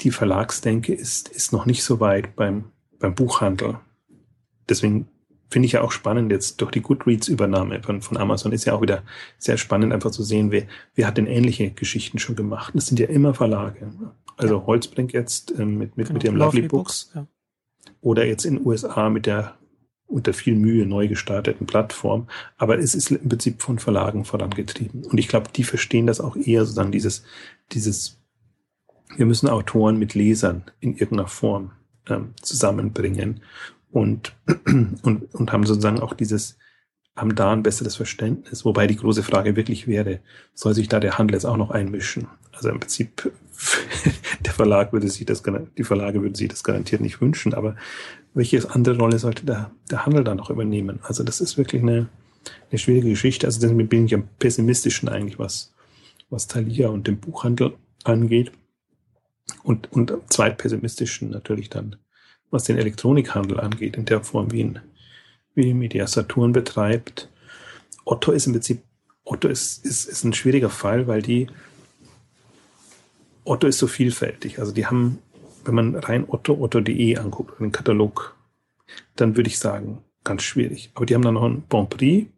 die 0.00 0.10
Verlagsdenke 0.10 0.92
ist, 0.92 1.28
ist 1.28 1.52
noch 1.52 1.64
nicht 1.64 1.84
so 1.84 2.00
weit 2.00 2.34
beim, 2.34 2.64
beim 2.98 3.14
Buchhandel. 3.14 3.78
Deswegen 4.68 5.06
finde 5.52 5.66
ich 5.66 5.72
ja 5.72 5.82
auch 5.82 5.92
spannend 5.92 6.32
jetzt 6.32 6.60
durch 6.60 6.70
die 6.70 6.80
Goodreads-Übernahme 6.80 7.82
von, 7.82 8.00
von 8.00 8.16
Amazon 8.16 8.52
ist 8.52 8.64
ja 8.64 8.74
auch 8.74 8.82
wieder 8.82 9.02
sehr 9.38 9.58
spannend, 9.58 9.92
einfach 9.92 10.10
zu 10.10 10.22
sehen, 10.22 10.50
wer, 10.50 10.64
wer 10.94 11.06
hat 11.06 11.18
denn 11.18 11.26
ähnliche 11.26 11.70
Geschichten 11.70 12.18
schon 12.18 12.36
gemacht. 12.36 12.72
Das 12.74 12.86
sind 12.86 12.98
ja 12.98 13.06
immer 13.06 13.34
Verlage. 13.34 13.92
Also 14.36 14.56
ja. 14.58 14.66
Holzbrink 14.66 15.12
jetzt 15.12 15.52
ähm, 15.58 15.78
mit, 15.78 15.96
mit, 15.96 16.08
genau. 16.08 16.14
mit 16.14 16.22
dem 16.24 16.36
Lovely, 16.36 16.60
Lovely 16.62 16.68
Books. 16.68 17.10
Books 17.12 17.14
ja. 17.14 17.26
Oder 18.00 18.26
jetzt 18.26 18.44
in 18.44 18.56
den 18.56 18.66
USA 18.66 19.10
mit 19.10 19.26
der 19.26 19.56
unter 20.06 20.34
viel 20.34 20.56
Mühe 20.56 20.86
neu 20.86 21.08
gestarteten 21.08 21.66
Plattform. 21.66 22.28
Aber 22.58 22.78
es 22.78 22.94
ist 22.94 23.10
im 23.10 23.28
Prinzip 23.28 23.62
von 23.62 23.78
Verlagen 23.78 24.24
vorangetrieben. 24.24 25.04
Und 25.04 25.18
ich 25.18 25.28
glaube, 25.28 25.50
die 25.54 25.64
verstehen 25.64 26.06
das 26.06 26.20
auch 26.20 26.36
eher 26.36 26.64
sozusagen 26.64 26.92
dieses, 26.92 27.24
dieses, 27.72 28.20
wir 29.16 29.26
müssen 29.26 29.48
Autoren 29.48 29.98
mit 29.98 30.14
Lesern 30.14 30.64
in 30.80 30.92
irgendeiner 30.92 31.28
Form 31.28 31.72
ähm, 32.08 32.34
zusammenbringen 32.42 33.40
und, 33.92 34.34
und, 35.02 35.34
und 35.34 35.52
haben 35.52 35.64
sozusagen 35.64 36.00
auch 36.00 36.14
dieses, 36.14 36.58
haben 37.14 37.34
da 37.34 37.52
ein 37.52 37.62
besseres 37.62 37.94
Verständnis. 37.96 38.64
Wobei 38.64 38.86
die 38.86 38.96
große 38.96 39.22
Frage 39.22 39.54
wirklich 39.54 39.86
wäre, 39.86 40.20
soll 40.54 40.74
sich 40.74 40.88
da 40.88 40.98
der 40.98 41.18
Handel 41.18 41.34
jetzt 41.34 41.44
auch 41.44 41.56
noch 41.58 41.70
einmischen? 41.70 42.26
Also 42.52 42.70
im 42.70 42.80
Prinzip, 42.80 43.30
der 44.40 44.52
Verlag 44.52 44.92
würde 44.92 45.08
sich 45.08 45.26
das, 45.26 45.42
die 45.76 45.84
Verlage 45.84 46.22
würden 46.22 46.34
sich 46.34 46.48
das 46.48 46.64
garantiert 46.64 47.02
nicht 47.02 47.20
wünschen, 47.20 47.54
aber 47.54 47.76
welche 48.34 48.70
andere 48.70 48.96
Rolle 48.96 49.18
sollte 49.18 49.44
der, 49.44 49.70
der 49.90 50.06
Handel 50.06 50.24
da 50.24 50.34
noch 50.34 50.50
übernehmen? 50.50 51.00
Also 51.02 51.22
das 51.22 51.40
ist 51.40 51.58
wirklich 51.58 51.82
eine, 51.82 52.08
eine 52.70 52.78
schwierige 52.78 53.10
Geschichte. 53.10 53.46
Also 53.46 53.60
deswegen 53.60 53.88
bin 53.88 54.06
ich 54.06 54.14
am 54.14 54.28
pessimistischen 54.38 55.08
eigentlich, 55.08 55.38
was, 55.38 55.74
was 56.30 56.46
Thalia 56.46 56.88
und 56.88 57.06
den 57.06 57.20
Buchhandel 57.20 57.74
angeht. 58.04 58.52
Und, 59.64 59.92
und 59.92 60.12
zweitpessimistischen 60.28 61.30
natürlich 61.30 61.68
dann, 61.68 61.96
was 62.52 62.64
den 62.64 62.78
Elektronikhandel 62.78 63.58
angeht, 63.58 63.96
in 63.96 64.04
der 64.04 64.22
Form, 64.22 64.52
wie 64.52 64.60
ihn, 64.60 64.78
wie 65.56 65.74
Media 65.74 66.06
Saturn 66.06 66.52
betreibt. 66.52 67.28
Otto 68.04 68.30
ist 68.30 68.46
im 68.46 68.52
Prinzip, 68.52 68.82
Otto 69.24 69.48
ist, 69.48 69.84
ist, 69.84 70.04
ist 70.04 70.22
ein 70.22 70.32
schwieriger 70.32 70.70
Fall, 70.70 71.08
weil 71.08 71.22
die, 71.22 71.48
Otto 73.44 73.66
ist 73.66 73.78
so 73.78 73.88
vielfältig. 73.88 74.60
Also 74.60 74.70
die 74.70 74.86
haben 74.86 75.18
wenn 75.64 75.74
man 75.74 75.94
rein 75.94 76.24
Otto, 76.28 76.58
Otto.de 76.58 77.16
anguckt, 77.18 77.60
den 77.60 77.72
Katalog, 77.72 78.36
dann 79.16 79.36
würde 79.36 79.48
ich 79.48 79.58
sagen, 79.58 80.02
ganz 80.24 80.42
schwierig. 80.42 80.90
Aber 80.94 81.06
die 81.06 81.14
haben 81.14 81.22
dann 81.22 81.34
noch 81.34 81.44
ein 81.44 81.62
Bon 81.68 81.88
Prix, 81.88 82.28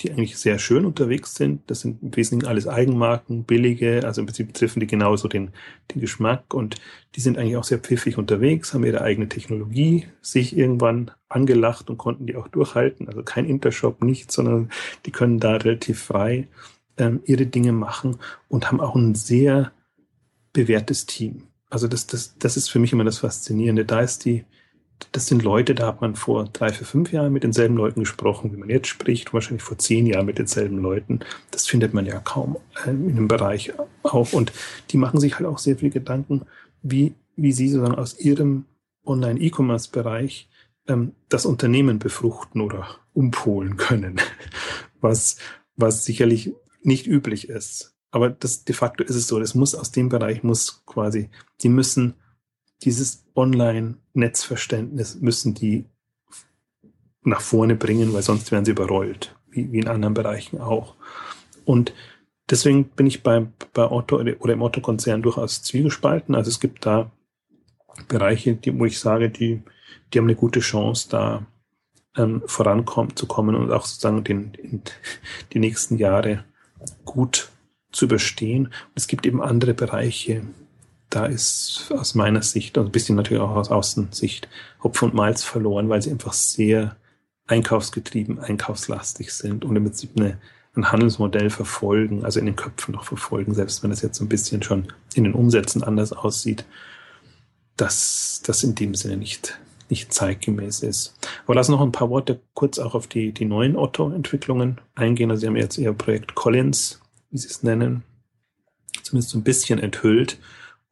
die 0.00 0.10
eigentlich 0.10 0.38
sehr 0.38 0.58
schön 0.58 0.84
unterwegs 0.84 1.34
sind. 1.34 1.62
Das 1.70 1.80
sind 1.80 2.02
im 2.02 2.16
Wesentlichen 2.16 2.48
alles 2.48 2.66
Eigenmarken, 2.66 3.44
billige, 3.44 4.02
also 4.04 4.20
im 4.20 4.26
Prinzip 4.26 4.54
treffen 4.54 4.80
die 4.80 4.86
genauso 4.86 5.28
den, 5.28 5.50
den 5.92 6.00
Geschmack 6.00 6.54
und 6.54 6.76
die 7.14 7.20
sind 7.20 7.38
eigentlich 7.38 7.56
auch 7.56 7.64
sehr 7.64 7.78
pfiffig 7.78 8.16
unterwegs, 8.18 8.72
haben 8.72 8.84
ihre 8.84 9.02
eigene 9.02 9.28
Technologie 9.28 10.06
sich 10.20 10.56
irgendwann 10.56 11.10
angelacht 11.28 11.90
und 11.90 11.98
konnten 11.98 12.26
die 12.26 12.36
auch 12.36 12.48
durchhalten. 12.48 13.08
Also 13.08 13.22
kein 13.22 13.44
Intershop, 13.44 14.02
nichts, 14.02 14.34
sondern 14.34 14.70
die 15.04 15.12
können 15.12 15.38
da 15.38 15.56
relativ 15.56 16.02
frei 16.02 16.48
ähm, 16.96 17.20
ihre 17.24 17.46
Dinge 17.46 17.72
machen 17.72 18.18
und 18.48 18.68
haben 18.68 18.80
auch 18.80 18.96
ein 18.96 19.14
sehr 19.14 19.72
bewährtes 20.52 21.06
Team. 21.06 21.44
Also 21.70 21.88
das, 21.88 22.06
das, 22.06 22.36
das 22.38 22.56
ist 22.56 22.68
für 22.68 22.78
mich 22.78 22.92
immer 22.92 23.04
das 23.04 23.18
Faszinierende. 23.18 23.84
Da 23.84 24.00
ist 24.00 24.24
die, 24.24 24.44
das 25.12 25.26
sind 25.26 25.42
Leute, 25.42 25.74
da 25.74 25.88
hat 25.88 26.00
man 26.00 26.14
vor 26.14 26.44
drei, 26.52 26.70
vier, 26.72 26.86
fünf 26.86 27.12
Jahren 27.12 27.32
mit 27.32 27.42
denselben 27.42 27.76
Leuten 27.76 28.00
gesprochen, 28.00 28.52
wie 28.52 28.56
man 28.56 28.68
jetzt 28.68 28.88
spricht, 28.88 29.34
wahrscheinlich 29.34 29.62
vor 29.62 29.78
zehn 29.78 30.06
Jahren 30.06 30.26
mit 30.26 30.38
denselben 30.38 30.78
Leuten. 30.78 31.20
Das 31.50 31.66
findet 31.66 31.94
man 31.94 32.06
ja 32.06 32.18
kaum 32.20 32.56
äh, 32.84 32.90
in 32.90 33.16
dem 33.16 33.28
Bereich 33.28 33.72
auch. 34.02 34.32
Und 34.32 34.52
die 34.90 34.98
machen 34.98 35.20
sich 35.20 35.36
halt 35.38 35.46
auch 35.46 35.58
sehr 35.58 35.76
viel 35.76 35.90
Gedanken, 35.90 36.42
wie, 36.82 37.14
wie 37.36 37.52
sie 37.52 37.68
sozusagen 37.68 37.98
aus 37.98 38.18
ihrem 38.20 38.66
Online-E-Commerce-Bereich 39.04 40.48
ähm, 40.88 41.12
das 41.28 41.46
Unternehmen 41.46 41.98
befruchten 41.98 42.60
oder 42.60 42.86
umpolen 43.12 43.76
können, 43.76 44.20
was, 45.00 45.36
was 45.76 46.04
sicherlich 46.04 46.52
nicht 46.82 47.06
üblich 47.06 47.48
ist. 47.48 47.94
Aber 48.10 48.30
das 48.30 48.64
de 48.64 48.74
facto 48.74 49.02
ist 49.02 49.16
es 49.16 49.26
so, 49.26 49.40
das 49.40 49.54
muss 49.54 49.74
aus 49.74 49.90
dem 49.90 50.08
Bereich 50.08 50.42
muss 50.42 50.84
quasi, 50.84 51.30
die 51.62 51.68
müssen 51.68 52.14
dieses 52.84 53.24
Online-Netzverständnis 53.34 55.20
müssen 55.20 55.54
die 55.54 55.84
nach 57.22 57.40
vorne 57.40 57.76
bringen, 57.76 58.12
weil 58.12 58.22
sonst 58.22 58.50
werden 58.50 58.64
sie 58.64 58.72
überrollt, 58.72 59.36
wie, 59.50 59.70
wie 59.72 59.78
in 59.78 59.88
anderen 59.88 60.14
Bereichen 60.14 60.60
auch. 60.60 60.96
Und 61.64 61.94
deswegen 62.50 62.84
bin 62.84 63.06
ich 63.06 63.22
bei, 63.22 63.46
bei 63.72 63.90
Otto 63.90 64.16
oder 64.16 64.52
im 64.52 64.62
Otto-Konzern 64.62 65.22
durchaus 65.22 65.62
zwiegespalten. 65.62 66.34
Also 66.34 66.50
es 66.50 66.60
gibt 66.60 66.84
da 66.84 67.10
Bereiche, 68.08 68.56
die, 68.56 68.76
wo 68.78 68.84
ich 68.84 68.98
sage, 68.98 69.30
die, 69.30 69.62
die 70.12 70.18
haben 70.18 70.26
eine 70.26 70.34
gute 70.34 70.60
Chance, 70.60 71.08
da 71.10 71.46
ähm, 72.16 72.42
vorankommen 72.46 73.16
zu 73.16 73.26
kommen 73.26 73.54
und 73.54 73.70
auch 73.70 73.84
sozusagen 73.84 74.24
den, 74.24 74.52
den, 74.52 74.82
die 75.52 75.58
nächsten 75.58 75.98
Jahre 75.98 76.44
gut 77.04 77.50
zu 77.92 78.06
überstehen. 78.06 78.66
Und 78.66 78.92
es 78.94 79.06
gibt 79.06 79.26
eben 79.26 79.42
andere 79.42 79.74
Bereiche, 79.74 80.42
da 81.12 81.26
ist 81.26 81.92
aus 81.94 82.14
meiner 82.14 82.40
Sicht 82.40 82.78
und 82.78 82.86
ein 82.86 82.90
bisschen 82.92 83.16
natürlich 83.16 83.42
auch 83.42 83.54
aus 83.54 83.70
Außensicht 83.70 84.48
Hopf 84.82 85.02
und 85.02 85.12
Malz 85.12 85.44
verloren, 85.44 85.90
weil 85.90 86.00
sie 86.00 86.10
einfach 86.10 86.32
sehr 86.32 86.96
einkaufsgetrieben, 87.46 88.38
einkaufslastig 88.38 89.30
sind 89.32 89.66
und 89.66 89.76
im 89.76 89.84
Prinzip 89.84 90.12
eine, 90.16 90.38
ein 90.74 90.90
Handelsmodell 90.90 91.50
verfolgen, 91.50 92.24
also 92.24 92.40
in 92.40 92.46
den 92.46 92.56
Köpfen 92.56 92.94
noch 92.94 93.04
verfolgen, 93.04 93.52
selbst 93.52 93.82
wenn 93.82 93.90
es 93.90 94.00
jetzt 94.00 94.16
so 94.16 94.24
ein 94.24 94.30
bisschen 94.30 94.62
schon 94.62 94.88
in 95.14 95.24
den 95.24 95.34
Umsätzen 95.34 95.82
anders 95.82 96.14
aussieht, 96.14 96.64
dass 97.76 98.40
das 98.46 98.62
in 98.62 98.74
dem 98.74 98.94
Sinne 98.94 99.18
nicht, 99.18 99.60
nicht 99.90 100.14
zeitgemäß 100.14 100.82
ist. 100.82 101.14
Aber 101.44 101.56
lass 101.56 101.68
noch 101.68 101.82
ein 101.82 101.92
paar 101.92 102.08
Worte 102.08 102.40
kurz 102.54 102.78
auch 102.78 102.94
auf 102.94 103.06
die, 103.06 103.32
die 103.32 103.44
neuen 103.44 103.76
Otto-Entwicklungen 103.76 104.80
eingehen. 104.94 105.30
Also 105.30 105.42
Sie 105.42 105.46
haben 105.46 105.56
jetzt 105.56 105.76
Ihr 105.76 105.92
Projekt 105.92 106.34
Collins, 106.34 107.02
wie 107.30 107.36
Sie 107.36 107.48
es 107.48 107.62
nennen, 107.62 108.02
zumindest 109.02 109.30
so 109.30 109.38
ein 109.38 109.44
bisschen 109.44 109.78
enthüllt. 109.78 110.38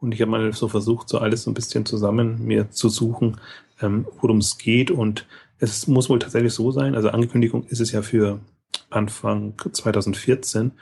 Und 0.01 0.13
ich 0.13 0.21
habe 0.23 0.31
mal 0.31 0.53
so 0.53 0.69
versucht, 0.69 1.09
so 1.09 1.19
alles 1.19 1.43
so 1.43 1.51
ein 1.51 1.55
bisschen 1.55 1.85
zusammen 1.85 2.45
mir 2.45 2.71
zu 2.71 2.89
suchen, 2.89 3.39
ähm, 3.81 4.07
worum 4.21 4.39
es 4.39 4.57
geht. 4.57 4.91
Und 4.91 5.27
es 5.59 5.87
muss 5.87 6.09
wohl 6.09 6.19
tatsächlich 6.19 6.55
so 6.55 6.71
sein. 6.71 6.95
Also 6.95 7.11
Ankündigung 7.11 7.65
ist 7.65 7.81
es 7.81 7.93
ja 7.93 8.01
für 8.03 8.41
Anfang 8.89 9.55
2014. 9.71 10.73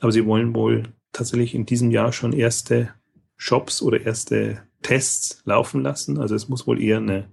Aber 0.00 0.12
sie 0.12 0.24
wollen 0.24 0.54
wohl 0.54 0.84
tatsächlich 1.12 1.54
in 1.54 1.66
diesem 1.66 1.90
Jahr 1.90 2.12
schon 2.12 2.32
erste 2.32 2.90
Shops 3.36 3.82
oder 3.82 4.00
erste 4.00 4.62
Tests 4.82 5.42
laufen 5.44 5.82
lassen. 5.82 6.18
Also 6.18 6.36
es 6.36 6.48
muss 6.48 6.68
wohl 6.68 6.80
eher 6.80 6.98
eine, 6.98 7.28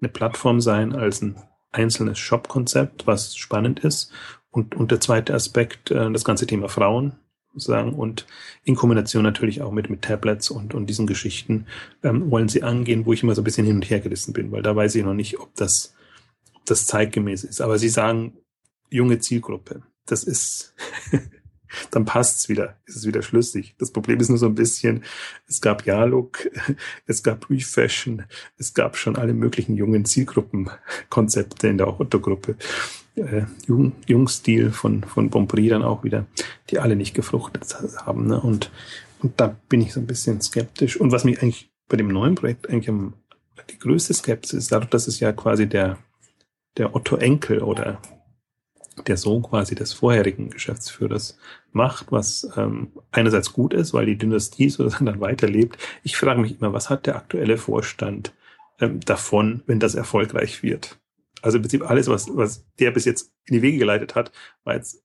eine 0.00 0.08
Plattform 0.08 0.62
sein 0.62 0.94
als 0.94 1.20
ein 1.20 1.36
einzelnes 1.72 2.18
Shop-Konzept, 2.18 3.06
was 3.06 3.36
spannend 3.36 3.80
ist. 3.80 4.10
Und, 4.50 4.74
und 4.74 4.90
der 4.90 5.00
zweite 5.00 5.34
Aspekt, 5.34 5.90
äh, 5.90 6.10
das 6.10 6.24
ganze 6.24 6.46
Thema 6.46 6.70
Frauen 6.70 7.18
sozusagen 7.56 7.94
und 7.94 8.26
in 8.64 8.74
Kombination 8.74 9.22
natürlich 9.22 9.62
auch 9.62 9.72
mit, 9.72 9.88
mit 9.88 10.02
Tablets 10.02 10.50
und, 10.50 10.74
und 10.74 10.86
diesen 10.86 11.06
Geschichten 11.06 11.66
ähm, 12.02 12.30
wollen 12.30 12.48
sie 12.48 12.62
angehen, 12.62 13.06
wo 13.06 13.12
ich 13.12 13.22
immer 13.22 13.34
so 13.34 13.40
ein 13.40 13.44
bisschen 13.44 13.66
hin 13.66 13.76
und 13.76 13.88
her 13.88 14.00
gerissen 14.00 14.32
bin, 14.32 14.52
weil 14.52 14.62
da 14.62 14.76
weiß 14.76 14.94
ich 14.94 15.04
noch 15.04 15.14
nicht, 15.14 15.40
ob 15.40 15.54
das, 15.54 15.94
ob 16.54 16.64
das 16.66 16.86
zeitgemäß 16.86 17.44
ist. 17.44 17.60
Aber 17.60 17.78
sie 17.78 17.88
sagen, 17.88 18.34
junge 18.90 19.18
Zielgruppe. 19.18 19.82
Das 20.04 20.22
ist, 20.22 20.74
dann 21.90 22.04
passt's 22.04 22.48
wieder, 22.48 22.78
ist 22.84 22.96
es 22.96 23.06
wieder 23.06 23.22
schlüssig. 23.22 23.74
Das 23.78 23.90
Problem 23.90 24.20
ist 24.20 24.28
nur 24.28 24.38
so 24.38 24.46
ein 24.46 24.54
bisschen, 24.54 25.02
es 25.48 25.60
gab 25.60 25.86
Ja-Look, 25.86 26.50
es 27.06 27.22
gab 27.22 27.48
Refashion, 27.48 28.24
es 28.58 28.74
gab 28.74 28.96
schon 28.96 29.16
alle 29.16 29.32
möglichen 29.32 29.76
jungen 29.76 30.04
Zielgruppenkonzepte 30.04 31.68
in 31.68 31.78
der 31.78 32.00
Otto-Gruppe. 32.00 32.56
Äh, 33.16 33.46
Jung, 33.66 33.92
Jungstil 34.06 34.70
von, 34.70 35.02
von 35.02 35.30
Bonprix 35.30 35.70
dann 35.70 35.82
auch 35.82 36.04
wieder, 36.04 36.26
die 36.70 36.78
alle 36.78 36.96
nicht 36.96 37.14
gefruchtet 37.14 37.76
haben. 38.04 38.26
Ne? 38.26 38.40
Und, 38.40 38.70
und 39.22 39.40
da 39.40 39.56
bin 39.68 39.80
ich 39.80 39.92
so 39.94 40.00
ein 40.00 40.06
bisschen 40.06 40.40
skeptisch. 40.40 41.00
Und 41.00 41.12
was 41.12 41.24
mich 41.24 41.42
eigentlich 41.42 41.70
bei 41.88 41.96
dem 41.96 42.08
neuen 42.08 42.34
Projekt 42.34 42.68
eigentlich 42.68 42.90
am, 42.90 43.14
die 43.70 43.78
größte 43.78 44.12
Skepsis 44.12 44.58
ist, 44.58 44.72
dadurch, 44.72 44.90
dass 44.90 45.08
es 45.08 45.18
ja 45.20 45.32
quasi 45.32 45.66
der, 45.66 45.98
der 46.76 46.94
Otto 46.94 47.16
Enkel 47.16 47.62
oder 47.62 48.00
der 49.06 49.16
Sohn 49.16 49.42
quasi 49.42 49.74
des 49.74 49.92
vorherigen 49.92 50.50
Geschäftsführers 50.50 51.38
macht, 51.72 52.12
was 52.12 52.48
ähm, 52.56 52.92
einerseits 53.12 53.52
gut 53.52 53.74
ist, 53.74 53.92
weil 53.94 54.06
die 54.06 54.18
Dynastie 54.18 54.68
sozusagen 54.70 55.06
dann 55.06 55.20
weiterlebt. 55.20 55.78
Ich 56.02 56.16
frage 56.16 56.40
mich 56.40 56.58
immer, 56.60 56.72
was 56.72 56.90
hat 56.90 57.06
der 57.06 57.16
aktuelle 57.16 57.56
Vorstand 57.56 58.34
ähm, 58.80 59.00
davon, 59.00 59.62
wenn 59.66 59.80
das 59.80 59.94
erfolgreich 59.94 60.62
wird? 60.62 60.98
Also 61.42 61.58
im 61.58 61.62
Prinzip 61.62 61.88
alles, 61.88 62.08
was, 62.08 62.28
was 62.34 62.66
der 62.78 62.90
bis 62.90 63.04
jetzt 63.04 63.32
in 63.44 63.54
die 63.54 63.62
Wege 63.62 63.78
geleitet 63.78 64.14
hat, 64.14 64.32
war 64.64 64.74
jetzt, 64.74 65.02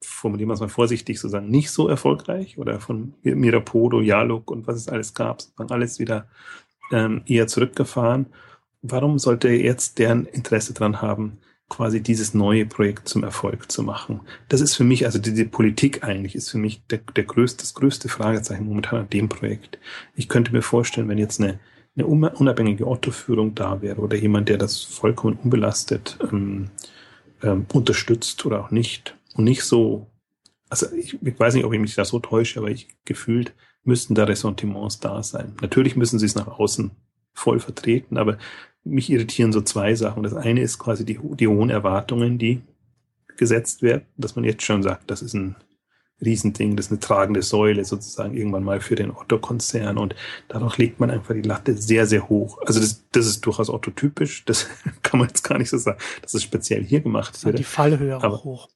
formulieren 0.00 0.48
wir 0.48 0.54
es 0.54 0.60
mal 0.60 0.68
vorsichtig, 0.68 1.20
sozusagen 1.20 1.48
nicht 1.48 1.70
so 1.70 1.88
erfolgreich 1.88 2.58
oder 2.58 2.80
von 2.80 3.14
Mirapodo, 3.22 4.00
Jaluk 4.00 4.50
und 4.50 4.66
was 4.66 4.76
es 4.76 4.88
alles 4.88 5.14
gab, 5.14 5.42
sozusagen 5.42 5.72
alles 5.72 5.98
wieder 5.98 6.28
ähm, 6.90 7.22
eher 7.26 7.46
zurückgefahren. 7.46 8.26
Warum 8.82 9.18
sollte 9.18 9.48
jetzt 9.48 9.98
deren 9.98 10.26
Interesse 10.26 10.72
dran 10.72 11.02
haben, 11.02 11.38
quasi 11.68 12.00
dieses 12.00 12.32
neue 12.32 12.64
Projekt 12.64 13.08
zum 13.08 13.24
Erfolg 13.24 13.70
zu 13.72 13.82
machen. 13.82 14.20
Das 14.48 14.60
ist 14.60 14.76
für 14.76 14.84
mich, 14.84 15.04
also 15.04 15.18
diese 15.18 15.46
Politik 15.46 16.04
eigentlich 16.04 16.36
ist 16.36 16.50
für 16.50 16.58
mich 16.58 16.82
der, 16.86 17.00
der 17.16 17.24
größte, 17.24 17.62
das 17.62 17.74
größte 17.74 18.08
Fragezeichen 18.08 18.66
momentan 18.66 19.00
an 19.00 19.10
dem 19.10 19.28
Projekt. 19.28 19.78
Ich 20.14 20.28
könnte 20.28 20.52
mir 20.52 20.62
vorstellen, 20.62 21.08
wenn 21.08 21.18
jetzt 21.18 21.40
eine, 21.40 21.58
eine 21.96 22.06
unabhängige 22.06 22.86
Otto-Führung 22.86 23.54
da 23.54 23.80
wäre 23.80 24.00
oder 24.00 24.16
jemand, 24.16 24.48
der 24.48 24.58
das 24.58 24.82
vollkommen 24.82 25.38
unbelastet 25.42 26.18
ähm, 26.30 26.70
ähm, 27.42 27.66
unterstützt 27.72 28.44
oder 28.44 28.60
auch 28.60 28.70
nicht 28.70 29.16
und 29.34 29.44
nicht 29.44 29.62
so, 29.62 30.06
also 30.68 30.92
ich, 30.92 31.18
ich 31.22 31.38
weiß 31.38 31.54
nicht, 31.54 31.64
ob 31.64 31.72
ich 31.72 31.80
mich 31.80 31.94
da 31.94 32.04
so 32.04 32.18
täusche, 32.18 32.60
aber 32.60 32.70
ich 32.70 32.88
gefühlt 33.04 33.54
müssten 33.84 34.14
da 34.14 34.24
Ressentiments 34.24 35.00
da 35.00 35.22
sein. 35.22 35.54
Natürlich 35.62 35.96
müssen 35.96 36.18
sie 36.18 36.26
es 36.26 36.34
nach 36.34 36.48
außen 36.48 36.90
voll 37.32 37.60
vertreten, 37.60 38.18
aber 38.18 38.38
mich 38.84 39.10
irritieren 39.10 39.52
so 39.52 39.60
zwei 39.60 39.94
Sachen. 39.94 40.22
Das 40.22 40.34
eine 40.34 40.60
ist 40.60 40.78
quasi 40.78 41.04
die, 41.04 41.18
die 41.22 41.48
hohen 41.48 41.70
Erwartungen, 41.70 42.38
die 42.38 42.62
gesetzt 43.36 43.82
werden, 43.82 44.06
dass 44.16 44.36
man 44.36 44.44
jetzt 44.44 44.62
schon 44.62 44.82
sagt, 44.82 45.10
das 45.10 45.22
ist 45.22 45.34
ein 45.34 45.56
Riesending, 46.24 46.76
das 46.76 46.86
ist 46.86 46.92
eine 46.92 47.00
tragende 47.00 47.42
Säule 47.42 47.84
sozusagen 47.84 48.34
irgendwann 48.34 48.64
mal 48.64 48.80
für 48.80 48.94
den 48.94 49.10
Otto-Konzern 49.10 49.98
und 49.98 50.14
dadurch 50.48 50.78
legt 50.78 50.98
man 50.98 51.10
einfach 51.10 51.34
die 51.34 51.42
Latte 51.42 51.76
sehr, 51.76 52.06
sehr 52.06 52.28
hoch. 52.28 52.58
Also 52.62 52.80
das, 52.80 53.04
das 53.12 53.26
ist 53.26 53.44
durchaus 53.44 53.68
Otto-typisch, 53.68 54.44
das 54.46 54.66
kann 55.02 55.20
man 55.20 55.28
jetzt 55.28 55.42
gar 55.42 55.58
nicht 55.58 55.68
so 55.68 55.76
sagen, 55.76 55.98
dass 56.22 56.32
es 56.32 56.42
speziell 56.42 56.84
hier 56.84 57.00
gemacht 57.00 57.44
wird. 57.44 57.54
Ja, 57.54 57.58
die 57.58 57.64
Fallhöhe 57.64 58.16
auch 58.16 58.44
hoch. 58.44 58.68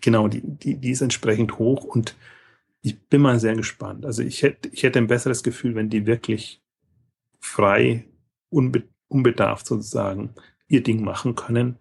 Genau, 0.00 0.28
die, 0.28 0.42
die, 0.44 0.76
die 0.76 0.90
ist 0.90 1.00
entsprechend 1.00 1.58
hoch 1.58 1.84
und 1.84 2.14
ich 2.82 3.00
bin 3.08 3.22
mal 3.22 3.40
sehr 3.40 3.56
gespannt. 3.56 4.04
Also 4.04 4.22
ich 4.22 4.42
hätte, 4.42 4.68
ich 4.68 4.82
hätte 4.82 4.98
ein 4.98 5.06
besseres 5.06 5.42
Gefühl, 5.42 5.74
wenn 5.74 5.88
die 5.88 6.06
wirklich 6.06 6.62
frei, 7.40 8.04
unbe 8.50 8.84
unbedarft 9.08 9.66
sozusagen 9.66 10.34
ihr 10.68 10.82
Ding 10.82 11.02
machen 11.02 11.34
können. 11.34 11.78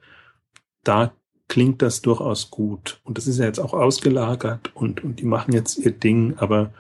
Da 0.83 1.13
klingt 1.47 1.81
das 1.81 2.01
durchaus 2.01 2.49
gut. 2.49 2.99
Und 3.03 3.17
das 3.17 3.27
ist 3.27 3.39
ja 3.39 3.45
jetzt 3.45 3.59
auch 3.59 3.73
ausgelagert 3.73 4.71
und, 4.75 5.03
und 5.03 5.19
die 5.19 5.25
machen 5.25 5.53
jetzt 5.53 5.77
ihr 5.77 5.91
Ding. 5.91 6.35
Aber 6.37 6.73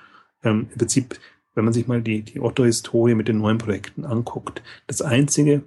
ähm, 0.43 0.67
im 0.71 0.77
Prinzip, 0.77 1.19
wenn 1.53 1.65
man 1.65 1.73
sich 1.73 1.87
mal 1.87 2.01
die, 2.01 2.23
die 2.23 2.39
Otto-Historie 2.39 3.15
mit 3.15 3.27
den 3.27 3.37
neuen 3.37 3.57
Projekten 3.57 4.05
anguckt, 4.05 4.63
das 4.87 5.01
Einzige, 5.01 5.63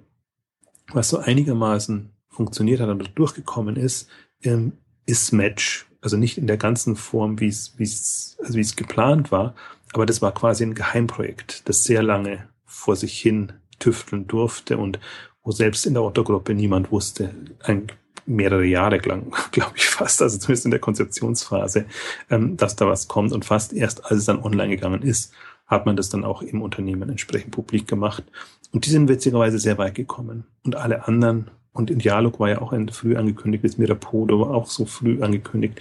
was 0.91 1.09
so 1.09 1.17
einigermaßen 1.17 2.11
funktioniert 2.29 2.79
hat 2.79 2.89
und 2.89 3.11
durchgekommen 3.15 3.75
ist, 3.75 4.09
ähm, 4.43 4.73
ist 5.05 5.31
Match. 5.31 5.87
Also 6.01 6.17
nicht 6.17 6.37
in 6.37 6.47
der 6.47 6.57
ganzen 6.57 6.95
Form, 6.95 7.39
wie 7.39 7.47
es, 7.47 7.73
wie 7.77 7.83
es, 7.83 8.37
also 8.39 8.55
wie 8.55 8.61
es 8.61 8.75
geplant 8.75 9.31
war, 9.31 9.55
aber 9.93 10.05
das 10.05 10.21
war 10.21 10.33
quasi 10.33 10.63
ein 10.63 10.75
Geheimprojekt, 10.75 11.67
das 11.67 11.83
sehr 11.83 12.03
lange 12.03 12.47
vor 12.65 12.95
sich 12.95 13.19
hin 13.19 13.53
tüfteln 13.79 14.27
durfte 14.27 14.77
und 14.77 14.99
wo 15.43 15.51
selbst 15.51 15.85
in 15.85 15.93
der 15.93 16.03
Otto-Gruppe 16.03 16.53
niemand 16.53 16.91
wusste, 16.91 17.33
ein, 17.63 17.87
mehrere 18.27 18.65
Jahre 18.65 18.97
lang, 18.97 19.33
glaube 19.51 19.73
ich 19.75 19.87
fast, 19.87 20.21
also 20.21 20.37
zumindest 20.37 20.65
in 20.65 20.71
der 20.71 20.79
Konzeptionsphase, 20.79 21.85
ähm, 22.29 22.57
dass 22.57 22.75
da 22.75 22.87
was 22.87 23.07
kommt 23.07 23.33
und 23.33 23.45
fast 23.45 23.73
erst 23.73 24.05
als 24.05 24.19
es 24.19 24.25
dann 24.25 24.43
online 24.43 24.69
gegangen 24.69 25.01
ist, 25.01 25.33
hat 25.65 25.85
man 25.85 25.95
das 25.95 26.09
dann 26.09 26.23
auch 26.23 26.41
im 26.41 26.61
Unternehmen 26.61 27.09
entsprechend 27.09 27.51
publik 27.51 27.87
gemacht. 27.87 28.23
Und 28.71 28.85
die 28.85 28.89
sind 28.89 29.09
witzigerweise 29.09 29.59
sehr 29.59 29.77
weit 29.77 29.95
gekommen. 29.95 30.45
Und 30.63 30.75
alle 30.75 31.07
anderen, 31.07 31.49
und 31.73 31.91
in 31.91 31.99
Dialog 31.99 32.39
war 32.39 32.49
ja 32.49 32.61
auch 32.61 32.73
ein 32.73 32.89
früh 32.89 33.17
angekündigtes 33.17 33.77
Mirapodo, 33.77 34.43
auch 34.43 34.67
so 34.67 34.85
früh 34.85 35.21
angekündigt, 35.21 35.79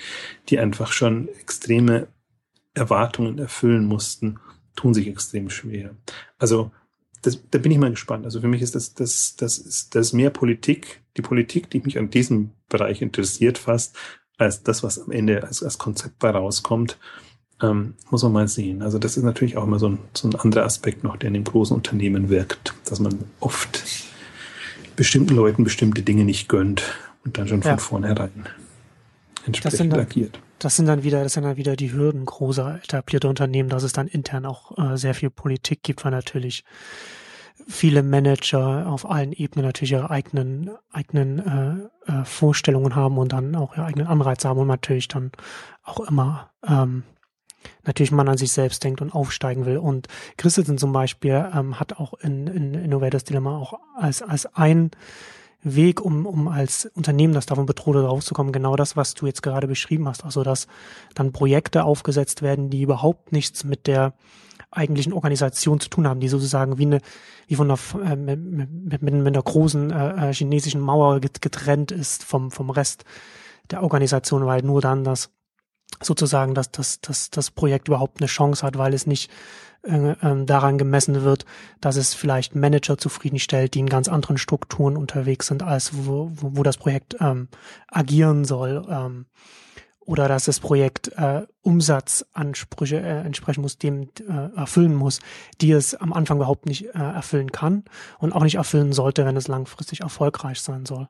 die 0.48 0.58
einfach 0.58 0.92
schon 0.92 1.28
extreme 1.40 2.08
Erwartungen 2.74 3.38
erfüllen 3.38 3.86
mussten, 3.86 4.38
tun 4.74 4.92
sich 4.92 5.08
extrem 5.08 5.50
schwer. 5.50 5.90
Also 6.38 6.70
das, 7.26 7.42
da 7.50 7.58
bin 7.58 7.72
ich 7.72 7.78
mal 7.78 7.90
gespannt. 7.90 8.24
Also 8.24 8.40
für 8.40 8.48
mich 8.48 8.62
ist 8.62 8.74
das, 8.74 8.94
das, 8.94 9.36
das 9.36 9.58
ist, 9.58 9.94
das 9.94 10.08
ist 10.08 10.12
mehr 10.12 10.30
Politik, 10.30 11.02
die 11.16 11.22
Politik, 11.22 11.70
die 11.70 11.80
mich 11.80 11.98
an 11.98 12.10
diesem 12.10 12.50
Bereich 12.68 13.02
interessiert 13.02 13.58
fast, 13.58 13.96
als 14.38 14.62
das, 14.62 14.82
was 14.82 14.98
am 14.98 15.10
Ende 15.10 15.42
als, 15.42 15.62
als 15.62 15.78
Konzept 15.78 16.18
bei 16.18 16.30
rauskommt. 16.30 16.98
Ähm, 17.62 17.94
muss 18.10 18.22
man 18.22 18.32
mal 18.32 18.48
sehen. 18.48 18.82
Also 18.82 18.98
das 18.98 19.16
ist 19.16 19.22
natürlich 19.22 19.56
auch 19.56 19.64
immer 19.64 19.78
so 19.78 19.88
ein, 19.88 19.98
so 20.12 20.28
ein 20.28 20.34
anderer 20.34 20.64
Aspekt 20.64 21.04
noch, 21.04 21.16
der 21.16 21.28
in 21.28 21.34
den 21.34 21.44
großen 21.44 21.74
Unternehmen 21.74 22.28
wirkt, 22.28 22.74
dass 22.84 23.00
man 23.00 23.18
oft 23.40 23.82
bestimmten 24.94 25.34
Leuten 25.34 25.64
bestimmte 25.64 26.02
Dinge 26.02 26.24
nicht 26.24 26.48
gönnt 26.48 26.82
und 27.24 27.38
dann 27.38 27.48
schon 27.48 27.62
von 27.62 27.70
ja. 27.70 27.78
vornherein 27.78 28.46
entsprechend 29.46 29.94
agiert. 29.94 30.38
Das 30.58 30.76
sind 30.76 30.86
dann 30.86 31.02
wieder, 31.02 31.22
das 31.22 31.34
sind 31.34 31.44
dann 31.44 31.56
wieder 31.56 31.76
die 31.76 31.92
Hürden 31.92 32.24
großer 32.24 32.80
etablierter 32.82 33.28
Unternehmen, 33.28 33.68
dass 33.68 33.82
es 33.82 33.92
dann 33.92 34.08
intern 34.08 34.46
auch 34.46 34.76
äh, 34.78 34.96
sehr 34.96 35.14
viel 35.14 35.30
Politik 35.30 35.82
gibt, 35.82 36.04
weil 36.04 36.12
natürlich 36.12 36.64
viele 37.66 38.02
Manager 38.02 38.86
auf 38.86 39.08
allen 39.08 39.32
Ebenen 39.32 39.66
natürlich 39.66 39.92
ihre 39.92 40.10
eigenen 40.10 40.70
eigenen 40.90 41.90
äh, 42.06 42.12
äh, 42.12 42.24
Vorstellungen 42.24 42.94
haben 42.94 43.18
und 43.18 43.32
dann 43.32 43.54
auch 43.56 43.76
ihre 43.76 43.86
eigenen 43.86 44.06
Anreize 44.06 44.48
haben 44.48 44.60
und 44.60 44.68
natürlich 44.68 45.08
dann 45.08 45.32
auch 45.82 46.00
immer 46.00 46.50
ähm, 46.66 47.02
natürlich 47.84 48.12
man 48.12 48.28
an 48.28 48.36
sich 48.36 48.52
selbst 48.52 48.84
denkt 48.84 49.00
und 49.00 49.14
aufsteigen 49.14 49.66
will. 49.66 49.78
Und 49.78 50.06
Christensen 50.36 50.78
zum 50.78 50.92
Beispiel 50.92 51.50
ähm, 51.54 51.80
hat 51.80 51.94
auch 51.94 52.14
in, 52.14 52.46
in 52.46 52.74
Innovators 52.74 53.24
Dilemma 53.24 53.58
auch 53.58 53.78
als 53.96 54.22
als 54.22 54.46
ein 54.54 54.90
Weg, 55.74 56.00
um, 56.00 56.26
um 56.26 56.48
als 56.48 56.86
Unternehmen, 56.94 57.34
das 57.34 57.46
davon 57.46 57.66
bedroht 57.66 57.96
ist, 57.96 58.04
rauszukommen, 58.04 58.52
genau 58.52 58.76
das, 58.76 58.96
was 58.96 59.14
du 59.14 59.26
jetzt 59.26 59.42
gerade 59.42 59.66
beschrieben 59.66 60.08
hast. 60.08 60.24
Also, 60.24 60.44
dass 60.44 60.68
dann 61.14 61.32
Projekte 61.32 61.84
aufgesetzt 61.84 62.40
werden, 62.42 62.70
die 62.70 62.82
überhaupt 62.82 63.32
nichts 63.32 63.64
mit 63.64 63.86
der 63.86 64.14
eigentlichen 64.70 65.12
Organisation 65.12 65.80
zu 65.80 65.88
tun 65.88 66.06
haben, 66.06 66.20
die 66.20 66.28
sozusagen 66.28 66.78
wie 66.78 66.86
eine, 66.86 67.00
wie 67.48 67.56
von 67.56 67.70
einer, 67.70 68.12
äh, 68.12 68.16
mit, 68.16 68.70
mit, 68.70 69.02
mit, 69.02 69.14
einer 69.26 69.42
großen 69.42 69.90
äh, 69.90 70.30
äh 70.30 70.32
chinesischen 70.32 70.80
Mauer 70.80 71.20
getrennt 71.20 71.90
ist 71.90 72.24
vom, 72.24 72.50
vom 72.50 72.70
Rest 72.70 73.04
der 73.70 73.82
Organisation, 73.82 74.46
weil 74.46 74.62
nur 74.62 74.80
dann 74.80 75.04
das 75.04 75.30
sozusagen, 76.02 76.54
dass 76.54 76.70
das, 76.70 77.00
das, 77.00 77.30
das 77.30 77.50
Projekt 77.50 77.88
überhaupt 77.88 78.20
eine 78.20 78.28
Chance 78.28 78.66
hat, 78.66 78.76
weil 78.78 78.94
es 78.94 79.06
nicht 79.06 79.30
äh, 79.82 80.10
äh, 80.10 80.44
daran 80.44 80.78
gemessen 80.78 81.22
wird, 81.22 81.44
dass 81.80 81.96
es 81.96 82.14
vielleicht 82.14 82.54
Manager 82.54 82.98
zufriedenstellt, 82.98 83.74
die 83.74 83.80
in 83.80 83.88
ganz 83.88 84.08
anderen 84.08 84.38
Strukturen 84.38 84.96
unterwegs 84.96 85.46
sind, 85.46 85.62
als 85.62 86.06
wo, 86.06 86.30
wo, 86.34 86.56
wo 86.56 86.62
das 86.62 86.76
Projekt 86.76 87.16
ähm, 87.20 87.48
agieren 87.88 88.44
soll. 88.44 88.86
Ähm, 88.90 89.26
oder 90.00 90.28
dass 90.28 90.44
das 90.44 90.60
Projekt 90.60 91.08
äh, 91.16 91.46
Umsatzansprüche 91.62 93.00
äh, 93.00 93.20
entsprechen 93.22 93.60
muss, 93.60 93.76
dem 93.76 94.08
äh, 94.28 94.56
erfüllen 94.56 94.94
muss, 94.94 95.20
die 95.60 95.72
es 95.72 95.94
am 95.94 96.12
Anfang 96.12 96.36
überhaupt 96.38 96.66
nicht 96.66 96.86
äh, 96.86 96.98
erfüllen 96.98 97.50
kann 97.50 97.84
und 98.18 98.32
auch 98.32 98.44
nicht 98.44 98.54
erfüllen 98.54 98.92
sollte, 98.92 99.24
wenn 99.26 99.36
es 99.36 99.48
langfristig 99.48 100.02
erfolgreich 100.02 100.60
sein 100.60 100.86
soll. 100.86 101.08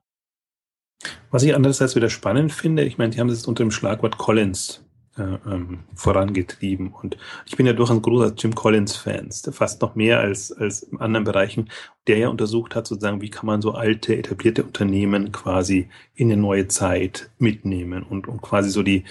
Was 1.31 1.43
ich 1.43 1.55
andererseits 1.55 1.97
wieder 1.97 2.09
spannend 2.09 2.53
finde, 2.53 2.85
ich 2.85 2.97
meine, 2.97 3.11
die 3.11 3.21
haben 3.21 3.29
das 3.29 3.47
unter 3.47 3.65
dem 3.65 3.71
Schlagwort 3.71 4.17
Collins 4.17 4.86
ähm, 5.19 5.81
vorangetrieben. 5.95 6.89
Und 6.93 7.17
ich 7.47 7.57
bin 7.57 7.67
ja 7.67 7.73
durchaus 7.73 7.97
ein 7.97 8.03
großer 8.03 8.35
Jim 8.37 8.55
Collins-Fan, 8.55 9.31
fast 9.53 9.81
noch 9.83 9.95
mehr 9.95 10.21
als, 10.21 10.53
als 10.53 10.83
in 10.83 11.01
anderen 11.01 11.25
Bereichen, 11.25 11.71
der 12.07 12.19
ja 12.19 12.29
untersucht 12.29 12.75
hat, 12.75 12.87
sozusagen, 12.87 13.21
wie 13.21 13.31
kann 13.31 13.47
man 13.47 13.63
so 13.63 13.73
alte, 13.73 14.17
etablierte 14.17 14.63
Unternehmen 14.63 15.33
quasi 15.33 15.89
in 16.15 16.31
eine 16.31 16.41
neue 16.41 16.69
Zeit 16.69 17.31
mitnehmen 17.39 18.03
und, 18.03 18.29
und 18.29 18.43
quasi 18.43 18.71
so 18.71 18.83
die, 18.83 19.05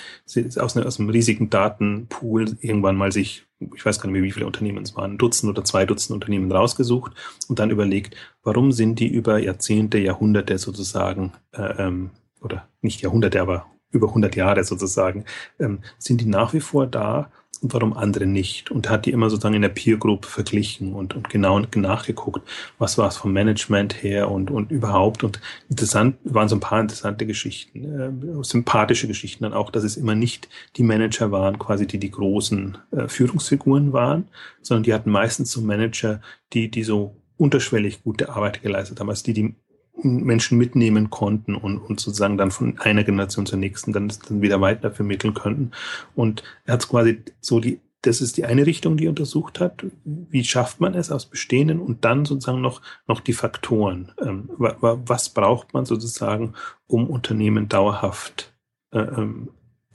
aus, 0.58 0.78
aus 0.78 1.00
einem 1.00 1.10
riesigen 1.10 1.50
Datenpool 1.50 2.58
irgendwann 2.62 2.96
mal 2.96 3.12
sich, 3.12 3.46
ich 3.60 3.86
weiß 3.86 4.00
gar 4.00 4.08
nicht 4.08 4.14
mehr, 4.14 4.24
wie 4.24 4.32
viele 4.32 4.46
Unternehmen 4.46 4.84
es 4.84 4.96
waren, 4.96 5.18
Dutzend 5.18 5.50
oder 5.50 5.64
zwei 5.64 5.86
Dutzend 5.86 6.14
Unternehmen 6.14 6.52
rausgesucht 6.52 7.14
und 7.48 7.60
dann 7.60 7.72
überlegt, 7.72 8.16
warum 8.44 8.72
sind 8.72 9.00
die 9.00 9.08
über 9.08 9.40
Jahrzehnte, 9.40 9.98
Jahrhunderte 9.98 10.58
sozusagen, 10.58 11.34
äh, 11.52 11.84
ähm, 11.84 12.12
oder 12.42 12.68
nicht 12.82 13.02
Jahrhunderte, 13.02 13.42
aber 13.42 13.66
über 13.96 14.10
100 14.10 14.36
Jahre 14.36 14.64
sozusagen, 14.64 15.26
ähm, 15.60 15.80
sind 15.98 16.22
die 16.22 16.26
nach 16.26 16.54
wie 16.54 16.60
vor 16.60 16.86
da 16.86 17.30
und 17.62 17.74
warum 17.74 17.94
andere 17.94 18.26
nicht? 18.26 18.70
Und 18.72 18.90
hat 18.90 19.06
die 19.06 19.12
immer 19.12 19.30
sozusagen 19.30 19.56
in 19.56 19.62
der 19.62 19.70
Peer 19.70 19.98
Group 19.98 20.26
verglichen 20.26 20.94
und, 20.94 21.16
und 21.16 21.30
genau 21.30 21.60
nachgeguckt, 21.60 22.48
was 22.78 22.98
war 22.98 23.08
es 23.08 23.18
vom 23.18 23.34
Management 23.34 24.04
her 24.04 24.30
und, 24.30 24.52
und 24.52 24.72
überhaupt. 24.72 25.24
Und 25.24 25.40
interessant 25.70 26.18
waren 26.24 26.50
so 26.50 26.58
ein 26.58 26.60
paar 26.60 26.82
interessante 26.82 27.26
Geschichten, 27.26 28.40
äh, 28.40 28.44
sympathische 28.44 29.08
Geschichten 29.08 29.44
dann 29.44 29.54
auch, 29.54 29.72
dass 29.72 29.84
es 29.84 29.98
immer 29.98 30.16
nicht 30.16 30.50
die 30.76 30.84
Manager 30.84 31.32
waren, 31.32 31.58
quasi 31.58 31.88
die 31.88 32.00
die 32.00 32.12
großen 32.12 32.78
äh, 32.92 33.08
Führungsfiguren 33.08 33.94
waren, 33.94 34.28
sondern 34.62 34.84
die 34.84 34.94
hatten 34.94 35.10
meistens 35.10 35.52
so 35.52 35.62
Manager, 35.62 36.22
die, 36.54 36.70
die 36.70 36.84
so 36.84 37.16
unterschwellig 37.38 38.04
gute 38.04 38.30
Arbeit 38.30 38.62
geleistet 38.62 39.00
haben, 39.00 39.10
also 39.10 39.24
die, 39.24 39.34
die 39.34 39.56
Menschen 40.02 40.58
mitnehmen 40.58 41.10
konnten 41.10 41.56
und, 41.56 41.78
und 41.78 42.00
sozusagen 42.00 42.38
dann 42.38 42.52
von 42.52 42.80
einer 42.80 43.04
Generation 43.04 43.46
zur 43.46 43.60
nächsten 43.60 43.94
dann, 43.94 44.12
dann 44.28 44.42
wieder 44.42 44.62
weiter 44.62 44.92
vermitteln 44.92 45.34
könnten. 45.34 45.72
Und 46.16 46.44
er 46.66 46.74
hat 46.74 46.88
quasi 46.88 47.24
so 47.42 47.60
die, 47.60 47.80
das 48.02 48.22
ist 48.22 48.38
die 48.38 48.46
eine 48.46 48.66
Richtung, 48.66 48.98
die 48.98 49.06
er 49.06 49.10
untersucht 49.10 49.60
hat. 49.60 49.86
Wie 50.04 50.44
schafft 50.44 50.80
man 50.80 50.94
es 50.94 51.12
aus 51.12 51.26
Bestehenden 51.26 51.80
und 51.80 52.06
dann 52.06 52.26
sozusagen 52.26 52.62
noch, 52.62 52.82
noch 53.08 53.20
die 53.20 53.34
Faktoren. 53.34 54.12
Ähm, 54.22 54.50
was 54.58 55.30
braucht 55.30 55.74
man 55.74 55.86
sozusagen, 55.86 56.54
um 56.88 57.10
Unternehmen 57.10 57.68
dauerhaft 57.68 58.54
äh, 58.92 59.00
ähm, 59.00 59.50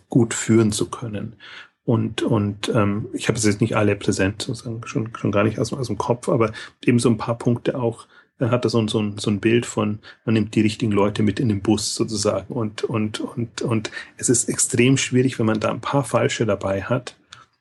gut 0.09 0.35
führen 0.35 0.73
zu 0.73 0.91
können? 0.91 1.37
Und, 1.85 2.23
und 2.23 2.69
ähm, 2.75 3.09
ich 3.13 3.29
habe 3.29 3.39
es 3.39 3.45
jetzt 3.45 3.61
nicht 3.61 3.77
alle 3.77 3.97
präsent, 3.97 4.43
sozusagen 4.43 4.87
schon, 4.87 5.15
schon 5.17 5.33
gar 5.33 5.45
nicht 5.45 5.59
aus, 5.59 5.73
aus 5.73 5.87
dem 5.87 5.99
Kopf, 5.99 6.29
aber 6.29 6.53
eben 6.85 6.99
so 6.99 7.09
ein 7.09 7.17
paar 7.17 7.39
Punkte 7.39 7.79
auch, 7.81 8.07
hat 8.41 8.65
da 8.65 8.69
so, 8.69 8.87
so, 8.89 9.13
so 9.17 9.31
ein 9.31 9.41
Bild 9.41 9.67
von, 9.67 9.99
man 10.25 10.35
nimmt 10.35 10.55
die 10.55 10.63
richtigen 10.63 10.93
Leute 10.93 11.23
mit 11.23 11.41
in 11.41 11.49
den 11.49 11.61
Bus 11.61 11.95
sozusagen. 11.95 12.55
Und, 12.55 12.85
und, 12.85 13.21
und, 13.21 13.61
und 13.63 13.91
es 14.17 14.29
ist 14.29 14.49
extrem 14.49 14.97
schwierig, 14.97 15.39
wenn 15.39 15.47
man 15.47 15.61
da 15.61 15.71
ein 15.71 15.81
paar 15.81 16.05
Falsche 16.05 16.47
dabei 16.47 16.83
hat, 16.83 17.17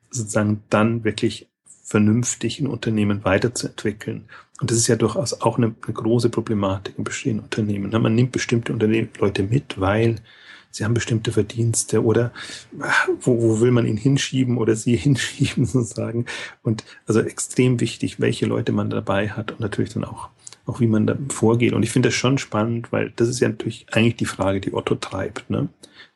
sozusagen 0.10 0.64
dann 0.70 1.04
wirklich 1.04 1.50
vernünftig 1.84 2.60
ein 2.60 2.68
Unternehmen 2.68 3.26
weiterzuentwickeln. 3.26 4.26
Und 4.62 4.70
das 4.70 4.78
ist 4.78 4.88
ja 4.88 4.96
durchaus 4.96 5.42
auch 5.42 5.58
eine, 5.58 5.74
eine 5.84 5.94
große 5.94 6.30
Problematik 6.30 6.98
in 6.98 7.04
bestehenden 7.04 7.46
Unternehmen. 7.46 7.90
Man 7.90 8.16
nimmt 8.16 8.32
bestimmte 8.32 8.74
Unternehmen, 8.74 9.10
Leute 9.20 9.44
mit, 9.44 9.80
weil 9.80 10.18
sie 10.72 10.86
haben 10.86 10.94
bestimmte 10.94 11.32
Verdienste 11.32 12.04
oder 12.04 12.32
wo, 13.22 13.42
wo 13.42 13.62
will 13.62 13.72
man 13.72 13.88
ihn 13.88 13.98
hinschieben 13.98 14.58
oder 14.58 14.76
sie 14.76 14.96
hinschieben 14.98 15.66
sozusagen. 15.66 16.26
Und 16.62 16.84
also 17.08 17.22
extrem 17.22 17.80
wichtig, 17.80 18.20
welche 18.20 18.46
Leute 18.46 18.72
man 18.72 18.90
dabei 18.90 19.30
hat 19.30 19.52
und 19.52 19.60
natürlich 19.60 19.94
dann 19.94 20.06
auch 20.06 20.30
auch 20.70 20.80
wie 20.80 20.88
man 20.88 21.08
da 21.08 21.18
vorgeht. 21.30 21.74
Und 21.74 21.84
ich 21.84 21.92
finde 21.92 22.10
das 22.10 22.16
schon 22.16 22.38
spannend, 22.38 22.92
weil 22.92 23.12
das 23.16 23.28
ist 23.28 23.40
ja 23.40 23.50
natürlich 23.50 23.88
eigentlich 23.92 24.16
die 24.16 24.26
Frage, 24.26 24.62
die 24.62 24.74
Otto 24.74 24.96
treibt. 24.96 25.50
Ne? 25.50 25.70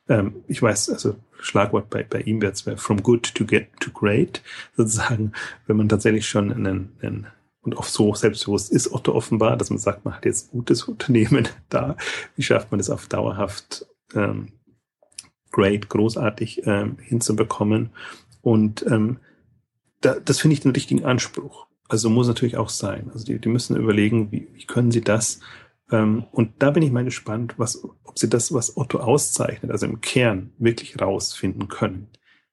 Ähm, 0.08 0.36
ich 0.46 0.62
weiß, 0.62 0.90
also 0.90 1.16
Schlagwort 1.40 1.90
bei, 1.90 2.02
bei 2.04 2.20
ihm 2.20 2.40
wäre 2.40 2.76
from 2.76 3.02
good 3.02 3.34
to 3.34 3.44
get 3.44 3.68
to 3.80 3.90
great, 3.90 4.42
sozusagen, 4.76 5.32
wenn 5.66 5.76
man 5.76 5.88
tatsächlich 5.88 6.28
schon 6.28 6.52
einen, 6.52 6.92
einen 7.02 7.26
und 7.62 7.78
auch 7.78 7.84
so 7.84 8.14
selbstbewusst 8.14 8.70
ist 8.70 8.92
Otto 8.92 9.14
offenbar, 9.14 9.56
dass 9.56 9.70
man 9.70 9.78
sagt, 9.78 10.04
man 10.04 10.14
hat 10.14 10.26
jetzt 10.26 10.52
ein 10.52 10.58
gutes 10.58 10.82
Unternehmen 10.88 11.48
da. 11.68 11.96
Wie 12.36 12.42
schafft 12.42 12.70
man 12.70 12.78
das 12.78 12.90
auf 12.90 13.06
dauerhaft 13.06 13.86
ähm, 14.14 14.52
great, 15.50 15.88
großartig 15.88 16.66
ähm, 16.66 16.98
hinzubekommen? 17.00 17.90
Und 18.42 18.84
ähm, 18.86 19.18
da, 20.02 20.20
das 20.20 20.40
finde 20.40 20.54
ich 20.54 20.60
den 20.60 20.72
richtigen 20.72 21.04
Anspruch. 21.04 21.66
Also 21.94 22.10
muss 22.10 22.28
natürlich 22.28 22.56
auch 22.56 22.68
sein. 22.68 23.10
Also 23.12 23.24
die, 23.24 23.38
die 23.38 23.48
müssen 23.48 23.76
überlegen, 23.76 24.32
wie, 24.32 24.48
wie 24.52 24.66
können 24.66 24.90
sie 24.90 25.00
das 25.00 25.40
ähm, 25.90 26.24
und 26.32 26.54
da 26.60 26.70
bin 26.70 26.82
ich 26.82 26.90
mal 26.90 27.04
gespannt, 27.04 27.54
was, 27.56 27.84
ob 28.04 28.18
sie 28.18 28.28
das, 28.28 28.52
was 28.52 28.76
Otto 28.76 28.98
auszeichnet, 28.98 29.70
also 29.70 29.86
im 29.86 30.00
Kern 30.00 30.52
wirklich 30.58 31.00
rausfinden 31.00 31.68
können. 31.68 32.08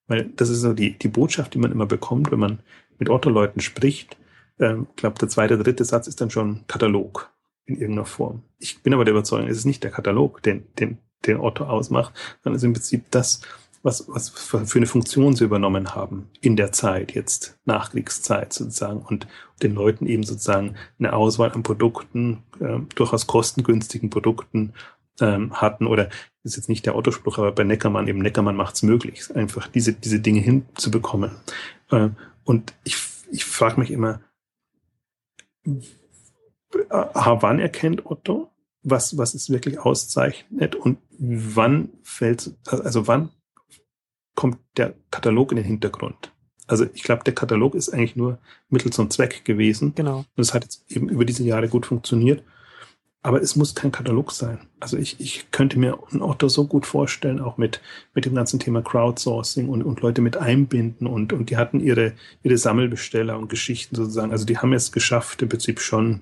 Weil 0.08 0.26
das 0.36 0.50
ist 0.50 0.62
so 0.62 0.74
die, 0.74 0.98
die 0.98 1.08
Botschaft, 1.08 1.54
die 1.54 1.60
man 1.60 1.72
immer 1.72 1.86
bekommt, 1.86 2.32
wenn 2.32 2.40
man 2.40 2.60
mit 3.00 3.10
Otto-Leuten 3.10 3.62
spricht. 3.62 4.18
Ähm, 4.60 4.88
ich 4.90 4.98
glaube, 4.98 5.18
der 5.20 5.30
zweite, 5.30 5.58
dritte 5.58 5.86
Satz 5.86 6.08
ist 6.08 6.22
dann 6.22 6.30
schon 6.30 6.68
Katalog 6.68 7.32
in 7.66 7.76
irgendeiner 7.76 8.06
Form. 8.06 8.44
Ich 8.60 8.84
bin 8.84 8.94
aber 8.94 9.06
der 9.06 9.14
Überzeugung, 9.14 9.48
es 9.48 9.58
ist 9.58 9.66
nicht 9.66 9.84
der 9.84 9.92
Katalog, 9.92 10.44
den, 10.44 10.66
den, 10.76 10.98
den 11.26 11.40
Otto 11.40 11.64
ausmacht, 11.66 12.14
sondern 12.44 12.58
es 12.58 12.64
ist 12.64 12.68
im 12.68 12.74
Prinzip 12.74 13.06
das, 13.12 13.42
was, 13.84 14.08
was 14.08 14.30
für 14.30 14.78
eine 14.78 14.86
Funktion 14.86 15.36
sie 15.36 15.44
übernommen 15.44 15.96
haben 15.96 16.30
in 16.40 16.56
der 16.56 16.72
Zeit, 16.72 17.14
jetzt 17.14 17.60
Nachkriegszeit 17.66 18.54
sozusagen 18.54 19.02
und 19.02 19.28
den 19.64 19.74
Leuten 19.74 20.06
eben 20.06 20.24
sozusagen 20.24 20.76
eine 21.00 21.14
Auswahl 21.14 21.52
an 21.52 21.64
Produkten, 21.64 22.44
äh, 22.60 22.80
durchaus 22.96 23.28
kostengünstigen 23.28 24.10
Produkten 24.10 24.74
ähm, 25.20 25.54
hatten 25.54 25.88
oder 25.88 26.10
ist 26.44 26.56
jetzt 26.56 26.70
nicht 26.70 26.86
der 26.86 26.96
Autospruch, 26.96 27.38
aber 27.38 27.52
bei 27.52 27.64
Neckermann 27.64 28.08
eben 28.08 28.20
Neckermann 28.20 28.56
macht's 28.56 28.84
möglich, 28.84 29.36
einfach 29.36 29.68
diese, 29.68 29.94
diese 29.94 30.20
Dinge 30.20 30.42
hinzubekommen. 30.42 31.32
Äh, 31.90 32.10
und 32.44 32.74
ich, 32.84 32.98
ich 33.32 33.46
frage 33.46 33.80
mich 33.80 33.92
immer, 33.92 34.22
äh, 35.66 35.82
wann 36.90 37.60
erkennt 37.60 38.06
Otto, 38.06 38.52
was, 38.84 39.18
was 39.18 39.34
es 39.34 39.50
wirklich 39.50 39.80
auszeichnet 39.80 40.76
und 40.76 40.98
wann 41.18 41.90
fällt, 42.04 42.52
also 42.66 43.08
wann 43.08 43.30
kommt 44.42 44.58
der 44.76 44.96
Katalog 45.12 45.52
in 45.52 45.58
den 45.58 45.66
Hintergrund. 45.66 46.32
Also 46.66 46.88
ich 46.96 47.04
glaube, 47.04 47.24
der 47.24 47.36
Katalog 47.36 47.76
ist 47.76 47.90
eigentlich 47.90 48.16
nur 48.16 48.40
Mittel 48.70 48.92
zum 48.92 49.12
Zweck 49.12 49.46
gewesen. 49.46 49.94
Genau. 49.94 50.26
Und 50.36 50.42
es 50.42 50.56
hat 50.56 50.64
jetzt 50.64 50.84
eben 50.90 51.10
über 51.10 51.26
diese 51.26 51.44
Jahre 51.44 51.68
gut 51.68 51.86
funktioniert. 51.86 52.44
Aber 53.22 53.40
es 53.40 53.56
muss 53.56 53.76
kein 53.76 53.92
Katalog 53.92 54.32
sein. 54.32 54.58
Also 54.80 54.98
ich, 54.98 55.20
ich 55.20 55.52
könnte 55.52 55.78
mir 55.78 56.00
ein 56.12 56.24
Otto 56.24 56.48
so 56.48 56.66
gut 56.66 56.88
vorstellen, 56.88 57.40
auch 57.40 57.58
mit, 57.58 57.82
mit 58.16 58.26
dem 58.26 58.34
ganzen 58.34 58.60
Thema 58.60 58.82
Crowdsourcing 58.82 59.70
und, 59.70 59.84
und 59.84 60.02
Leute 60.02 60.22
mit 60.22 60.38
einbinden 60.38 61.06
und, 61.06 61.34
und 61.34 61.52
die 61.52 61.58
hatten 61.58 61.80
ihre, 61.80 62.14
ihre 62.42 62.58
Sammelbesteller 62.58 63.38
und 63.38 63.48
Geschichten 63.48 63.96
sozusagen. 63.96 64.32
Also 64.32 64.46
die 64.46 64.58
haben 64.58 64.74
es 64.74 64.92
geschafft, 64.92 65.44
im 65.44 65.50
Prinzip 65.50 65.80
schon 65.80 66.22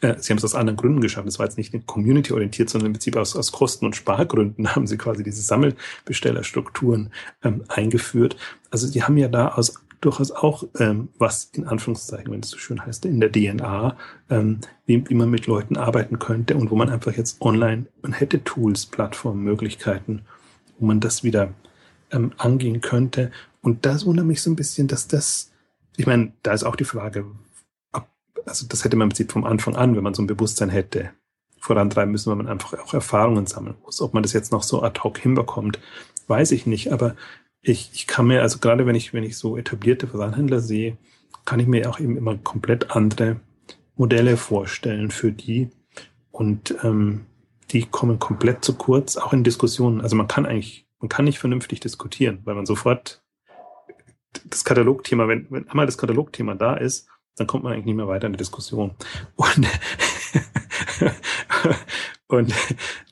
äh, 0.00 0.14
sie 0.18 0.32
haben 0.32 0.38
es 0.38 0.44
aus 0.44 0.54
anderen 0.54 0.76
Gründen 0.76 1.00
geschafft. 1.00 1.28
Es 1.28 1.38
war 1.38 1.46
jetzt 1.46 1.58
nicht 1.58 1.74
community-orientiert, 1.86 2.70
sondern 2.70 2.88
im 2.88 2.92
Prinzip 2.94 3.16
aus, 3.16 3.36
aus 3.36 3.52
Kosten- 3.52 3.86
und 3.86 3.96
Spargründen 3.96 4.68
haben 4.74 4.86
sie 4.86 4.96
quasi 4.96 5.22
diese 5.22 5.42
Sammelbestellerstrukturen 5.42 7.12
ähm, 7.42 7.64
eingeführt. 7.68 8.36
Also 8.70 8.90
die 8.90 9.02
haben 9.02 9.16
ja 9.16 9.28
da 9.28 9.48
aus 9.48 9.74
durchaus 10.00 10.30
auch 10.30 10.64
ähm, 10.78 11.08
was 11.18 11.50
in 11.54 11.66
Anführungszeichen, 11.66 12.32
wenn 12.32 12.40
es 12.40 12.50
so 12.50 12.58
schön 12.58 12.84
heißt, 12.84 13.04
in 13.04 13.20
der 13.20 13.32
DNA, 13.32 13.96
ähm, 14.30 14.60
wie, 14.86 15.08
wie 15.08 15.14
man 15.14 15.30
mit 15.30 15.46
Leuten 15.46 15.76
arbeiten 15.76 16.18
könnte 16.18 16.56
und 16.56 16.70
wo 16.70 16.76
man 16.76 16.88
einfach 16.88 17.16
jetzt 17.16 17.40
online, 17.40 17.86
man 18.02 18.12
hätte 18.12 18.44
Tools, 18.44 18.86
Plattformen, 18.86 19.42
Möglichkeiten, 19.42 20.22
wo 20.78 20.86
man 20.86 21.00
das 21.00 21.24
wieder 21.24 21.52
ähm, 22.12 22.32
angehen 22.36 22.80
könnte. 22.80 23.32
Und 23.60 23.86
das 23.86 24.06
wundert 24.06 24.26
mich 24.26 24.40
so 24.40 24.50
ein 24.50 24.56
bisschen, 24.56 24.86
dass 24.86 25.08
das, 25.08 25.50
ich 25.96 26.06
meine, 26.06 26.32
da 26.42 26.52
ist 26.52 26.64
auch 26.64 26.76
die 26.76 26.84
Frage, 26.84 27.26
also 28.48 28.66
das 28.66 28.84
hätte 28.84 28.96
man 28.96 29.06
im 29.06 29.08
Prinzip 29.10 29.32
vom 29.32 29.44
Anfang 29.44 29.76
an, 29.76 29.96
wenn 29.96 30.02
man 30.02 30.14
so 30.14 30.22
ein 30.22 30.26
Bewusstsein 30.26 30.70
hätte, 30.70 31.10
vorantreiben 31.60 32.12
müssen, 32.12 32.30
weil 32.30 32.36
man 32.36 32.48
einfach 32.48 32.78
auch 32.78 32.94
Erfahrungen 32.94 33.46
sammeln 33.46 33.76
muss. 33.82 34.00
Ob 34.00 34.14
man 34.14 34.22
das 34.22 34.32
jetzt 34.32 34.52
noch 34.52 34.62
so 34.62 34.82
ad 34.82 35.00
hoc 35.02 35.18
hinbekommt, 35.18 35.78
weiß 36.26 36.52
ich 36.52 36.66
nicht. 36.66 36.92
Aber 36.92 37.14
ich, 37.60 37.90
ich 37.92 38.06
kann 38.06 38.26
mir, 38.26 38.42
also 38.42 38.58
gerade 38.58 38.86
wenn 38.86 38.94
ich, 38.94 39.12
wenn 39.12 39.24
ich 39.24 39.36
so 39.36 39.56
etablierte 39.56 40.06
Versandhändler 40.06 40.60
sehe, 40.60 40.96
kann 41.44 41.60
ich 41.60 41.66
mir 41.66 41.88
auch 41.88 41.98
eben 41.98 42.16
immer 42.16 42.36
komplett 42.36 42.90
andere 42.92 43.40
Modelle 43.96 44.36
vorstellen 44.36 45.10
für 45.10 45.32
die. 45.32 45.70
Und 46.30 46.74
ähm, 46.82 47.26
die 47.70 47.84
kommen 47.84 48.18
komplett 48.18 48.64
zu 48.64 48.74
kurz, 48.74 49.16
auch 49.16 49.32
in 49.32 49.44
Diskussionen. 49.44 50.00
Also 50.00 50.16
man 50.16 50.28
kann 50.28 50.46
eigentlich, 50.46 50.86
man 51.00 51.08
kann 51.08 51.24
nicht 51.24 51.38
vernünftig 51.38 51.80
diskutieren, 51.80 52.40
weil 52.44 52.54
man 52.54 52.66
sofort 52.66 53.22
das 54.44 54.64
Katalogthema, 54.64 55.26
wenn, 55.26 55.46
wenn 55.50 55.68
einmal 55.68 55.86
das 55.86 55.98
Katalogthema 55.98 56.54
da 56.54 56.74
ist, 56.74 57.08
dann 57.38 57.46
kommt 57.46 57.64
man 57.64 57.72
eigentlich 57.72 57.86
nicht 57.86 57.96
mehr 57.96 58.08
weiter 58.08 58.26
in 58.26 58.32
der 58.32 58.38
Diskussion. 58.38 58.92
Und, 59.36 59.66
und 62.26 62.54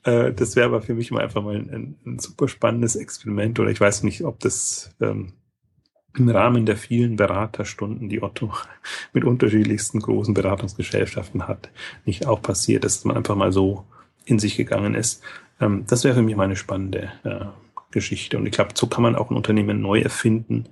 äh, 0.05 0.33
das 0.33 0.57
wäre 0.57 0.67
aber 0.67 0.83
für 0.83 0.95
mich 0.95 1.11
mal 1.11 1.23
einfach 1.23 1.43
mal 1.43 1.57
ein, 1.57 1.97
ein, 2.05 2.19
super 2.19 2.49
spannendes 2.49 2.97
Experiment. 2.97 3.59
Oder 3.61 3.71
ich 3.71 3.81
weiß 3.81 4.03
nicht, 4.03 4.25
ob 4.25 4.41
das 4.41 4.91
ähm, 5.01 5.33
im 6.17 6.29
Rahmen 6.29 6.67
der 6.67 6.77
vielen 6.77 7.17
Beraterstunden, 7.17 8.09
die 8.09 8.23
Otto 8.23 8.53
mit 9.13 9.25
unterschiedlichsten 9.25 10.01
großen 10.01 10.35
Beratungsgesellschaften 10.35 11.47
hat, 11.47 11.71
nicht 12.05 12.27
auch 12.27 12.43
passiert, 12.43 12.85
dass 12.85 13.05
man 13.05 13.17
einfach 13.17 13.37
mal 13.37 13.53
so 13.53 13.85
in 14.25 14.39
sich 14.39 14.57
gegangen 14.57 14.95
ist. 14.95 15.23
Ähm, 15.61 15.85
das 15.87 16.05
wäre 16.05 16.17
für 16.17 16.23
mich 16.23 16.37
mal 16.37 16.45
eine 16.45 16.57
spannende 16.57 17.13
äh, 17.23 17.47
Geschichte. 17.91 18.39
Und 18.39 18.47
ich 18.47 18.53
glaube, 18.53 18.71
so 18.75 18.89
kann 18.89 19.03
man 19.03 19.15
auch 19.15 19.31
ein 19.31 19.37
Unternehmen 19.37 19.81
neu 19.81 20.01
erfinden. 20.01 20.65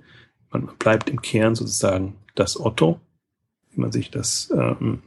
Man 0.51 0.69
bleibt 0.77 1.09
im 1.09 1.21
Kern 1.21 1.55
sozusagen 1.55 2.15
das 2.35 2.59
Otto, 2.59 2.99
wie 3.75 3.81
man 3.81 3.91
sich 3.91 4.11
das 4.11 4.51
ähm, 4.55 5.01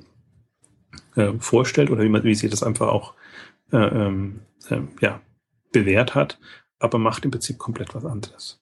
äh, 1.17 1.33
vorstellt 1.39 1.91
oder 1.91 2.03
wie 2.03 2.09
man 2.09 2.25
wie 2.25 2.35
sich 2.35 2.51
das 2.51 2.63
einfach 2.63 2.89
auch 2.89 3.15
äh, 3.73 3.77
äh, 3.77 4.83
ja, 5.01 5.21
bewährt 5.73 6.15
hat, 6.15 6.39
aber 6.79 6.99
macht 6.99 7.25
im 7.25 7.31
Prinzip 7.31 7.59
komplett 7.59 7.95
was 7.95 8.05
anderes. 8.05 8.61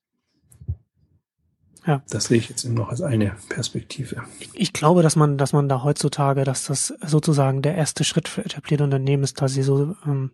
Ja. 1.86 2.02
Das 2.11 2.24
sehe 2.24 2.38
ich 2.38 2.48
jetzt 2.48 2.64
noch 2.64 2.88
als 2.88 3.00
eine 3.00 3.36
Perspektive. 3.48 4.24
Ich, 4.40 4.50
ich, 4.54 4.72
glaube, 4.72 5.02
dass 5.02 5.14
man, 5.14 5.38
dass 5.38 5.52
man 5.52 5.68
da 5.68 5.84
heutzutage, 5.84 6.42
dass 6.42 6.64
das 6.64 6.92
sozusagen 7.00 7.62
der 7.62 7.76
erste 7.76 8.02
Schritt 8.02 8.26
für 8.26 8.44
etablierte 8.44 8.82
Unternehmen 8.82 9.22
ist, 9.22 9.40
dass 9.40 9.52
sie 9.52 9.62
so, 9.62 9.94
ähm, 10.04 10.32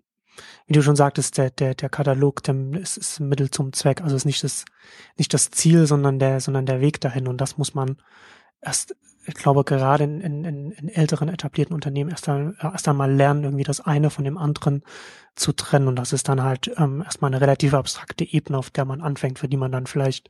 wie 0.66 0.72
du 0.72 0.82
schon 0.82 0.96
sagtest, 0.96 1.36
der, 1.36 1.50
der, 1.50 1.74
der 1.74 1.90
Katalog, 1.90 2.42
der 2.42 2.54
ist, 2.80 2.96
ist 2.96 3.20
Mittel 3.20 3.50
zum 3.50 3.74
Zweck. 3.74 4.00
Also 4.00 4.16
ist 4.16 4.24
nicht 4.24 4.42
das, 4.42 4.64
nicht 5.18 5.34
das 5.34 5.50
Ziel, 5.50 5.86
sondern 5.86 6.18
der, 6.18 6.40
sondern 6.40 6.64
der 6.64 6.80
Weg 6.80 7.02
dahin. 7.02 7.28
Und 7.28 7.38
das 7.42 7.58
muss 7.58 7.74
man 7.74 8.00
erst, 8.62 8.96
ich 9.24 9.34
glaube, 9.34 9.64
gerade 9.64 10.04
in, 10.04 10.20
in, 10.20 10.72
in 10.72 10.88
älteren 10.88 11.28
etablierten 11.28 11.74
Unternehmen 11.74 12.10
erst, 12.10 12.28
einmal, 12.28 12.56
erst 12.60 12.88
einmal 12.88 13.12
lernen, 13.12 13.44
irgendwie 13.44 13.64
das 13.64 13.80
eine 13.80 14.10
von 14.10 14.24
dem 14.24 14.36
anderen 14.36 14.82
zu 15.36 15.52
trennen. 15.52 15.88
Und 15.88 15.96
das 15.96 16.12
ist 16.12 16.28
dann 16.28 16.42
halt 16.42 16.70
ähm, 16.76 17.02
erstmal 17.02 17.30
eine 17.30 17.40
relativ 17.40 17.74
abstrakte 17.74 18.24
Ebene, 18.24 18.58
auf 18.58 18.70
der 18.70 18.84
man 18.84 19.00
anfängt, 19.00 19.38
für 19.38 19.48
die 19.48 19.56
man 19.56 19.70
dann 19.70 19.86
vielleicht 19.86 20.28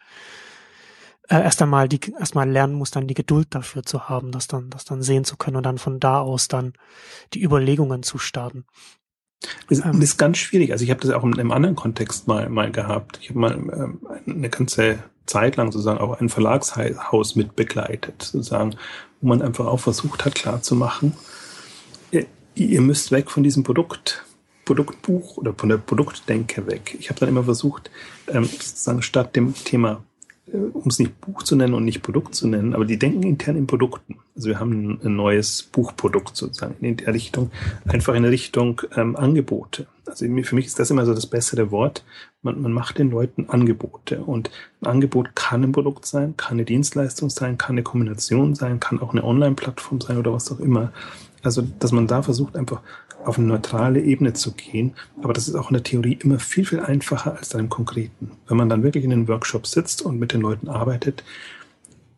äh, 1.28 1.42
erst 1.42 1.62
einmal 1.62 1.88
die 1.88 2.00
erstmal 2.18 2.50
lernen 2.50 2.74
muss, 2.74 2.90
dann 2.90 3.06
die 3.06 3.14
Geduld 3.14 3.54
dafür 3.54 3.82
zu 3.82 4.08
haben, 4.08 4.32
das 4.32 4.46
dann, 4.46 4.68
das 4.70 4.84
dann 4.84 5.02
sehen 5.02 5.24
zu 5.24 5.36
können 5.36 5.56
und 5.56 5.64
dann 5.64 5.78
von 5.78 5.98
da 5.98 6.20
aus 6.20 6.48
dann 6.48 6.74
die 7.32 7.42
Überlegungen 7.42 8.02
zu 8.02 8.18
starten. 8.18 8.66
Das, 9.68 9.78
ähm, 9.78 9.92
das 9.94 10.10
ist 10.10 10.18
ganz 10.18 10.38
schwierig. 10.38 10.72
Also 10.72 10.84
ich 10.84 10.90
habe 10.90 11.00
das 11.00 11.10
auch 11.10 11.24
in 11.24 11.38
einem 11.38 11.52
anderen 11.52 11.76
Kontext 11.76 12.28
mal, 12.28 12.48
mal 12.48 12.70
gehabt. 12.70 13.18
Ich 13.22 13.30
habe 13.30 13.38
mal 13.38 13.52
ähm, 13.52 14.00
eine 14.26 14.48
ganze 14.48 14.98
Zeit 15.26 15.56
lang 15.56 15.70
sozusagen 15.72 16.00
auch 16.00 16.20
ein 16.20 16.28
Verlagshaus 16.28 17.36
mit 17.36 17.56
begleitet, 17.56 18.22
sozusagen, 18.22 18.76
wo 19.20 19.28
man 19.28 19.42
einfach 19.42 19.66
auch 19.66 19.80
versucht 19.80 20.24
hat 20.24 20.34
klarzumachen, 20.34 21.14
ihr, 22.10 22.26
ihr 22.54 22.80
müsst 22.80 23.12
weg 23.12 23.30
von 23.30 23.42
diesem 23.42 23.62
Produkt, 23.62 24.24
Produktbuch 24.64 25.36
oder 25.36 25.54
von 25.56 25.68
der 25.68 25.78
Produktdenke 25.78 26.66
weg. 26.66 26.96
Ich 26.98 27.08
habe 27.08 27.20
dann 27.20 27.28
immer 27.28 27.44
versucht, 27.44 27.90
ähm, 28.28 28.44
sozusagen 28.44 29.02
statt 29.02 29.36
dem 29.36 29.54
Thema 29.54 29.92
äh, 29.92 30.11
um 30.46 30.82
es 30.86 30.98
nicht 30.98 31.20
Buch 31.20 31.42
zu 31.44 31.54
nennen 31.54 31.74
und 31.74 31.84
nicht 31.84 32.02
Produkt 32.02 32.34
zu 32.34 32.48
nennen, 32.48 32.74
aber 32.74 32.84
die 32.84 32.98
denken 32.98 33.22
intern 33.22 33.56
in 33.56 33.66
Produkten. 33.66 34.18
Also 34.34 34.48
wir 34.48 34.58
haben 34.58 34.98
ein 35.04 35.14
neues 35.14 35.62
Buchprodukt 35.62 36.36
sozusagen 36.36 36.74
in 36.80 36.96
der 36.96 37.14
Richtung, 37.14 37.52
einfach 37.86 38.14
in 38.14 38.24
Richtung 38.24 38.82
ähm, 38.96 39.14
Angebote. 39.14 39.86
Also 40.04 40.26
für 40.26 40.54
mich 40.54 40.66
ist 40.66 40.78
das 40.78 40.90
immer 40.90 41.06
so 41.06 41.14
das 41.14 41.26
bessere 41.26 41.70
Wort. 41.70 42.04
Man, 42.42 42.60
man 42.60 42.72
macht 42.72 42.98
den 42.98 43.10
Leuten 43.10 43.48
Angebote 43.48 44.20
und 44.22 44.50
ein 44.80 44.86
Angebot 44.86 45.36
kann 45.36 45.62
ein 45.62 45.72
Produkt 45.72 46.06
sein, 46.06 46.36
kann 46.36 46.54
eine 46.54 46.64
Dienstleistung 46.64 47.30
sein, 47.30 47.56
kann 47.56 47.74
eine 47.74 47.84
Kombination 47.84 48.56
sein, 48.56 48.80
kann 48.80 49.00
auch 49.00 49.12
eine 49.12 49.22
Online-Plattform 49.22 50.00
sein 50.00 50.18
oder 50.18 50.32
was 50.32 50.50
auch 50.50 50.58
immer. 50.58 50.92
Also, 51.44 51.62
dass 51.78 51.92
man 51.92 52.06
da 52.06 52.22
versucht, 52.22 52.56
einfach 52.56 52.82
auf 53.24 53.38
eine 53.38 53.46
neutrale 53.46 54.00
Ebene 54.00 54.32
zu 54.32 54.52
gehen. 54.52 54.94
Aber 55.22 55.32
das 55.32 55.48
ist 55.48 55.54
auch 55.54 55.70
in 55.70 55.74
der 55.74 55.82
Theorie 55.82 56.18
immer 56.22 56.38
viel, 56.38 56.64
viel 56.64 56.80
einfacher 56.80 57.36
als 57.36 57.50
dann 57.50 57.62
im 57.62 57.68
Konkreten. 57.68 58.32
Wenn 58.46 58.56
man 58.56 58.68
dann 58.68 58.82
wirklich 58.82 59.04
in 59.04 59.10
den 59.10 59.28
Workshops 59.28 59.72
sitzt 59.72 60.02
und 60.02 60.18
mit 60.18 60.32
den 60.32 60.40
Leuten 60.40 60.68
arbeitet, 60.68 61.24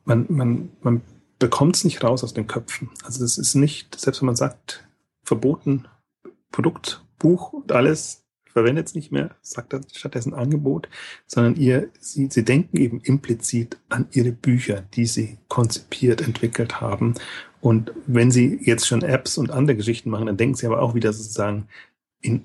man, 0.04 0.26
man, 0.28 0.70
man 0.82 1.02
bekommt 1.38 1.76
es 1.76 1.84
nicht 1.84 2.02
raus 2.02 2.24
aus 2.24 2.34
den 2.34 2.46
Köpfen. 2.46 2.90
Also 3.04 3.20
das 3.20 3.38
ist 3.38 3.54
nicht, 3.54 3.98
selbst 3.98 4.20
wenn 4.20 4.26
man 4.26 4.36
sagt, 4.36 4.86
verboten, 5.22 5.86
Produkt, 6.50 7.04
Buch 7.18 7.52
und 7.52 7.72
alles, 7.72 8.24
verwendet 8.54 8.86
es 8.86 8.94
nicht 8.94 9.10
mehr, 9.10 9.34
sagt 9.42 9.74
stattdessen 9.96 10.32
Angebot, 10.32 10.88
sondern 11.26 11.56
ihr, 11.56 11.90
sie, 11.98 12.28
sie 12.30 12.44
denken 12.44 12.76
eben 12.76 13.00
implizit 13.00 13.78
an 13.88 14.06
ihre 14.12 14.30
Bücher, 14.30 14.84
die 14.94 15.06
sie 15.06 15.38
konzipiert, 15.48 16.20
entwickelt 16.20 16.80
haben 16.80 17.14
und 17.64 17.92
wenn 18.06 18.30
Sie 18.30 18.58
jetzt 18.60 18.86
schon 18.86 19.00
Apps 19.00 19.38
und 19.38 19.50
andere 19.50 19.74
Geschichten 19.74 20.10
machen, 20.10 20.26
dann 20.26 20.36
denken 20.36 20.54
Sie 20.54 20.66
aber 20.66 20.82
auch 20.82 20.94
wieder 20.94 21.14
sozusagen 21.14 21.66
in 22.20 22.44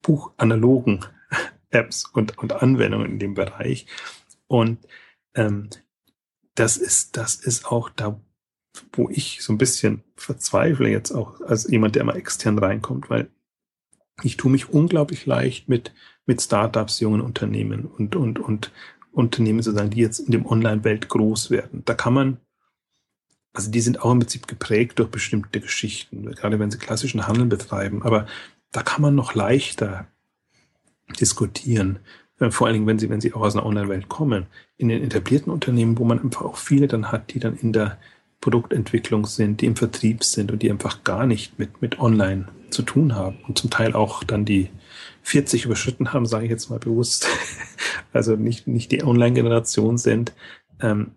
buchanalogen 0.00 1.04
Apps 1.70 2.04
und, 2.04 2.38
und 2.38 2.52
Anwendungen 2.52 3.10
in 3.10 3.18
dem 3.18 3.34
Bereich. 3.34 3.86
Und 4.46 4.78
ähm, 5.34 5.70
das 6.54 6.76
ist, 6.76 7.16
das 7.16 7.34
ist 7.34 7.66
auch 7.66 7.90
da, 7.90 8.20
wo 8.92 9.10
ich 9.10 9.42
so 9.42 9.52
ein 9.52 9.58
bisschen 9.58 10.04
verzweifle 10.14 10.88
jetzt 10.88 11.10
auch 11.10 11.40
als 11.40 11.68
jemand, 11.68 11.96
der 11.96 12.04
mal 12.04 12.16
extern 12.16 12.56
reinkommt, 12.56 13.10
weil 13.10 13.28
ich 14.22 14.36
tue 14.36 14.52
mich 14.52 14.68
unglaublich 14.68 15.26
leicht 15.26 15.68
mit, 15.68 15.92
mit 16.26 16.40
Startups, 16.40 17.00
jungen 17.00 17.22
Unternehmen 17.22 17.86
und, 17.86 18.14
und, 18.14 18.38
und 18.38 18.70
Unternehmen 19.10 19.62
sozusagen, 19.62 19.90
die 19.90 20.00
jetzt 20.00 20.20
in 20.20 20.30
dem 20.30 20.46
Online-Welt 20.46 21.08
groß 21.08 21.50
werden. 21.50 21.82
Da 21.84 21.94
kann 21.94 22.14
man 22.14 22.36
also 23.54 23.70
die 23.70 23.80
sind 23.80 24.02
auch 24.02 24.10
im 24.10 24.18
Prinzip 24.18 24.46
geprägt 24.48 24.98
durch 24.98 25.08
bestimmte 25.08 25.60
Geschichten, 25.60 26.30
gerade 26.32 26.58
wenn 26.58 26.70
sie 26.70 26.78
klassischen 26.78 27.26
Handel 27.26 27.46
betreiben. 27.46 28.02
Aber 28.02 28.26
da 28.72 28.82
kann 28.82 29.00
man 29.00 29.14
noch 29.14 29.34
leichter 29.34 30.08
diskutieren. 31.20 32.00
Äh, 32.40 32.50
vor 32.50 32.66
allen 32.66 32.74
Dingen, 32.74 32.86
wenn 32.86 32.98
sie, 32.98 33.08
wenn 33.08 33.20
sie 33.20 33.32
auch 33.32 33.42
aus 33.42 33.54
einer 33.54 33.64
Online-Welt 33.64 34.08
kommen. 34.08 34.46
In 34.76 34.88
den 34.88 35.04
etablierten 35.04 35.52
Unternehmen, 35.52 35.96
wo 35.98 36.04
man 36.04 36.20
einfach 36.20 36.42
auch 36.42 36.56
viele 36.56 36.88
dann 36.88 37.12
hat, 37.12 37.32
die 37.32 37.38
dann 37.38 37.56
in 37.56 37.72
der 37.72 37.96
Produktentwicklung 38.40 39.24
sind, 39.24 39.60
die 39.60 39.66
im 39.66 39.76
Vertrieb 39.76 40.24
sind 40.24 40.50
und 40.50 40.60
die 40.62 40.70
einfach 40.70 41.04
gar 41.04 41.24
nicht 41.24 41.58
mit, 41.58 41.80
mit 41.80 42.00
Online 42.00 42.48
zu 42.70 42.82
tun 42.82 43.14
haben 43.14 43.38
und 43.46 43.56
zum 43.56 43.70
Teil 43.70 43.94
auch 43.94 44.24
dann 44.24 44.44
die 44.44 44.68
40 45.22 45.64
überschritten 45.64 46.12
haben, 46.12 46.26
sage 46.26 46.46
ich 46.46 46.50
jetzt 46.50 46.70
mal 46.70 46.80
bewusst. 46.80 47.28
also 48.12 48.34
nicht, 48.34 48.66
nicht 48.66 48.90
die 48.90 49.04
Online-Generation 49.04 49.96
sind. 49.96 50.32
Ähm, 50.80 51.12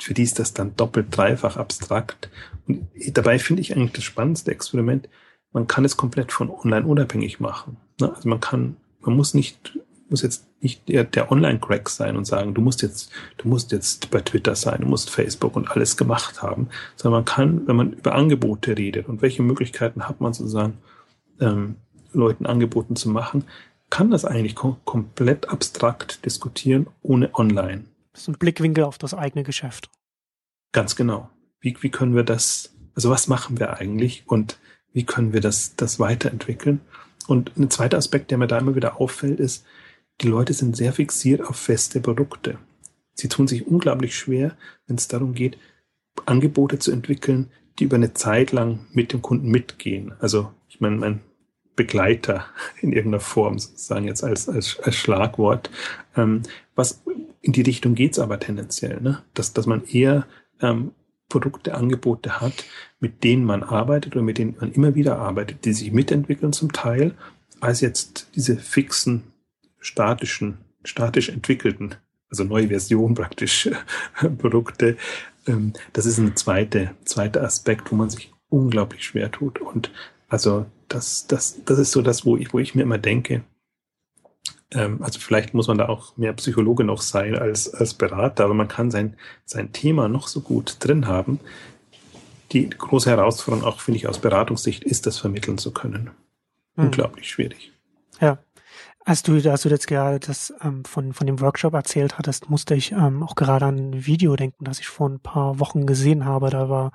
für 0.00 0.14
die 0.14 0.22
ist 0.22 0.38
das 0.38 0.54
dann 0.54 0.76
doppelt, 0.76 1.08
dreifach 1.10 1.56
abstrakt. 1.56 2.30
Und 2.66 2.86
dabei 3.12 3.38
finde 3.38 3.62
ich 3.62 3.74
eigentlich 3.74 3.92
das 3.92 4.04
spannendste 4.04 4.50
Experiment, 4.50 5.08
man 5.52 5.66
kann 5.68 5.84
es 5.84 5.96
komplett 5.96 6.32
von 6.32 6.50
online 6.50 6.84
unabhängig 6.84 7.40
machen. 7.40 7.76
Ne? 8.00 8.12
Also 8.14 8.28
man 8.28 8.40
kann, 8.40 8.76
man 9.00 9.16
muss 9.16 9.34
nicht, 9.34 9.78
muss 10.08 10.22
jetzt 10.22 10.46
nicht 10.60 10.88
der, 10.88 11.04
der 11.04 11.30
Online-Crack 11.30 11.88
sein 11.88 12.16
und 12.16 12.24
sagen, 12.24 12.54
du 12.54 12.60
musst 12.60 12.82
jetzt, 12.82 13.10
du 13.38 13.48
musst 13.48 13.70
jetzt 13.70 14.10
bei 14.10 14.20
Twitter 14.20 14.56
sein, 14.56 14.80
du 14.80 14.88
musst 14.88 15.10
Facebook 15.10 15.54
und 15.54 15.70
alles 15.70 15.96
gemacht 15.96 16.42
haben, 16.42 16.68
sondern 16.96 17.20
man 17.20 17.24
kann, 17.24 17.66
wenn 17.68 17.76
man 17.76 17.92
über 17.92 18.14
Angebote 18.14 18.76
redet 18.76 19.08
und 19.08 19.22
welche 19.22 19.42
Möglichkeiten 19.42 20.08
hat 20.08 20.20
man 20.20 20.32
sozusagen, 20.32 20.78
ähm, 21.40 21.76
Leuten 22.12 22.46
Angeboten 22.46 22.96
zu 22.96 23.08
machen, 23.08 23.44
kann 23.90 24.10
das 24.10 24.24
eigentlich 24.24 24.54
kom 24.54 24.76
komplett 24.84 25.48
abstrakt 25.48 26.24
diskutieren 26.24 26.86
ohne 27.02 27.34
online. 27.34 27.84
Das 28.14 28.26
ein 28.28 28.38
Blickwinkel 28.38 28.84
auf 28.84 28.96
das 28.96 29.12
eigene 29.12 29.44
Geschäft. 29.44 29.90
Ganz 30.72 30.96
genau. 30.96 31.28
Wie, 31.60 31.76
wie 31.80 31.90
können 31.90 32.14
wir 32.14 32.22
das, 32.22 32.74
also 32.94 33.10
was 33.10 33.28
machen 33.28 33.58
wir 33.58 33.74
eigentlich 33.74 34.24
und 34.26 34.58
wie 34.92 35.04
können 35.04 35.32
wir 35.32 35.40
das, 35.40 35.76
das 35.76 35.98
weiterentwickeln? 35.98 36.80
Und 37.26 37.56
ein 37.56 37.70
zweiter 37.70 37.98
Aspekt, 37.98 38.30
der 38.30 38.38
mir 38.38 38.46
da 38.46 38.58
immer 38.58 38.74
wieder 38.74 39.00
auffällt, 39.00 39.40
ist, 39.40 39.64
die 40.20 40.28
Leute 40.28 40.52
sind 40.52 40.76
sehr 40.76 40.92
fixiert 40.92 41.42
auf 41.42 41.56
feste 41.56 42.00
Produkte. 42.00 42.58
Sie 43.14 43.28
tun 43.28 43.48
sich 43.48 43.66
unglaublich 43.66 44.16
schwer, 44.16 44.56
wenn 44.86 44.96
es 44.96 45.08
darum 45.08 45.34
geht, 45.34 45.58
Angebote 46.26 46.78
zu 46.78 46.92
entwickeln, 46.92 47.50
die 47.78 47.84
über 47.84 47.96
eine 47.96 48.14
Zeit 48.14 48.52
lang 48.52 48.86
mit 48.92 49.12
dem 49.12 49.22
Kunden 49.22 49.50
mitgehen. 49.50 50.12
Also 50.20 50.52
ich 50.68 50.80
meine, 50.80 50.96
mein 50.96 51.20
Begleiter 51.76 52.46
in 52.80 52.92
irgendeiner 52.92 53.20
Form 53.20 53.58
sozusagen 53.58 54.06
jetzt 54.06 54.24
als, 54.24 54.48
als, 54.48 54.78
als 54.80 54.96
Schlagwort. 54.96 55.70
Ähm, 56.16 56.42
was 56.74 57.02
in 57.40 57.52
die 57.52 57.62
Richtung 57.62 57.94
geht's 57.94 58.18
aber 58.18 58.40
tendenziell, 58.40 59.00
ne? 59.00 59.22
dass, 59.34 59.52
dass 59.52 59.66
man 59.66 59.84
eher 59.84 60.26
ähm, 60.60 60.92
Produkte, 61.28 61.74
Angebote 61.74 62.40
hat, 62.40 62.64
mit 63.00 63.24
denen 63.24 63.44
man 63.44 63.62
arbeitet 63.62 64.14
oder 64.14 64.22
mit 64.22 64.38
denen 64.38 64.56
man 64.60 64.72
immer 64.72 64.94
wieder 64.94 65.18
arbeitet, 65.18 65.64
die 65.64 65.72
sich 65.72 65.92
mitentwickeln 65.92 66.52
zum 66.52 66.72
Teil, 66.72 67.14
als 67.60 67.80
jetzt 67.80 68.28
diese 68.34 68.56
fixen, 68.56 69.24
statischen, 69.80 70.58
statisch 70.84 71.28
entwickelten, 71.28 71.96
also 72.30 72.44
neue 72.44 72.68
Version 72.68 73.14
praktisch 73.16 73.68
Produkte. 74.38 74.96
Ähm, 75.46 75.72
das 75.92 76.06
ist 76.06 76.18
ein 76.18 76.36
zweiter 76.36 76.94
zweiter 77.04 77.42
Aspekt, 77.42 77.90
wo 77.90 77.96
man 77.96 78.10
sich 78.10 78.32
unglaublich 78.48 79.04
schwer 79.04 79.30
tut. 79.30 79.60
Und 79.60 79.90
also 80.28 80.66
das, 80.88 81.26
das, 81.26 81.64
das 81.64 81.78
ist 81.78 81.92
so 81.92 82.02
das, 82.02 82.24
wo 82.24 82.36
ich, 82.36 82.52
wo 82.52 82.58
ich 82.58 82.74
mir 82.74 82.82
immer 82.82 82.98
denke, 82.98 83.42
ähm, 84.74 85.02
also 85.02 85.20
vielleicht 85.20 85.54
muss 85.54 85.68
man 85.68 85.78
da 85.78 85.88
auch 85.88 86.16
mehr 86.16 86.32
Psychologe 86.34 86.84
noch 86.84 87.00
sein 87.00 87.36
als, 87.36 87.72
als 87.72 87.94
Berater, 87.94 88.44
aber 88.44 88.54
man 88.54 88.68
kann 88.68 88.90
sein, 88.90 89.16
sein 89.44 89.72
Thema 89.72 90.08
noch 90.08 90.28
so 90.28 90.40
gut 90.40 90.76
drin 90.80 91.06
haben. 91.06 91.40
Die 92.52 92.68
große 92.68 93.10
Herausforderung 93.10 93.64
auch, 93.64 93.80
finde 93.80 93.96
ich, 93.98 94.08
aus 94.08 94.18
Beratungssicht 94.18 94.84
ist, 94.84 95.06
das 95.06 95.18
vermitteln 95.18 95.58
zu 95.58 95.72
können. 95.72 96.10
Hm. 96.76 96.86
Unglaublich 96.86 97.30
schwierig. 97.30 97.72
Ja. 98.20 98.38
Als 99.06 99.22
du, 99.22 99.34
als 99.50 99.62
du 99.62 99.68
jetzt 99.68 99.86
gerade 99.86 100.18
das 100.18 100.54
ähm, 100.62 100.82
von, 100.86 101.12
von 101.12 101.26
dem 101.26 101.40
Workshop 101.40 101.74
erzählt 101.74 102.16
hattest, 102.16 102.48
musste 102.48 102.74
ich 102.74 102.92
ähm, 102.92 103.22
auch 103.22 103.34
gerade 103.34 103.66
an 103.66 103.76
ein 103.76 104.06
Video 104.06 104.34
denken, 104.34 104.64
das 104.64 104.80
ich 104.80 104.88
vor 104.88 105.10
ein 105.10 105.20
paar 105.20 105.60
Wochen 105.60 105.84
gesehen 105.84 106.24
habe. 106.24 106.48
Da 106.48 106.70
war 106.70 106.92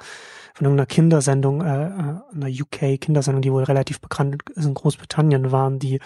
von 0.56 0.66
irgendeiner 0.66 0.88
Kindersendung, 0.88 1.62
äh, 1.62 1.88
äh 1.88 2.16
einer 2.34 2.48
UK-Kindersendung, 2.48 3.44
die 3.44 3.52
wohl 3.52 3.64
relativ 3.64 4.02
bekannt 4.02 4.42
ist 4.56 4.66
in 4.66 4.74
Großbritannien, 4.74 5.52
waren 5.52 5.78
die 5.78 6.00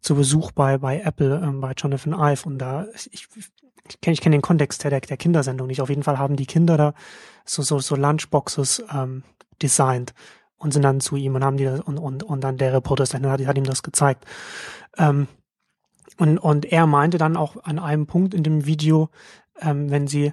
zu 0.00 0.16
Besuch 0.16 0.50
bei, 0.50 0.78
bei 0.78 1.00
Apple, 1.00 1.40
ähm, 1.42 1.60
bei 1.60 1.72
Jonathan 1.72 2.14
Ive. 2.14 2.44
Und 2.44 2.58
da, 2.58 2.86
ich, 2.94 3.28
ich 3.36 3.50
kenne 4.00 4.14
ich 4.14 4.20
kenn 4.20 4.32
den 4.32 4.42
Kontext 4.42 4.82
der, 4.82 5.00
der 5.00 5.16
Kindersendung 5.16 5.68
nicht. 5.68 5.80
Auf 5.80 5.88
jeden 5.88 6.02
Fall 6.02 6.18
haben 6.18 6.34
die 6.34 6.46
Kinder 6.46 6.76
da 6.76 6.94
so, 7.44 7.62
so, 7.62 7.78
so 7.78 7.94
Lunchboxes 7.94 8.82
ähm, 8.92 9.22
designt 9.62 10.14
und 10.58 10.72
sind 10.72 10.82
dann 10.82 11.00
zu 11.00 11.16
ihm 11.16 11.34
und 11.34 11.44
haben 11.44 11.56
die 11.56 11.64
das, 11.64 11.80
und, 11.80 11.98
und, 11.98 12.22
und 12.22 12.42
dann 12.42 12.56
der 12.58 12.72
Reporter 12.72 13.04
ist, 13.04 13.14
hat, 13.14 13.22
hat 13.22 13.58
ihm 13.58 13.64
das 13.64 13.82
gezeigt. 13.82 14.24
Ähm, 14.98 15.28
und, 16.16 16.38
und 16.38 16.64
er 16.66 16.86
meinte 16.86 17.18
dann 17.18 17.36
auch 17.36 17.62
an 17.64 17.78
einem 17.78 18.06
Punkt 18.06 18.34
in 18.34 18.42
dem 18.42 18.66
Video, 18.66 19.08
ähm, 19.60 19.90
wenn 19.90 20.08
sie, 20.08 20.32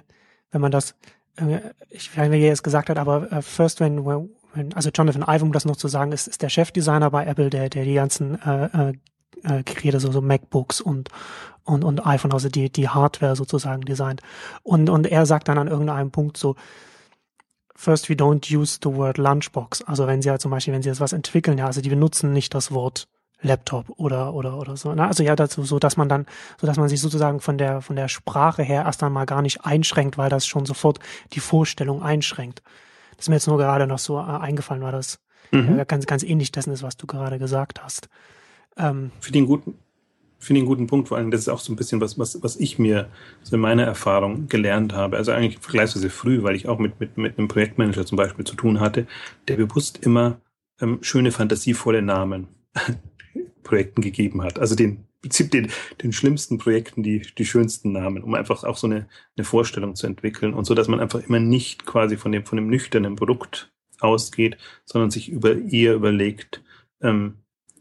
wenn 0.50 0.60
man 0.60 0.72
das, 0.72 0.94
äh, 1.36 1.60
ich 1.90 2.16
weiß 2.16 2.28
nicht, 2.28 2.40
wie 2.40 2.46
er 2.46 2.52
es 2.52 2.62
gesagt 2.62 2.90
hat, 2.90 2.98
aber 2.98 3.30
äh, 3.30 3.42
first 3.42 3.80
when, 3.80 4.04
when, 4.04 4.72
also 4.74 4.90
Jonathan 4.90 5.22
Ive, 5.22 5.44
um 5.44 5.52
das 5.52 5.64
noch 5.64 5.76
zu 5.76 5.88
sagen, 5.88 6.12
ist, 6.12 6.26
ist 6.26 6.42
der 6.42 6.48
Chefdesigner 6.48 7.10
bei 7.10 7.24
Apple, 7.26 7.50
der, 7.50 7.68
der 7.68 7.84
die 7.84 7.94
ganzen 7.94 8.40
äh, 8.42 8.64
äh, 8.66 8.92
äh, 9.44 9.62
Geräte, 9.62 10.00
so, 10.00 10.10
so 10.10 10.20
MacBooks 10.20 10.80
und, 10.80 11.08
und, 11.64 11.84
und 11.84 12.04
iPhone, 12.06 12.32
also 12.32 12.48
die, 12.48 12.70
die 12.70 12.88
Hardware 12.88 13.36
sozusagen 13.36 13.82
designt. 13.82 14.22
Und, 14.62 14.90
und 14.90 15.06
er 15.06 15.26
sagt 15.26 15.48
dann 15.48 15.58
an 15.58 15.68
irgendeinem 15.68 16.10
Punkt 16.10 16.36
so, 16.36 16.56
first 17.76 18.08
we 18.08 18.14
don't 18.14 18.50
use 18.52 18.78
the 18.82 18.92
word 18.92 19.18
Lunchbox. 19.18 19.82
Also 19.82 20.06
wenn 20.06 20.22
sie 20.22 20.30
halt 20.30 20.40
zum 20.40 20.50
Beispiel, 20.50 20.74
wenn 20.74 20.82
sie 20.82 20.88
jetzt 20.88 21.00
was 21.00 21.12
entwickeln, 21.12 21.58
ja, 21.58 21.66
also 21.66 21.80
die 21.80 21.90
benutzen 21.90 22.32
nicht 22.32 22.54
das 22.54 22.72
Wort 22.72 23.08
Laptop 23.42 23.90
oder 23.96 24.34
oder 24.34 24.58
oder 24.58 24.76
so. 24.76 24.94
Ne? 24.94 25.06
Also 25.06 25.22
ja, 25.22 25.36
dazu 25.36 25.62
so, 25.62 25.78
dass 25.78 25.96
man 25.96 26.08
dann, 26.08 26.26
so 26.60 26.66
dass 26.66 26.76
man 26.78 26.88
sich 26.88 27.00
sozusagen 27.00 27.40
von 27.40 27.58
der 27.58 27.80
von 27.80 27.96
der 27.96 28.08
Sprache 28.08 28.62
her 28.62 28.84
erst 28.84 29.02
einmal 29.02 29.26
gar 29.26 29.42
nicht 29.42 29.64
einschränkt, 29.64 30.18
weil 30.18 30.30
das 30.30 30.46
schon 30.46 30.66
sofort 30.66 30.98
die 31.32 31.40
Vorstellung 31.40 32.02
einschränkt. 32.02 32.62
Das 33.16 33.26
ist 33.26 33.28
mir 33.28 33.36
jetzt 33.36 33.48
nur 33.48 33.58
gerade 33.58 33.86
noch 33.86 33.98
so 33.98 34.18
äh, 34.18 34.22
eingefallen, 34.22 34.82
weil 34.82 34.92
das 34.92 35.18
mhm. 35.50 35.78
ja, 35.78 35.84
ganz 35.84 36.06
ganz 36.06 36.22
ähnlich 36.22 36.52
dessen 36.52 36.72
ist, 36.72 36.82
was 36.82 36.96
du 36.96 37.06
gerade 37.06 37.38
gesagt 37.38 37.82
hast. 37.82 38.08
Ähm, 38.78 39.10
finde 39.20 39.38
ihn 39.40 39.46
guten, 39.46 39.74
finde 40.38 40.60
einen 40.60 40.68
guten 40.68 40.86
Punkt, 40.86 41.08
vor 41.08 41.18
allem 41.18 41.30
das 41.30 41.42
ist 41.42 41.48
auch 41.48 41.60
so 41.60 41.72
ein 41.72 41.76
bisschen 41.76 42.00
was, 42.00 42.18
was, 42.18 42.42
was 42.42 42.56
ich 42.56 42.78
mir 42.78 43.08
so 43.42 43.56
in 43.56 43.62
meiner 43.62 43.84
Erfahrung 43.84 44.48
gelernt 44.48 44.92
habe. 44.94 45.16
Also 45.16 45.32
eigentlich 45.32 45.58
vergleichsweise 45.58 46.10
früh, 46.10 46.42
weil 46.42 46.56
ich 46.56 46.68
auch 46.68 46.78
mit, 46.78 47.00
mit, 47.00 47.16
mit 47.16 47.38
einem 47.38 47.48
Projektmanager 47.48 48.06
zum 48.06 48.16
Beispiel 48.16 48.44
zu 48.44 48.54
tun 48.54 48.80
hatte, 48.80 49.06
der 49.48 49.56
bewusst 49.56 49.98
immer 49.98 50.40
ähm, 50.80 50.98
schöne, 51.02 51.32
fantasievolle 51.32 52.02
Namen 52.02 52.48
Projekten 53.62 54.00
gegeben 54.00 54.42
hat. 54.42 54.58
Also 54.58 54.74
den 54.74 55.04
Prinzip 55.22 55.50
den, 55.50 55.72
den 56.02 56.12
schlimmsten 56.12 56.58
Projekten 56.58 57.02
die, 57.02 57.22
die 57.36 57.44
schönsten 57.44 57.90
Namen, 57.90 58.22
um 58.22 58.34
einfach 58.34 58.62
auch 58.62 58.76
so 58.76 58.86
eine, 58.86 59.08
eine 59.36 59.44
Vorstellung 59.44 59.96
zu 59.96 60.06
entwickeln 60.06 60.54
und 60.54 60.64
so, 60.64 60.74
dass 60.74 60.86
man 60.86 61.00
einfach 61.00 61.20
immer 61.26 61.40
nicht 61.40 61.84
quasi 61.84 62.16
von 62.16 62.30
dem, 62.30 62.44
von 62.44 62.56
dem 62.56 62.68
nüchternen 62.68 63.16
Produkt 63.16 63.72
ausgeht, 63.98 64.56
sondern 64.84 65.10
sich 65.10 65.28
über 65.28 65.56
eher 65.56 65.94
überlegt, 65.94 66.62
ähm, 67.00 67.38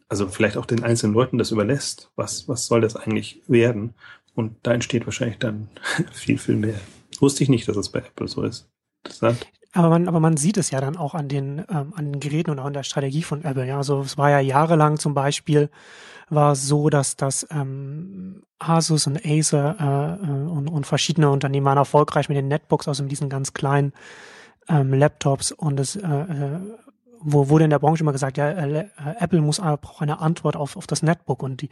also 0.07 0.27
vielleicht 0.27 0.57
auch 0.57 0.65
den 0.65 0.83
einzelnen 0.83 1.13
Leuten 1.13 1.37
das 1.37 1.51
überlässt. 1.51 2.11
Was, 2.15 2.47
was 2.47 2.65
soll 2.65 2.81
das 2.81 2.95
eigentlich 2.95 3.43
werden? 3.47 3.93
Und 4.33 4.55
da 4.63 4.73
entsteht 4.73 5.05
wahrscheinlich 5.05 5.37
dann 5.37 5.69
viel, 6.13 6.37
viel 6.37 6.55
mehr. 6.55 6.79
Wusste 7.19 7.43
ich 7.43 7.49
nicht, 7.49 7.67
dass 7.67 7.77
es 7.77 7.89
bei 7.89 7.99
Apple 7.99 8.27
so 8.27 8.43
ist. 8.43 8.69
Interessant. 9.03 9.45
Aber 9.76 9.89
man, 9.89 10.07
aber 10.07 10.21
man 10.21 10.38
sieht 10.38 10.57
es 10.57 10.71
ja 10.71 10.80
dann 10.80 10.95
auch 10.95 11.13
an 11.13 11.28
den, 11.28 11.59
ähm, 11.69 11.93
an 11.95 12.13
den 12.13 12.19
Geräten 12.21 12.49
und 12.49 12.59
auch 12.59 12.67
in 12.67 12.73
der 12.73 12.84
Strategie 12.84 13.23
von 13.23 13.43
Apple. 13.43 13.67
Ja, 13.67 13.78
also 13.78 14.01
es 14.01 14.17
war 14.17 14.30
ja 14.30 14.39
jahrelang 14.39 14.97
zum 14.97 15.13
Beispiel 15.13 15.69
war 16.30 16.53
es 16.53 16.65
so, 16.67 16.89
dass 16.89 17.17
das 17.17 17.45
ähm, 17.51 18.43
Asus 18.57 19.05
und 19.05 19.23
Acer 19.26 19.76
äh, 19.80 20.26
äh, 20.26 20.49
und, 20.49 20.69
und 20.69 20.88
verschiedene 20.88 21.30
Unternehmen 21.30 21.65
waren 21.65 21.78
erfolgreich 21.78 22.30
mit 22.30 22.38
den 22.38 22.47
Netbooks, 22.47 22.88
also 22.88 23.03
diesen 23.03 23.30
ganz 23.30 23.53
kleinen 23.53 23.93
ähm, 24.69 24.93
Laptops 24.93 25.51
und 25.51 25.80
es 25.80 25.95
äh, 25.95 26.01
äh 26.01 26.59
wo 27.28 27.49
wurde 27.49 27.63
in 27.63 27.71
der 27.71 27.80
Branche 27.80 28.03
immer 28.03 28.11
gesagt, 28.11 28.38
ja, 28.38 28.51
äh, 28.51 28.86
Apple 29.19 29.41
muss 29.41 29.57
braucht 29.57 30.01
eine 30.01 30.19
Antwort 30.19 30.55
auf, 30.55 30.78
auf 30.78 30.86
das 30.86 31.01
Netbook 31.01 31.41
und 31.41 31.61
die 31.61 31.69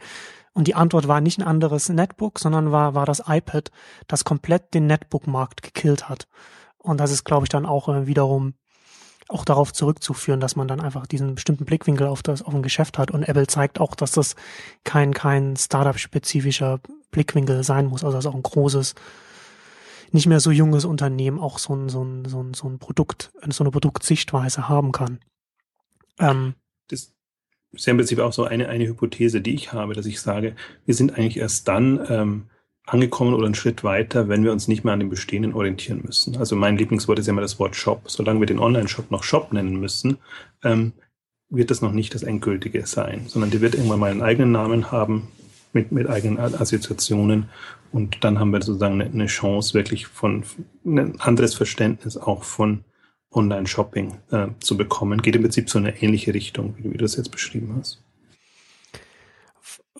und 0.52 0.66
die 0.66 0.74
Antwort 0.74 1.06
war 1.06 1.20
nicht 1.20 1.38
ein 1.38 1.46
anderes 1.46 1.88
Netbook, 1.88 2.40
sondern 2.40 2.72
war 2.72 2.94
war 2.94 3.06
das 3.06 3.22
iPad, 3.28 3.70
das 4.08 4.24
komplett 4.24 4.74
den 4.74 4.88
Netbook-Markt 4.88 5.62
gekillt 5.62 6.08
hat. 6.08 6.26
Und 6.84 6.98
das 6.98 7.10
ist, 7.10 7.24
glaube 7.24 7.46
ich, 7.46 7.48
dann 7.48 7.66
auch 7.66 7.88
äh, 7.88 8.06
wiederum 8.06 8.54
auch 9.28 9.46
darauf 9.46 9.72
zurückzuführen, 9.72 10.38
dass 10.38 10.54
man 10.54 10.68
dann 10.68 10.80
einfach 10.80 11.06
diesen 11.06 11.34
bestimmten 11.34 11.64
Blickwinkel 11.64 12.06
auf 12.06 12.22
das 12.22 12.42
auf 12.42 12.54
ein 12.54 12.62
Geschäft 12.62 12.98
hat. 12.98 13.10
Und 13.10 13.22
Apple 13.22 13.46
zeigt 13.46 13.80
auch, 13.80 13.94
dass 13.94 14.12
das 14.12 14.36
kein 14.84 15.14
kein 15.14 15.56
Startup-spezifischer 15.56 16.80
Blickwinkel 17.10 17.64
sein 17.64 17.86
muss, 17.86 18.04
also 18.04 18.18
dass 18.18 18.26
auch 18.26 18.34
ein 18.34 18.42
großes 18.42 18.94
nicht 20.12 20.26
mehr 20.26 20.40
so 20.40 20.50
junges 20.50 20.84
Unternehmen 20.84 21.40
auch 21.40 21.58
so 21.58 21.74
ein, 21.74 21.88
so 21.88 22.04
ein, 22.04 22.26
so 22.26 22.42
ein, 22.42 22.52
so 22.54 22.68
ein 22.68 22.78
Produkt, 22.78 23.32
so 23.48 23.64
eine 23.64 23.70
Produktsichtweise 23.70 24.68
haben 24.68 24.92
kann. 24.92 25.18
Ähm, 26.18 26.54
das 26.88 27.14
ist 27.72 27.86
ja 27.86 27.92
im 27.92 27.96
Prinzip 27.96 28.18
auch 28.18 28.32
so 28.32 28.44
eine, 28.44 28.68
eine 28.68 28.86
Hypothese, 28.86 29.40
die 29.40 29.54
ich 29.54 29.72
habe, 29.72 29.94
dass 29.94 30.06
ich 30.06 30.20
sage, 30.20 30.54
wir 30.84 30.94
sind 30.94 31.14
eigentlich 31.14 31.38
erst 31.38 31.66
dann 31.66 32.06
ähm, 32.08 32.46
angekommen 32.86 33.34
oder 33.34 33.46
einen 33.46 33.54
Schritt 33.54 33.82
weiter, 33.82 34.28
wenn 34.28 34.44
wir 34.44 34.52
uns 34.52 34.68
nicht 34.68 34.84
mehr 34.84 34.92
an 34.92 35.00
dem 35.00 35.08
Bestehenden 35.08 35.54
orientieren 35.54 36.02
müssen. 36.04 36.36
Also 36.36 36.54
mein 36.54 36.76
Lieblingswort 36.76 37.18
ist 37.18 37.26
ja 37.26 37.32
immer 37.32 37.40
das 37.40 37.58
Wort 37.58 37.76
Shop. 37.76 38.02
Solange 38.10 38.40
wir 38.40 38.46
den 38.46 38.58
Online-Shop 38.58 39.10
noch 39.10 39.22
Shop 39.22 39.52
nennen 39.52 39.80
müssen, 39.80 40.18
ähm, 40.62 40.92
wird 41.48 41.70
das 41.70 41.82
noch 41.82 41.92
nicht 41.92 42.14
das 42.14 42.22
Endgültige 42.22 42.86
sein, 42.86 43.24
sondern 43.26 43.50
der 43.50 43.60
wird 43.60 43.74
irgendwann 43.74 44.00
mal 44.00 44.10
einen 44.10 44.22
eigenen 44.22 44.52
Namen 44.52 44.90
haben 44.90 45.28
mit, 45.72 45.92
mit 45.92 46.08
eigenen 46.08 46.38
Assoziationen 46.38 47.48
und 47.92 48.24
dann 48.24 48.38
haben 48.38 48.50
wir 48.50 48.60
sozusagen 48.60 49.00
eine, 49.00 49.10
eine 49.10 49.26
Chance, 49.26 49.74
wirklich 49.74 50.06
von 50.06 50.44
ein 50.84 51.20
anderes 51.20 51.54
Verständnis 51.54 52.16
auch 52.16 52.44
von 52.44 52.84
Online-Shopping 53.30 54.14
äh, 54.30 54.48
zu 54.60 54.76
bekommen. 54.76 55.22
Geht 55.22 55.36
im 55.36 55.42
Prinzip 55.42 55.70
so 55.70 55.78
eine 55.78 56.02
ähnliche 56.02 56.34
Richtung, 56.34 56.74
wie 56.78 56.88
du 56.88 56.98
das 56.98 57.16
jetzt 57.16 57.30
beschrieben 57.30 57.74
hast. 57.78 58.03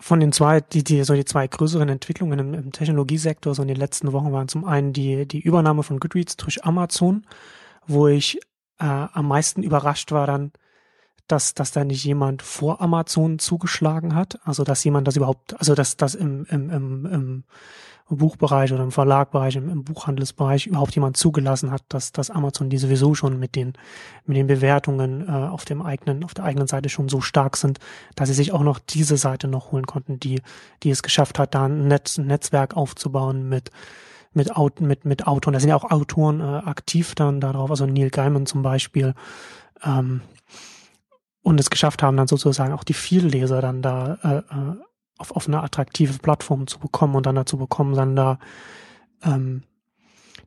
Von 0.05 0.21
den 0.21 0.33
zwei, 0.33 0.61
die, 0.61 0.85
die, 0.85 1.03
so 1.03 1.15
die 1.15 1.25
zwei 1.25 1.47
größeren 1.49 1.89
Entwicklungen 1.89 2.39
im, 2.39 2.53
im 2.53 2.73
Technologiesektor 2.73 3.55
so 3.55 3.63
in 3.63 3.69
den 3.69 3.79
letzten 3.79 4.13
Wochen 4.13 4.33
waren 4.33 4.49
zum 4.49 4.67
einen 4.67 4.93
die, 4.93 5.27
die 5.27 5.41
Übernahme 5.41 5.83
von 5.83 5.99
Goodreads 5.99 6.37
durch 6.37 6.63
Amazon, 6.63 7.25
wo 7.87 8.07
ich 8.07 8.37
äh, 8.79 8.85
am 8.85 9.27
meisten 9.27 9.63
überrascht 9.63 10.13
war 10.13 10.27
dann, 10.27 10.53
dass, 11.27 11.55
dass 11.55 11.73
da 11.73 11.85
nicht 11.85 12.05
jemand 12.05 12.43
vor 12.43 12.83
Amazon 12.83 13.39
zugeschlagen 13.39 14.15
hat. 14.15 14.39
Also 14.45 14.63
dass 14.63 14.85
jemand 14.85 15.09
das 15.09 15.17
überhaupt, 15.17 15.59
also 15.59 15.75
dass 15.75 15.97
das 15.97 16.15
im, 16.15 16.45
im, 16.51 16.69
im, 16.69 17.07
im 17.07 17.45
Buchbereich 18.09 18.73
oder 18.73 18.83
im 18.83 18.93
Verlagbereich, 18.93 19.57
im, 19.57 19.83
Buchhandelsbereich 19.83 20.67
überhaupt 20.67 20.95
jemand 20.95 21.17
zugelassen 21.17 21.71
hat, 21.71 21.83
dass, 21.89 22.13
dass 22.13 22.31
Amazon 22.31 22.69
die 22.69 22.77
sowieso 22.77 23.15
schon 23.15 23.39
mit 23.39 23.57
den, 23.57 23.73
mit 24.27 24.37
den 24.37 24.47
Bewertungen 24.47 25.27
äh, 25.27 25.31
auf 25.31 25.65
dem 25.65 25.81
eigenen, 25.81 26.23
auf 26.23 26.35
der 26.35 26.45
eigenen 26.45 26.67
Seite 26.67 26.91
schon 26.91 27.09
so 27.09 27.21
stark 27.23 27.57
sind, 27.57 27.79
dass 28.15 28.29
sie 28.29 28.35
sich 28.35 28.53
auch 28.53 28.63
noch 28.63 28.79
diese 28.79 29.17
Seite 29.17 29.49
noch 29.49 29.73
holen 29.73 29.87
konnten, 29.87 30.21
die, 30.21 30.43
die 30.83 30.91
es 30.91 31.03
geschafft 31.03 31.39
hat, 31.39 31.55
da 31.55 31.65
ein, 31.65 31.89
Netz, 31.89 32.19
Netzwerk 32.19 32.77
aufzubauen 32.77 33.49
mit, 33.49 33.71
mit, 34.35 34.51
mit, 34.81 35.05
mit 35.07 35.27
Autoren. 35.27 35.55
Da 35.55 35.61
sind 35.61 35.71
ja 35.71 35.77
auch 35.77 35.91
Autoren 35.91 36.41
äh, 36.41 36.45
aktiv 36.45 37.15
dann 37.15 37.41
darauf, 37.41 37.71
also 37.71 37.87
Neil 37.87 38.11
Gaiman 38.11 38.45
zum 38.45 38.63
Beispiel, 38.63 39.15
ähm, 39.83 40.21
und 41.43 41.61
es 41.61 41.71
geschafft 41.71 42.03
haben, 42.03 42.17
dann 42.17 42.27
sozusagen 42.27 42.73
auch 42.73 42.85
die 42.85 42.95
Vielleser 42.95 43.61
dann 43.61 43.83
da 43.83 44.19
äh, 44.23 44.37
äh 44.39 44.77
auf, 45.19 45.33
auf 45.33 45.47
eine 45.47 45.63
attraktive 45.63 46.19
Plattform 46.19 46.67
zu 46.67 46.79
bekommen 46.79 47.15
und 47.15 47.27
dann 47.27 47.35
dazu 47.35 47.57
bekommen, 47.57 47.95
dann 47.95 48.17
da 48.17 48.39
ähm, 49.23 49.63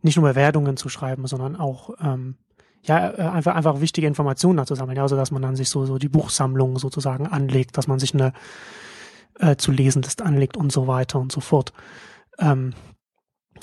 nicht 0.01 0.17
nur 0.17 0.27
Bewertungen 0.29 0.77
zu 0.77 0.89
schreiben, 0.89 1.27
sondern 1.27 1.55
auch 1.55 1.91
ähm, 2.01 2.35
ja 2.83 3.09
äh, 3.11 3.21
einfach 3.21 3.55
einfach 3.55 3.81
wichtige 3.81 4.07
Informationen 4.07 4.57
dazu 4.57 4.75
sammeln, 4.75 4.97
ja, 4.97 5.03
also 5.03 5.15
dass 5.15 5.31
man 5.31 5.41
dann 5.41 5.55
sich 5.55 5.69
so 5.69 5.85
so 5.85 5.97
die 5.97 6.09
Buchsammlung 6.09 6.77
sozusagen 6.77 7.27
anlegt, 7.27 7.77
dass 7.77 7.87
man 7.87 7.99
sich 7.99 8.13
eine 8.13 8.33
äh, 9.39 9.55
zu 9.55 9.71
lesendes 9.71 10.19
anlegt 10.19 10.57
und 10.57 10.71
so 10.71 10.87
weiter 10.87 11.19
und 11.19 11.31
so 11.31 11.41
fort. 11.41 11.73
Ähm, 12.39 12.73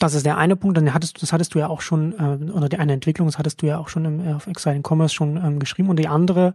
das 0.04 0.14
ist 0.14 0.26
der 0.26 0.36
eine 0.36 0.56
Punkt, 0.56 0.76
dann 0.76 0.92
hattest 0.92 1.22
das 1.22 1.32
hattest 1.32 1.54
du 1.54 1.58
ja 1.58 1.68
auch 1.68 1.80
schon, 1.80 2.12
äh, 2.12 2.50
oder 2.50 2.68
die 2.68 2.78
eine 2.78 2.92
Entwicklung, 2.92 3.26
das 3.28 3.38
hattest 3.38 3.62
du 3.62 3.66
ja 3.66 3.78
auch 3.78 3.88
schon 3.88 4.04
im, 4.04 4.34
auf 4.34 4.46
Exciting 4.46 4.82
Commerce 4.86 5.14
schon 5.14 5.36
ähm, 5.36 5.58
geschrieben. 5.58 5.88
Und 5.88 5.98
die 5.98 6.08
andere 6.08 6.54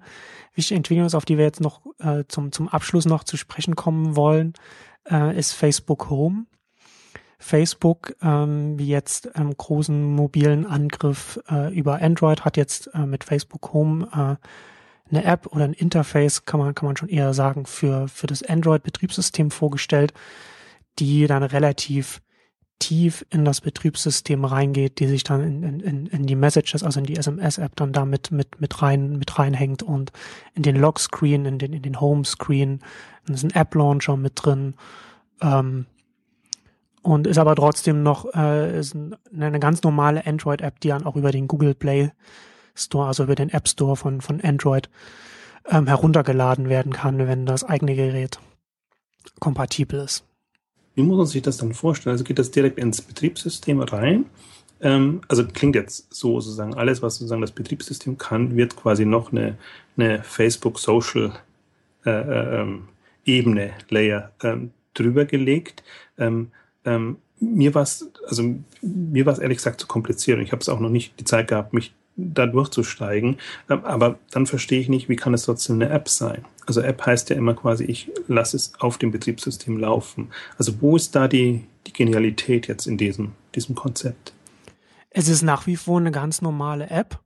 wichtige 0.54 0.78
Entwicklung 0.78 1.12
auf 1.14 1.26
die 1.26 1.38
wir 1.38 1.45
jetzt 1.45 1.62
noch 1.62 1.82
äh, 2.00 2.24
zum, 2.28 2.52
zum 2.52 2.68
Abschluss 2.70 3.06
noch 3.06 3.24
zu 3.24 3.38
sprechen 3.38 3.76
kommen 3.76 4.16
wollen, 4.16 4.54
äh, 5.10 5.38
ist 5.38 5.54
Facebook 5.54 6.10
Home. 6.10 6.45
Facebook, 7.41 8.16
ähm, 8.22 8.78
wie 8.78 8.88
jetzt 8.88 9.32
ähm, 9.36 9.56
großen 9.56 10.04
mobilen 10.04 10.66
Angriff 10.66 11.39
äh, 11.50 11.74
über 11.74 12.02
Android, 12.02 12.43
hat 12.43 12.58
jetzt 12.58 12.89
äh, 12.93 13.06
mit 13.06 13.24
Facebook 13.24 13.72
Home 13.72 14.10
äh, 14.14 14.47
eine 15.10 15.24
App 15.24 15.47
oder 15.47 15.64
ein 15.64 15.74
Interface, 15.74 16.45
kann 16.45 16.60
man, 16.60 16.76
kann 16.76 16.86
man 16.86 16.97
schon 16.97 17.10
eher 17.10 17.34
sagen, 17.34 17.66
für, 17.66 18.10
für 18.10 18.28
das 18.28 18.43
Android-Betriebssystem 18.43 19.52
vorgestellt, 19.52 20.14
die 21.00 21.28
dann 21.28 21.43
relativ 21.43 22.22
tief 22.80 23.26
in 23.30 23.46
das 23.46 23.62
Betriebssystem 23.62 24.46
reingeht, 24.46 25.00
die 25.00 25.08
sich 25.08 25.24
dann 25.24 25.42
in, 25.42 25.80
in, 25.82 26.08
in 26.08 26.26
die 26.26 26.36
Messages, 26.36 26.84
also 26.84 27.00
in 27.00 27.06
die 27.06 27.18
SMS-App 27.18 27.76
dann 27.76 27.92
damit 27.92 28.32
mit, 28.32 28.60
mit 28.62 28.82
rein, 28.82 29.18
mit 29.18 29.38
reinhängt 29.38 29.84
und 29.84 30.12
in 30.56 30.64
den 30.64 30.78
Lockscreen, 30.78 31.46
in 31.46 31.60
den, 31.60 31.74
in 31.74 31.82
den 31.82 32.00
Homescreen, 32.00 32.80
da 33.28 33.34
ist 33.34 33.44
ein 33.44 33.54
App-Launcher 33.54 34.18
mit 34.18 34.34
drin, 34.36 34.76
ähm, 35.42 35.86
und 37.02 37.28
ist 37.28 37.38
aber 37.38 37.56
trotzdem 37.56 38.04
noch 38.04 38.26
äh, 38.34 38.80
ist 38.80 38.96
eine 38.96 39.60
ganz 39.60 39.84
normale 39.84 40.26
Android-App, 40.26 40.80
die 40.80 40.90
dann 40.90 41.06
auch 41.06 41.16
über 41.16 41.32
den 41.32 41.48
Google 41.48 41.74
Play 41.74 42.12
Store, 42.76 43.08
also 43.08 43.24
über 43.24 43.36
den 43.36 43.50
App 43.50 43.68
Store 43.68 43.96
von, 43.96 44.22
von 44.22 44.42
Android 44.42 44.90
ähm, 45.70 45.88
heruntergeladen 45.88 46.70
werden 46.70 46.94
kann, 46.94 47.18
wenn 47.20 47.46
das 47.46 47.64
eigene 47.64 47.96
Gerät 47.96 48.40
kompatibel 49.40 50.02
ist. 50.02 50.29
Wie 50.96 51.04
muss 51.04 51.18
man 51.18 51.26
sich 51.26 51.42
das 51.42 51.58
dann 51.58 51.74
vorstellen? 51.74 52.14
Also 52.14 52.24
geht 52.24 52.40
das 52.40 52.52
direkt 52.52 52.78
ins 52.78 53.02
Betriebssystem 53.02 53.82
rein? 53.82 54.26
Ähm, 54.82 55.22
also 55.28 55.46
klingt 55.46 55.76
jetzt 55.76 56.14
so 56.14 56.40
sozusagen, 56.40 56.74
alles, 56.76 57.02
was 57.02 57.16
sozusagen 57.16 57.42
das 57.42 57.52
Betriebssystem 57.52 58.18
kann, 58.18 58.56
wird 58.56 58.76
quasi 58.76 59.06
noch 59.06 59.32
eine, 59.32 59.58
eine 59.98 60.24
Facebook 60.24 60.80
Social 60.80 61.34
äh, 62.06 62.10
äh, 62.10 62.62
ähm, 62.62 62.88
Layer 63.90 64.32
ähm, 64.42 64.72
drüber 64.94 65.26
gelegt. 65.26 65.84
Ähm, 66.18 66.52
ähm, 66.86 67.18
mir 67.40 67.76
war 67.76 67.84
es, 67.84 68.10
also 68.28 68.56
mir 68.82 69.26
war 69.26 69.34
es 69.34 69.40
ehrlich 69.40 69.58
gesagt 69.58 69.80
zu 69.80 69.88
kompliziert 69.88 70.38
und 70.38 70.44
ich 70.44 70.52
habe 70.52 70.62
es 70.62 70.70
auch 70.70 70.80
noch 70.80 70.90
nicht 70.90 71.20
die 71.20 71.26
Zeit 71.26 71.48
gehabt, 71.48 71.74
mich 71.74 71.94
da 72.34 72.46
durchzusteigen. 72.46 73.38
Ähm, 73.70 73.86
aber 73.86 74.20
dann 74.32 74.46
verstehe 74.46 74.80
ich 74.80 74.90
nicht, 74.90 75.10
wie 75.10 75.16
kann 75.16 75.34
es 75.34 75.44
trotzdem 75.44 75.76
eine 75.76 75.90
App 75.90 76.10
sein? 76.10 76.46
Also 76.66 76.82
App 76.82 77.06
heißt 77.06 77.30
ja 77.30 77.36
immer 77.36 77.54
quasi, 77.54 77.86
ich 77.86 78.12
lasse 78.28 78.58
es 78.58 78.74
auf 78.80 78.98
dem 78.98 79.12
Betriebssystem 79.12 79.78
laufen. 79.78 80.30
Also 80.58 80.82
wo 80.82 80.96
ist 80.96 81.16
da 81.16 81.28
die, 81.28 81.66
die 81.88 81.94
Genialität 81.94 82.68
jetzt 82.68 82.86
in 82.86 82.98
diesem, 82.98 83.34
diesem 83.56 83.76
Konzept? 83.76 84.34
Es 85.10 85.28
ist 85.28 85.42
nach 85.42 85.66
wie 85.66 85.76
vor 85.76 86.00
eine 86.00 86.12
ganz 86.12 86.42
normale 86.42 86.90
App, 86.90 87.20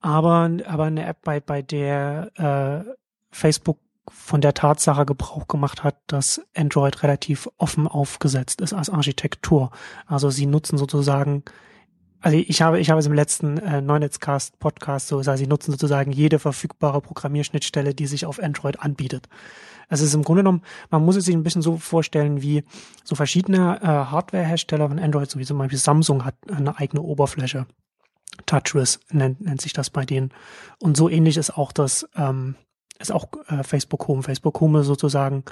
aber, 0.00 0.50
aber 0.66 0.84
eine 0.84 1.06
App, 1.06 1.18
bei, 1.22 1.40
bei 1.40 1.62
der 1.62 2.84
äh, 2.86 2.90
Facebook 3.30 3.78
von 4.08 4.40
der 4.40 4.54
Tatsache 4.54 5.06
Gebrauch 5.06 5.46
gemacht 5.46 5.84
hat, 5.84 5.96
dass 6.06 6.40
Android 6.56 7.02
relativ 7.02 7.48
offen 7.58 7.86
aufgesetzt 7.86 8.60
ist 8.60 8.72
als 8.72 8.90
Architektur. 8.90 9.70
Also 10.06 10.30
sie 10.30 10.46
nutzen 10.46 10.76
sozusagen, 10.76 11.44
also 12.22 12.38
ich 12.38 12.62
habe, 12.62 12.80
ich 12.80 12.88
habe 12.88 13.00
es 13.00 13.06
im 13.06 13.12
letzten 13.12 13.58
äh, 13.58 13.80
Neunetzcast 13.80 14.58
Podcast 14.58 15.08
so 15.08 15.18
gesagt, 15.18 15.38
sie 15.38 15.46
nutzen 15.46 15.72
sozusagen 15.72 16.12
jede 16.12 16.38
verfügbare 16.38 17.00
Programmierschnittstelle, 17.00 17.94
die 17.94 18.06
sich 18.06 18.26
auf 18.26 18.42
Android 18.42 18.80
anbietet. 18.80 19.28
Es 19.88 20.00
ist 20.00 20.14
im 20.14 20.22
Grunde 20.22 20.42
genommen, 20.42 20.62
man 20.90 21.04
muss 21.04 21.16
es 21.16 21.26
sich 21.26 21.34
ein 21.34 21.42
bisschen 21.42 21.62
so 21.62 21.76
vorstellen, 21.76 22.40
wie 22.40 22.64
so 23.04 23.14
verschiedene 23.14 23.80
äh, 23.82 23.86
Hardware-Hersteller 23.86 24.88
von 24.88 24.98
Android, 24.98 25.30
so 25.30 25.38
wie 25.38 25.44
zum 25.44 25.58
Beispiel 25.58 25.78
Samsung 25.78 26.24
hat 26.24 26.36
eine 26.50 26.78
eigene 26.78 27.02
Oberfläche. 27.02 27.66
TouchWiz 28.46 29.00
nennt, 29.10 29.42
nennt 29.42 29.60
sich 29.60 29.72
das 29.74 29.90
bei 29.90 30.06
denen. 30.06 30.32
Und 30.80 30.96
so 30.96 31.08
ähnlich 31.08 31.36
ist 31.36 31.50
auch 31.50 31.72
das 31.72 32.08
ähm, 32.16 32.54
ist 32.98 33.12
auch 33.12 33.28
äh, 33.48 33.62
Facebook 33.62 34.08
Home. 34.08 34.22
Facebook 34.22 34.60
Home 34.60 34.80
ist 34.80 34.86
sozusagen 34.86 35.44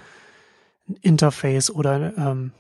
ein 0.89 0.97
Interface 1.03 1.71
oder 1.71 2.17
ähm, 2.17 2.53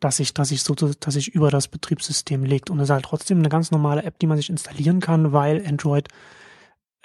dass 0.00 0.18
sich, 0.18 0.34
dass 0.34 0.48
sich 0.48 0.62
so, 0.62 0.74
dass 0.74 1.14
sich 1.14 1.28
über 1.28 1.50
das 1.50 1.68
Betriebssystem 1.68 2.44
legt. 2.44 2.70
Und 2.70 2.78
es 2.78 2.84
ist 2.84 2.90
halt 2.90 3.04
trotzdem 3.04 3.38
eine 3.38 3.48
ganz 3.48 3.70
normale 3.70 4.02
App, 4.04 4.18
die 4.18 4.26
man 4.26 4.36
sich 4.36 4.50
installieren 4.50 5.00
kann, 5.00 5.32
weil 5.32 5.64
Android 5.66 6.08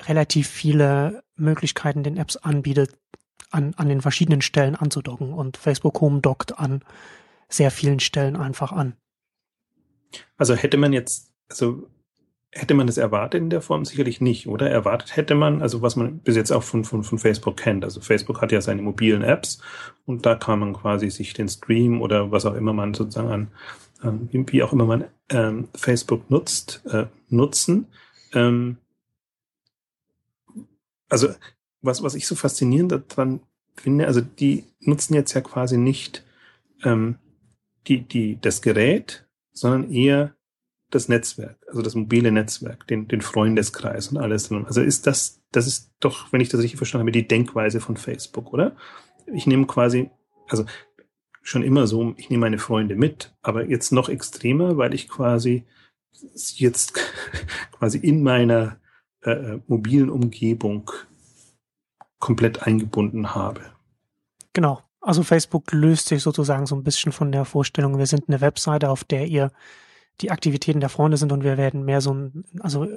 relativ 0.02 0.48
viele 0.48 1.24
Möglichkeiten 1.36 2.04
den 2.04 2.18
Apps 2.18 2.38
anbietet, 2.38 2.98
an, 3.50 3.74
an 3.78 3.90
den 3.90 4.02
verschiedenen 4.02 4.42
Stellen 4.42 4.76
anzudocken. 4.76 5.34
Und 5.34 5.58
Facebook 5.58 6.00
Home 6.02 6.22
dockt 6.22 6.58
an 6.58 6.84
sehr 7.50 7.72
vielen 7.72 8.00
Stellen 8.00 8.36
einfach 8.36 8.72
an. 8.72 8.96
Also 10.38 10.56
hätte 10.56 10.78
man 10.78 10.94
jetzt, 10.94 11.32
also 11.50 11.88
hätte 12.56 12.74
man 12.74 12.88
das 12.88 12.98
erwartet 12.98 13.42
in 13.42 13.50
der 13.50 13.62
Form? 13.62 13.86
Sicherlich 13.86 14.22
nicht, 14.22 14.48
oder? 14.48 14.70
Erwartet 14.70 15.16
hätte 15.16 15.36
man, 15.36 15.62
also 15.62 15.82
was 15.82 15.96
man 15.96 16.20
bis 16.20 16.36
jetzt 16.36 16.52
auch 16.52 16.64
von, 16.64 16.84
von, 16.84 17.04
von 17.04 17.18
Facebook 17.18 17.58
kennt. 17.58 17.84
Also 17.84 18.00
Facebook 18.00 18.42
hat 18.42 18.52
ja 18.52 18.62
seine 18.62 18.82
mobilen 18.82 19.24
Apps 19.24 19.60
und 20.06 20.26
da 20.26 20.36
kann 20.36 20.60
man 20.60 20.74
quasi 20.74 21.10
sich 21.10 21.34
den 21.34 21.50
Stream 21.50 22.02
oder 22.02 22.32
was 22.32 22.46
auch 22.46 22.54
immer 22.54 22.74
man 22.74 22.94
sozusagen 22.94 23.32
an, 23.32 23.48
an 24.02 24.30
wie 24.32 24.64
auch 24.64 24.74
immer 24.74 24.86
man 24.86 25.06
ähm, 25.30 25.70
Facebook 25.76 26.30
nutzt, 26.30 26.84
äh, 26.86 27.08
nutzen. 27.30 27.88
Ähm, 28.34 28.78
also 31.10 31.30
was, 31.82 32.04
was 32.04 32.16
ich 32.16 32.28
so 32.28 32.36
faszinierend 32.36 32.92
daran 32.92 33.42
finde, 33.76 34.08
also 34.08 34.22
die 34.22 34.66
nutzen 34.80 35.16
jetzt 35.16 35.34
ja 35.34 35.42
quasi 35.42 35.78
nicht 35.78 36.24
ähm, 36.84 37.18
die, 37.88 38.02
die, 38.02 38.40
das 38.40 38.62
Gerät, 38.62 39.28
sondern 39.52 39.92
eher 39.92 40.36
das 40.94 41.10
Netzwerk, 41.10 41.58
also 41.68 41.82
das 41.82 41.96
mobile 41.96 42.32
Netzwerk, 42.32 42.88
den, 42.88 43.08
den 43.08 43.22
Freundeskreis 43.22 44.10
und 44.10 44.18
alles. 44.18 44.52
Also 44.52 44.82
ist 44.82 45.08
das, 45.08 45.42
das 45.52 45.66
ist 45.68 45.92
doch, 46.00 46.32
wenn 46.32 46.42
ich 46.42 46.50
das 46.50 46.62
richtig 46.62 46.78
verstanden 46.78 47.04
habe, 47.04 47.12
die 47.12 47.28
Denkweise 47.28 47.80
von 47.80 47.98
Facebook, 47.98 48.54
oder? 48.54 48.76
Ich 49.34 49.48
nehme 49.48 49.66
quasi, 49.66 50.10
also 50.48 50.66
schon 51.42 51.64
immer 51.64 51.88
so, 51.88 52.14
ich 52.18 52.30
nehme 52.30 52.42
meine 52.42 52.60
Freunde 52.60 52.96
mit, 52.96 53.34
aber 53.42 53.66
jetzt 53.66 53.92
noch 53.92 54.08
extremer, 54.08 54.78
weil 54.78 54.94
ich 54.94 55.10
quasi 55.10 55.66
jetzt 56.56 56.94
quasi 57.72 57.98
in 57.98 58.22
meiner 58.22 58.78
äh, 59.22 59.32
äh, 59.32 59.60
mobilen 59.68 60.10
Umgebung 60.10 60.92
komplett 62.20 62.64
eingebunden 62.64 63.34
habe. 63.34 63.62
Genau. 64.54 64.82
Also 65.02 65.24
Facebook 65.24 65.72
löst 65.74 66.08
sich 66.08 66.24
sozusagen 66.24 66.66
so 66.66 66.76
ein 66.76 66.84
bisschen 66.84 67.12
von 67.12 67.32
der 67.32 67.44
Vorstellung, 67.44 67.98
wir 67.98 68.06
sind 68.06 68.30
eine 68.30 68.40
Webseite, 68.40 68.90
auf 68.90 69.04
der 69.04 69.28
ihr 69.28 69.52
die 70.22 70.32
Aktivitäten 70.32 70.80
der 70.80 70.90
Freunde 70.90 71.18
sind 71.18 71.32
und 71.32 71.44
wir 71.44 71.58
werden 71.58 71.86
mehr 71.86 72.02
so 72.02 72.14
ein, 72.14 72.46
also 72.60 72.88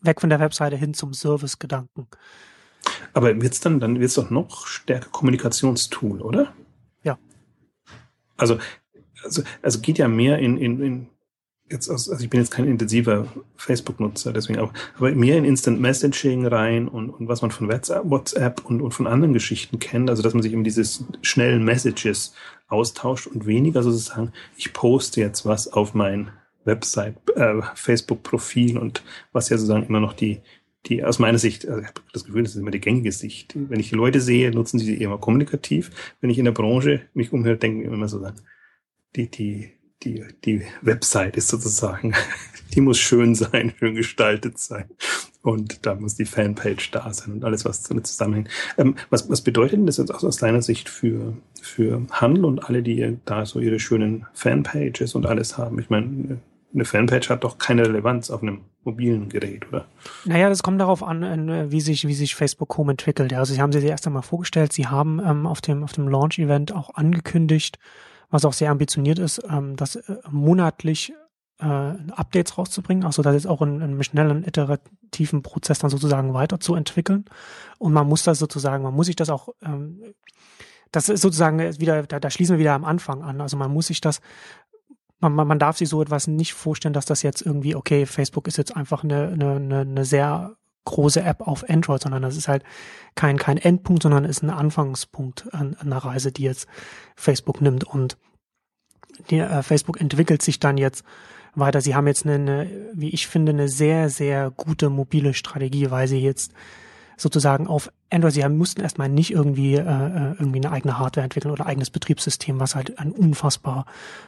weg 0.00 0.20
von 0.20 0.30
der 0.30 0.40
Webseite 0.40 0.76
hin 0.76 0.94
zum 0.94 1.14
Service-Gedanken. 1.14 2.06
Aber 3.12 3.40
wird's 3.40 3.60
dann, 3.60 3.80
dann 3.80 4.00
wird's 4.00 4.14
doch 4.14 4.30
noch 4.30 4.66
stärker 4.66 5.08
Kommunikationstool, 5.10 6.20
oder? 6.20 6.52
Ja. 7.02 7.18
Also, 8.36 8.58
also, 9.22 9.42
also 9.62 9.80
geht 9.80 9.98
ja 9.98 10.08
mehr 10.08 10.38
in, 10.38 10.58
in, 10.58 10.82
in 10.82 11.06
jetzt 11.70 11.88
aus, 11.88 12.10
also 12.10 12.22
ich 12.22 12.30
bin 12.30 12.40
jetzt 12.40 12.50
kein 12.50 12.66
intensiver 12.66 13.26
Facebook-Nutzer, 13.56 14.32
deswegen 14.32 14.58
auch, 14.58 14.72
aber 14.96 15.12
mehr 15.12 15.38
in 15.38 15.44
Instant 15.44 15.80
Messaging 15.80 16.46
rein 16.46 16.88
und, 16.88 17.10
und 17.10 17.28
was 17.28 17.40
man 17.40 17.50
von 17.50 17.68
WhatsApp 17.68 18.64
und, 18.64 18.82
und 18.82 18.92
von 18.92 19.06
anderen 19.06 19.32
Geschichten 19.32 19.78
kennt, 19.78 20.10
also 20.10 20.22
dass 20.22 20.34
man 20.34 20.42
sich 20.42 20.52
eben 20.52 20.64
dieses 20.64 21.04
schnellen 21.22 21.64
Messages 21.64 22.34
austauscht 22.68 23.26
und 23.26 23.46
weniger 23.46 23.82
sozusagen, 23.82 24.32
ich 24.56 24.72
poste 24.72 25.20
jetzt 25.20 25.46
was 25.46 25.72
auf 25.72 25.94
mein 25.94 26.30
Website, 26.64 27.16
äh, 27.36 27.60
Facebook-Profil 27.74 28.78
und 28.78 29.02
was 29.32 29.48
ja 29.48 29.58
sozusagen 29.58 29.86
immer 29.86 30.00
noch 30.00 30.12
die, 30.12 30.40
die 30.86 31.04
aus 31.04 31.18
meiner 31.18 31.38
Sicht, 31.38 31.66
also 31.66 31.80
ich 31.80 31.86
habe 31.86 32.00
das 32.12 32.24
Gefühl, 32.24 32.42
das 32.42 32.54
ist 32.54 32.60
immer 32.60 32.70
die 32.70 32.80
gängige 32.80 33.12
Sicht. 33.12 33.54
Wenn 33.54 33.80
ich 33.80 33.90
die 33.90 33.94
Leute 33.94 34.20
sehe, 34.20 34.50
nutzen 34.50 34.78
sie 34.78 34.86
sie 34.86 35.02
immer 35.02 35.18
kommunikativ. 35.18 35.90
Wenn 36.20 36.30
ich 36.30 36.38
in 36.38 36.44
der 36.44 36.52
Branche 36.52 37.02
mich 37.14 37.32
umhöre, 37.32 37.56
denken 37.56 37.82
wir 37.82 37.92
immer 37.92 38.08
so 38.08 38.26
die, 39.16 39.30
die, 39.30 39.72
die, 40.02 40.24
die 40.44 40.62
Website 40.82 41.36
ist 41.36 41.48
sozusagen, 41.48 42.14
die 42.74 42.80
muss 42.80 42.98
schön 42.98 43.34
sein, 43.34 43.72
schön 43.78 43.94
gestaltet 43.94 44.58
sein. 44.58 44.86
Und 45.42 45.84
da 45.84 45.94
muss 45.94 46.14
die 46.14 46.24
Fanpage 46.24 46.90
da 46.90 47.12
sein 47.12 47.34
und 47.34 47.44
alles, 47.44 47.64
was 47.64 47.82
damit 47.82 48.06
zusammenhängt. 48.06 48.48
Ähm, 48.78 48.96
was, 49.10 49.28
was 49.28 49.42
bedeutet 49.42 49.78
denn 49.78 49.86
das 49.86 49.98
jetzt 49.98 50.10
aus 50.10 50.38
deiner 50.38 50.62
Sicht 50.62 50.88
für, 50.88 51.36
für 51.60 52.00
Handel 52.10 52.46
und 52.46 52.64
alle, 52.64 52.82
die 52.82 53.18
da 53.26 53.44
so 53.44 53.60
ihre 53.60 53.78
schönen 53.78 54.26
Fanpages 54.32 55.14
und 55.14 55.26
alles 55.26 55.58
haben? 55.58 55.78
Ich 55.78 55.90
meine, 55.90 56.40
eine 56.74 56.84
Fanpage 56.84 57.30
hat 57.30 57.44
doch 57.44 57.58
keine 57.58 57.86
Relevanz 57.86 58.30
auf 58.30 58.42
einem 58.42 58.62
mobilen 58.82 59.28
Gerät, 59.28 59.66
oder? 59.68 59.86
Naja, 60.24 60.48
das 60.48 60.62
kommt 60.62 60.80
darauf 60.80 61.02
an, 61.02 61.22
äh, 61.48 61.70
wie 61.70 61.80
sich, 61.80 62.06
wie 62.06 62.14
sich 62.14 62.34
Facebook 62.34 62.76
Home 62.76 62.92
entwickelt. 62.92 63.32
Also 63.32 63.54
sie 63.54 63.62
haben 63.62 63.72
sie 63.72 63.84
erst 63.86 64.06
einmal 64.06 64.22
vorgestellt, 64.22 64.72
sie 64.72 64.86
haben 64.86 65.20
ähm, 65.24 65.46
auf 65.46 65.60
dem, 65.60 65.84
auf 65.84 65.92
dem 65.92 66.08
Launch-Event 66.08 66.72
auch 66.72 66.94
angekündigt, 66.94 67.78
was 68.30 68.44
auch 68.44 68.52
sehr 68.52 68.70
ambitioniert 68.70 69.18
ist, 69.18 69.40
ähm, 69.48 69.76
das 69.76 69.96
äh, 69.96 70.16
monatlich 70.30 71.12
äh, 71.60 71.64
Updates 71.64 72.58
rauszubringen, 72.58 73.04
also 73.04 73.22
das 73.22 73.34
jetzt 73.34 73.46
auch 73.46 73.62
in, 73.62 73.76
in 73.76 73.82
einem 73.82 74.02
schnellen, 74.02 74.44
iterativen 74.44 75.42
Prozess 75.42 75.78
dann 75.78 75.90
sozusagen 75.90 76.34
weiterzuentwickeln. 76.34 77.26
Und 77.78 77.92
man 77.92 78.08
muss 78.08 78.24
das 78.24 78.38
sozusagen, 78.38 78.82
man 78.82 78.94
muss 78.94 79.06
sich 79.06 79.16
das 79.16 79.30
auch 79.30 79.50
ähm, 79.62 80.00
das 80.94 81.08
ist 81.08 81.22
sozusagen 81.22 81.58
wieder, 81.80 82.04
da, 82.04 82.20
da 82.20 82.30
schließen 82.30 82.54
wir 82.54 82.60
wieder 82.60 82.74
am 82.74 82.84
Anfang 82.84 83.22
an. 83.22 83.40
Also 83.40 83.56
man 83.56 83.72
muss 83.72 83.88
sich 83.88 84.00
das 84.00 84.20
man, 85.32 85.48
man 85.48 85.58
darf 85.58 85.78
sich 85.78 85.88
so 85.88 86.02
etwas 86.02 86.26
nicht 86.26 86.54
vorstellen, 86.54 86.94
dass 86.94 87.06
das 87.06 87.22
jetzt 87.22 87.42
irgendwie, 87.42 87.74
okay, 87.74 88.06
Facebook 88.06 88.48
ist 88.48 88.58
jetzt 88.58 88.76
einfach 88.76 89.04
eine, 89.04 89.28
eine, 89.28 89.80
eine 89.80 90.04
sehr 90.04 90.56
große 90.84 91.22
App 91.22 91.40
auf 91.40 91.68
Android, 91.68 92.02
sondern 92.02 92.22
das 92.22 92.36
ist 92.36 92.48
halt 92.48 92.62
kein, 93.14 93.38
kein 93.38 93.56
Endpunkt, 93.56 94.02
sondern 94.02 94.24
ist 94.24 94.42
ein 94.42 94.50
Anfangspunkt 94.50 95.52
an, 95.54 95.76
an 95.80 95.92
einer 95.92 95.98
Reise, 95.98 96.30
die 96.30 96.42
jetzt 96.42 96.68
Facebook 97.16 97.60
nimmt. 97.60 97.84
Und 97.84 98.18
die, 99.30 99.38
äh, 99.38 99.62
Facebook 99.62 100.00
entwickelt 100.00 100.42
sich 100.42 100.60
dann 100.60 100.76
jetzt 100.76 101.04
weiter. 101.54 101.80
Sie 101.80 101.94
haben 101.94 102.06
jetzt 102.06 102.26
eine, 102.26 102.34
eine, 102.34 102.70
wie 102.92 103.10
ich 103.10 103.26
finde, 103.26 103.50
eine 103.50 103.68
sehr, 103.68 104.10
sehr 104.10 104.50
gute 104.50 104.90
mobile 104.90 105.34
Strategie, 105.34 105.90
weil 105.90 106.08
sie 106.08 106.18
jetzt 106.18 106.52
sozusagen 107.16 107.66
auf 107.66 107.90
Android, 108.10 108.34
sie 108.34 108.44
haben, 108.44 108.56
mussten 108.56 108.80
erstmal 108.80 109.08
nicht 109.08 109.32
irgendwie, 109.32 109.74
äh, 109.74 109.80
äh, 109.80 110.34
irgendwie 110.38 110.58
eine 110.58 110.70
eigene 110.70 110.98
Hardware 110.98 111.24
entwickeln 111.24 111.50
oder 111.50 111.66
eigenes 111.66 111.90
Betriebssystem, 111.90 112.60
was 112.60 112.74
halt 112.74 112.98
eine 112.98 113.12
unfassbar, 113.12 113.86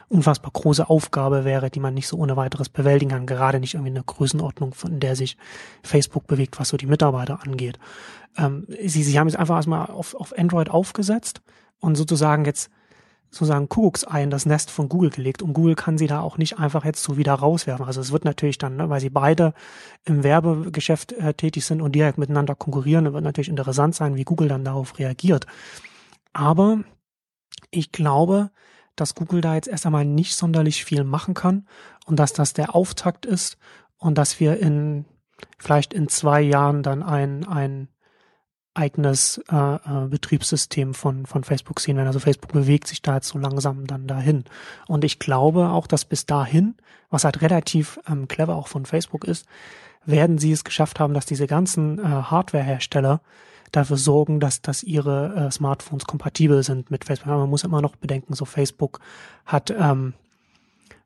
unfassbar 0.09 0.51
große 0.51 0.89
Aufgabe 0.89 1.45
wäre, 1.45 1.69
die 1.69 1.79
man 1.79 1.93
nicht 1.93 2.07
so 2.07 2.17
ohne 2.17 2.35
weiteres 2.35 2.69
bewältigen 2.69 3.11
kann, 3.11 3.25
gerade 3.25 3.59
nicht 3.59 3.75
irgendwie 3.75 3.91
eine 3.91 4.03
Größenordnung, 4.03 4.73
von 4.73 4.99
der 4.99 5.15
sich 5.15 5.37
Facebook 5.83 6.27
bewegt, 6.27 6.59
was 6.59 6.69
so 6.69 6.77
die 6.77 6.87
Mitarbeiter 6.87 7.43
angeht. 7.43 7.79
Ähm, 8.37 8.65
sie, 8.67 9.03
sie 9.03 9.19
haben 9.19 9.27
jetzt 9.27 9.37
einfach 9.37 9.55
erstmal 9.55 9.87
auf, 9.87 10.15
auf 10.15 10.37
Android 10.37 10.69
aufgesetzt 10.69 11.41
und 11.79 11.95
sozusagen 11.95 12.45
jetzt 12.45 12.69
sozusagen 13.29 13.69
Kuckucksei 13.69 14.23
in 14.23 14.29
das 14.29 14.45
Nest 14.45 14.71
von 14.71 14.89
Google 14.89 15.09
gelegt 15.09 15.41
und 15.41 15.53
Google 15.53 15.75
kann 15.75 15.97
sie 15.97 16.07
da 16.07 16.21
auch 16.21 16.37
nicht 16.37 16.59
einfach 16.59 16.85
jetzt 16.85 17.03
so 17.03 17.17
wieder 17.17 17.33
rauswerfen. 17.33 17.85
Also 17.85 18.01
es 18.01 18.11
wird 18.11 18.25
natürlich 18.25 18.57
dann, 18.57 18.77
ne, 18.77 18.89
weil 18.89 19.01
sie 19.01 19.09
beide 19.09 19.53
im 20.05 20.23
Werbegeschäft 20.23 21.11
äh, 21.13 21.33
tätig 21.33 21.65
sind 21.65 21.81
und 21.81 21.93
direkt 21.93 22.17
miteinander 22.17 22.55
konkurrieren, 22.55 23.11
wird 23.13 23.23
natürlich 23.23 23.49
interessant 23.49 23.95
sein, 23.95 24.15
wie 24.15 24.23
Google 24.23 24.47
dann 24.47 24.63
darauf 24.63 24.97
reagiert. 24.97 25.45
Aber 26.33 26.79
ich 27.71 27.91
glaube, 27.91 28.51
dass 28.95 29.15
Google 29.15 29.41
da 29.41 29.55
jetzt 29.55 29.67
erst 29.67 29.85
einmal 29.85 30.05
nicht 30.05 30.35
sonderlich 30.35 30.83
viel 30.83 31.03
machen 31.03 31.33
kann 31.33 31.67
und 32.05 32.17
dass 32.17 32.33
das 32.33 32.53
der 32.53 32.75
Auftakt 32.75 33.25
ist 33.25 33.57
und 33.97 34.17
dass 34.17 34.39
wir 34.39 34.59
in 34.59 35.05
vielleicht 35.59 35.93
in 35.93 36.07
zwei 36.07 36.41
Jahren 36.41 36.81
dann 36.81 37.03
ein, 37.03 37.45
ein 37.47 37.89
eigenes 38.77 39.41
äh, 39.51 39.75
äh, 39.75 40.07
Betriebssystem 40.09 40.93
von, 40.93 41.25
von 41.25 41.43
Facebook 41.43 41.79
sehen 41.79 41.97
werden. 41.97 42.07
Also 42.07 42.19
Facebook 42.19 42.53
bewegt 42.53 42.87
sich 42.87 43.01
da 43.01 43.15
jetzt 43.15 43.29
so 43.29 43.39
langsam 43.39 43.87
dann 43.87 44.07
dahin. 44.07 44.45
Und 44.87 45.03
ich 45.03 45.19
glaube 45.19 45.69
auch, 45.69 45.87
dass 45.87 46.05
bis 46.05 46.25
dahin, 46.25 46.75
was 47.09 47.23
halt 47.23 47.41
relativ 47.41 47.99
ähm, 48.07 48.27
clever 48.27 48.55
auch 48.55 48.67
von 48.67 48.85
Facebook 48.85 49.23
ist, 49.23 49.45
werden 50.05 50.37
sie 50.37 50.51
es 50.51 50.63
geschafft 50.63 50.99
haben, 50.99 51.13
dass 51.13 51.25
diese 51.25 51.47
ganzen 51.47 51.99
äh, 51.99 52.03
Hardware-Hersteller 52.03 53.21
dafür 53.71 53.97
sorgen, 53.97 54.39
dass, 54.39 54.61
dass 54.61 54.83
ihre 54.83 55.35
äh, 55.35 55.51
Smartphones 55.51 56.05
kompatibel 56.05 56.63
sind 56.63 56.89
mit 56.91 57.03
Facebook. 57.03 57.27
Aber 57.27 57.41
man 57.41 57.49
muss 57.49 57.63
immer 57.63 57.81
noch 57.81 57.95
bedenken, 57.95 58.33
so 58.33 58.45
Facebook 58.45 58.99
hat 59.45 59.69
ähm, 59.71 60.13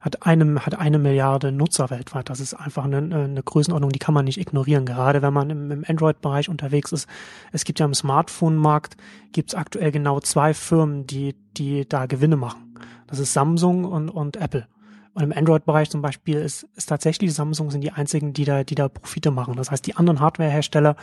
hat 0.01 0.25
eine, 0.25 0.65
hat 0.65 0.77
eine 0.77 0.97
Milliarde 0.97 1.51
Nutzer 1.51 1.91
weltweit. 1.91 2.29
Das 2.29 2.39
ist 2.39 2.55
einfach 2.55 2.85
eine, 2.85 2.97
eine 2.97 3.43
Größenordnung, 3.43 3.91
die 3.91 3.99
kann 3.99 4.15
man 4.15 4.25
nicht 4.25 4.39
ignorieren. 4.39 4.85
Gerade 4.85 5.21
wenn 5.21 5.33
man 5.33 5.49
im, 5.51 5.71
im 5.71 5.85
Android-Bereich 5.87 6.49
unterwegs 6.49 6.91
ist. 6.91 7.07
Es 7.51 7.63
gibt 7.63 7.79
ja 7.79 7.85
im 7.85 7.93
Smartphone-Markt, 7.93 8.97
gibt 9.31 9.51
es 9.51 9.55
aktuell 9.55 9.91
genau 9.91 10.19
zwei 10.19 10.55
Firmen, 10.55 11.05
die, 11.05 11.35
die 11.55 11.87
da 11.87 12.07
Gewinne 12.07 12.35
machen. 12.35 12.75
Das 13.05 13.19
ist 13.19 13.33
Samsung 13.33 13.85
und, 13.85 14.09
und 14.09 14.37
Apple. 14.37 14.67
Und 15.13 15.23
im 15.23 15.33
Android-Bereich 15.33 15.89
zum 15.89 16.01
Beispiel 16.01 16.37
ist, 16.37 16.67
ist 16.75 16.87
tatsächlich 16.87 17.33
Samsung 17.33 17.69
sind 17.69 17.81
die 17.81 17.91
einzigen, 17.91 18.33
die 18.33 18.45
da, 18.45 18.63
die 18.63 18.75
da 18.75 18.87
Profite 18.87 19.29
machen. 19.29 19.55
Das 19.55 19.69
heißt, 19.69 19.85
die 19.85 19.97
anderen 19.97 20.19
Hardware-Hersteller 20.19 20.95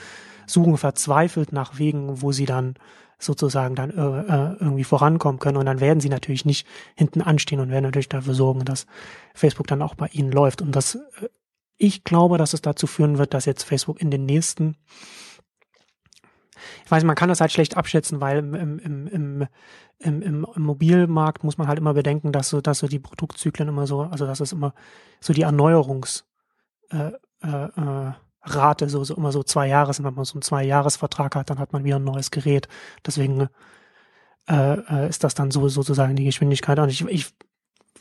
suchen 0.47 0.77
verzweifelt 0.77 1.53
nach 1.53 1.79
Wegen, 1.79 2.23
wo 2.23 2.33
sie 2.33 2.47
dann 2.47 2.75
sozusagen 3.19 3.75
dann 3.75 3.91
äh, 3.91 3.95
äh, 3.95 4.57
irgendwie 4.61 4.85
vorankommen 4.85 5.39
können. 5.39 5.57
Und 5.57 5.67
dann 5.67 5.81
werden 5.81 6.01
sie 6.01 6.09
natürlich 6.09 6.45
nicht 6.45 6.67
hinten 6.95 7.21
anstehen 7.21 7.61
und 7.61 7.71
werden 7.71 7.85
natürlich 7.85 8.09
dafür 8.09 8.35
sorgen, 8.35 8.65
dass 8.65 8.87
Facebook 9.35 9.67
dann 9.67 9.83
auch 9.83 9.95
bei 9.95 10.07
ihnen 10.09 10.31
läuft. 10.31 10.63
Und 10.63 10.77
das, 10.77 10.95
äh, 10.95 11.29
ich 11.77 12.05
glaube, 12.05 12.39
dass 12.39 12.55
es 12.55 12.63
dazu 12.63 12.87
führen 12.87 13.19
wird, 13.19 13.35
dass 13.35 13.45
jetzt 13.45 13.65
Facebook 13.65 14.01
in 14.01 14.11
den 14.11 14.25
nächsten 14.27 14.77
ich 16.85 16.91
weiß, 16.91 17.05
man 17.05 17.15
kann 17.15 17.29
das 17.29 17.41
halt 17.41 17.53
schlecht 17.53 17.77
abschätzen, 17.77 18.21
weil 18.21 18.39
im, 18.39 18.55
im, 18.55 18.79
im, 18.79 19.07
im, 19.07 19.49
im, 20.01 20.47
im 20.55 20.63
Mobilmarkt 20.63 21.45
muss 21.45 21.59
man 21.59 21.69
halt 21.69 21.79
immer 21.79 21.95
bedenken, 21.95 22.33
dass 22.33 22.49
so, 22.49 22.61
dass 22.61 22.79
so 22.79 22.89
die 22.89 22.99
Produktzyklen 22.99 23.69
immer 23.69 23.87
so, 23.87 24.01
also 24.03 24.27
dass 24.27 24.41
es 24.41 24.53
immer 24.53 24.75
so 25.21 25.33
die 25.33 25.43
Erneuerungs 25.43 26.25
äh, 26.91 27.13
äh, 27.43 27.65
äh 27.77 28.13
Rate, 28.43 28.89
so, 28.89 29.03
so 29.05 29.17
immer 29.17 29.33
so 29.33 29.43
zwei 29.43 29.69
Jahres, 29.69 30.03
wenn 30.03 30.15
man 30.15 30.25
so 30.25 30.35
einen 30.35 30.43
Zwei-Jahres-Vertrag 30.43 31.35
hat, 31.35 31.51
dann 31.51 31.59
hat 31.59 31.73
man 31.73 31.85
wieder 31.85 31.97
ein 31.97 32.05
neues 32.05 32.31
Gerät. 32.31 32.69
Deswegen 33.05 33.49
äh, 34.49 34.75
äh, 34.75 35.09
ist 35.09 35.25
das 35.25 35.35
dann 35.35 35.51
so 35.51 35.69
sozusagen 35.69 36.17
die 36.17 36.25
Geschwindigkeit. 36.25 36.79
Und 36.79 36.89
ich, 36.89 37.05
ich 37.07 37.35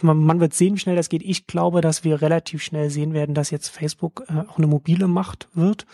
man, 0.01 0.39
wird 0.39 0.53
sehen, 0.53 0.75
wie 0.75 0.79
schnell 0.79 0.95
das 0.95 1.09
geht. 1.09 1.23
Ich 1.23 1.47
glaube, 1.47 1.81
dass 1.81 2.03
wir 2.03 2.21
relativ 2.21 2.63
schnell 2.63 2.89
sehen 2.89 3.13
werden, 3.13 3.35
dass 3.35 3.49
jetzt 3.49 3.69
Facebook 3.69 4.23
äh, 4.29 4.47
auch 4.47 4.57
eine 4.57 4.67
mobile 4.67 5.07
Macht 5.07 5.49
wird. 5.53 5.85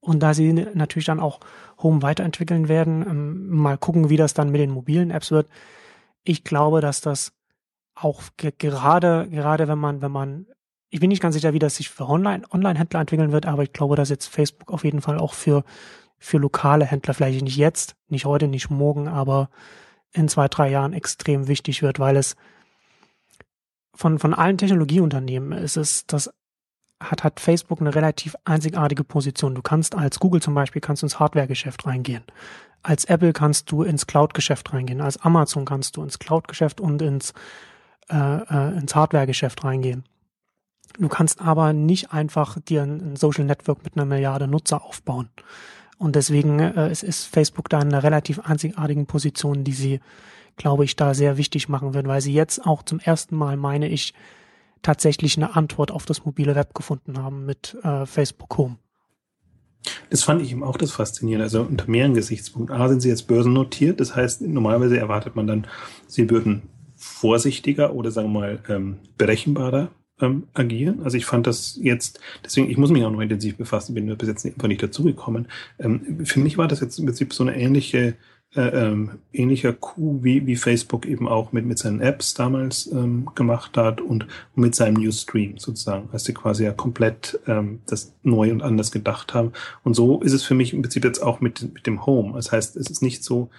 Und 0.00 0.20
da 0.20 0.32
sie 0.32 0.52
natürlich 0.52 1.06
dann 1.06 1.20
auch 1.20 1.40
Home 1.82 2.02
weiterentwickeln 2.02 2.68
werden, 2.68 3.04
ähm, 3.08 3.48
mal 3.50 3.76
gucken, 3.76 4.08
wie 4.08 4.16
das 4.16 4.34
dann 4.34 4.50
mit 4.50 4.60
den 4.60 4.70
mobilen 4.70 5.10
Apps 5.10 5.30
wird. 5.30 5.48
Ich 6.24 6.44
glaube, 6.44 6.80
dass 6.80 7.00
das 7.00 7.32
auch 7.94 8.22
gerade, 8.36 9.28
gerade 9.30 9.68
wenn 9.68 9.78
man, 9.78 10.00
wenn 10.00 10.12
man 10.12 10.46
ich 10.90 11.00
bin 11.00 11.08
nicht 11.08 11.22
ganz 11.22 11.34
sicher, 11.34 11.52
wie 11.52 11.60
das 11.60 11.76
sich 11.76 11.88
für 11.88 12.08
Online, 12.08 12.42
Online-Händler 12.52 13.00
entwickeln 13.00 13.32
wird, 13.32 13.46
aber 13.46 13.62
ich 13.62 13.72
glaube, 13.72 13.96
dass 13.96 14.08
jetzt 14.08 14.26
Facebook 14.26 14.72
auf 14.72 14.84
jeden 14.84 15.00
Fall 15.00 15.18
auch 15.18 15.34
für, 15.34 15.64
für 16.18 16.38
lokale 16.38 16.84
Händler, 16.84 17.14
vielleicht 17.14 17.42
nicht 17.42 17.56
jetzt, 17.56 17.94
nicht 18.08 18.24
heute, 18.24 18.48
nicht 18.48 18.70
morgen, 18.70 19.06
aber 19.06 19.50
in 20.12 20.28
zwei, 20.28 20.48
drei 20.48 20.68
Jahren 20.68 20.92
extrem 20.92 21.46
wichtig 21.46 21.82
wird, 21.82 22.00
weil 22.00 22.16
es 22.16 22.34
von, 23.94 24.18
von 24.18 24.34
allen 24.34 24.58
Technologieunternehmen 24.58 25.52
ist 25.52 25.76
es, 25.76 26.06
das 26.06 26.30
hat, 27.00 27.22
hat 27.22 27.40
Facebook 27.40 27.80
eine 27.80 27.94
relativ 27.94 28.34
einzigartige 28.44 29.04
Position. 29.04 29.54
Du 29.54 29.62
kannst 29.62 29.94
als 29.94 30.18
Google 30.18 30.42
zum 30.42 30.54
Beispiel 30.54 30.82
kannst 30.82 31.02
du 31.02 31.06
ins 31.06 31.18
Hardware-Geschäft 31.18 31.86
reingehen. 31.86 32.24
Als 32.82 33.04
Apple 33.04 33.32
kannst 33.32 33.70
du 33.70 33.82
ins 33.82 34.06
Cloud-Geschäft 34.06 34.72
reingehen. 34.72 35.00
Als 35.00 35.18
Amazon 35.18 35.64
kannst 35.64 35.96
du 35.96 36.02
ins 36.02 36.18
Cloud-Geschäft 36.18 36.80
und 36.80 37.00
ins, 37.00 37.32
äh, 38.10 38.16
äh, 38.16 38.78
ins 38.78 38.94
Hardware-Geschäft 38.94 39.64
reingehen. 39.64 40.04
Du 40.98 41.08
kannst 41.08 41.40
aber 41.40 41.72
nicht 41.72 42.12
einfach 42.12 42.58
dir 42.60 42.82
ein 42.82 43.16
Social 43.16 43.44
Network 43.44 43.84
mit 43.84 43.96
einer 43.96 44.06
Milliarde 44.06 44.48
Nutzer 44.48 44.84
aufbauen. 44.84 45.28
Und 45.98 46.16
deswegen 46.16 46.58
äh, 46.58 46.88
es 46.88 47.02
ist 47.02 47.24
Facebook 47.24 47.68
da 47.68 47.80
in 47.80 47.88
einer 47.88 48.02
relativ 48.02 48.40
einzigartigen 48.40 49.06
Position, 49.06 49.64
die 49.64 49.72
sie, 49.72 50.00
glaube 50.56 50.84
ich, 50.84 50.96
da 50.96 51.14
sehr 51.14 51.36
wichtig 51.36 51.68
machen 51.68 51.94
wird, 51.94 52.08
weil 52.08 52.20
sie 52.20 52.32
jetzt 52.32 52.66
auch 52.66 52.82
zum 52.82 53.00
ersten 53.00 53.36
Mal, 53.36 53.56
meine 53.56 53.88
ich, 53.88 54.14
tatsächlich 54.82 55.36
eine 55.36 55.54
Antwort 55.56 55.90
auf 55.90 56.06
das 56.06 56.24
mobile 56.24 56.54
Web 56.54 56.74
gefunden 56.74 57.18
haben 57.18 57.44
mit 57.44 57.76
äh, 57.82 58.06
Facebook 58.06 58.56
Home. 58.56 58.76
Das 60.08 60.22
fand 60.22 60.42
ich 60.42 60.52
eben 60.52 60.64
auch 60.64 60.76
das 60.76 60.90
Faszinierende. 60.90 61.44
Also 61.44 61.62
unter 61.62 61.88
mehreren 61.88 62.14
Gesichtspunkten. 62.14 62.76
A 62.76 62.88
sind 62.88 63.00
sie 63.00 63.08
jetzt 63.08 63.26
börsennotiert, 63.26 64.00
das 64.00 64.16
heißt, 64.16 64.42
normalerweise 64.42 64.98
erwartet 64.98 65.36
man 65.36 65.46
dann, 65.46 65.66
sie 66.06 66.28
würden 66.30 66.62
vorsichtiger 66.96 67.94
oder 67.94 68.10
sagen 68.10 68.32
wir 68.32 68.40
mal 68.40 68.62
ähm, 68.68 68.98
berechenbarer 69.16 69.90
ähm, 70.20 70.44
agieren. 70.54 71.00
Also 71.02 71.16
ich 71.16 71.26
fand 71.26 71.46
das 71.46 71.78
jetzt, 71.80 72.20
deswegen, 72.44 72.70
ich 72.70 72.76
muss 72.76 72.90
mich 72.90 73.04
auch 73.04 73.10
noch 73.10 73.20
intensiv 73.20 73.56
befassen, 73.56 73.94
bin 73.94 74.16
bis 74.16 74.28
jetzt 74.28 74.44
einfach 74.46 74.68
nicht 74.68 74.82
dazugekommen. 74.82 75.48
Ähm, 75.78 76.24
für 76.24 76.40
mich 76.40 76.58
war 76.58 76.68
das 76.68 76.80
jetzt 76.80 76.98
im 76.98 77.06
Prinzip 77.06 77.32
so 77.32 77.44
eine 77.44 77.56
ähnliche, 77.56 78.14
äh, 78.54 78.62
ähm, 78.62 79.18
ähnlicher 79.32 79.72
Coup, 79.72 80.22
wie, 80.22 80.46
wie 80.46 80.56
Facebook 80.56 81.06
eben 81.06 81.28
auch 81.28 81.52
mit, 81.52 81.66
mit 81.66 81.78
seinen 81.78 82.00
Apps 82.00 82.34
damals 82.34 82.90
ähm, 82.92 83.28
gemacht 83.34 83.76
hat 83.76 84.00
und, 84.00 84.24
und 84.24 84.62
mit 84.62 84.74
seinem 84.74 84.94
Newsstream 84.94 85.58
sozusagen, 85.58 86.08
als 86.12 86.24
sie 86.24 86.34
quasi 86.34 86.64
ja 86.64 86.72
komplett 86.72 87.38
ähm, 87.46 87.80
das 87.86 88.12
neu 88.22 88.50
und 88.50 88.62
anders 88.62 88.90
gedacht 88.90 89.34
haben. 89.34 89.52
Und 89.84 89.94
so 89.94 90.20
ist 90.20 90.32
es 90.32 90.42
für 90.42 90.54
mich 90.54 90.74
im 90.74 90.82
Prinzip 90.82 91.04
jetzt 91.04 91.22
auch 91.22 91.40
mit, 91.40 91.74
mit 91.74 91.86
dem 91.86 92.04
Home. 92.06 92.32
Das 92.34 92.50
heißt, 92.50 92.76
es 92.76 92.90
ist 92.90 93.02
nicht 93.02 93.22
so, 93.22 93.50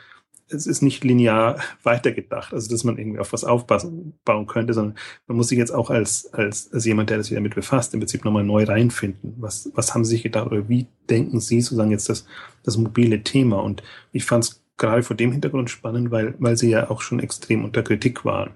es 0.53 0.68
ist 0.68 0.82
nicht 0.82 1.03
linear 1.03 1.60
weitergedacht, 1.84 2.53
also 2.53 2.69
dass 2.69 2.84
man 2.84 2.98
irgendwie 2.98 3.19
auf 3.19 3.34
was 3.34 3.44
aufbauen 3.44 4.48
könnte, 4.48 4.73
sondern 4.73 4.95
man 5.28 5.38
muss 5.38 5.49
sich 5.49 5.57
jetzt 5.57 5.72
auch 5.72 5.90
als, 5.90 6.32
als, 6.34 6.72
als 6.73 6.86
jemand, 6.86 7.10
der 7.10 7.18
das 7.18 7.28
sich 7.28 7.36
damit 7.36 7.56
befasst, 7.56 7.94
im 7.94 7.99
Prinzip 7.99 8.26
nochmal 8.26 8.44
neu 8.44 8.64
reinfinden. 8.64 9.36
Was, 9.38 9.72
was 9.76 9.94
haben 9.94 10.06
Sie 10.06 10.11
sich 10.11 10.23
gedacht 10.23 10.48
oder 10.48 10.69
wie 10.69 10.88
denken 11.10 11.40
Sie 11.40 11.61
sozusagen 11.61 11.91
jetzt 11.91 12.10
das, 12.10 12.26
das 12.64 12.78
mobile 12.78 13.23
Thema? 13.23 13.57
Und 13.61 13.84
ich 14.11 14.26
fand 14.26 14.44
es 14.44 14.64
gerade 14.78 15.03
vor 15.03 15.15
dem 15.15 15.32
Hintergrund 15.32 15.69
spannend, 15.69 16.11
weil, 16.11 16.36
weil 16.40 16.57
Sie 16.57 16.69
ja 16.69 16.90
auch 16.90 17.02
schon 17.02 17.19
extrem 17.19 17.64
unter 17.64 17.84
Kritik 17.84 18.26
waren 18.26 18.52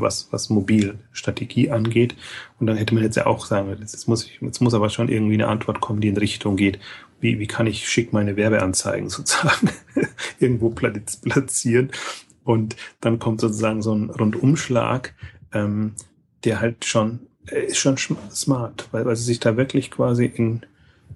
was, 0.00 0.28
was 0.30 0.50
Mobilstrategie 0.50 1.70
angeht. 1.70 2.14
Und 2.58 2.66
dann 2.66 2.76
hätte 2.76 2.94
man 2.94 3.02
jetzt 3.02 3.16
ja 3.16 3.26
auch 3.26 3.44
sagen, 3.44 3.76
jetzt 3.80 4.08
muss 4.08 4.24
ich, 4.24 4.40
jetzt 4.40 4.60
muss 4.60 4.74
aber 4.74 4.88
schon 4.88 5.08
irgendwie 5.08 5.34
eine 5.34 5.48
Antwort 5.48 5.80
kommen, 5.80 6.00
die 6.00 6.08
in 6.08 6.16
Richtung 6.16 6.56
geht. 6.56 6.78
Wie, 7.22 7.38
wie 7.38 7.46
kann 7.46 7.66
ich 7.66 7.88
schick 7.88 8.12
meine 8.12 8.36
Werbeanzeigen 8.36 9.08
sozusagen 9.08 9.70
irgendwo 10.38 10.70
platzieren? 10.70 11.90
Und 12.44 12.76
dann 13.00 13.18
kommt 13.18 13.40
sozusagen 13.40 13.80
so 13.80 13.94
ein 13.94 14.10
Rundumschlag, 14.10 15.14
ähm, 15.52 15.94
der 16.44 16.60
halt 16.60 16.84
schon, 16.84 17.20
äh, 17.46 17.66
ist 17.66 17.78
schon 17.78 17.96
smart, 17.96 18.88
weil, 18.90 19.06
weil 19.06 19.16
sie 19.16 19.24
sich 19.24 19.40
da 19.40 19.56
wirklich 19.56 19.90
quasi 19.90 20.26
in, 20.26 20.66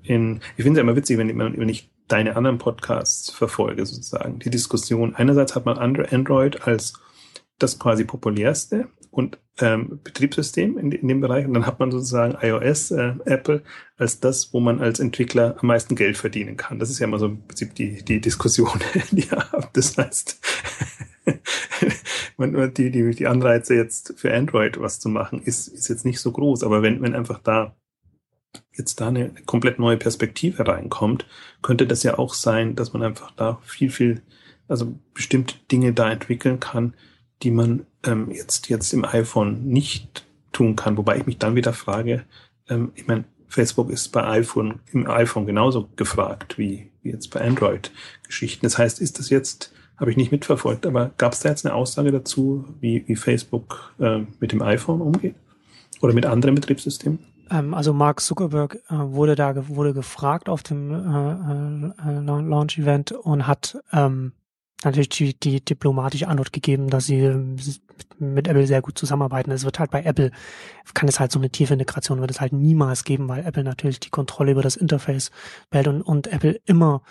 in, 0.02 0.40
ich 0.56 0.62
finde 0.62 0.72
es 0.72 0.76
ja 0.76 0.82
immer 0.82 0.96
witzig, 0.96 1.18
wenn, 1.18 1.36
wenn 1.36 1.68
ich 1.68 1.90
deine 2.08 2.36
anderen 2.36 2.58
Podcasts 2.58 3.30
verfolge, 3.30 3.84
sozusagen. 3.84 4.38
Die 4.38 4.50
Diskussion. 4.50 5.16
Einerseits 5.16 5.56
hat 5.56 5.66
man 5.66 5.78
Android 5.78 6.62
als 6.66 6.94
das 7.58 7.78
quasi 7.78 8.04
populärste 8.04 8.86
und 9.16 9.38
ähm, 9.60 10.00
Betriebssystem 10.04 10.76
in, 10.76 10.92
in 10.92 11.08
dem 11.08 11.22
Bereich. 11.22 11.46
Und 11.46 11.54
dann 11.54 11.66
hat 11.66 11.80
man 11.80 11.90
sozusagen 11.90 12.36
iOS, 12.38 12.90
äh, 12.90 13.14
Apple, 13.24 13.62
als 13.96 14.20
das, 14.20 14.52
wo 14.52 14.60
man 14.60 14.82
als 14.82 15.00
Entwickler 15.00 15.56
am 15.58 15.68
meisten 15.68 15.96
Geld 15.96 16.18
verdienen 16.18 16.58
kann. 16.58 16.78
Das 16.78 16.90
ist 16.90 16.98
ja 16.98 17.06
immer 17.06 17.18
so 17.18 17.24
im 17.26 17.46
Prinzip 17.46 17.74
die, 17.74 18.04
die 18.04 18.20
Diskussion, 18.20 18.78
die 19.12 19.22
ihr 19.22 19.38
habt. 19.52 19.74
Das 19.74 19.96
heißt, 19.96 20.38
man, 22.36 22.74
die, 22.74 22.90
die, 22.90 23.10
die 23.14 23.26
Anreize 23.26 23.74
jetzt 23.74 24.12
für 24.18 24.34
Android 24.34 24.78
was 24.78 25.00
zu 25.00 25.08
machen, 25.08 25.40
ist, 25.42 25.66
ist 25.68 25.88
jetzt 25.88 26.04
nicht 26.04 26.20
so 26.20 26.30
groß. 26.32 26.62
Aber 26.62 26.82
wenn, 26.82 27.00
wenn 27.00 27.14
einfach 27.14 27.38
da 27.38 27.74
jetzt 28.74 29.00
da 29.00 29.08
eine 29.08 29.30
komplett 29.46 29.78
neue 29.78 29.96
Perspektive 29.96 30.68
reinkommt, 30.68 31.26
könnte 31.62 31.86
das 31.86 32.02
ja 32.02 32.18
auch 32.18 32.34
sein, 32.34 32.76
dass 32.76 32.92
man 32.92 33.02
einfach 33.02 33.30
da 33.30 33.60
viel, 33.64 33.88
viel, 33.88 34.20
also 34.68 34.94
bestimmte 35.14 35.54
Dinge 35.72 35.94
da 35.94 36.10
entwickeln 36.10 36.60
kann, 36.60 36.92
die 37.42 37.50
man 37.50 37.86
ähm, 38.04 38.30
jetzt, 38.30 38.68
jetzt 38.68 38.92
im 38.92 39.04
iPhone 39.04 39.66
nicht 39.66 40.26
tun 40.52 40.76
kann. 40.76 40.96
Wobei 40.96 41.18
ich 41.18 41.26
mich 41.26 41.38
dann 41.38 41.54
wieder 41.54 41.72
frage, 41.72 42.24
ähm, 42.68 42.92
ich 42.94 43.06
meine, 43.06 43.24
Facebook 43.48 43.90
ist 43.90 44.08
bei 44.08 44.24
iPhone, 44.24 44.80
im 44.92 45.08
iPhone 45.08 45.46
genauso 45.46 45.88
gefragt 45.96 46.58
wie, 46.58 46.90
wie 47.02 47.10
jetzt 47.10 47.28
bei 47.28 47.40
Android-Geschichten. 47.40 48.66
Das 48.66 48.78
heißt, 48.78 49.00
ist 49.00 49.18
das 49.18 49.30
jetzt, 49.30 49.72
habe 49.96 50.10
ich 50.10 50.16
nicht 50.16 50.32
mitverfolgt, 50.32 50.86
aber 50.86 51.12
gab 51.16 51.32
es 51.32 51.40
da 51.40 51.50
jetzt 51.50 51.64
eine 51.64 51.74
Aussage 51.74 52.10
dazu, 52.10 52.64
wie, 52.80 53.04
wie 53.06 53.16
Facebook 53.16 53.94
äh, 53.98 54.20
mit 54.40 54.52
dem 54.52 54.62
iPhone 54.62 55.00
umgeht? 55.00 55.36
Oder 56.02 56.12
mit 56.12 56.26
anderen 56.26 56.54
Betriebssystemen? 56.54 57.18
Ähm, 57.50 57.74
also 57.74 57.92
Mark 57.92 58.20
Zuckerberg 58.20 58.78
äh, 58.88 58.94
wurde 58.94 59.34
da 59.34 59.68
wurde 59.68 59.94
gefragt 59.94 60.48
auf 60.48 60.62
dem 60.62 60.90
äh, 60.90 62.08
äh, 62.08 62.20
Launch-Event 62.20 63.12
und 63.12 63.46
hat 63.46 63.78
ähm, 63.92 64.32
natürlich 64.84 65.08
die, 65.08 65.38
die 65.38 65.64
diplomatische 65.64 66.28
Antwort 66.28 66.52
gegeben, 66.52 66.88
dass 66.88 67.06
sie 67.06 67.20
ähm, 67.20 67.56
mit 68.18 68.48
Apple 68.48 68.66
sehr 68.66 68.82
gut 68.82 68.98
zusammenarbeiten. 68.98 69.50
Es 69.50 69.64
wird 69.64 69.78
halt 69.78 69.90
bei 69.90 70.02
Apple, 70.02 70.30
kann 70.94 71.08
es 71.08 71.20
halt 71.20 71.32
so 71.32 71.38
eine 71.38 71.50
tiefe 71.50 71.74
Integration, 71.74 72.20
wird 72.20 72.30
es 72.30 72.40
halt 72.40 72.52
niemals 72.52 73.04
geben, 73.04 73.28
weil 73.28 73.44
Apple 73.44 73.64
natürlich 73.64 74.00
die 74.00 74.10
Kontrolle 74.10 74.52
über 74.52 74.62
das 74.62 74.76
Interface 74.76 75.30
behält 75.70 75.88
und, 75.88 76.02
und 76.02 76.26
Apple 76.26 76.60
immer 76.66 77.02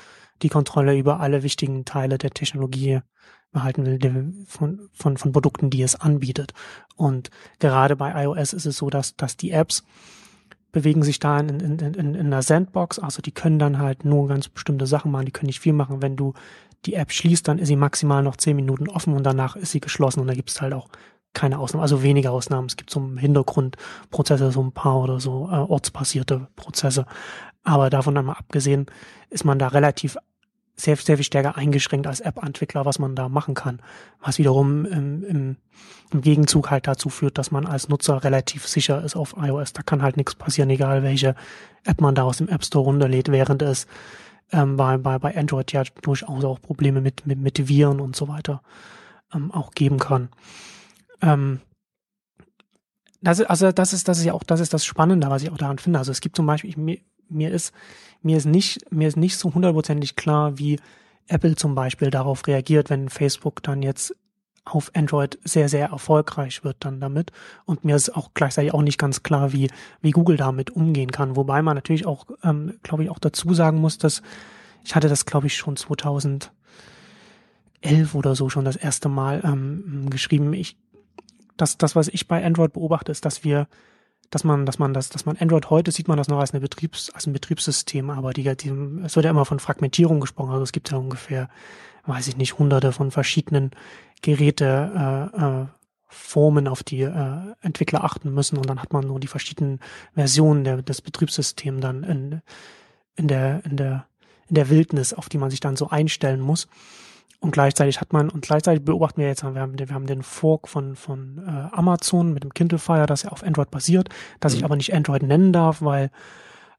die 0.42 0.50
Kontrolle 0.50 0.98
über 0.98 1.20
alle 1.20 1.44
wichtigen 1.44 1.86
Teile 1.86 2.18
der 2.18 2.32
Technologie 2.32 3.00
behalten 3.52 3.86
will 3.86 4.34
von, 4.48 4.90
von, 4.92 5.18
von 5.18 5.32
Produkten, 5.32 5.70
die 5.70 5.82
es 5.82 5.96
anbietet. 5.96 6.54
Und 6.96 7.30
gerade 7.60 7.96
bei 7.96 8.26
iOS 8.26 8.54
ist 8.54 8.66
es 8.66 8.78
so, 8.78 8.90
dass, 8.90 9.16
dass 9.16 9.38
die 9.38 9.52
Apps 9.52 9.84
bewegen 10.74 11.04
sich 11.04 11.20
da 11.20 11.40
in, 11.40 11.62
in, 11.62 11.80
in, 11.80 12.16
in 12.16 12.26
einer 12.28 12.42
Sandbox, 12.42 13.00
also 13.00 13.22
die 13.22 13.32
können 13.32 13.60
dann 13.60 13.80
halt 13.80 14.04
nur 14.04 14.28
ganz 14.28 14.50
bestimmte 14.50 14.86
Sachen 14.86 15.10
machen, 15.10 15.26
die 15.26 15.32
können 15.32 15.48
nicht 15.48 15.62
viel 15.62 15.72
machen. 15.72 16.02
Wenn 16.02 16.18
du 16.18 16.34
die 16.86 16.94
App 16.94 17.12
schließt, 17.12 17.48
dann 17.48 17.60
ist 17.60 17.68
sie 17.68 17.76
maximal 17.76 18.24
noch 18.24 18.38
zehn 18.38 18.56
Minuten 18.56 18.90
offen 18.90 19.14
und 19.14 19.24
danach 19.24 19.56
ist 19.56 19.72
sie 19.72 19.80
geschlossen 19.80 20.20
und 20.20 20.28
da 20.28 20.34
gibt 20.34 20.50
es 20.50 20.62
halt 20.62 20.74
auch 20.74 20.90
keine 21.34 21.60
Ausnahmen, 21.60 21.82
also 21.82 22.02
weniger 22.02 22.32
Ausnahmen. 22.32 22.68
Es 22.68 22.78
gibt 22.78 22.90
so 22.90 23.00
im 23.00 23.18
Hintergrund 23.18 23.76
Prozesse, 24.10 24.52
so 24.52 24.64
ein 24.64 24.72
paar 24.72 25.02
oder 25.02 25.20
so 25.20 25.50
äh, 25.52 25.56
ortsbasierte 25.56 26.48
Prozesse. 26.56 27.06
Aber 27.64 27.90
davon 27.90 28.18
einmal 28.18 28.38
abgesehen 28.38 28.86
ist 29.30 29.44
man 29.44 29.60
da 29.60 29.68
relativ 29.68 30.18
sehr, 30.78 30.96
sehr 30.98 31.18
viel 31.18 31.26
stärker 31.26 31.56
eingeschränkt 31.56 32.06
als 32.06 32.20
App-Entwickler, 32.20 32.86
was 32.86 33.00
man 33.00 33.16
da 33.16 33.30
machen 33.30 33.54
kann. 33.54 33.82
Was 34.20 34.38
wiederum 34.38 34.86
im, 34.86 35.24
im, 35.24 35.58
im 36.12 36.22
Gegenzug 36.22 36.70
halt 36.70 36.88
dazu 36.88 37.10
führt, 37.10 37.38
dass 37.38 37.52
man 37.52 37.66
als 37.66 37.88
Nutzer 37.88 38.24
relativ 38.24 38.68
sicher 38.68 39.04
ist 39.04 39.16
auf 39.16 39.36
iOS. 39.38 39.74
Da 39.74 39.84
kann 39.84 40.02
halt 40.02 40.18
nichts 40.18 40.36
passieren, 40.36 40.70
egal 40.70 41.04
welche 41.04 41.36
App 41.86 42.02
man 42.02 42.16
da 42.16 42.24
aus 42.24 42.38
dem 42.38 42.50
App 42.50 42.66
Store 42.66 42.86
runterlädt, 42.86 43.32
während 43.32 43.62
es 43.62 43.88
ähm, 44.52 44.78
bei, 44.78 44.98
bei, 44.98 45.20
bei 45.20 45.36
Android 45.36 45.72
ja 45.72 45.84
durchaus 46.02 46.44
auch 46.44 46.62
Probleme 46.62 47.02
mit, 47.02 47.26
mit, 47.26 47.40
mit 47.40 47.68
Viren 47.68 48.00
und 48.00 48.16
so 48.16 48.28
weiter 48.28 48.62
ähm, 49.34 49.52
auch 49.52 49.72
geben 49.72 50.00
kann. 50.00 50.30
Ähm, 51.22 51.62
das 53.22 53.40
ist, 53.40 53.50
also 53.50 53.72
das 53.72 53.94
ist, 53.94 54.08
das 54.08 54.20
ist 54.20 54.26
ja 54.26 54.34
auch, 54.34 54.44
das 54.44 54.60
ist 54.60 54.74
das 54.74 54.86
Spannende, 54.86 55.30
was 55.30 55.44
ich 55.44 55.52
auch 55.52 55.58
daran 55.58 55.80
finde. 55.80 56.00
Also 56.00 56.12
es 56.12 56.22
gibt 56.22 56.36
zum 56.36 56.46
Beispiel, 56.46 56.70
ich, 56.70 56.78
mir, 56.78 57.00
mir 57.28 57.52
ist 57.52 57.74
mir 58.26 58.38
ist 58.38 58.46
nicht, 58.46 58.92
mir 58.92 59.08
ist 59.08 59.18
nicht 59.18 59.38
so 59.38 59.54
hundertprozentig 59.54 60.16
klar, 60.16 60.58
wie 60.58 60.80
Apple 61.28 61.56
zum 61.56 61.76
Beispiel 61.76 62.10
darauf 62.10 62.48
reagiert, 62.48 62.90
wenn 62.90 63.10
Facebook 63.10 63.62
dann 63.62 63.84
jetzt 63.84 64.16
auf 64.66 64.92
Android 64.96 65.38
sehr, 65.44 65.70
sehr 65.70 65.90
erfolgreich 65.90 66.64
wird 66.64 66.78
dann 66.80 67.00
damit. 67.00 67.32
Und 67.66 67.86
mir 67.86 67.96
ist 67.96 68.16
auch 68.16 68.32
gleichzeitig 68.34 68.74
auch 68.74 68.82
nicht 68.82 68.98
ganz 68.98 69.24
klar, 69.24 69.54
wie, 69.54 69.70
wie 70.02 70.12
Google 70.12 70.38
damit 70.38 70.72
umgehen 70.72 71.12
kann. 71.12 71.36
Wobei 71.36 71.62
man 71.62 71.76
natürlich 71.76 72.06
auch, 72.06 72.26
ähm, 72.44 72.80
glaube 72.84 73.04
ich, 73.04 73.10
auch 73.10 73.20
dazu 73.20 73.54
sagen 73.54 73.80
muss, 73.80 73.98
dass 73.98 74.22
ich 74.84 74.96
hatte 74.96 75.10
das, 75.10 75.26
glaube 75.26 75.48
ich, 75.48 75.56
schon 75.56 75.78
2011 75.78 76.50
oder 78.14 78.36
so 78.36 78.50
schon 78.50 78.66
das 78.66 78.76
erste 78.76 79.10
Mal 79.10 79.42
ähm, 79.44 80.10
geschrieben. 80.10 80.54
Ich, 80.54 80.78
das, 81.58 81.78
das, 81.78 81.96
was 81.96 82.08
ich 82.08 82.28
bei 82.28 82.44
Android 82.44 82.74
beobachte, 82.74 83.12
ist, 83.12 83.26
dass 83.26 83.44
wir 83.44 83.68
dass 84.32 84.44
man, 84.44 84.66
dass 84.66 84.80
man 84.80 84.94
das, 84.94 85.10
dass 85.10 85.26
man 85.26 85.38
Android 85.38 85.70
heute 85.70 85.92
sieht 85.92 86.08
man 86.08 86.18
das 86.18 86.28
noch 86.28 86.40
als 86.40 86.52
eine 86.52 86.60
Betriebs, 86.60 87.10
als 87.12 87.28
ein 87.28 87.34
Betriebssystem, 87.34 88.10
aber 88.10 88.34
die, 88.34 88.44
die, 88.58 88.70
es 89.04 89.16
wird 89.16 89.24
ja 89.24 89.30
immer 89.30 89.46
von 89.46 89.60
Fragmentierung 89.60 90.20
gesprochen. 90.20 90.52
Also 90.52 90.64
es 90.64 90.72
gibt 90.72 90.92
ja 90.92 90.98
ungefähr, 90.98 91.48
weiß 92.06 92.28
ich 92.28 92.38
nicht, 92.38 92.58
hunderte 92.58 92.92
von 92.92 93.12
verschiedenen 93.12 93.72
Geräte, 94.22 95.32
äh, 95.34 95.44
äh, 95.44 95.66
Formen, 96.08 96.68
auf 96.68 96.84
die 96.84 97.02
äh, 97.02 97.38
Entwickler 97.62 98.04
achten 98.04 98.34
müssen 98.34 98.58
und 98.58 98.70
dann 98.70 98.82
hat 98.82 98.94
man 98.94 99.06
nur 99.06 99.20
die 99.20 99.28
verschiedenen 99.28 99.80
Versionen 100.14 100.64
der, 100.64 100.82
des 100.82 101.02
Betriebssystems 101.02 101.82
dann 101.82 102.04
in, 102.04 102.42
in 103.16 103.28
der, 103.28 103.66
in 103.66 103.76
der, 103.76 104.06
in 104.48 104.56
der 104.56 104.70
Wildnis, 104.70 105.14
auf 105.14 105.30
die 105.30 105.38
man 105.38 105.50
sich 105.50 105.60
dann 105.60 105.76
so 105.76 105.90
einstellen 105.90 106.40
muss. 106.40 106.68
Und 107.40 107.52
gleichzeitig 107.52 108.00
hat 108.00 108.14
man, 108.14 108.30
und 108.30 108.42
gleichzeitig 108.46 108.86
beobachten 108.86 109.20
wir 109.20 109.28
jetzt, 109.28 109.44
wir 109.44 109.62
haben, 109.62 109.78
wir 109.78 109.88
haben 109.90 110.08
den 110.08 110.24
Fork 110.24 110.68
von, 110.68 110.96
von 110.96 111.44
äh, 111.46 111.76
Amazon 111.76 112.34
mit 112.34 112.44
dem 112.44 112.54
Kindle 112.54 112.80
Fire, 112.80 113.06
das 113.06 113.24
ja 113.24 113.32
auf 113.32 113.44
Android 113.44 113.70
basiert, 113.70 114.10
das 114.40 114.54
mhm. 114.54 114.60
ich 114.60 114.66
aber 114.66 114.76
nicht 114.76 114.94
Android 114.94 115.22
nennen 115.22 115.52
darf, 115.52 115.82
weil 115.82 116.12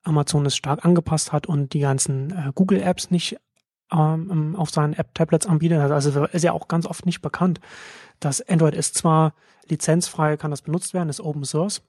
Amazon 0.03 0.47
es 0.47 0.57
stark 0.57 0.85
angepasst 0.85 1.32
hat 1.32 1.47
und 1.47 1.73
die 1.73 1.81
ganzen 1.81 2.31
äh, 2.31 2.53
Google 2.55 2.81
Apps 2.81 3.11
nicht 3.11 3.36
ähm, 3.93 4.57
auf 4.57 4.71
seinen 4.71 4.95
App-Tablets 4.95 5.47
anbietet. 5.47 5.79
Also 5.79 6.25
ist 6.27 6.43
ja 6.43 6.53
auch 6.53 6.69
ganz 6.69 6.87
oft 6.87 7.07
nicht 7.07 7.23
bekannt, 7.23 7.61
dass 8.21 8.47
Android 8.49 8.75
ist 8.75 8.97
zwar 8.97 9.35
lizenzfrei, 9.69 10.37
kann 10.37 10.51
das 10.51 10.63
benutzt 10.63 10.95
werden, 10.95 11.09
ist 11.09 11.21
Open 11.21 11.45
Source, 11.45 11.83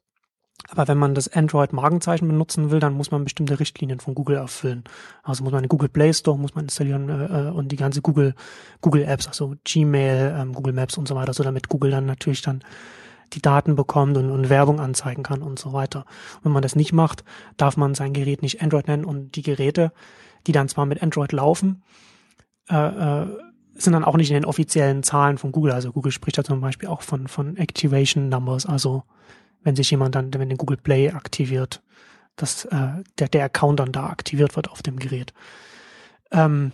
aber 0.69 0.87
wenn 0.87 0.97
man 0.97 1.15
das 1.15 1.31
Android-Markenzeichen 1.31 2.27
benutzen 2.27 2.71
will, 2.71 2.79
dann 2.79 2.93
muss 2.93 3.11
man 3.11 3.23
bestimmte 3.23 3.59
Richtlinien 3.59 3.99
von 3.99 4.15
Google 4.15 4.37
erfüllen. 4.37 4.83
Also 5.23 5.43
muss 5.43 5.53
man 5.53 5.63
den 5.63 5.69
Google 5.69 5.89
Play 5.89 6.13
Store 6.13 6.37
muss 6.37 6.55
man 6.55 6.65
installieren 6.65 7.09
äh, 7.09 7.47
äh, 7.47 7.51
und 7.51 7.71
die 7.71 7.75
ganze 7.75 8.01
Google 8.01 8.33
Google 8.81 9.03
Apps, 9.03 9.27
also 9.27 9.55
Gmail, 9.63 10.35
ähm, 10.37 10.53
Google 10.53 10.73
Maps 10.73 10.97
und 10.97 11.07
so 11.07 11.15
weiter, 11.15 11.33
so 11.33 11.43
damit 11.43 11.69
Google 11.69 11.91
dann 11.91 12.05
natürlich 12.05 12.41
dann 12.41 12.63
die 13.33 13.41
Daten 13.41 13.75
bekommt 13.75 14.17
und, 14.17 14.31
und 14.31 14.49
Werbung 14.49 14.79
anzeigen 14.79 15.23
kann 15.23 15.41
und 15.41 15.59
so 15.59 15.73
weiter. 15.73 16.05
Wenn 16.43 16.51
man 16.51 16.63
das 16.63 16.75
nicht 16.75 16.93
macht, 16.93 17.23
darf 17.57 17.77
man 17.77 17.93
sein 17.93 18.13
Gerät 18.13 18.41
nicht 18.41 18.61
Android 18.61 18.87
nennen 18.87 19.05
und 19.05 19.35
die 19.35 19.41
Geräte, 19.41 19.91
die 20.45 20.51
dann 20.51 20.69
zwar 20.69 20.85
mit 20.85 21.01
Android 21.01 21.31
laufen, 21.31 21.83
äh, 22.69 22.75
äh, 23.21 23.27
sind 23.75 23.93
dann 23.93 24.03
auch 24.03 24.17
nicht 24.17 24.29
in 24.29 24.35
den 24.35 24.45
offiziellen 24.45 25.03
Zahlen 25.03 25.37
von 25.37 25.51
Google. 25.51 25.71
Also 25.71 25.91
Google 25.91 26.11
spricht 26.11 26.37
da 26.37 26.43
zum 26.43 26.61
Beispiel 26.61 26.89
auch 26.89 27.01
von, 27.01 27.27
von 27.27 27.57
Activation 27.57 28.29
Numbers, 28.29 28.65
also 28.65 29.03
wenn 29.63 29.75
sich 29.75 29.91
jemand 29.91 30.15
dann, 30.15 30.33
wenn 30.33 30.49
den 30.49 30.57
Google 30.57 30.77
Play 30.77 31.11
aktiviert, 31.11 31.81
dass 32.35 32.65
äh, 32.65 33.03
der, 33.19 33.27
der 33.27 33.45
Account 33.45 33.79
dann 33.79 33.91
da 33.91 34.07
aktiviert 34.07 34.55
wird 34.55 34.69
auf 34.69 34.81
dem 34.81 34.97
Gerät. 34.97 35.33
Ähm, 36.31 36.71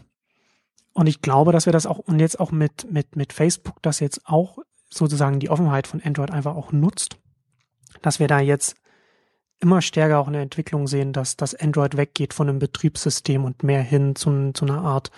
und 0.94 1.08
ich 1.08 1.22
glaube, 1.22 1.52
dass 1.52 1.66
wir 1.66 1.74
das 1.74 1.86
auch 1.86 2.00
und 2.00 2.20
jetzt 2.20 2.40
auch 2.40 2.52
mit, 2.52 2.92
mit, 2.92 3.16
mit 3.16 3.34
Facebook 3.34 3.82
das 3.82 4.00
jetzt 4.00 4.28
auch 4.28 4.60
sozusagen 4.90 5.40
die 5.40 5.50
Offenheit 5.50 5.88
von 5.88 6.02
Android 6.04 6.32
einfach 6.32 6.56
auch 6.56 6.72
nutzt, 6.72 7.18
dass 8.02 8.20
wir 8.20 8.28
da 8.28 8.40
jetzt 8.40 8.76
immer 9.64 9.82
stärker 9.82 10.20
auch 10.20 10.28
eine 10.28 10.42
Entwicklung 10.42 10.88
sehen, 10.88 11.14
dass 11.14 11.38
das 11.38 11.56
Android 11.56 11.98
weggeht 11.98 12.34
von 12.34 12.50
einem 12.50 12.60
Betriebssystem 12.60 13.46
und 13.46 13.64
mehr 13.64 13.82
hin 13.82 14.16
zu, 14.16 14.52
zu 14.54 14.66
einer 14.66 14.82
Art 14.82 15.10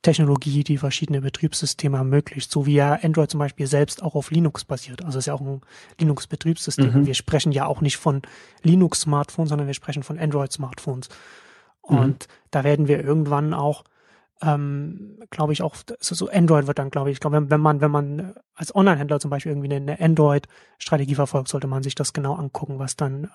Technologie, 0.00 0.64
die 0.64 0.78
verschiedene 0.78 1.20
Betriebssysteme 1.20 1.98
ermöglicht, 1.98 2.50
so 2.50 2.66
wie 2.66 2.74
ja 2.74 2.98
Android 3.02 3.30
zum 3.30 3.38
Beispiel 3.38 3.68
selbst 3.68 4.02
auch 4.02 4.16
auf 4.16 4.32
Linux 4.32 4.64
basiert. 4.64 5.04
Also 5.04 5.18
es 5.18 5.22
ist 5.22 5.26
ja 5.26 5.34
auch 5.34 5.40
ein 5.40 5.60
Linux-Betriebssystem. 6.00 6.92
Mhm. 6.92 7.06
Wir 7.06 7.14
sprechen 7.14 7.52
ja 7.52 7.66
auch 7.66 7.80
nicht 7.80 7.98
von 7.98 8.22
Linux-Smartphones, 8.62 9.50
sondern 9.50 9.68
wir 9.68 9.74
sprechen 9.74 10.02
von 10.02 10.18
Android-Smartphones. 10.18 11.08
Und 11.82 12.06
mhm. 12.06 12.32
da 12.50 12.64
werden 12.64 12.88
wir 12.88 13.04
irgendwann 13.04 13.54
auch, 13.54 13.84
ähm, 14.40 15.18
glaube 15.30 15.52
ich, 15.52 15.62
auch, 15.62 15.76
so 16.00 16.28
Android 16.30 16.66
wird 16.66 16.80
dann, 16.80 16.90
glaube 16.90 17.10
ich, 17.10 17.14
ich 17.14 17.20
glaube, 17.20 17.48
wenn 17.48 17.60
man, 17.60 17.80
wenn 17.80 17.90
man 17.92 18.34
als 18.54 18.74
Online-Händler 18.74 19.20
zum 19.20 19.30
Beispiel 19.30 19.52
irgendwie 19.52 19.72
eine 19.72 20.00
Android-Strategie 20.00 21.14
verfolgt, 21.14 21.48
sollte 21.48 21.68
man 21.68 21.84
sich 21.84 21.94
das 21.94 22.12
genau 22.12 22.34
angucken, 22.34 22.80
was 22.80 22.96
dann, 22.96 23.30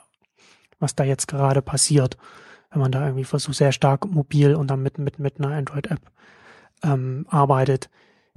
was 0.80 0.96
da 0.96 1.04
jetzt 1.04 1.28
gerade 1.28 1.62
passiert 1.62 2.18
wenn 2.72 2.82
man 2.82 2.92
da 2.92 3.06
irgendwie 3.06 3.24
versucht, 3.24 3.56
sehr 3.56 3.72
stark 3.72 4.06
mobil 4.06 4.56
und 4.56 4.68
dann 4.68 4.82
mit, 4.82 4.98
mit, 4.98 5.20
mit 5.20 5.40
einer 5.40 5.56
Android-App 5.56 6.02
ähm, 6.84 7.26
arbeitet, 7.30 7.90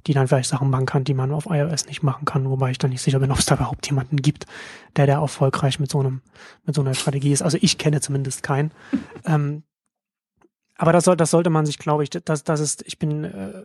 die 0.07 0.15
dann 0.15 0.29
vielleicht 0.29 0.49
Sachen 0.49 0.71
machen 0.71 0.87
kann, 0.87 1.05
die 1.05 1.15
man 1.15 1.33
auf 1.33 1.47
iOS 1.47 1.87
nicht 1.87 2.03
machen 2.03 2.25
kann, 2.25 2.49
wobei 2.49 2.71
ich 2.71 2.79
dann 2.79 2.91
nicht 2.91 3.03
sicher 3.03 3.19
bin, 3.19 3.31
ob 3.33 3.39
es 3.39 3.47
da 3.47 3.57
überhaupt 3.57 3.87
jemanden 3.87 4.17
gibt, 4.17 4.47
der 4.97 5.07
da 5.07 5.21
erfolgreich 5.21 5.79
mit 5.81 5.91
so 5.91 6.01
einem, 6.01 6.23
mit 6.65 6.75
so 6.75 6.81
einer 6.81 6.95
Strategie 6.95 7.33
ist. 7.33 7.43
Also 7.43 7.59
ich 7.61 7.79
kenne 7.79 8.01
zumindest 8.01 8.43
keinen. 8.43 8.73
ähm, 9.27 9.65
aber 10.77 10.93
das 10.93 11.05
soll, 11.05 11.17
das 11.17 11.31
sollte 11.31 11.51
man 11.51 11.67
sich, 11.67 11.79
glaube 11.79 12.05
ich, 12.05 12.11
das, 12.11 12.45
das 12.45 12.61
ist, 12.61 12.83
ich 12.87 12.99
bin 12.99 13.25
äh, 13.25 13.65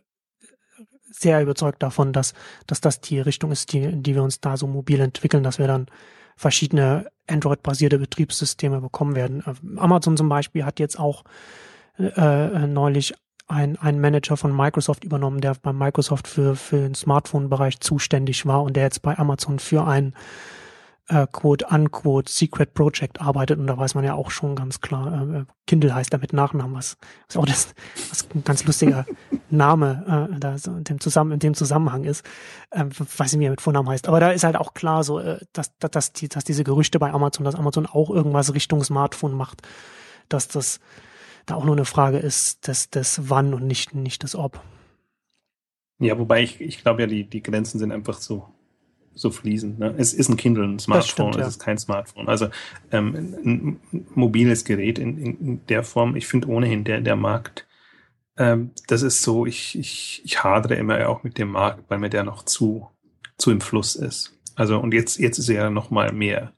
sehr 1.10 1.42
überzeugt 1.42 1.82
davon, 1.82 2.12
dass, 2.12 2.34
dass 2.68 2.82
das 2.82 3.00
die 3.00 3.22
Richtung 3.22 3.54
ist, 3.54 3.72
die, 3.72 3.84
in 3.84 4.04
die 4.04 4.16
wir 4.16 4.24
uns 4.24 4.42
da 4.42 4.58
so 4.58 4.68
mobil 4.68 5.00
entwickeln, 5.00 5.44
dass 5.44 5.60
wir 5.60 5.68
dann 5.68 5.86
verschiedene 6.36 7.10
Android-basierte 7.28 7.98
Betriebssysteme 7.98 8.82
bekommen 8.82 9.16
werden. 9.16 9.44
Ähm, 9.46 9.80
Amazon 9.80 10.18
zum 10.18 10.30
Beispiel 10.30 10.66
hat 10.66 10.80
jetzt 10.80 11.00
auch 11.00 11.24
äh, 11.98 12.06
äh 12.08 12.68
neulich 12.68 13.14
ein, 13.48 13.78
ein 13.78 14.00
Manager 14.00 14.38
von 14.38 14.56
Microsoft 14.56 15.04
übernommen, 15.04 15.42
der 15.42 15.56
bei 15.62 15.72
Microsoft 15.72 16.28
für, 16.28 16.56
für 16.56 16.78
den 16.78 16.96
Smartphone-Bereich 16.96 17.80
zuständig 17.80 18.46
war 18.46 18.64
und 18.64 18.76
der 18.76 18.84
jetzt 18.84 19.02
bei 19.02 19.18
Amazon 19.18 19.60
für 19.60 19.86
ein 19.86 20.14
äh, 21.08 21.28
quote 21.32 21.66
unquote 21.68 22.32
Secret 22.32 22.74
Project 22.74 23.22
arbeitet 23.22 23.60
und 23.60 23.68
da 23.68 23.78
weiß 23.78 23.96
man 23.96 24.04
ja 24.04 24.16
auch 24.16 24.32
schon 24.32 24.56
ganz 24.56 24.82
klar, 24.82 25.30
äh, 25.30 25.46
Kindle 25.68 25.94
heißt 25.94 26.12
da 26.12 26.18
mit 26.18 26.34
Nachnamen, 26.34 26.76
was, 26.76 26.98
was 27.28 27.38
auch 27.38 27.46
das, 27.46 27.76
was 28.10 28.28
ein 28.34 28.44
ganz 28.44 28.66
lustiger 28.66 29.06
Name 29.50 30.30
äh, 30.32 30.40
da 30.40 30.58
so 30.58 30.72
in 30.72 30.84
dem, 30.84 31.00
zusammen, 31.00 31.34
in 31.34 31.40
dem 31.40 31.54
Zusammenhang 31.54 32.04
ist. 32.04 32.26
Ähm, 32.72 32.90
weiß 32.92 33.34
nicht, 33.34 33.40
wie 33.40 33.46
er 33.46 33.52
mit 33.52 33.62
Vornamen 33.62 33.90
heißt. 33.90 34.08
Aber 34.08 34.20
da 34.20 34.32
ist 34.32 34.44
halt 34.44 34.56
auch 34.56 34.74
klar 34.74 35.04
so, 35.04 35.20
äh, 35.20 35.40
dass, 35.54 35.78
dass, 35.78 35.92
dass, 35.92 36.14
die, 36.14 36.28
dass 36.28 36.44
diese 36.44 36.64
Gerüchte 36.64 36.98
bei 36.98 37.12
Amazon, 37.12 37.46
dass 37.46 37.56
Amazon 37.56 37.86
auch 37.86 38.10
irgendwas 38.10 38.54
Richtung 38.54 38.84
Smartphone 38.84 39.34
macht, 39.34 39.62
dass 40.30 40.48
das 40.48 40.80
da 41.46 41.56
auch 41.56 41.66
nur 41.66 41.76
eine 41.76 41.86
Frage 41.86 42.18
ist 42.18 42.68
des, 42.68 42.90
des 42.90 43.30
Wann 43.30 43.54
und 43.54 43.68
nicht, 43.68 43.94
nicht 43.94 44.24
des 44.24 44.36
Ob. 44.36 44.62
Ja, 46.00 46.18
wobei 46.18 46.42
ich, 46.42 46.60
ich 46.60 46.82
glaube 46.82 47.02
ja, 47.02 47.08
die, 47.08 47.30
die 47.30 47.44
Grenzen 47.44 47.80
sind 47.80 47.92
einfach 47.92 48.18
so, 48.18 48.50
so 49.16 49.32
fließend. 49.32 49.80
Ne? 49.80 49.96
Es 49.98 50.14
ist 50.14 50.30
ein 50.30 50.38
Kindle, 50.38 50.66
ein 50.66 50.80
Smartphone, 50.80 51.32
stimmt, 51.32 51.36
ja. 51.36 51.48
es 51.48 51.56
ist 51.56 51.60
kein 51.60 51.78
Smartphone. 51.78 52.28
Also 52.28 52.50
ähm, 52.92 53.16
ein, 53.16 53.80
ein 53.94 54.08
mobiles 54.14 54.66
Gerät 54.66 55.00
in, 55.00 55.18
in, 55.18 55.66
der 55.68 55.84
Form, 55.84 56.16
ich 56.16 56.28
finde 56.28 56.50
ohnehin 56.50 56.84
der, 56.84 57.02
der 57.02 57.16
Markt, 57.16 57.66
ähm, 58.38 58.72
das 58.88 59.02
ist 59.02 59.22
so, 59.22 59.46
ich, 59.46 59.80
ich, 59.80 60.22
ich 60.26 60.44
hadere 60.44 60.76
immer 60.76 61.08
auch 61.10 61.24
mit 61.24 61.38
dem 61.38 61.52
Markt, 61.52 61.84
weil 61.90 62.00
mir 62.00 62.10
der 62.10 62.24
noch 62.24 62.44
zu, 62.44 62.88
zu 63.38 63.52
im 63.52 63.62
Fluss 63.62 63.96
ist. 63.96 64.38
Also 64.56 64.78
und 64.80 64.94
jetzt, 64.94 65.18
jetzt 65.18 65.38
ist 65.38 65.50
er 65.50 65.56
ja 65.56 65.70
noch 65.70 65.90
mal 65.90 66.12
mehr 66.12 66.54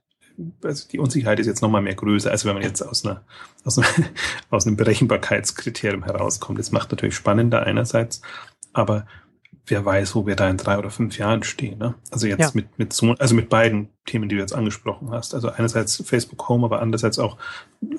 also 0.64 0.88
die 0.88 1.00
Unsicherheit 1.00 1.40
ist 1.40 1.48
jetzt 1.48 1.62
nochmal 1.62 1.82
mehr 1.82 1.96
größer, 1.96 2.32
als 2.32 2.46
wenn 2.46 2.54
man 2.54 2.64
jetzt 2.64 2.82
aus, 2.82 3.06
einer, 3.06 3.24
aus, 3.64 3.78
einer, 3.78 3.88
aus 4.50 4.68
einem 4.68 4.78
Berechenbarkeitskriterium 4.78 6.04
herauskommt. 6.04 6.60
Das 6.60 6.72
macht 6.72 6.92
natürlich 6.92 7.16
spannender 7.16 7.64
einerseits, 7.64 8.22
aber 8.74 9.08
wer 9.68 9.86
weiß, 9.86 10.16
wo 10.16 10.26
wir 10.26 10.36
da 10.36 10.50
in 10.50 10.58
drei 10.58 10.78
oder 10.78 10.90
fünf 10.90 11.18
Jahren 11.18 11.44
stehen. 11.44 11.78
Ne? 11.78 11.94
Also 12.10 12.28
jetzt 12.28 12.40
ja. 12.40 12.52
mit, 12.54 12.80
mit 12.80 12.94
so, 12.94 13.14
also 13.20 13.36
mit 13.36 13.50
beiden 13.50 13.90
Themen, 14.06 14.30
die 14.30 14.36
du 14.36 14.42
jetzt 14.42 14.56
angesprochen 14.56 15.12
hast. 15.12 15.36
Also 15.36 15.50
einerseits 15.50 16.02
Facebook 16.06 16.48
Home, 16.48 16.66
aber 16.66 16.82
andererseits 16.82 17.20
auch 17.20 17.38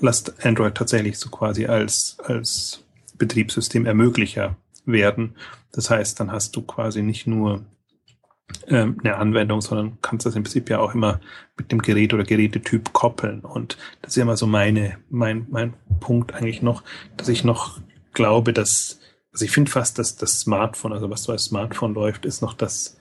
lasst 0.00 0.44
Android 0.44 0.74
tatsächlich 0.74 1.18
so 1.18 1.28
quasi 1.30 1.66
als, 1.66 2.16
als 2.24 2.84
Betriebssystem 3.18 3.86
Ermöglicher 3.86 4.56
werden. 4.86 5.36
Das 5.72 5.90
heißt, 5.90 6.18
dann 6.18 6.32
hast 6.32 6.56
du 6.56 6.62
quasi 6.62 7.02
nicht 7.02 7.26
nur 7.26 7.64
ähm, 8.66 8.98
eine 9.04 9.16
Anwendung, 9.16 9.60
sondern 9.60 9.98
kannst 10.00 10.24
das 10.24 10.34
im 10.34 10.44
Prinzip 10.44 10.70
ja 10.70 10.78
auch 10.78 10.94
immer 10.94 11.20
mit 11.58 11.70
dem 11.70 11.82
Gerät 11.82 12.14
oder 12.14 12.24
Gerätetyp 12.24 12.92
koppeln. 12.94 13.40
Und 13.40 13.76
das 14.00 14.12
ist 14.12 14.16
ja 14.16 14.22
immer 14.22 14.36
so 14.36 14.46
meine, 14.46 14.96
mein, 15.10 15.46
mein 15.50 15.74
Punkt 16.00 16.34
eigentlich 16.34 16.62
noch, 16.62 16.82
dass 17.16 17.28
ich 17.28 17.44
noch 17.44 17.78
glaube, 18.14 18.52
dass, 18.54 19.00
also 19.39 19.44
ich 19.44 19.52
finde 19.52 19.70
fast, 19.70 20.01
dass 20.01 20.16
das 20.16 20.40
Smartphone, 20.40 20.93
also 20.93 21.09
was 21.10 21.23
so 21.23 21.31
als 21.31 21.44
Smartphone 21.44 21.94
läuft, 21.94 22.27
ist 22.27 22.43
noch 22.43 22.55
das, 22.55 22.98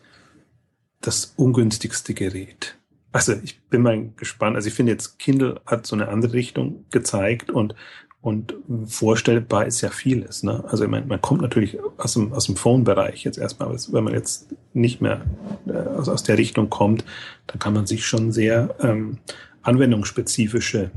das 1.02 1.34
ungünstigste 1.36 2.14
Gerät. 2.14 2.78
Also 3.12 3.34
ich 3.42 3.60
bin 3.72 3.82
mal 3.82 4.10
gespannt. 4.18 4.56
Also 4.56 4.68
ich 4.68 4.76
finde 4.76 4.92
jetzt 4.92 5.18
Kindle 5.18 5.60
hat 5.66 5.88
so 5.88 5.96
eine 5.96 6.10
andere 6.10 6.34
Richtung 6.34 6.86
gezeigt 6.92 7.50
und 7.50 7.74
und 8.22 8.56
vorstellbar 8.86 9.66
ist 9.66 9.82
ja 9.82 9.90
vieles. 9.90 10.44
Ne? 10.44 10.64
Also 10.68 10.84
ich 10.84 10.90
meine, 10.92 11.08
man 11.08 11.22
kommt 11.22 11.42
natürlich 11.42 11.80
aus 11.98 12.14
dem, 12.14 12.34
aus 12.34 12.46
dem 12.46 12.56
Phone-Bereich 12.56 13.24
jetzt 13.24 13.38
erstmal, 13.40 13.76
wenn 13.92 14.04
man 14.04 14.14
jetzt 14.14 14.54
nicht 14.74 15.02
mehr 15.02 15.26
äh, 15.66 15.72
aus, 15.72 16.08
aus 16.10 16.24
der 16.24 16.38
Richtung 16.38 16.70
kommt, 16.70 17.04
dann 17.48 17.58
kann 17.58 17.74
man 17.74 17.88
sich 17.88 18.06
schon 18.06 18.32
sehr 18.32 18.76
ähm, 18.82 19.18
anwendungsspezifische 19.64 20.92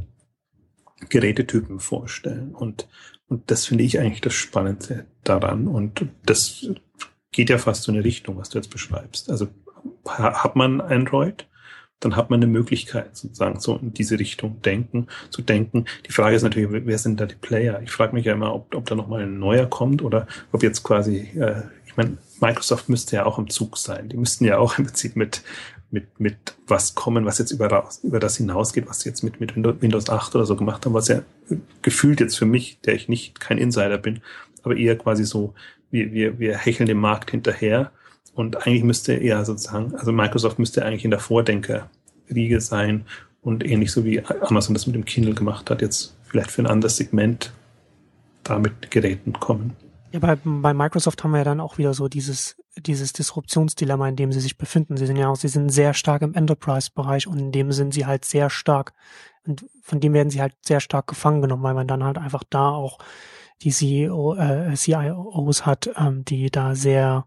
Gerätetypen 1.08 1.78
vorstellen. 1.78 2.54
Und, 2.54 2.88
und 3.30 3.50
das 3.50 3.64
finde 3.64 3.84
ich 3.84 3.98
eigentlich 3.98 4.20
das 4.20 4.34
Spannende 4.34 5.06
daran. 5.24 5.66
Und 5.66 6.04
das 6.26 6.68
geht 7.32 7.48
ja 7.48 7.56
fast 7.56 7.84
so 7.84 7.92
in 7.92 7.96
eine 7.96 8.04
Richtung, 8.04 8.36
was 8.36 8.50
du 8.50 8.58
jetzt 8.58 8.70
beschreibst. 8.70 9.30
Also 9.30 9.48
hat 10.06 10.56
man 10.56 10.82
Android? 10.82 11.46
dann 12.00 12.16
hat 12.16 12.30
man 12.30 12.42
eine 12.42 12.50
Möglichkeit, 12.50 13.16
sozusagen 13.16 13.60
so 13.60 13.76
in 13.76 13.92
diese 13.92 14.18
Richtung 14.18 14.60
denken, 14.62 15.06
zu 15.28 15.42
denken. 15.42 15.84
Die 16.06 16.12
Frage 16.12 16.34
ist 16.34 16.42
natürlich, 16.42 16.86
wer 16.86 16.98
sind 16.98 17.20
da 17.20 17.26
die 17.26 17.34
Player? 17.34 17.80
Ich 17.82 17.90
frage 17.90 18.14
mich 18.14 18.24
ja 18.24 18.32
immer, 18.32 18.54
ob, 18.54 18.74
ob 18.74 18.86
da 18.86 18.94
nochmal 18.94 19.22
ein 19.22 19.38
neuer 19.38 19.66
kommt 19.66 20.02
oder 20.02 20.26
ob 20.50 20.62
jetzt 20.62 20.82
quasi, 20.82 21.28
äh, 21.38 21.62
ich 21.84 21.96
meine, 21.96 22.16
Microsoft 22.40 22.88
müsste 22.88 23.16
ja 23.16 23.26
auch 23.26 23.38
im 23.38 23.50
Zug 23.50 23.76
sein. 23.76 24.08
Die 24.08 24.16
müssten 24.16 24.46
ja 24.46 24.58
auch 24.58 24.78
im 24.78 24.86
Prinzip 24.86 25.14
mit, 25.14 25.42
mit, 25.90 26.20
mit 26.20 26.36
was 26.66 26.94
kommen, 26.94 27.24
was 27.24 27.38
jetzt 27.38 27.50
über, 27.50 27.88
über 28.02 28.20
das 28.20 28.36
hinausgeht, 28.36 28.88
was 28.88 29.00
sie 29.00 29.08
jetzt 29.08 29.22
mit, 29.22 29.40
mit 29.40 29.56
Windows 29.56 30.08
8 30.08 30.34
oder 30.34 30.46
so 30.46 30.56
gemacht 30.56 30.86
haben, 30.86 30.94
was 30.94 31.08
ja 31.08 31.22
gefühlt 31.82 32.20
jetzt 32.20 32.38
für 32.38 32.46
mich, 32.46 32.78
der 32.84 32.94
ich 32.94 33.08
nicht 33.08 33.40
kein 33.40 33.58
Insider 33.58 33.98
bin, 33.98 34.20
aber 34.62 34.76
eher 34.76 34.96
quasi 34.96 35.24
so, 35.24 35.54
wir, 35.90 36.12
wir, 36.12 36.38
wir 36.38 36.56
hecheln 36.56 36.86
dem 36.86 36.98
Markt 36.98 37.30
hinterher 37.30 37.90
und 38.34 38.56
eigentlich 38.66 38.84
müsste 38.84 39.14
er 39.14 39.44
sozusagen, 39.44 39.94
also 39.94 40.12
Microsoft 40.12 40.58
müsste 40.58 40.84
eigentlich 40.84 41.04
in 41.04 41.10
der 41.10 41.20
Vordenkerriege 41.20 42.60
sein 42.60 43.04
und 43.42 43.64
ähnlich 43.64 43.90
so 43.90 44.04
wie 44.04 44.24
Amazon 44.24 44.74
das 44.74 44.86
mit 44.86 44.94
dem 44.94 45.04
Kindle 45.04 45.34
gemacht 45.34 45.70
hat, 45.70 45.82
jetzt 45.82 46.16
vielleicht 46.22 46.50
für 46.50 46.62
ein 46.62 46.66
anderes 46.66 46.96
Segment 46.96 47.52
damit 48.44 48.90
Geräten 48.90 49.32
kommen. 49.32 49.76
Ja, 50.12 50.20
bei, 50.20 50.36
bei 50.42 50.74
Microsoft 50.74 51.22
haben 51.22 51.32
wir 51.32 51.38
ja 51.38 51.44
dann 51.44 51.60
auch 51.60 51.78
wieder 51.78 51.94
so 51.94 52.08
dieses, 52.08 52.56
dieses 52.86 53.12
Disruptionsdilemma, 53.12 54.08
in 54.08 54.16
dem 54.16 54.32
sie 54.32 54.40
sich 54.40 54.58
befinden. 54.58 54.96
Sie 54.96 55.06
sind 55.06 55.16
ja 55.16 55.28
auch, 55.28 55.36
sie 55.36 55.48
sind 55.48 55.70
sehr 55.70 55.94
stark 55.94 56.22
im 56.22 56.34
Enterprise-Bereich 56.34 57.26
und 57.26 57.38
in 57.38 57.52
dem 57.52 57.72
sind 57.72 57.94
sie 57.94 58.06
halt 58.06 58.24
sehr 58.24 58.50
stark 58.50 58.92
und 59.46 59.64
von 59.82 60.00
dem 60.00 60.12
werden 60.12 60.30
sie 60.30 60.40
halt 60.40 60.54
sehr 60.62 60.80
stark 60.80 61.06
gefangen 61.06 61.42
genommen, 61.42 61.62
weil 61.62 61.74
man 61.74 61.88
dann 61.88 62.04
halt 62.04 62.18
einfach 62.18 62.44
da 62.48 62.70
auch 62.70 62.98
die 63.62 63.70
CEO, 63.70 64.34
äh, 64.36 64.74
CIOs 64.74 65.66
hat, 65.66 65.90
ähm, 65.96 66.24
die 66.24 66.50
da 66.50 66.74
sehr 66.74 67.26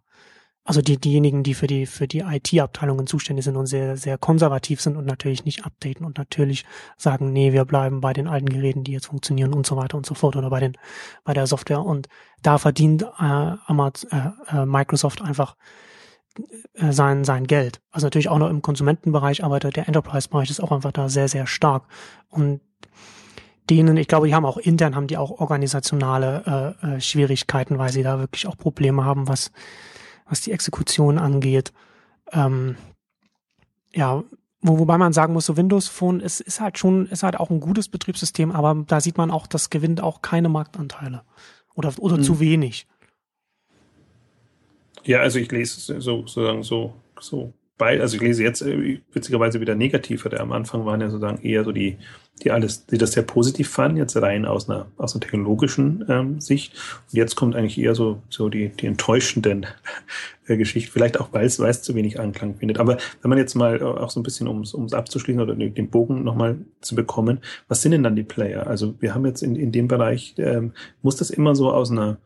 also 0.65 0.81
die, 0.81 0.97
diejenigen, 0.97 1.43
die 1.43 1.53
für 1.53 1.67
die, 1.67 1.85
für 1.85 2.07
die 2.07 2.19
IT-Abteilungen 2.19 3.05
zuständig 3.05 3.43
sind 3.43 3.57
und 3.57 3.65
sehr, 3.65 3.97
sehr 3.97 4.17
konservativ 4.17 4.79
sind 4.79 4.95
und 4.95 5.05
natürlich 5.05 5.43
nicht 5.43 5.65
updaten 5.65 6.05
und 6.05 6.17
natürlich 6.17 6.65
sagen, 6.97 7.33
nee, 7.33 7.51
wir 7.51 7.65
bleiben 7.65 7.99
bei 7.99 8.13
den 8.13 8.27
alten 8.27 8.47
Geräten, 8.47 8.85
die 8.85 8.93
jetzt 8.93 9.07
funktionieren 9.07 9.53
und 9.53 9.65
so 9.65 9.75
weiter 9.75 9.97
und 9.97 10.05
so 10.05 10.13
fort 10.13 10.37
oder 10.37 10.49
bei 10.49 10.61
den, 10.61 10.77
bei 11.25 11.33
der 11.33 11.47
Software. 11.47 11.83
Und 11.83 12.07
da 12.41 12.57
verdient 12.57 13.03
äh, 13.03 13.07
Amazon, 13.19 14.09
äh, 14.11 14.61
äh, 14.61 14.65
Microsoft 14.65 15.21
einfach 15.21 15.57
äh, 16.75 16.93
sein, 16.93 17.25
sein 17.25 17.45
Geld. 17.45 17.81
Also 17.91 18.07
natürlich 18.07 18.29
auch 18.29 18.37
noch 18.37 18.49
im 18.49 18.61
Konsumentenbereich, 18.61 19.43
aber 19.43 19.59
der 19.59 19.87
Enterprise-Bereich 19.87 20.49
ist 20.49 20.61
auch 20.61 20.71
einfach 20.71 20.93
da 20.93 21.09
sehr, 21.09 21.27
sehr 21.27 21.45
stark. 21.45 21.83
Und 22.29 22.61
denen, 23.69 23.97
ich 23.97 24.07
glaube, 24.07 24.27
die 24.27 24.35
haben 24.35 24.45
auch 24.45 24.57
intern 24.57 24.95
haben 24.95 25.07
die 25.07 25.17
auch 25.17 25.31
organisationale 25.31 26.75
äh, 26.81 26.95
äh, 26.95 27.01
Schwierigkeiten, 27.01 27.77
weil 27.77 27.91
sie 27.91 28.03
da 28.03 28.19
wirklich 28.19 28.47
auch 28.47 28.57
Probleme 28.57 29.05
haben, 29.05 29.27
was 29.27 29.51
was 30.27 30.41
die 30.41 30.51
Exekution 30.51 31.17
angeht. 31.17 31.73
Ähm, 32.31 32.75
ja, 33.93 34.23
wo, 34.61 34.79
wobei 34.79 34.97
man 34.97 35.13
sagen 35.13 35.33
muss, 35.33 35.45
so 35.45 35.57
Windows 35.57 35.87
Phone 35.87 36.19
ist, 36.19 36.39
ist 36.39 36.61
halt 36.61 36.77
schon, 36.77 37.07
ist 37.07 37.23
halt 37.23 37.39
auch 37.39 37.49
ein 37.49 37.59
gutes 37.59 37.89
Betriebssystem, 37.89 38.51
aber 38.51 38.83
da 38.87 39.01
sieht 39.01 39.17
man 39.17 39.29
auch, 39.29 39.45
das 39.45 39.69
gewinnt 39.69 40.01
auch 40.01 40.21
keine 40.21 40.49
Marktanteile. 40.49 41.23
Oder, 41.75 41.93
oder 41.99 42.15
hm. 42.17 42.23
zu 42.23 42.39
wenig. 42.39 42.87
Ja, 45.03 45.19
also 45.19 45.39
ich 45.39 45.51
lese 45.51 45.79
so, 45.79 45.99
sozusagen 45.99 46.63
so, 46.63 46.93
so 47.19 47.53
bei, 47.77 47.99
also 47.99 48.15
ich 48.15 48.21
lese 48.21 48.43
jetzt 48.43 48.61
äh, 48.61 48.99
witzigerweise 49.13 49.59
wieder 49.59 49.75
negativere. 49.75 50.39
Am 50.39 50.51
Anfang 50.51 50.85
waren 50.85 51.01
ja 51.01 51.09
sozusagen 51.09 51.41
eher 51.43 51.63
so 51.63 51.71
die, 51.71 51.97
die 52.43 52.51
alles, 52.51 52.85
die 52.85 52.99
das 52.99 53.13
sehr 53.13 53.23
positiv 53.23 53.69
fanden, 53.69 53.97
jetzt 53.97 54.15
rein 54.15 54.45
aus 54.45 54.69
einer, 54.69 54.87
aus 54.97 55.13
einer 55.13 55.21
technologischen 55.21 56.05
ähm, 56.07 56.39
Sicht. 56.39 56.73
Und 57.11 57.17
jetzt 57.17 57.35
kommt 57.35 57.55
eigentlich 57.55 57.79
eher 57.79 57.95
so, 57.95 58.21
so 58.29 58.49
die, 58.49 58.69
die 58.69 58.85
enttäuschenden 58.85 59.65
äh, 60.47 60.55
Geschichten, 60.55 60.91
vielleicht 60.91 61.19
auch, 61.19 61.33
weil 61.33 61.45
es, 61.45 61.59
weil 61.59 61.71
es 61.71 61.81
zu 61.81 61.95
wenig 61.95 62.19
Anklang 62.19 62.55
findet. 62.55 62.77
Aber 62.77 62.97
wenn 63.21 63.29
man 63.29 63.39
jetzt 63.39 63.55
mal 63.55 63.81
auch 63.81 64.11
so 64.11 64.19
ein 64.19 64.23
bisschen, 64.23 64.47
um 64.47 64.61
es 64.61 64.93
abzuschließen 64.93 65.41
oder 65.41 65.55
den 65.55 65.89
Bogen 65.89 66.23
nochmal 66.23 66.57
zu 66.81 66.95
bekommen, 66.95 67.39
was 67.67 67.81
sind 67.81 67.93
denn 67.93 68.03
dann 68.03 68.15
die 68.15 68.23
Player? 68.23 68.67
Also 68.67 68.93
wir 68.99 69.15
haben 69.15 69.25
jetzt 69.25 69.41
in, 69.41 69.55
in 69.55 69.71
dem 69.71 69.87
Bereich, 69.87 70.35
ähm, 70.37 70.73
muss 71.01 71.15
das 71.15 71.31
immer 71.31 71.55
so 71.55 71.71
aus 71.71 71.89
einer 71.89 72.17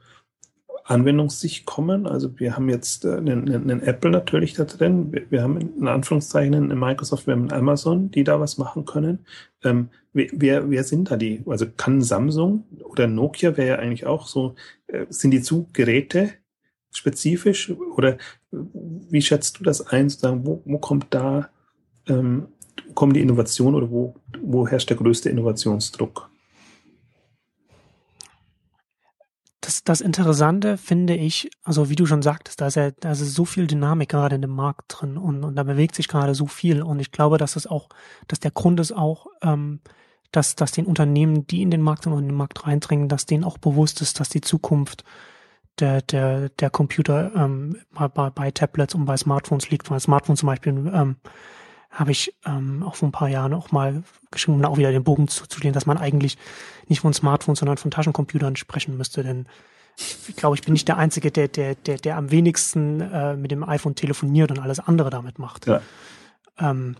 Anwendungssicht 0.87 1.65
kommen. 1.65 2.07
Also 2.07 2.39
wir 2.39 2.55
haben 2.55 2.69
jetzt 2.69 3.03
äh, 3.03 3.17
einen, 3.17 3.49
einen 3.49 3.83
Apple 3.83 4.09
natürlich 4.09 4.53
da 4.53 4.63
drin. 4.63 5.11
Wir, 5.11 5.29
wir, 5.29 5.43
haben 5.43 5.59
in 5.59 5.87
Anführungszeichen 5.87 6.55
eine 6.55 6.75
Microsoft, 6.75 7.27
wir 7.27 7.33
haben 7.33 7.51
Amazon, 7.51 8.09
die 8.09 8.23
da 8.23 8.39
was 8.39 8.57
machen 8.57 8.85
können. 8.85 9.25
Ähm, 9.63 9.89
wer, 10.13 10.69
wer 10.69 10.83
sind 10.85 11.11
da 11.11 11.17
die? 11.17 11.43
Also 11.45 11.65
kann 11.75 12.01
Samsung 12.01 12.63
oder 12.83 13.07
Nokia 13.07 13.57
wäre 13.57 13.67
ja 13.67 13.75
eigentlich 13.79 14.05
auch 14.05 14.27
so, 14.27 14.55
äh, 14.87 15.05
sind 15.09 15.31
die 15.31 15.41
zu 15.41 15.67
Geräte 15.73 16.31
spezifisch 16.91 17.69
oder 17.69 18.17
wie 18.51 19.21
schätzt 19.21 19.59
du 19.59 19.63
das 19.65 19.85
ein? 19.87 20.09
Sozusagen, 20.09 20.45
wo, 20.45 20.61
wo 20.63 20.77
kommt 20.77 21.07
da, 21.09 21.49
ähm, 22.07 22.47
kommen 22.93 23.13
die 23.13 23.21
Innovationen 23.21 23.75
oder 23.75 23.91
wo, 23.91 24.15
wo 24.41 24.65
herrscht 24.65 24.89
der 24.89 24.97
größte 24.97 25.29
Innovationsdruck? 25.29 26.29
Das, 29.87 30.01
Interessante 30.01 30.77
finde 30.77 31.15
ich, 31.15 31.49
also 31.63 31.89
wie 31.89 31.95
du 31.95 32.05
schon 32.05 32.21
sagtest, 32.21 32.59
da 32.61 32.67
ist 32.67 32.75
ja, 32.75 32.91
da 32.91 33.11
ist 33.11 33.19
so 33.19 33.45
viel 33.45 33.67
Dynamik 33.67 34.09
gerade 34.09 34.35
in 34.35 34.41
dem 34.41 34.55
Markt 34.55 34.85
drin 34.99 35.17
und, 35.17 35.43
und 35.43 35.55
da 35.55 35.63
bewegt 35.63 35.95
sich 35.95 36.07
gerade 36.07 36.35
so 36.35 36.47
viel 36.47 36.81
und 36.81 36.99
ich 36.99 37.11
glaube, 37.11 37.37
dass 37.37 37.53
das 37.53 37.67
auch, 37.67 37.89
dass 38.27 38.39
der 38.39 38.51
Grund 38.51 38.79
ist 38.79 38.91
auch, 38.91 39.27
ähm, 39.41 39.79
dass, 40.31 40.55
dass 40.55 40.71
den 40.71 40.85
Unternehmen, 40.85 41.47
die 41.47 41.61
in 41.61 41.71
den 41.71 41.81
Markt 41.81 42.05
und 42.05 42.17
in 42.19 42.27
den 42.27 42.35
Markt 42.35 42.67
reindringen, 42.67 43.07
dass 43.07 43.25
denen 43.25 43.43
auch 43.43 43.57
bewusst 43.57 44.01
ist, 44.01 44.19
dass 44.19 44.29
die 44.29 44.41
Zukunft 44.41 45.03
der, 45.79 46.01
der, 46.01 46.49
der 46.49 46.69
Computer 46.69 47.31
ähm, 47.35 47.77
bei, 47.93 48.07
bei 48.07 48.51
Tablets 48.51 48.95
und 48.95 49.05
bei 49.05 49.15
Smartphones 49.15 49.69
liegt, 49.69 49.89
weil 49.89 49.99
Smartphones 49.99 50.39
zum 50.41 50.47
Beispiel 50.47 50.91
ähm, 50.93 51.15
habe 51.91 52.11
ich 52.11 52.35
ähm, 52.45 52.83
auch 52.83 52.95
vor 52.95 53.07
ein 53.07 53.13
paar 53.13 53.29
Jahren 53.29 53.53
auch 53.53 53.71
mal 53.71 54.03
geschrieben, 54.31 54.57
um 54.57 54.65
auch 54.65 54.77
wieder 54.77 54.91
den 54.91 55.03
Bogen 55.03 55.27
zuzulehnen, 55.27 55.73
dass 55.73 55.85
man 55.85 55.97
eigentlich 55.97 56.37
nicht 56.87 56.99
von 56.99 57.13
Smartphones, 57.13 57.59
sondern 57.59 57.77
von 57.77 57.91
Taschencomputern 57.91 58.55
sprechen 58.55 58.97
müsste, 58.97 59.23
denn 59.23 59.47
ich 59.97 60.35
glaube, 60.35 60.55
ich 60.55 60.61
bin 60.61 60.73
nicht 60.73 60.87
der 60.87 60.97
Einzige, 60.97 61.31
der, 61.31 61.47
der, 61.47 61.75
der, 61.75 61.97
der 61.97 62.17
am 62.17 62.31
wenigsten 62.31 63.01
äh, 63.01 63.35
mit 63.35 63.51
dem 63.51 63.67
iPhone 63.67 63.95
telefoniert 63.95 64.51
und 64.51 64.59
alles 64.59 64.79
andere 64.79 65.09
damit 65.09 65.39
macht. 65.39 65.65
Ja. 65.65 65.81
Ähm, 66.59 66.95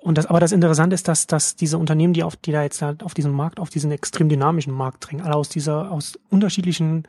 und 0.00 0.18
das, 0.18 0.26
aber 0.26 0.40
das 0.40 0.50
Interessante 0.50 0.94
ist, 0.94 1.06
dass, 1.06 1.28
dass 1.28 1.54
diese 1.54 1.78
Unternehmen, 1.78 2.12
die 2.12 2.24
auf, 2.24 2.34
die 2.34 2.50
da 2.50 2.64
jetzt 2.64 2.82
auf 2.82 3.14
diesen 3.14 3.30
Markt, 3.30 3.60
auf 3.60 3.70
diesen 3.70 3.92
extrem 3.92 4.28
dynamischen 4.28 4.72
Markt 4.72 5.08
dringen, 5.08 5.22
alle 5.22 5.36
aus 5.36 5.48
dieser, 5.48 5.92
aus 5.92 6.18
unterschiedlichen 6.28 7.04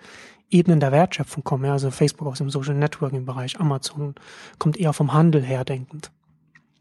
Ebenen 0.51 0.79
der 0.79 0.91
Wertschöpfung 0.91 1.43
kommen. 1.43 1.65
Ja, 1.65 1.73
also 1.73 1.89
Facebook 1.89 2.27
aus 2.27 2.37
dem 2.37 2.51
Social 2.51 2.75
Networking 2.75 3.25
Bereich, 3.25 3.59
Amazon 3.59 4.13
kommt 4.59 4.77
eher 4.77 4.93
vom 4.93 5.13
Handel 5.13 5.41
her 5.41 5.65
denkend. 5.65 6.11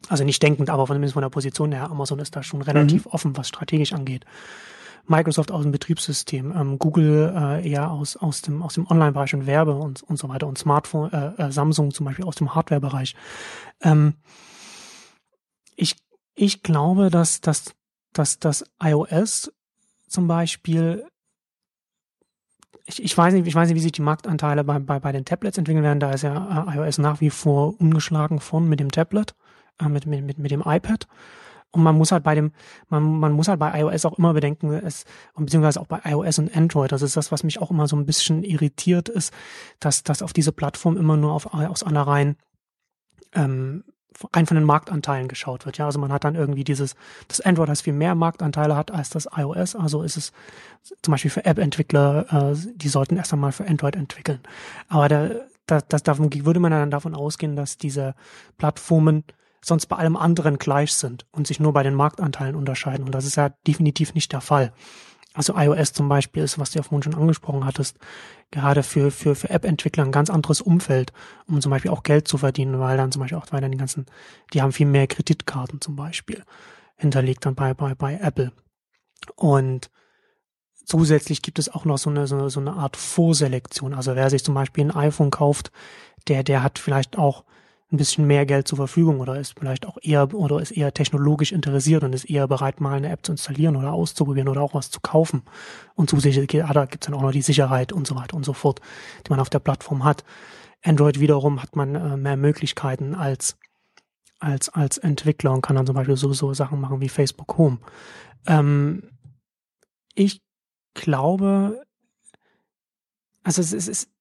Also 0.08 0.24
nicht 0.24 0.42
denkend, 0.42 0.68
aber 0.68 0.86
von, 0.86 1.08
von 1.08 1.22
der 1.22 1.30
Position 1.30 1.72
her. 1.72 1.90
Amazon 1.90 2.18
ist 2.18 2.36
da 2.36 2.42
schon 2.42 2.60
relativ 2.60 3.06
mhm. 3.06 3.12
offen, 3.12 3.36
was 3.38 3.48
strategisch 3.48 3.94
angeht. 3.94 4.26
Microsoft 5.06 5.50
aus 5.50 5.62
dem 5.62 5.72
Betriebssystem, 5.72 6.52
ähm, 6.56 6.78
Google 6.78 7.32
äh, 7.36 7.68
eher 7.68 7.90
aus, 7.90 8.16
aus 8.16 8.42
dem, 8.42 8.62
aus 8.62 8.74
dem 8.74 8.86
Online-Bereich 8.86 9.34
und 9.34 9.46
Werbe 9.46 9.74
und, 9.74 10.02
und 10.02 10.16
so 10.16 10.28
weiter 10.28 10.46
und 10.46 10.58
Smartphone, 10.58 11.12
äh, 11.12 11.42
äh, 11.42 11.52
Samsung 11.52 11.92
zum 11.92 12.06
Beispiel 12.06 12.24
aus 12.24 12.36
dem 12.36 12.54
Hardware-Bereich. 12.54 13.14
Ähm, 13.82 14.14
ich, 15.76 15.96
ich 16.34 16.62
glaube, 16.62 17.10
dass, 17.10 17.40
dass, 17.40 17.74
dass 18.12 18.38
dass 18.38 18.64
iOS 18.82 19.52
zum 20.08 20.28
Beispiel 20.28 21.06
ich, 22.84 23.02
ich 23.02 23.16
weiß 23.16 23.34
nicht, 23.34 23.46
ich 23.46 23.54
weiß 23.54 23.68
nicht, 23.68 23.76
wie 23.76 23.82
sich 23.82 23.92
die 23.92 24.02
Marktanteile 24.02 24.64
bei, 24.64 24.78
bei, 24.78 24.98
bei 24.98 25.12
den 25.12 25.24
Tablets 25.24 25.58
entwickeln 25.58 25.84
werden. 25.84 26.00
Da 26.00 26.10
ist 26.10 26.22
ja 26.22 26.66
äh, 26.68 26.76
iOS 26.76 26.98
nach 26.98 27.20
wie 27.20 27.30
vor 27.30 27.80
ungeschlagen 27.80 28.40
von 28.40 28.68
mit 28.68 28.80
dem 28.80 28.90
Tablet, 28.90 29.34
äh, 29.80 29.88
mit, 29.88 30.06
mit, 30.06 30.24
mit, 30.24 30.38
mit 30.38 30.50
dem 30.50 30.62
iPad. 30.64 31.06
Und 31.72 31.82
man 31.82 31.96
muss 31.96 32.12
halt 32.12 32.22
bei 32.22 32.34
dem, 32.34 32.52
man, 32.88 33.02
man 33.02 33.32
muss 33.32 33.48
halt 33.48 33.58
bei 33.58 33.80
iOS 33.80 34.04
auch 34.04 34.18
immer 34.18 34.34
bedenken, 34.34 34.72
es, 34.72 35.04
beziehungsweise 35.34 35.80
auch 35.80 35.86
bei 35.86 36.00
iOS 36.04 36.38
und 36.38 36.54
Android, 36.56 36.92
das 36.92 37.02
ist 37.02 37.16
das, 37.16 37.32
was 37.32 37.44
mich 37.44 37.60
auch 37.60 37.70
immer 37.70 37.88
so 37.88 37.96
ein 37.96 38.06
bisschen 38.06 38.44
irritiert 38.44 39.08
ist, 39.08 39.32
dass, 39.80 40.02
dass 40.02 40.22
auf 40.22 40.32
diese 40.32 40.52
Plattform 40.52 40.96
immer 40.96 41.16
nur 41.16 41.32
auf, 41.32 41.52
aus 41.54 41.82
einer 41.82 42.06
rein 42.06 42.36
ähm, 43.34 43.84
rein 44.32 44.46
von 44.46 44.56
den 44.56 44.64
Marktanteilen 44.64 45.28
geschaut 45.28 45.66
wird. 45.66 45.78
Ja, 45.78 45.86
also 45.86 45.98
man 45.98 46.12
hat 46.12 46.24
dann 46.24 46.34
irgendwie 46.34 46.64
dieses, 46.64 46.94
das 47.28 47.40
Android, 47.40 47.68
das 47.68 47.80
viel 47.82 47.92
mehr 47.92 48.14
Marktanteile 48.14 48.76
hat 48.76 48.90
als 48.90 49.10
das 49.10 49.28
iOS. 49.36 49.74
Also 49.74 50.02
ist 50.02 50.16
es 50.16 50.32
zum 51.02 51.12
Beispiel 51.12 51.30
für 51.30 51.44
App-Entwickler, 51.44 52.52
äh, 52.52 52.56
die 52.76 52.88
sollten 52.88 53.16
erst 53.16 53.32
einmal 53.32 53.52
für 53.52 53.66
Android 53.66 53.96
entwickeln. 53.96 54.40
Aber 54.88 55.08
da, 55.08 55.30
da, 55.66 55.80
das, 55.80 56.02
davon 56.02 56.32
würde 56.44 56.60
man 56.60 56.72
dann 56.72 56.90
davon 56.90 57.14
ausgehen, 57.14 57.56
dass 57.56 57.78
diese 57.78 58.14
Plattformen 58.58 59.24
sonst 59.64 59.86
bei 59.86 59.96
allem 59.96 60.16
anderen 60.16 60.58
gleich 60.58 60.92
sind 60.94 61.26
und 61.32 61.46
sich 61.46 61.60
nur 61.60 61.72
bei 61.72 61.82
den 61.82 61.94
Marktanteilen 61.94 62.56
unterscheiden. 62.56 63.04
Und 63.06 63.12
das 63.12 63.24
ist 63.24 63.36
ja 63.36 63.50
definitiv 63.66 64.14
nicht 64.14 64.32
der 64.32 64.40
Fall. 64.40 64.72
Also 65.34 65.54
iOS 65.56 65.92
zum 65.92 66.08
Beispiel 66.08 66.42
ist, 66.42 66.58
was 66.58 66.72
du 66.72 66.78
ja 66.78 66.82
vorhin 66.82 67.02
schon 67.02 67.14
angesprochen 67.14 67.64
hattest, 67.64 67.96
gerade 68.50 68.82
für, 68.82 69.10
für, 69.10 69.34
für 69.34 69.48
App-Entwickler 69.48 70.04
ein 70.04 70.12
ganz 70.12 70.28
anderes 70.28 70.60
Umfeld, 70.60 71.12
um 71.46 71.60
zum 71.60 71.70
Beispiel 71.70 71.90
auch 71.90 72.02
Geld 72.02 72.28
zu 72.28 72.36
verdienen, 72.36 72.78
weil 72.78 72.98
dann 72.98 73.12
zum 73.12 73.20
Beispiel 73.20 73.38
auch 73.38 73.50
weiter 73.50 73.68
die 73.68 73.78
ganzen, 73.78 74.06
die 74.52 74.60
haben 74.60 74.72
viel 74.72 74.86
mehr 74.86 75.06
Kreditkarten 75.06 75.80
zum 75.80 75.96
Beispiel 75.96 76.42
hinterlegt 76.96 77.46
dann 77.46 77.54
bei, 77.54 77.72
bei, 77.72 77.94
bei 77.94 78.16
Apple. 78.16 78.52
Und 79.36 79.90
zusätzlich 80.84 81.42
gibt 81.42 81.58
es 81.58 81.68
auch 81.68 81.84
noch 81.84 81.98
so 81.98 82.10
eine, 82.10 82.26
so, 82.26 82.48
so 82.48 82.60
eine 82.60 82.74
Art 82.74 82.96
Vorselektion. 82.96 83.94
Also 83.94 84.14
wer 84.16 84.28
sich 84.28 84.44
zum 84.44 84.54
Beispiel 84.54 84.84
ein 84.84 84.96
iPhone 84.96 85.30
kauft, 85.30 85.72
der, 86.28 86.42
der 86.42 86.62
hat 86.62 86.78
vielleicht 86.78 87.16
auch 87.16 87.44
ein 87.92 87.96
bisschen 87.96 88.26
mehr 88.26 88.46
Geld 88.46 88.66
zur 88.66 88.76
Verfügung 88.76 89.20
oder 89.20 89.38
ist 89.38 89.58
vielleicht 89.58 89.86
auch 89.86 89.98
eher 90.00 90.32
oder 90.34 90.60
ist 90.60 90.70
eher 90.70 90.94
technologisch 90.94 91.52
interessiert 91.52 92.04
und 92.04 92.12
ist 92.12 92.24
eher 92.24 92.48
bereit, 92.48 92.80
mal 92.80 92.94
eine 92.94 93.10
App 93.10 93.24
zu 93.24 93.32
installieren 93.32 93.76
oder 93.76 93.92
auszuprobieren 93.92 94.48
oder 94.48 94.62
auch 94.62 94.74
was 94.74 94.90
zu 94.90 95.00
kaufen. 95.00 95.42
Und 95.94 96.10
zusätzlich 96.10 96.48
da 96.48 96.84
gibt 96.86 97.04
es 97.04 97.06
dann 97.06 97.14
auch 97.14 97.22
noch 97.22 97.32
die 97.32 97.42
Sicherheit 97.42 97.92
und 97.92 98.06
so 98.06 98.14
weiter 98.16 98.36
und 98.36 98.44
so 98.44 98.52
fort, 98.52 98.80
die 99.26 99.30
man 99.30 99.40
auf 99.40 99.50
der 99.50 99.58
Plattform 99.58 100.04
hat. 100.04 100.24
Android 100.82 101.20
wiederum 101.20 101.62
hat 101.62 101.76
man 101.76 101.94
äh, 101.94 102.16
mehr 102.16 102.36
Möglichkeiten 102.36 103.14
als 103.14 103.56
als 104.40 104.68
als 104.70 104.98
Entwickler 104.98 105.52
und 105.52 105.62
kann 105.62 105.76
dann 105.76 105.86
zum 105.86 105.94
Beispiel 105.94 106.16
so 106.16 106.54
Sachen 106.54 106.80
machen 106.80 107.00
wie 107.00 107.08
Facebook 107.08 107.56
Home. 107.58 107.78
Ähm, 108.46 109.10
ich 110.14 110.42
glaube, 110.94 111.82
also 113.44 113.60
es, 113.60 113.72
es 113.72 113.88
ist 113.88 114.11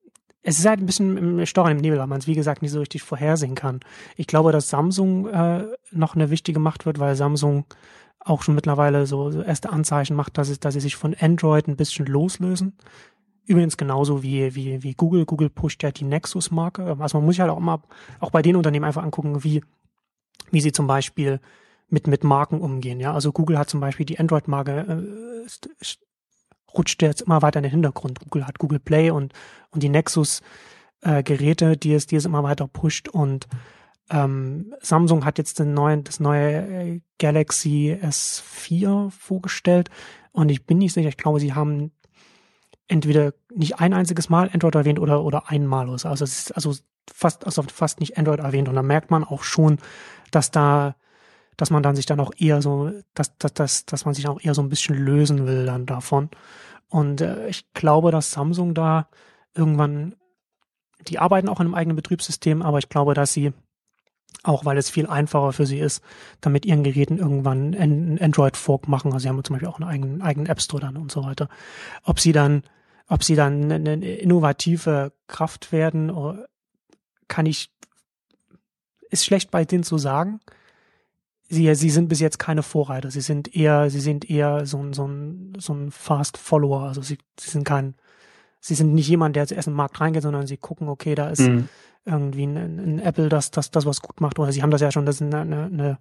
es 0.43 0.59
ist 0.59 0.65
halt 0.65 0.79
ein 0.79 0.85
bisschen 0.85 1.17
im 1.17 1.45
Stochen 1.45 1.71
im 1.71 1.77
Nebel, 1.77 1.99
weil 1.99 2.07
man 2.07 2.19
es 2.19 2.27
wie 2.27 2.35
gesagt 2.35 2.61
nicht 2.61 2.71
so 2.71 2.79
richtig 2.79 3.03
vorhersehen 3.03 3.55
kann. 3.55 3.79
Ich 4.15 4.27
glaube, 4.27 4.51
dass 4.51 4.69
Samsung 4.69 5.27
äh, 5.27 5.65
noch 5.91 6.15
eine 6.15 6.29
wichtige 6.29 6.59
Macht 6.59 6.85
wird, 6.85 6.99
weil 6.99 7.15
Samsung 7.15 7.65
auch 8.19 8.41
schon 8.41 8.55
mittlerweile 8.55 9.05
so, 9.05 9.31
so 9.31 9.41
erste 9.41 9.71
Anzeichen 9.71 10.15
macht, 10.15 10.37
dass, 10.37 10.49
es, 10.49 10.59
dass 10.59 10.73
sie 10.73 10.79
sich 10.79 10.95
von 10.95 11.15
Android 11.19 11.67
ein 11.67 11.75
bisschen 11.75 12.05
loslösen. 12.05 12.73
Übrigens 13.45 13.77
genauso 13.77 14.23
wie, 14.23 14.55
wie, 14.55 14.83
wie 14.83 14.93
Google. 14.93 15.25
Google 15.25 15.49
pusht 15.49 15.83
ja 15.83 15.91
die 15.91 16.05
Nexus-Marke. 16.05 16.97
Also 16.99 17.17
man 17.17 17.25
muss 17.25 17.35
sich 17.35 17.41
halt 17.41 17.51
auch 17.51 17.57
immer, 17.57 17.81
auch 18.19 18.31
bei 18.31 18.41
den 18.41 18.55
Unternehmen 18.55 18.85
einfach 18.85 19.03
angucken, 19.03 19.43
wie, 19.43 19.63
wie 20.51 20.61
sie 20.61 20.71
zum 20.71 20.87
Beispiel 20.87 21.39
mit, 21.89 22.07
mit 22.07 22.23
Marken 22.23 22.61
umgehen. 22.61 22.99
Ja, 22.99 23.13
also 23.13 23.31
Google 23.31 23.57
hat 23.57 23.69
zum 23.69 23.79
Beispiel 23.79 24.05
die 24.05 24.19
Android-Marke 24.19 25.45
äh, 25.47 25.85
rutscht 26.73 27.01
jetzt 27.01 27.21
immer 27.21 27.41
weiter 27.41 27.59
in 27.59 27.63
den 27.63 27.71
Hintergrund. 27.71 28.19
Google 28.19 28.47
hat 28.47 28.59
Google 28.59 28.79
Play 28.79 29.11
und, 29.11 29.33
und 29.71 29.83
die 29.83 29.89
Nexus-Geräte, 29.89 31.71
äh, 31.71 31.77
die, 31.77 31.93
es, 31.93 32.07
die 32.07 32.15
es 32.15 32.25
immer 32.25 32.43
weiter 32.43 32.67
pusht 32.67 33.09
und 33.09 33.47
ähm, 34.09 34.73
Samsung 34.81 35.23
hat 35.23 35.37
jetzt 35.37 35.59
den 35.59 35.73
neuen, 35.73 36.03
das 36.03 36.19
neue 36.19 36.51
äh, 36.51 37.01
Galaxy 37.17 37.97
S4 38.01 39.09
vorgestellt 39.09 39.89
und 40.31 40.49
ich 40.49 40.65
bin 40.65 40.79
nicht 40.79 40.93
sicher, 40.93 41.09
ich 41.09 41.17
glaube, 41.17 41.39
sie 41.39 41.53
haben 41.53 41.91
entweder 42.87 43.33
nicht 43.53 43.79
ein 43.79 43.93
einziges 43.93 44.29
Mal 44.29 44.49
Android 44.53 44.75
erwähnt 44.75 44.99
oder, 44.99 45.23
oder 45.23 45.49
einmal. 45.49 45.89
Also 45.89 46.09
es 46.09 46.21
ist 46.21 46.51
also 46.55 46.75
fast, 47.11 47.45
also 47.45 47.63
fast 47.63 48.01
nicht 48.01 48.17
Android 48.17 48.39
erwähnt 48.39 48.67
und 48.67 48.75
da 48.75 48.83
merkt 48.83 49.11
man 49.11 49.23
auch 49.23 49.43
schon, 49.43 49.77
dass 50.31 50.51
da 50.51 50.95
dass 51.57 51.69
man 51.69 51.83
dann 51.83 51.95
sich 51.95 52.05
dann 52.05 52.19
auch 52.19 52.31
eher 52.37 52.61
so, 52.61 52.91
dass, 53.13 53.37
dass, 53.37 53.53
dass, 53.53 53.85
dass 53.85 54.05
man 54.05 54.13
sich 54.13 54.27
auch 54.27 54.41
eher 54.41 54.53
so 54.53 54.61
ein 54.61 54.69
bisschen 54.69 54.95
lösen 54.95 55.45
will 55.45 55.65
dann 55.65 55.85
davon. 55.85 56.29
Und 56.89 57.21
äh, 57.21 57.47
ich 57.47 57.71
glaube, 57.73 58.11
dass 58.11 58.31
Samsung 58.31 58.73
da 58.73 59.07
irgendwann, 59.55 60.15
die 61.07 61.19
arbeiten 61.19 61.49
auch 61.49 61.59
in 61.59 61.67
einem 61.67 61.75
eigenen 61.75 61.95
Betriebssystem, 61.95 62.61
aber 62.61 62.79
ich 62.79 62.89
glaube, 62.89 63.13
dass 63.13 63.33
sie 63.33 63.53
auch 64.43 64.65
weil 64.65 64.77
es 64.77 64.89
viel 64.89 65.07
einfacher 65.07 65.53
für 65.53 65.65
sie 65.65 65.79
ist, 65.79 66.01
damit 66.39 66.65
ihren 66.65 66.83
Geräten 66.83 67.17
irgendwann 67.17 67.75
einen 67.75 68.19
Android-Fork 68.19 68.87
machen. 68.87 69.11
Also 69.11 69.23
sie 69.23 69.29
haben 69.29 69.43
zum 69.43 69.53
Beispiel 69.53 69.69
auch 69.69 69.79
einen 69.79 69.89
eigenen, 69.89 70.21
eigenen 70.21 70.47
App 70.47 70.61
Store 70.61 70.81
dann 70.81 70.97
und 70.97 71.11
so 71.11 71.23
weiter. 71.23 71.47
Ob 72.03 72.19
sie 72.19 72.31
dann, 72.31 72.63
ob 73.07 73.23
sie 73.23 73.35
dann 73.35 73.71
eine 73.71 73.93
innovative 73.93 75.11
Kraft 75.27 75.71
werden, 75.71 76.11
kann 77.27 77.45
ich, 77.45 77.71
ist 79.09 79.25
schlecht 79.25 79.51
bei 79.51 79.63
denen 79.63 79.83
zu 79.83 79.97
sagen 79.97 80.39
sie, 81.51 81.75
sie 81.75 81.89
sind 81.89 82.07
bis 82.07 82.19
jetzt 82.19 82.39
keine 82.39 82.63
Vorreiter. 82.63 83.11
Sie 83.11 83.21
sind 83.21 83.55
eher, 83.55 83.89
sie 83.89 83.99
sind 83.99 84.29
eher 84.29 84.65
so 84.65 84.81
ein, 84.81 84.93
so 84.93 85.07
ein, 85.07 85.53
so 85.59 85.73
ein 85.73 85.91
Fast 85.91 86.37
Follower. 86.37 86.83
Also 86.83 87.01
sie, 87.01 87.17
sie 87.39 87.49
sind 87.51 87.65
kein, 87.65 87.95
sie 88.59 88.73
sind 88.75 88.93
nicht 88.93 89.09
jemand, 89.09 89.35
der 89.35 89.47
zuerst 89.47 89.67
in 89.67 89.73
den 89.73 89.77
Markt 89.77 89.99
reingeht, 89.99 90.23
sondern 90.23 90.47
sie 90.47 90.57
gucken, 90.57 90.87
okay, 90.87 91.13
da 91.13 91.29
ist 91.29 91.41
mhm. 91.41 91.67
irgendwie 92.05 92.43
ein, 92.43 92.55
ein, 92.57 92.99
Apple, 92.99 93.29
das, 93.29 93.51
das, 93.51 93.69
das 93.69 93.85
was 93.85 94.01
gut 94.01 94.21
macht. 94.21 94.39
Oder 94.39 94.51
sie 94.51 94.63
haben 94.63 94.71
das 94.71 94.81
ja 94.81 94.91
schon, 94.91 95.05
das 95.05 95.15
ist 95.15 95.21
eine, 95.21 95.41
eine, 95.41 95.65
eine 95.65 95.97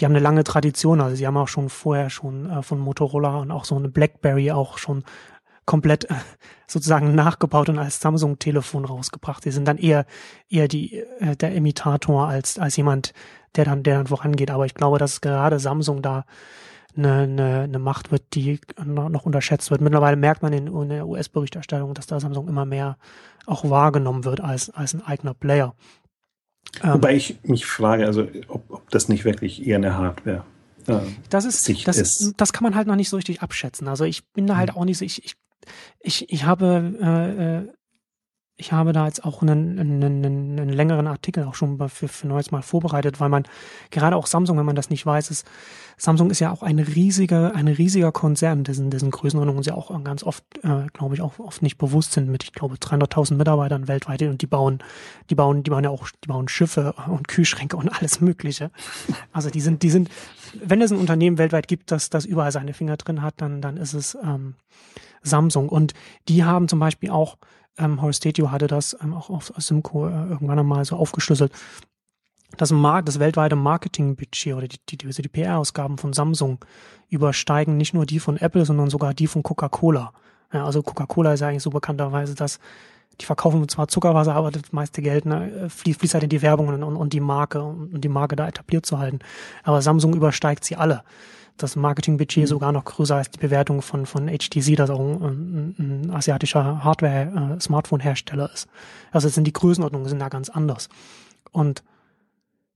die 0.00 0.04
haben 0.04 0.12
eine 0.12 0.22
lange 0.22 0.44
Tradition. 0.44 1.00
Also 1.00 1.16
sie 1.16 1.26
haben 1.26 1.36
auch 1.36 1.48
schon 1.48 1.68
vorher 1.68 2.08
schon 2.08 2.48
äh, 2.48 2.62
von 2.62 2.78
Motorola 2.78 3.38
und 3.38 3.50
auch 3.50 3.64
so 3.64 3.76
eine 3.76 3.88
BlackBerry 3.88 4.52
auch 4.52 4.78
schon 4.78 5.04
komplett 5.66 6.10
äh, 6.10 6.14
sozusagen 6.66 7.14
nachgebaut 7.14 7.68
und 7.68 7.78
als 7.78 8.00
Samsung-Telefon 8.00 8.84
rausgebracht. 8.84 9.44
Die 9.44 9.50
sind 9.50 9.66
dann 9.66 9.76
eher 9.76 10.06
eher 10.48 10.68
die 10.68 10.98
äh, 11.18 11.36
der 11.36 11.52
Imitator 11.54 12.28
als 12.28 12.58
als 12.58 12.76
jemand, 12.76 13.12
der 13.56 13.64
dann, 13.64 13.82
der 13.82 13.96
dann 13.96 14.06
vorangeht. 14.06 14.50
Aber 14.50 14.66
ich 14.66 14.74
glaube, 14.74 14.98
dass 14.98 15.20
gerade 15.20 15.58
Samsung 15.58 16.02
da 16.02 16.24
eine, 16.96 17.22
eine, 17.22 17.60
eine 17.60 17.78
Macht 17.78 18.10
wird, 18.10 18.22
die 18.34 18.60
noch 18.84 19.24
unterschätzt 19.24 19.70
wird. 19.70 19.80
Mittlerweile 19.80 20.16
merkt 20.16 20.42
man 20.42 20.52
in, 20.52 20.88
der 20.88 21.06
US-Berichterstattung, 21.06 21.94
dass 21.94 22.06
da 22.06 22.20
Samsung 22.20 22.48
immer 22.48 22.66
mehr 22.66 22.98
auch 23.46 23.68
wahrgenommen 23.68 24.24
wird 24.24 24.40
als, 24.40 24.70
als 24.70 24.94
ein 24.94 25.02
eigener 25.02 25.34
Player. 25.34 25.74
Ähm, 26.82 26.94
Wobei 26.94 27.14
ich 27.14 27.38
mich 27.44 27.66
frage, 27.66 28.06
also 28.06 28.26
ob, 28.48 28.70
ob 28.70 28.90
das 28.90 29.08
nicht 29.08 29.24
wirklich 29.24 29.66
eher 29.66 29.76
eine 29.76 29.96
Hardware 29.96 30.44
äh, 30.86 31.00
das 31.30 31.44
ist, 31.44 31.86
das, 31.86 31.96
ist. 31.96 32.34
das 32.36 32.52
kann 32.52 32.64
man 32.64 32.74
halt 32.74 32.86
noch 32.86 32.96
nicht 32.96 33.08
so 33.08 33.16
richtig 33.16 33.42
abschätzen. 33.42 33.88
Also 33.88 34.04
ich 34.04 34.26
bin 34.32 34.46
da 34.46 34.56
halt 34.56 34.70
hm. 34.70 34.76
auch 34.76 34.84
nicht 34.84 34.98
so, 34.98 35.04
ich, 35.04 35.24
ich, 35.24 35.36
ich, 36.00 36.32
ich 36.32 36.44
habe 36.44 36.92
äh, 37.00 37.58
äh 37.58 37.72
ich 38.56 38.72
habe 38.72 38.92
da 38.92 39.06
jetzt 39.06 39.24
auch 39.24 39.42
einen, 39.42 39.78
einen, 39.78 40.24
einen, 40.24 40.68
längeren 40.68 41.06
Artikel 41.06 41.44
auch 41.44 41.54
schon 41.54 41.78
für, 41.88 42.06
für 42.06 42.26
Neues 42.28 42.50
mal 42.50 42.62
vorbereitet, 42.62 43.18
weil 43.18 43.28
man 43.28 43.44
gerade 43.90 44.14
auch 44.14 44.26
Samsung, 44.26 44.58
wenn 44.58 44.66
man 44.66 44.76
das 44.76 44.90
nicht 44.90 45.04
weiß, 45.04 45.30
ist, 45.30 45.46
Samsung 45.96 46.30
ist 46.30 46.40
ja 46.40 46.50
auch 46.50 46.62
ein 46.62 46.78
riesiger, 46.78 47.54
ein 47.54 47.68
riesiger 47.68 48.12
Konzern, 48.12 48.64
dessen, 48.64 48.90
dessen 48.90 49.10
Größenordnungen 49.10 49.62
sie 49.62 49.72
auch 49.72 49.90
ganz 50.04 50.22
oft, 50.22 50.44
äh, 50.62 50.86
glaube 50.92 51.14
ich, 51.14 51.22
auch 51.22 51.38
oft 51.38 51.62
nicht 51.62 51.78
bewusst 51.78 52.12
sind 52.12 52.28
mit, 52.28 52.44
ich 52.44 52.52
glaube, 52.52 52.76
300.000 52.76 53.34
Mitarbeitern 53.36 53.88
weltweit 53.88 54.22
und 54.22 54.42
die 54.42 54.46
bauen, 54.46 54.82
die 55.30 55.34
bauen, 55.34 55.62
die 55.62 55.70
bauen 55.70 55.84
ja 55.84 55.90
auch, 55.90 56.08
die 56.22 56.28
bauen 56.28 56.48
Schiffe 56.48 56.94
und 57.08 57.28
Kühlschränke 57.28 57.76
und 57.76 57.88
alles 57.88 58.20
Mögliche. 58.20 58.70
Also 59.32 59.48
die 59.50 59.60
sind, 59.60 59.82
die 59.82 59.90
sind, 59.90 60.10
wenn 60.54 60.82
es 60.82 60.92
ein 60.92 60.98
Unternehmen 60.98 61.38
weltweit 61.38 61.68
gibt, 61.68 61.90
das, 61.90 62.10
das 62.10 62.26
überall 62.26 62.52
seine 62.52 62.74
Finger 62.74 62.96
drin 62.96 63.22
hat, 63.22 63.34
dann, 63.38 63.60
dann 63.60 63.76
ist 63.76 63.94
es 63.94 64.16
ähm, 64.22 64.54
Samsung. 65.22 65.68
Und 65.68 65.94
die 66.28 66.44
haben 66.44 66.68
zum 66.68 66.78
Beispiel 66.78 67.10
auch 67.10 67.38
ähm, 67.78 68.02
Horace 68.02 68.20
hatte 68.50 68.66
das 68.66 68.96
ähm, 69.02 69.14
auch 69.14 69.30
auf 69.30 69.52
Simco 69.56 70.06
äh, 70.06 70.10
irgendwann 70.10 70.58
einmal 70.58 70.84
so 70.84 70.96
aufgeschlüsselt. 70.96 71.52
Das, 72.56 72.70
Markt, 72.70 73.08
das 73.08 73.18
weltweite 73.18 73.56
Marketingbudget 73.56 74.54
oder 74.54 74.68
die, 74.68 74.78
die, 74.88 74.96
die 74.98 75.28
PR-Ausgaben 75.28 75.96
von 75.96 76.12
Samsung 76.12 76.62
übersteigen 77.08 77.76
nicht 77.76 77.94
nur 77.94 78.04
die 78.04 78.18
von 78.18 78.36
Apple, 78.36 78.64
sondern 78.66 78.90
sogar 78.90 79.14
die 79.14 79.26
von 79.26 79.42
Coca-Cola. 79.42 80.12
Ja, 80.52 80.66
also 80.66 80.82
Coca-Cola 80.82 81.32
ist 81.32 81.40
ja 81.40 81.48
eigentlich 81.48 81.62
so 81.62 81.70
bekannterweise, 81.70 82.34
dass 82.34 82.58
die 83.22 83.26
verkaufen 83.26 83.66
zwar 83.68 83.88
Zuckerwasser, 83.88 84.34
aber 84.34 84.50
das 84.50 84.72
meiste 84.72 85.00
Geld 85.00 85.24
ne, 85.24 85.68
fließt, 85.68 86.00
fließt 86.00 86.14
halt 86.14 86.24
in 86.24 86.30
die 86.30 86.42
Werbung 86.42 86.68
und, 86.68 86.82
und 86.82 87.12
die 87.12 87.20
Marke 87.20 87.62
und 87.62 88.02
die 88.02 88.08
Marke 88.08 88.36
da 88.36 88.46
etabliert 88.46 88.84
zu 88.84 88.98
halten. 88.98 89.20
Aber 89.62 89.80
Samsung 89.80 90.14
übersteigt 90.14 90.64
sie 90.64 90.76
alle 90.76 91.02
das 91.56 91.76
Marketingbudget 91.76 92.44
mhm. 92.44 92.46
sogar 92.46 92.72
noch 92.72 92.84
größer 92.84 93.16
als 93.16 93.30
die 93.30 93.38
Bewertung 93.38 93.82
von, 93.82 94.06
von 94.06 94.28
HTC, 94.28 94.74
das 94.76 94.90
auch 94.90 94.98
ein, 94.98 95.22
ein, 95.22 95.74
ein 95.78 96.10
asiatischer 96.10 96.82
Hardware-Smartphone-Hersteller 96.82 98.48
äh, 98.50 98.54
ist. 98.54 98.68
Also 99.10 99.28
sind 99.28 99.46
die 99.46 99.52
Größenordnungen 99.52 100.08
sind 100.08 100.18
da 100.18 100.28
ganz 100.28 100.48
anders. 100.48 100.88
Und 101.50 101.82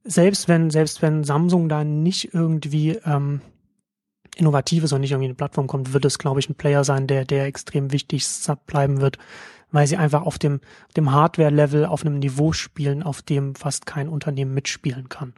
selbst 0.05 0.49
wenn, 0.49 0.71
selbst 0.71 1.03
wenn 1.03 1.25
Samsung 1.25 1.69
da 1.69 1.83
nicht 1.85 2.33
irgendwie 2.35 2.99
ähm, 3.05 3.41
innovativ 4.37 4.85
ist 4.85 4.93
und 4.93 5.01
nicht 5.01 5.13
irgendwie 5.13 5.29
eine 5.29 5.35
Plattform 5.35 5.67
kommt, 5.67 5.93
wird 5.93 6.05
es, 6.05 6.19
glaube 6.19 6.41
ich, 6.41 6.49
ein 6.49 6.55
Player 6.55 6.85
sein, 6.85 7.07
der, 7.07 7.25
der 7.25 7.47
extrem 7.47 7.93
wichtig 7.93 8.27
bleiben 8.67 9.01
wird, 9.01 9.19
weil 9.71 9.87
sie 9.87 9.97
einfach 9.97 10.23
auf 10.23 10.39
dem, 10.39 10.61
dem 10.97 11.13
Hardware-Level 11.13 11.87
auf 11.87 12.05
einem 12.05 12.19
Niveau 12.19 12.53
spielen, 12.53 13.03
auf 13.03 13.23
dem 13.23 13.55
fast 13.55 13.87
kein 13.87 14.09
Unternehmen 14.09 14.55
mitspielen 14.55 15.09
kann. 15.09 15.35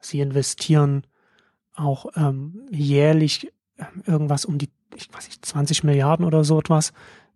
Sie 0.00 0.20
investieren 0.20 1.04
auch 1.74 2.06
ähm, 2.16 2.66
jährlich 2.70 3.52
ähm, 3.78 4.02
irgendwas 4.06 4.44
um 4.44 4.58
die, 4.58 4.70
ich 4.94 5.12
weiß 5.12 5.26
nicht, 5.26 5.44
20 5.44 5.84
Milliarden 5.84 6.26
oder 6.26 6.44
so 6.44 6.58
etwas 6.58 6.92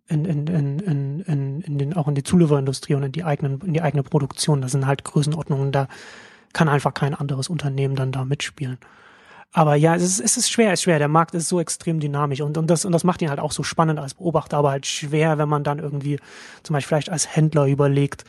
in, 0.07 0.25
in, 0.25 0.47
in, 0.47 0.79
in, 0.79 1.19
in, 1.21 1.61
in 1.61 1.77
den, 1.77 1.93
auch 1.93 2.07
in 2.07 2.15
die 2.15 2.23
Zulieferindustrie 2.23 2.95
und 2.95 3.03
in 3.03 3.11
die 3.11 3.23
eigenen, 3.23 3.61
in 3.61 3.73
die 3.73 3.81
eigene 3.81 4.03
Produktion. 4.03 4.61
Das 4.61 4.71
sind 4.71 4.85
halt 4.85 5.03
Größenordnungen, 5.03 5.71
da 5.71 5.87
kann 6.53 6.69
einfach 6.69 6.93
kein 6.93 7.13
anderes 7.13 7.49
Unternehmen 7.49 7.95
dann 7.95 8.11
da 8.11 8.25
mitspielen. 8.25 8.77
Aber 9.53 9.75
ja, 9.75 9.95
es 9.95 10.03
ist, 10.03 10.19
es 10.19 10.37
ist 10.37 10.51
schwer, 10.51 10.73
es 10.73 10.79
ist 10.79 10.83
schwer. 10.83 10.99
Der 10.99 11.07
Markt 11.07 11.33
ist 11.33 11.49
so 11.49 11.59
extrem 11.59 11.99
dynamisch 11.99 12.41
und, 12.41 12.57
und, 12.57 12.67
das, 12.67 12.85
und 12.85 12.91
das 12.91 13.03
macht 13.03 13.21
ihn 13.21 13.29
halt 13.29 13.39
auch 13.39 13.51
so 13.51 13.63
spannend 13.63 13.99
als 13.99 14.13
Beobachter, 14.13 14.57
aber 14.57 14.71
halt 14.71 14.85
schwer, 14.85 15.37
wenn 15.37 15.49
man 15.49 15.63
dann 15.63 15.79
irgendwie 15.79 16.19
zum 16.63 16.73
Beispiel 16.73 16.89
vielleicht 16.89 17.09
als 17.09 17.35
Händler 17.35 17.65
überlegt, 17.65 18.23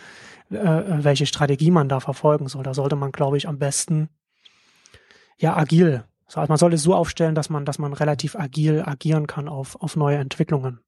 äh, 0.51 0.83
welche 1.05 1.27
Strategie 1.27 1.71
man 1.71 1.89
da 1.89 2.01
verfolgen 2.01 2.49
soll. 2.49 2.63
Da 2.63 2.73
sollte 2.73 2.97
man, 2.97 3.13
glaube 3.13 3.37
ich, 3.37 3.49
am 3.49 3.59
besten 3.59 4.09
ja 5.39 5.57
agil. 5.57 6.05
Also 6.27 6.41
man 6.49 6.59
sollte 6.59 6.77
es 6.77 6.83
so 6.83 6.95
aufstellen, 6.95 7.35
dass 7.35 7.51
man, 7.51 7.65
dass 7.65 7.79
man 7.79 7.93
relativ 7.93 8.37
agil 8.37 8.83
agieren 8.85 9.27
kann 9.27 9.49
auf, 9.49 9.81
auf 9.81 9.97
neue 9.97 10.19
Entwicklungen. 10.19 10.81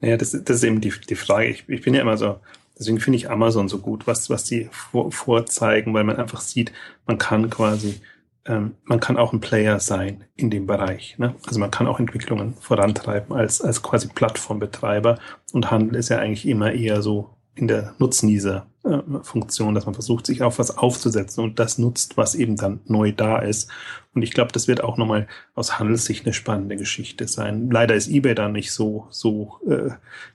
Naja, 0.00 0.16
das, 0.16 0.30
das 0.30 0.56
ist 0.56 0.64
eben 0.64 0.80
die, 0.80 0.92
die 1.08 1.14
Frage. 1.14 1.46
Ich, 1.46 1.68
ich 1.68 1.82
bin 1.82 1.94
ja 1.94 2.00
immer 2.00 2.16
so, 2.16 2.40
deswegen 2.78 3.00
finde 3.00 3.18
ich 3.18 3.30
Amazon 3.30 3.68
so 3.68 3.78
gut, 3.78 4.06
was, 4.06 4.30
was 4.30 4.44
die 4.44 4.68
vor, 4.72 5.12
vorzeigen, 5.12 5.94
weil 5.94 6.04
man 6.04 6.16
einfach 6.16 6.40
sieht, 6.40 6.72
man 7.06 7.18
kann 7.18 7.50
quasi, 7.50 8.00
ähm, 8.46 8.76
man 8.84 9.00
kann 9.00 9.16
auch 9.16 9.32
ein 9.32 9.40
Player 9.40 9.80
sein 9.80 10.24
in 10.36 10.50
dem 10.50 10.66
Bereich. 10.66 11.18
Ne? 11.18 11.34
Also 11.46 11.60
man 11.60 11.70
kann 11.70 11.86
auch 11.86 12.00
Entwicklungen 12.00 12.54
vorantreiben 12.54 13.34
als, 13.34 13.60
als 13.60 13.82
quasi 13.82 14.08
Plattformbetreiber 14.08 15.18
und 15.52 15.70
Handel 15.70 15.96
ist 15.96 16.08
ja 16.08 16.18
eigentlich 16.18 16.46
immer 16.48 16.72
eher 16.72 17.02
so 17.02 17.36
in 17.60 17.68
der 17.68 17.94
Nutznießer-Funktion, 17.98 19.74
dass 19.74 19.84
man 19.84 19.94
versucht, 19.94 20.26
sich 20.26 20.42
auf 20.42 20.58
was 20.58 20.78
aufzusetzen 20.78 21.44
und 21.44 21.58
das 21.58 21.76
nutzt, 21.76 22.16
was 22.16 22.34
eben 22.34 22.56
dann 22.56 22.80
neu 22.86 23.12
da 23.12 23.38
ist. 23.38 23.70
Und 24.14 24.22
ich 24.22 24.32
glaube, 24.32 24.50
das 24.52 24.66
wird 24.66 24.82
auch 24.82 24.96
nochmal 24.96 25.28
aus 25.54 25.78
Handelssicht 25.78 26.24
eine 26.24 26.32
spannende 26.32 26.76
Geschichte 26.76 27.28
sein. 27.28 27.70
Leider 27.70 27.94
ist 27.94 28.08
eBay 28.08 28.34
da 28.34 28.48
nicht 28.48 28.72
so, 28.72 29.06
so, 29.10 29.58
äh, 29.68 29.90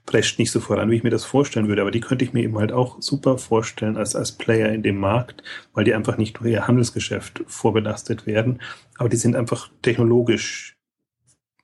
prescht 0.05 0.37
nicht 0.37 0.51
so 0.51 0.59
voran, 0.59 0.91
wie 0.91 0.97
ich 0.97 1.03
mir 1.03 1.09
das 1.09 1.25
vorstellen 1.25 1.67
würde. 1.67 1.81
Aber 1.81 1.91
die 1.91 1.99
könnte 1.99 2.23
ich 2.23 2.31
mir 2.31 2.43
eben 2.43 2.57
halt 2.57 2.71
auch 2.71 3.01
super 3.01 3.37
vorstellen 3.37 3.97
als, 3.97 4.15
als 4.15 4.33
Player 4.33 4.71
in 4.71 4.83
dem 4.83 4.99
Markt, 4.99 5.43
weil 5.73 5.83
die 5.83 5.95
einfach 5.95 6.17
nicht 6.17 6.37
durch 6.39 6.51
ihr 6.51 6.67
Handelsgeschäft 6.67 7.43
vorbelastet 7.47 8.27
werden. 8.27 8.61
Aber 8.97 9.09
die 9.09 9.17
sind 9.17 9.35
einfach 9.35 9.69
technologisch 9.81 10.77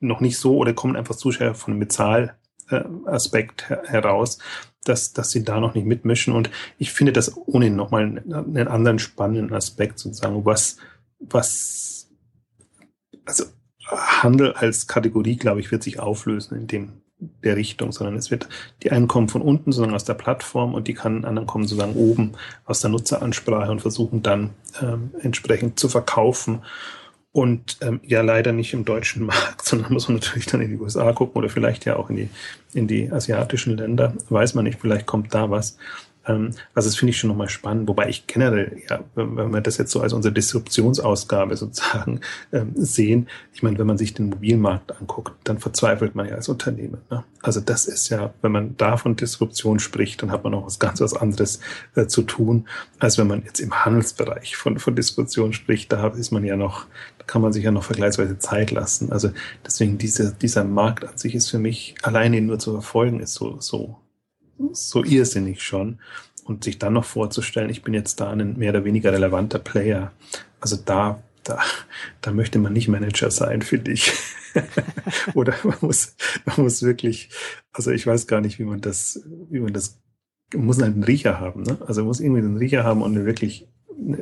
noch 0.00 0.20
nicht 0.20 0.36
so 0.36 0.56
oder 0.56 0.74
kommen 0.74 0.96
einfach 0.96 1.14
zu 1.14 1.30
sehr 1.30 1.54
von 1.54 1.74
dem 1.74 1.80
Bezahl 1.80 2.36
Aspekt 3.06 3.68
heraus, 3.68 4.38
dass, 4.84 5.12
dass 5.12 5.30
sie 5.30 5.44
da 5.44 5.60
noch 5.60 5.74
nicht 5.74 5.86
mitmischen. 5.86 6.34
Und 6.34 6.50
ich 6.78 6.92
finde 6.92 7.12
das 7.12 7.36
ohnehin 7.36 7.76
nochmal 7.76 8.02
einen 8.02 8.68
anderen 8.68 8.98
spannenden 8.98 9.54
Aspekt 9.54 9.98
sozusagen, 9.98 10.44
was, 10.44 10.78
was, 11.18 12.10
also 13.24 13.44
Handel 13.86 14.52
als 14.52 14.86
Kategorie, 14.86 15.36
glaube 15.36 15.60
ich, 15.60 15.70
wird 15.70 15.82
sich 15.82 16.00
auflösen 16.00 16.56
in 16.56 16.66
dem 16.66 16.92
der 17.44 17.56
Richtung, 17.56 17.92
sondern 17.92 18.16
es 18.16 18.30
wird, 18.30 18.48
die 18.82 18.90
einen 18.90 19.06
kommen 19.06 19.28
von 19.28 19.42
unten, 19.42 19.70
sozusagen 19.70 19.94
aus 19.94 20.04
der 20.04 20.14
Plattform 20.14 20.74
und 20.74 20.88
die 20.88 20.94
kann, 20.94 21.24
anderen 21.24 21.46
kommen 21.46 21.68
sozusagen 21.68 21.94
oben 21.94 22.32
aus 22.64 22.80
der 22.80 22.90
Nutzeransprache 22.90 23.70
und 23.70 23.80
versuchen 23.80 24.22
dann 24.22 24.50
ähm, 24.80 25.12
entsprechend 25.20 25.78
zu 25.78 25.88
verkaufen 25.88 26.62
und 27.32 27.78
ähm, 27.80 28.00
ja 28.04 28.20
leider 28.20 28.52
nicht 28.52 28.74
im 28.74 28.84
deutschen 28.84 29.26
Markt, 29.26 29.64
sondern 29.64 29.92
muss 29.92 30.08
man 30.08 30.18
natürlich 30.18 30.46
dann 30.46 30.60
in 30.60 30.70
die 30.70 30.78
USA 30.78 31.12
gucken 31.12 31.36
oder 31.36 31.48
vielleicht 31.48 31.84
ja 31.84 31.96
auch 31.96 32.10
in 32.10 32.16
die, 32.16 32.28
in 32.74 32.86
die 32.86 33.10
asiatischen 33.10 33.76
Länder. 33.76 34.14
Weiß 34.28 34.54
man 34.54 34.64
nicht, 34.64 34.80
vielleicht 34.80 35.06
kommt 35.06 35.34
da 35.34 35.50
was. 35.50 35.78
Ähm, 36.26 36.50
also 36.74 36.88
das 36.88 36.96
finde 36.96 37.10
ich 37.10 37.18
schon 37.18 37.28
nochmal 37.28 37.48
spannend, 37.48 37.88
wobei 37.88 38.08
ich 38.08 38.26
generell, 38.26 38.80
ja, 38.88 39.00
wenn, 39.14 39.52
wir 39.52 39.60
das 39.60 39.78
jetzt 39.78 39.90
so 39.90 40.00
als 40.00 40.12
unsere 40.12 40.32
Disruptionsausgabe 40.32 41.56
sozusagen 41.56 42.20
ähm, 42.52 42.72
sehen, 42.74 43.28
ich 43.52 43.62
meine, 43.62 43.78
wenn 43.78 43.86
man 43.86 43.98
sich 43.98 44.14
den 44.14 44.28
Mobilmarkt 44.28 44.98
anguckt, 45.00 45.32
dann 45.44 45.58
verzweifelt 45.58 46.14
man 46.14 46.28
ja 46.28 46.34
als 46.34 46.48
Unternehmen. 46.48 46.98
Ne? 47.10 47.24
Also 47.42 47.60
das 47.60 47.86
ist 47.86 48.08
ja, 48.08 48.32
wenn 48.42 48.52
man 48.52 48.76
da 48.76 48.96
von 48.96 49.16
Disruption 49.16 49.78
spricht, 49.78 50.22
dann 50.22 50.30
hat 50.30 50.44
man 50.44 50.54
auch 50.54 50.66
was 50.66 50.78
ganz 50.78 51.00
was 51.00 51.14
anderes 51.14 51.60
äh, 51.96 52.06
zu 52.06 52.22
tun, 52.22 52.68
als 52.98 53.18
wenn 53.18 53.26
man 53.26 53.42
jetzt 53.44 53.60
im 53.60 53.84
Handelsbereich 53.84 54.56
von, 54.56 54.78
von 54.78 54.94
Disruption 54.94 55.52
spricht. 55.52 55.92
Da 55.92 56.08
ist 56.08 56.30
man 56.30 56.44
ja 56.44 56.56
noch, 56.56 56.86
kann 57.26 57.42
man 57.42 57.52
sich 57.52 57.64
ja 57.64 57.70
noch 57.70 57.84
vergleichsweise 57.84 58.38
Zeit 58.38 58.70
lassen. 58.70 59.12
Also 59.12 59.30
deswegen 59.64 59.98
diese, 59.98 60.32
dieser 60.34 60.64
Markt 60.64 61.04
an 61.04 61.16
sich 61.16 61.34
ist 61.34 61.50
für 61.50 61.58
mich 61.58 61.94
alleine 62.02 62.40
nur 62.40 62.58
zu 62.58 62.72
verfolgen, 62.72 63.20
ist 63.20 63.34
so, 63.34 63.60
so 63.60 64.02
so 64.72 65.04
irrsinnig 65.04 65.62
schon. 65.62 65.98
Und 66.44 66.64
sich 66.64 66.78
dann 66.78 66.92
noch 66.92 67.04
vorzustellen, 67.04 67.70
ich 67.70 67.82
bin 67.82 67.94
jetzt 67.94 68.20
da 68.20 68.30
ein 68.30 68.58
mehr 68.58 68.70
oder 68.70 68.84
weniger 68.84 69.12
relevanter 69.12 69.60
Player. 69.60 70.12
Also 70.60 70.76
da, 70.76 71.22
da, 71.44 71.60
da 72.20 72.32
möchte 72.32 72.58
man 72.58 72.72
nicht 72.72 72.88
Manager 72.88 73.30
sein, 73.30 73.62
finde 73.62 73.92
ich. 73.92 74.12
Oder 75.34 75.54
man 75.62 75.76
muss, 75.80 76.16
man 76.44 76.64
muss 76.64 76.82
wirklich, 76.82 77.30
also 77.72 77.92
ich 77.92 78.06
weiß 78.06 78.26
gar 78.26 78.40
nicht, 78.40 78.58
wie 78.58 78.64
man 78.64 78.80
das, 78.80 79.22
wie 79.50 79.60
man 79.60 79.72
das, 79.72 80.00
muss 80.54 80.82
halt 80.82 80.94
einen 80.94 81.04
Riecher 81.04 81.40
haben, 81.40 81.62
ne? 81.62 81.78
Also 81.86 82.02
man 82.02 82.08
muss 82.08 82.20
irgendwie 82.20 82.42
einen 82.42 82.58
Riecher 82.58 82.84
haben 82.84 83.02
und 83.02 83.24
wirklich 83.24 83.68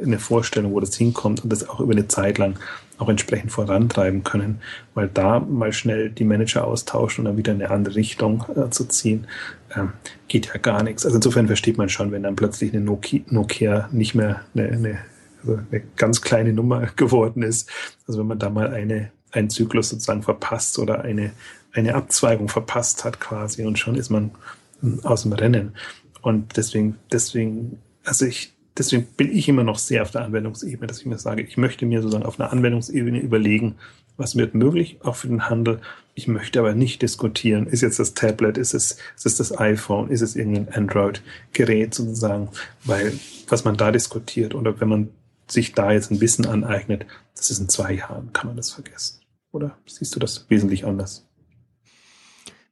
eine 0.02 0.18
Vorstellung, 0.18 0.72
wo 0.72 0.80
das 0.80 0.96
hinkommt 0.96 1.42
und 1.42 1.52
das 1.52 1.68
auch 1.68 1.80
über 1.80 1.92
eine 1.92 2.08
Zeit 2.08 2.38
lang 2.38 2.58
auch 3.00 3.08
entsprechend 3.08 3.50
vorantreiben 3.50 4.24
können, 4.24 4.60
weil 4.94 5.08
da 5.08 5.40
mal 5.40 5.72
schnell 5.72 6.10
die 6.10 6.24
Manager 6.24 6.66
austauschen 6.66 7.22
und 7.22 7.30
dann 7.30 7.38
wieder 7.38 7.52
in 7.52 7.62
eine 7.62 7.70
andere 7.70 7.94
Richtung 7.94 8.44
äh, 8.54 8.68
zu 8.70 8.84
ziehen, 8.86 9.26
ähm, 9.74 9.92
geht 10.28 10.46
ja 10.46 10.58
gar 10.58 10.82
nichts. 10.82 11.04
Also 11.04 11.16
insofern 11.16 11.46
versteht 11.46 11.78
man 11.78 11.88
schon, 11.88 12.12
wenn 12.12 12.22
dann 12.22 12.36
plötzlich 12.36 12.72
eine 12.72 12.82
Nokia, 12.82 13.22
Nokia 13.30 13.88
nicht 13.90 14.14
mehr 14.14 14.42
eine, 14.54 14.68
eine, 14.68 14.98
also 15.40 15.60
eine 15.70 15.82
ganz 15.96 16.20
kleine 16.20 16.52
Nummer 16.52 16.86
geworden 16.96 17.42
ist. 17.42 17.70
Also 18.06 18.20
wenn 18.20 18.26
man 18.26 18.38
da 18.38 18.50
mal 18.50 18.72
eine, 18.72 19.10
einen 19.32 19.48
Zyklus 19.48 19.88
sozusagen 19.88 20.22
verpasst 20.22 20.78
oder 20.78 21.00
eine, 21.00 21.32
eine 21.72 21.94
Abzweigung 21.94 22.48
verpasst 22.48 23.04
hat 23.04 23.18
quasi 23.18 23.64
und 23.64 23.78
schon 23.78 23.94
ist 23.94 24.10
man 24.10 24.32
hm, 24.80 25.00
aus 25.04 25.22
dem 25.22 25.32
Rennen. 25.32 25.74
Und 26.20 26.56
deswegen, 26.58 26.98
deswegen, 27.10 27.78
also 28.04 28.26
ich, 28.26 28.52
deswegen 28.76 29.04
bin 29.16 29.36
ich 29.36 29.48
immer 29.48 29.64
noch 29.64 29.78
sehr 29.78 30.02
auf 30.02 30.10
der 30.10 30.22
Anwendungsebene, 30.22 30.86
dass 30.86 31.00
ich 31.00 31.06
mir 31.06 31.18
sage, 31.18 31.42
ich 31.42 31.56
möchte 31.56 31.86
mir 31.86 32.02
sozusagen 32.02 32.26
auf 32.26 32.38
einer 32.38 32.52
Anwendungsebene 32.52 33.20
überlegen, 33.20 33.76
was 34.16 34.36
wird 34.36 34.54
möglich, 34.54 34.98
auch 35.02 35.16
für 35.16 35.28
den 35.28 35.48
Handel. 35.48 35.80
Ich 36.14 36.28
möchte 36.28 36.60
aber 36.60 36.74
nicht 36.74 37.00
diskutieren, 37.02 37.66
ist 37.66 37.80
jetzt 37.80 37.98
das 37.98 38.14
Tablet, 38.14 38.58
ist 38.58 38.74
es, 38.74 38.98
ist 39.16 39.26
es 39.26 39.36
das 39.36 39.58
iPhone, 39.58 40.10
ist 40.10 40.20
es 40.20 40.36
irgendein 40.36 40.68
Android-Gerät 40.68 41.94
sozusagen, 41.94 42.48
weil 42.84 43.18
was 43.48 43.64
man 43.64 43.76
da 43.76 43.90
diskutiert 43.90 44.54
oder 44.54 44.80
wenn 44.80 44.88
man 44.88 45.08
sich 45.48 45.72
da 45.72 45.92
jetzt 45.92 46.10
ein 46.10 46.20
Wissen 46.20 46.46
aneignet, 46.46 47.06
das 47.34 47.50
ist 47.50 47.58
in 47.58 47.68
zwei 47.68 47.94
Jahren, 47.94 48.32
kann 48.32 48.48
man 48.48 48.56
das 48.56 48.70
vergessen. 48.70 49.20
Oder 49.52 49.76
siehst 49.86 50.14
du 50.14 50.20
das 50.20 50.46
wesentlich 50.48 50.84
anders? 50.84 51.26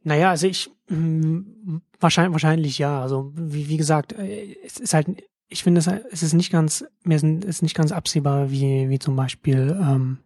Naja, 0.05 0.31
also 0.31 0.47
ich 0.47 0.71
mh, 0.89 1.81
wahrscheinlich, 2.01 2.33
wahrscheinlich 2.33 2.79
ja. 2.79 3.03
Also 3.03 3.33
wie, 3.35 3.69
wie 3.69 3.77
gesagt, 3.77 4.13
äh, 4.13 4.57
es 4.65 4.79
ist 4.79 4.95
halt, 4.95 5.09
ich 5.49 5.63
finde 5.63 5.81
es, 5.81 6.23
ist 6.23 6.35
nicht 6.35 6.53
ganz, 6.53 6.85
mir 7.05 7.17
ist 7.17 7.63
nicht 7.63 7.75
ganz 7.75 7.93
absehbar, 7.93 8.51
wie, 8.51 8.89
wie 8.89 8.99
zum 8.99 9.17
Beispiel 9.17 9.77
ähm, 9.81 10.19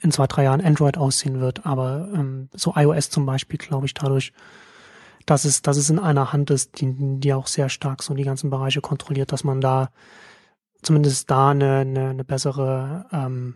in 0.00 0.10
zwei, 0.10 0.26
drei 0.26 0.44
Jahren 0.44 0.60
Android 0.60 0.98
aussehen 0.98 1.40
wird. 1.40 1.64
Aber 1.66 2.08
ähm, 2.12 2.48
so 2.52 2.74
iOS 2.74 3.10
zum 3.10 3.26
Beispiel, 3.26 3.58
glaube 3.58 3.86
ich, 3.86 3.94
dadurch, 3.94 4.32
dass 5.24 5.44
es, 5.44 5.62
dass 5.62 5.76
es 5.76 5.88
in 5.88 5.98
einer 5.98 6.32
Hand 6.32 6.50
ist, 6.50 6.80
die, 6.80 6.94
die 7.20 7.32
auch 7.32 7.46
sehr 7.46 7.68
stark 7.68 8.02
so 8.02 8.14
die 8.14 8.24
ganzen 8.24 8.50
Bereiche 8.50 8.80
kontrolliert, 8.80 9.32
dass 9.32 9.44
man 9.44 9.60
da 9.60 9.90
zumindest 10.82 11.30
da 11.30 11.50
eine, 11.50 11.78
eine, 11.78 12.08
eine 12.10 12.24
bessere 12.24 13.06
ähm, 13.12 13.54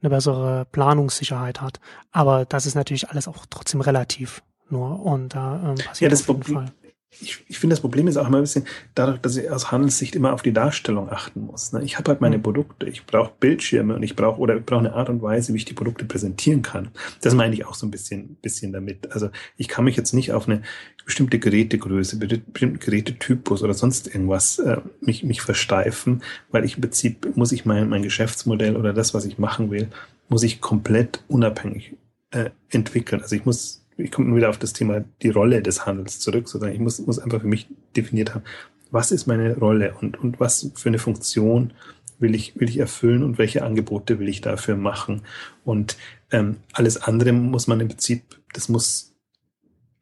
eine 0.00 0.10
bessere 0.10 0.64
Planungssicherheit 0.66 1.60
hat. 1.60 1.78
Aber 2.10 2.44
das 2.44 2.66
ist 2.66 2.74
natürlich 2.74 3.08
alles 3.10 3.28
auch 3.28 3.46
trotzdem 3.48 3.80
relativ 3.80 4.42
nur 4.68 5.04
und 5.04 5.34
da 5.34 5.62
ähm, 5.64 5.74
passiert 5.76 6.00
ja, 6.00 6.08
das 6.08 6.28
auf 6.28 6.36
jeden 6.36 6.42
Fall 6.42 6.72
ich, 7.20 7.44
ich 7.46 7.58
finde, 7.58 7.74
das 7.74 7.80
Problem 7.80 8.08
ist 8.08 8.16
auch 8.16 8.26
immer 8.26 8.38
ein 8.38 8.42
bisschen 8.42 8.64
dadurch, 8.94 9.18
dass 9.18 9.36
ich 9.36 9.50
aus 9.50 9.70
Handelssicht 9.70 10.14
immer 10.14 10.32
auf 10.32 10.42
die 10.42 10.52
Darstellung 10.52 11.10
achten 11.10 11.42
muss. 11.42 11.72
Ne? 11.72 11.82
Ich 11.84 11.98
habe 11.98 12.10
halt 12.10 12.20
meine 12.20 12.38
mhm. 12.38 12.42
Produkte, 12.42 12.86
ich 12.86 13.04
brauche 13.04 13.32
Bildschirme 13.38 13.94
und 13.94 14.02
ich 14.02 14.16
brauche 14.16 14.40
oder 14.40 14.56
ich 14.56 14.64
brauche 14.64 14.80
eine 14.80 14.94
Art 14.94 15.08
und 15.08 15.22
Weise, 15.22 15.52
wie 15.52 15.58
ich 15.58 15.64
die 15.64 15.74
Produkte 15.74 16.04
präsentieren 16.04 16.62
kann. 16.62 16.88
Das 17.20 17.34
meine 17.34 17.54
ich 17.54 17.66
auch 17.66 17.74
so 17.74 17.86
ein 17.86 17.90
bisschen, 17.90 18.36
bisschen 18.40 18.72
damit. 18.72 19.12
Also 19.12 19.30
ich 19.56 19.68
kann 19.68 19.84
mich 19.84 19.96
jetzt 19.96 20.14
nicht 20.14 20.32
auf 20.32 20.48
eine 20.48 20.62
bestimmte 21.04 21.38
Gerätegröße, 21.38 22.16
bestimmten 22.18 22.78
Gerätetypus 22.78 23.62
oder 23.62 23.74
sonst 23.74 24.06
irgendwas 24.06 24.58
äh, 24.58 24.78
mich, 25.00 25.22
mich 25.22 25.42
versteifen, 25.42 26.22
weil 26.50 26.64
ich 26.64 26.76
im 26.76 26.80
Prinzip 26.80 27.36
muss 27.36 27.52
ich 27.52 27.64
mein, 27.64 27.88
mein 27.88 28.02
Geschäftsmodell 28.02 28.76
oder 28.76 28.92
das, 28.92 29.12
was 29.12 29.24
ich 29.24 29.38
machen 29.38 29.70
will, 29.70 29.88
muss 30.28 30.42
ich 30.42 30.60
komplett 30.60 31.22
unabhängig 31.28 31.96
äh, 32.30 32.50
entwickeln. 32.70 33.20
Also 33.20 33.36
ich 33.36 33.44
muss 33.44 33.81
ich 34.02 34.10
komme 34.10 34.28
nur 34.28 34.36
wieder 34.36 34.50
auf 34.50 34.58
das 34.58 34.72
Thema 34.72 35.04
die 35.22 35.30
Rolle 35.30 35.62
des 35.62 35.86
Handels 35.86 36.20
zurück, 36.20 36.48
sozusagen. 36.48 36.74
Ich 36.74 36.80
muss, 36.80 36.98
muss 37.00 37.18
einfach 37.18 37.40
für 37.40 37.46
mich 37.46 37.68
definiert 37.96 38.34
haben, 38.34 38.44
was 38.90 39.10
ist 39.10 39.26
meine 39.26 39.56
Rolle 39.56 39.94
und, 40.00 40.18
und 40.18 40.40
was 40.40 40.70
für 40.74 40.88
eine 40.88 40.98
Funktion 40.98 41.72
will 42.18 42.34
ich, 42.34 42.58
will 42.58 42.68
ich 42.68 42.78
erfüllen 42.78 43.22
und 43.22 43.38
welche 43.38 43.64
Angebote 43.64 44.18
will 44.18 44.28
ich 44.28 44.40
dafür 44.40 44.76
machen. 44.76 45.22
Und 45.64 45.96
ähm, 46.30 46.56
alles 46.72 47.02
andere 47.02 47.32
muss 47.32 47.66
man 47.66 47.80
im 47.80 47.88
Prinzip, 47.88 48.22
das 48.52 48.68
muss, 48.68 49.14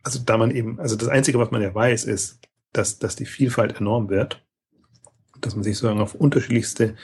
also 0.03 0.21
da 0.25 0.37
man 0.37 0.51
eben, 0.51 0.79
also 0.79 0.97
das 0.97 1.09
Einzige, 1.09 1.39
was 1.39 1.51
man 1.51 1.63
ja 1.63 1.75
weiß, 1.75 2.05
ist, 2.05 2.41
dass, 2.73 2.99
dass 2.99 3.17
die 3.17 3.27
Vielfalt 3.27 3.81
enorm 3.81 4.11
wird, 4.11 4.45
dass 5.41 5.55
man 5.55 5.65
sich 5.65 5.77
sozusagen 5.77 6.01
auf 6.01 6.15
unterschiedlichste 6.15 6.95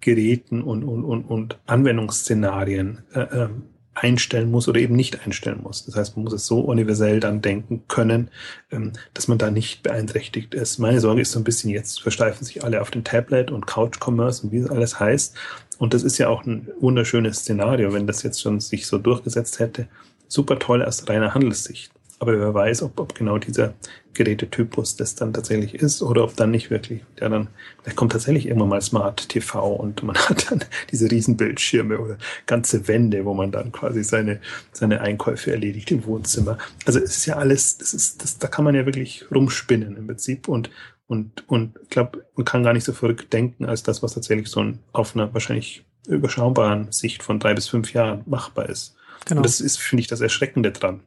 Geräten 0.00 0.62
und, 0.62 0.82
und, 0.82 1.04
und, 1.04 1.24
und 1.24 1.58
Anwendungsszenarien 1.66 3.02
äh, 3.12 3.20
ähm, 3.20 3.64
einstellen 3.94 4.50
muss 4.50 4.68
oder 4.68 4.80
eben 4.80 4.96
nicht 4.96 5.24
einstellen 5.24 5.60
muss. 5.62 5.84
Das 5.84 5.96
heißt, 5.96 6.16
man 6.16 6.24
muss 6.24 6.32
es 6.32 6.46
so 6.46 6.60
universell 6.60 7.20
dann 7.20 7.42
denken 7.42 7.84
können, 7.88 8.30
ähm, 8.70 8.92
dass 9.14 9.28
man 9.28 9.38
da 9.38 9.50
nicht 9.50 9.82
beeinträchtigt 9.82 10.54
ist. 10.54 10.78
Meine 10.78 11.00
Sorge 11.00 11.20
ist 11.20 11.32
so 11.32 11.40
ein 11.40 11.44
bisschen, 11.44 11.70
jetzt 11.70 12.00
versteifen 12.00 12.44
sich 12.44 12.64
alle 12.64 12.80
auf 12.80 12.90
den 12.90 13.04
Tablet 13.04 13.50
und 13.50 13.66
Couch-Commerce 13.66 14.44
und 14.44 14.52
wie 14.52 14.58
es 14.58 14.70
alles 14.70 14.98
heißt. 14.98 15.36
Und 15.78 15.94
das 15.94 16.02
ist 16.02 16.18
ja 16.18 16.28
auch 16.28 16.44
ein 16.44 16.68
wunderschönes 16.80 17.38
Szenario, 17.38 17.92
wenn 17.92 18.06
das 18.06 18.22
jetzt 18.22 18.40
schon 18.40 18.60
sich 18.60 18.86
so 18.86 18.98
durchgesetzt 18.98 19.58
hätte. 19.58 19.88
Super 20.28 20.58
toll 20.58 20.82
aus 20.82 21.06
reiner 21.08 21.34
Handelssicht. 21.34 21.92
Aber 22.22 22.38
wer 22.38 22.54
weiß, 22.54 22.84
ob, 22.84 23.00
ob 23.00 23.16
genau 23.16 23.36
dieser 23.38 23.74
Gerätetypus 24.14 24.94
das 24.94 25.16
dann 25.16 25.32
tatsächlich 25.32 25.74
ist 25.74 26.02
oder 26.02 26.22
ob 26.22 26.36
dann 26.36 26.52
nicht 26.52 26.70
wirklich. 26.70 27.02
Ja, 27.20 27.28
dann 27.28 27.48
vielleicht 27.82 27.96
kommt 27.96 28.12
tatsächlich 28.12 28.46
irgendwann 28.46 28.68
mal 28.68 28.80
Smart 28.80 29.28
TV 29.28 29.74
und 29.74 30.04
man 30.04 30.14
hat 30.28 30.48
dann 30.48 30.64
diese 30.92 31.10
Riesenbildschirme 31.10 31.98
oder 31.98 32.18
ganze 32.46 32.86
Wände, 32.86 33.24
wo 33.24 33.34
man 33.34 33.50
dann 33.50 33.72
quasi 33.72 34.04
seine, 34.04 34.40
seine 34.70 35.00
Einkäufe 35.00 35.50
erledigt 35.50 35.90
im 35.90 36.04
Wohnzimmer. 36.04 36.58
Also 36.86 37.00
es 37.00 37.16
ist 37.16 37.26
ja 37.26 37.38
alles, 37.38 37.78
das 37.78 37.92
ist, 37.92 38.22
das, 38.22 38.38
da 38.38 38.46
kann 38.46 38.64
man 38.64 38.76
ja 38.76 38.86
wirklich 38.86 39.24
rumspinnen 39.34 39.96
im 39.96 40.06
Prinzip 40.06 40.46
und 40.46 40.70
und, 41.08 41.46
und 41.48 41.78
ich 41.82 41.90
glaube, 41.90 42.24
man 42.36 42.46
kann 42.46 42.62
gar 42.62 42.72
nicht 42.72 42.84
so 42.84 42.92
verrückt 42.92 43.32
denken, 43.32 43.66
als 43.66 43.82
das, 43.82 44.02
was 44.02 44.14
tatsächlich 44.14 44.48
so 44.48 44.60
ein, 44.60 44.78
auf 44.92 45.16
einer 45.16 45.34
wahrscheinlich 45.34 45.84
überschaubaren 46.06 46.90
Sicht 46.92 47.24
von 47.24 47.40
drei 47.40 47.52
bis 47.52 47.68
fünf 47.68 47.92
Jahren 47.92 48.22
machbar 48.26 48.68
ist. 48.68 48.94
Genau. 49.26 49.40
Und 49.40 49.44
das 49.44 49.60
ist, 49.60 49.78
finde 49.78 50.00
ich, 50.00 50.06
das 50.06 50.20
Erschreckende 50.20 50.72
dran. 50.72 51.00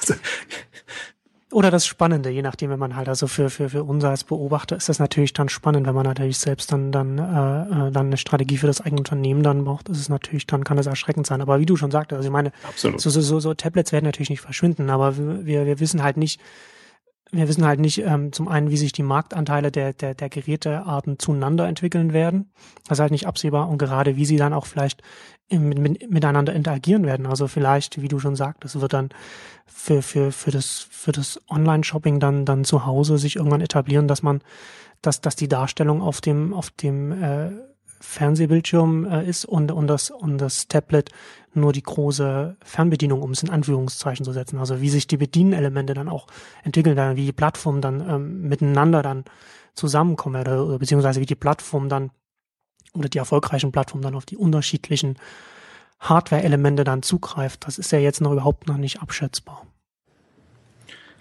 Also, 0.00 0.14
oder 1.50 1.70
das 1.70 1.86
Spannende, 1.86 2.28
je 2.28 2.42
nachdem, 2.42 2.68
wenn 2.68 2.78
man 2.78 2.94
halt, 2.94 3.08
also 3.08 3.26
für, 3.26 3.48
für, 3.48 3.70
für 3.70 3.82
uns 3.82 4.04
als 4.04 4.22
Beobachter 4.22 4.76
ist 4.76 4.90
das 4.90 4.98
natürlich 4.98 5.32
dann 5.32 5.48
spannend, 5.48 5.86
wenn 5.86 5.94
man 5.94 6.04
natürlich 6.04 6.36
selbst 6.36 6.70
dann, 6.72 6.92
dann, 6.92 7.18
äh, 7.18 7.22
äh 7.22 7.90
dann 7.90 8.06
eine 8.06 8.18
Strategie 8.18 8.58
für 8.58 8.66
das 8.66 8.82
eigene 8.82 9.00
Unternehmen 9.00 9.42
dann 9.42 9.64
braucht, 9.64 9.88
ist 9.88 9.98
es 9.98 10.10
natürlich, 10.10 10.46
dann 10.46 10.62
kann 10.62 10.76
das 10.76 10.86
erschreckend 10.86 11.26
sein. 11.26 11.40
Aber 11.40 11.58
wie 11.58 11.64
du 11.64 11.76
schon 11.76 11.90
sagtest, 11.90 12.18
also 12.18 12.28
ich 12.28 12.32
meine, 12.32 12.52
Absolut. 12.68 13.00
So, 13.00 13.08
so, 13.08 13.22
so, 13.22 13.40
so 13.40 13.54
Tablets 13.54 13.92
werden 13.92 14.04
natürlich 14.04 14.28
nicht 14.28 14.42
verschwinden, 14.42 14.90
aber 14.90 15.16
wir, 15.16 15.64
wir 15.64 15.80
wissen 15.80 16.02
halt 16.02 16.18
nicht, 16.18 16.38
wir 17.30 17.48
wissen 17.48 17.66
halt 17.66 17.80
nicht 17.80 17.98
ähm, 17.98 18.32
zum 18.32 18.48
einen, 18.48 18.70
wie 18.70 18.76
sich 18.76 18.92
die 18.92 19.02
Marktanteile 19.02 19.70
der, 19.70 19.92
der, 19.92 20.14
der 20.14 20.28
Gerätearten 20.28 21.18
zueinander 21.18 21.68
entwickeln 21.68 22.12
werden. 22.12 22.50
Das 22.86 22.98
ist 22.98 23.02
halt 23.02 23.12
nicht 23.12 23.26
absehbar 23.26 23.68
und 23.68 23.78
gerade 23.78 24.16
wie 24.16 24.24
sie 24.24 24.36
dann 24.36 24.54
auch 24.54 24.66
vielleicht 24.66 25.02
mit, 25.50 25.78
mit, 25.78 26.10
miteinander 26.10 26.54
interagieren 26.54 27.04
werden. 27.04 27.26
Also 27.26 27.48
vielleicht, 27.48 28.00
wie 28.00 28.08
du 28.08 28.18
schon 28.18 28.36
sagtest, 28.36 28.80
wird 28.80 28.92
dann 28.92 29.10
für, 29.66 30.02
für, 30.02 30.32
für 30.32 30.50
das, 30.50 30.86
für 30.90 31.12
das 31.12 31.40
Online-Shopping 31.48 32.20
dann, 32.20 32.44
dann 32.44 32.64
zu 32.64 32.86
Hause 32.86 33.18
sich 33.18 33.36
irgendwann 33.36 33.60
etablieren, 33.60 34.08
dass 34.08 34.22
man, 34.22 34.40
dass, 35.02 35.20
dass 35.20 35.36
die 35.36 35.48
Darstellung 35.48 36.02
auf 36.02 36.20
dem, 36.20 36.54
auf 36.54 36.70
dem 36.70 37.12
äh, 37.22 37.50
Fernsehbildschirm 38.00 39.04
äh, 39.04 39.28
ist 39.28 39.44
und, 39.44 39.72
und, 39.72 39.86
das, 39.86 40.10
und 40.10 40.38
das 40.38 40.68
Tablet 40.68 41.10
nur 41.54 41.72
die 41.72 41.82
große 41.82 42.56
Fernbedienung, 42.62 43.22
um 43.22 43.32
es 43.32 43.42
in 43.42 43.50
Anführungszeichen 43.50 44.24
zu 44.24 44.32
setzen. 44.32 44.58
Also 44.58 44.80
wie 44.80 44.90
sich 44.90 45.06
die 45.06 45.16
Bedienelemente 45.16 45.94
dann 45.94 46.08
auch 46.08 46.26
entwickeln 46.62 46.96
werden, 46.96 47.16
wie 47.16 47.26
die 47.26 47.32
Plattformen 47.32 47.80
dann 47.80 48.00
ähm, 48.08 48.42
miteinander 48.42 49.02
dann 49.02 49.24
zusammenkommen 49.74 50.40
oder, 50.40 50.64
oder 50.64 50.78
beziehungsweise 50.78 51.20
wie 51.20 51.26
die 51.26 51.34
Plattform 51.34 51.88
dann 51.88 52.10
oder 52.94 53.08
die 53.08 53.18
erfolgreichen 53.18 53.72
Plattformen 53.72 54.02
dann 54.02 54.14
auf 54.14 54.26
die 54.26 54.36
unterschiedlichen 54.36 55.16
Hardware-Elemente 56.00 56.84
dann 56.84 57.02
zugreift. 57.02 57.66
Das 57.66 57.78
ist 57.78 57.90
ja 57.92 57.98
jetzt 57.98 58.20
noch 58.20 58.32
überhaupt 58.32 58.66
noch 58.68 58.76
nicht 58.76 59.02
abschätzbar. 59.02 59.66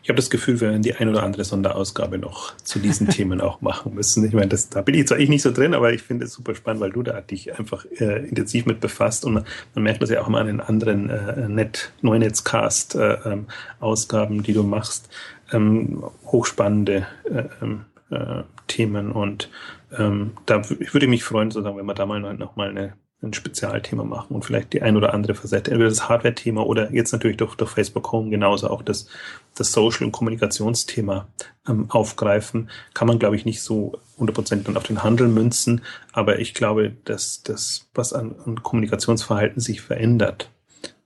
Ich 0.07 0.09
habe 0.09 0.15
das 0.15 0.29
Gefühl, 0.29 0.61
wir 0.61 0.69
werden 0.69 0.83
die 0.83 0.95
ein 0.95 1.09
oder 1.09 1.23
andere 1.23 1.43
Sonderausgabe 1.43 2.17
noch 2.17 2.55
zu 2.55 2.79
diesen 2.79 3.09
Themen 3.09 3.41
auch 3.41 3.59
machen 3.59 3.93
müssen. 3.93 4.23
Ich 4.23 4.31
meine, 4.31 4.47
das, 4.47 4.69
da 4.69 4.81
bin 4.81 4.95
ich 4.95 5.05
zwar 5.05 5.19
ich 5.19 5.27
nicht 5.27 5.41
so 5.41 5.51
drin, 5.51 5.73
aber 5.73 5.91
ich 5.91 6.01
finde 6.01 6.23
es 6.23 6.31
super 6.31 6.55
spannend, 6.55 6.79
weil 6.79 6.91
du 6.91 7.03
da 7.03 7.19
dich 7.19 7.59
einfach 7.59 7.83
äh, 7.99 8.25
intensiv 8.25 8.65
mit 8.65 8.79
befasst 8.79 9.25
und 9.25 9.33
man, 9.33 9.45
man, 9.75 9.83
merkt 9.83 10.01
das 10.01 10.09
ja 10.09 10.21
auch 10.21 10.29
immer 10.29 10.39
an 10.39 10.47
den 10.47 10.61
anderen 10.61 11.09
äh, 11.09 11.49
Net, 11.49 11.91
Neunetzcast 12.01 12.95
äh, 12.95 13.17
ähm, 13.25 14.43
die 14.43 14.53
du 14.53 14.63
machst. 14.63 15.09
Ähm, 15.51 16.01
hochspannende 16.23 17.05
äh, 17.25 17.43
ähm, 17.61 17.83
äh, 18.09 18.43
Themen 18.67 19.11
und 19.11 19.49
ähm, 19.97 20.31
da 20.45 20.61
ich 20.79 20.93
würde 20.93 21.09
mich 21.09 21.25
freuen, 21.25 21.51
sozusagen, 21.51 21.77
wenn 21.77 21.85
wir 21.85 21.93
da 21.95 22.05
mal 22.05 22.21
noch 22.33 22.55
mal 22.55 22.69
eine, 22.69 22.93
ein 23.23 23.33
Spezialthema 23.33 24.03
machen 24.03 24.35
und 24.35 24.45
vielleicht 24.45 24.73
die 24.73 24.83
ein 24.83 24.95
oder 24.95 25.13
andere 25.13 25.33
Facette, 25.33 25.71
entweder 25.71 25.89
das 25.89 26.07
Hardware-Thema 26.07 26.65
oder 26.65 26.93
jetzt 26.93 27.11
natürlich 27.11 27.37
durch, 27.37 27.55
durch 27.55 27.71
Facebook 27.71 28.11
Home 28.11 28.29
genauso 28.29 28.69
auch 28.69 28.83
das, 28.83 29.07
das 29.55 29.71
Social- 29.71 30.05
und 30.05 30.11
Kommunikationsthema 30.11 31.27
ähm, 31.67 31.89
aufgreifen. 31.89 32.69
Kann 32.93 33.07
man, 33.07 33.17
glaube 33.17 33.35
ich, 33.35 33.45
nicht 33.45 33.61
so 33.61 33.99
100% 34.19 34.63
dann 34.63 34.77
auf 34.77 34.83
den 34.83 35.03
Handel 35.03 35.27
münzen, 35.27 35.81
aber 36.11 36.39
ich 36.39 36.53
glaube, 36.53 36.93
dass 37.05 37.41
das, 37.41 37.87
was 37.95 38.13
an, 38.13 38.35
an 38.45 38.61
Kommunikationsverhalten 38.61 39.61
sich 39.61 39.81
verändert, 39.81 40.51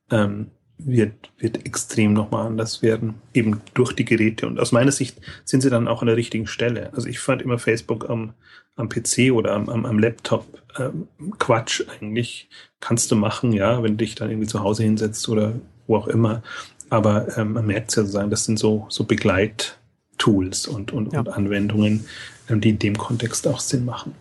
ähm, 0.09 0.51
wird, 0.85 1.31
wird 1.37 1.65
extrem 1.65 2.13
nochmal 2.13 2.47
anders 2.47 2.81
werden, 2.81 3.15
eben 3.33 3.61
durch 3.73 3.93
die 3.93 4.05
Geräte. 4.05 4.47
Und 4.47 4.59
aus 4.59 4.71
meiner 4.71 4.91
Sicht 4.91 5.19
sind 5.45 5.61
sie 5.61 5.69
dann 5.69 5.87
auch 5.87 6.01
an 6.01 6.07
der 6.07 6.17
richtigen 6.17 6.47
Stelle. 6.47 6.91
Also 6.93 7.07
ich 7.07 7.19
fand 7.19 7.41
immer 7.41 7.59
Facebook 7.59 8.09
am, 8.09 8.33
am 8.75 8.89
PC 8.89 9.31
oder 9.31 9.53
am, 9.53 9.69
am, 9.69 9.85
am 9.85 9.99
Laptop 9.99 10.45
ähm, 10.77 11.07
Quatsch 11.39 11.83
eigentlich. 11.87 12.49
Kannst 12.79 13.11
du 13.11 13.15
machen, 13.15 13.53
ja, 13.53 13.83
wenn 13.83 13.93
du 13.93 13.97
dich 13.97 14.15
dann 14.15 14.29
irgendwie 14.29 14.47
zu 14.47 14.61
Hause 14.61 14.83
hinsetzt 14.83 15.27
oder 15.29 15.53
wo 15.87 15.97
auch 15.97 16.07
immer. 16.07 16.41
Aber 16.89 17.37
ähm, 17.37 17.53
man 17.53 17.67
merkt 17.67 17.89
es 17.89 17.95
ja 17.95 18.03
sozusagen, 18.03 18.29
das 18.29 18.45
sind 18.45 18.59
so, 18.59 18.85
so 18.89 19.03
Begleittools 19.05 20.67
und, 20.67 20.91
und, 20.91 21.13
ja. 21.13 21.19
und 21.19 21.29
Anwendungen, 21.29 22.05
ähm, 22.49 22.61
die 22.61 22.71
in 22.71 22.79
dem 22.79 22.97
Kontext 22.97 23.47
auch 23.47 23.59
Sinn 23.59 23.85
machen. 23.85 24.15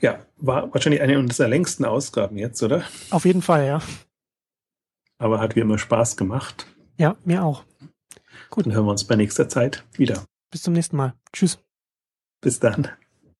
Ja, 0.00 0.18
war 0.36 0.72
wahrscheinlich 0.72 1.02
eine 1.02 1.18
unserer 1.18 1.48
längsten 1.48 1.84
Ausgaben 1.84 2.36
jetzt, 2.36 2.62
oder? 2.62 2.84
Auf 3.10 3.24
jeden 3.24 3.42
Fall, 3.42 3.66
ja 3.66 3.80
aber 5.18 5.40
hat 5.40 5.56
wie 5.56 5.60
immer 5.60 5.78
Spaß 5.78 6.16
gemacht. 6.16 6.66
Ja, 6.98 7.16
mir 7.24 7.44
auch. 7.44 7.64
Gut. 8.50 8.66
Dann 8.66 8.74
hören 8.74 8.86
wir 8.86 8.90
uns 8.92 9.04
bei 9.04 9.16
nächster 9.16 9.48
Zeit 9.48 9.84
wieder. 9.96 10.24
Bis 10.50 10.62
zum 10.62 10.74
nächsten 10.74 10.96
Mal. 10.96 11.14
Tschüss. 11.32 11.58
Bis 12.40 12.60
dann. 12.60 12.88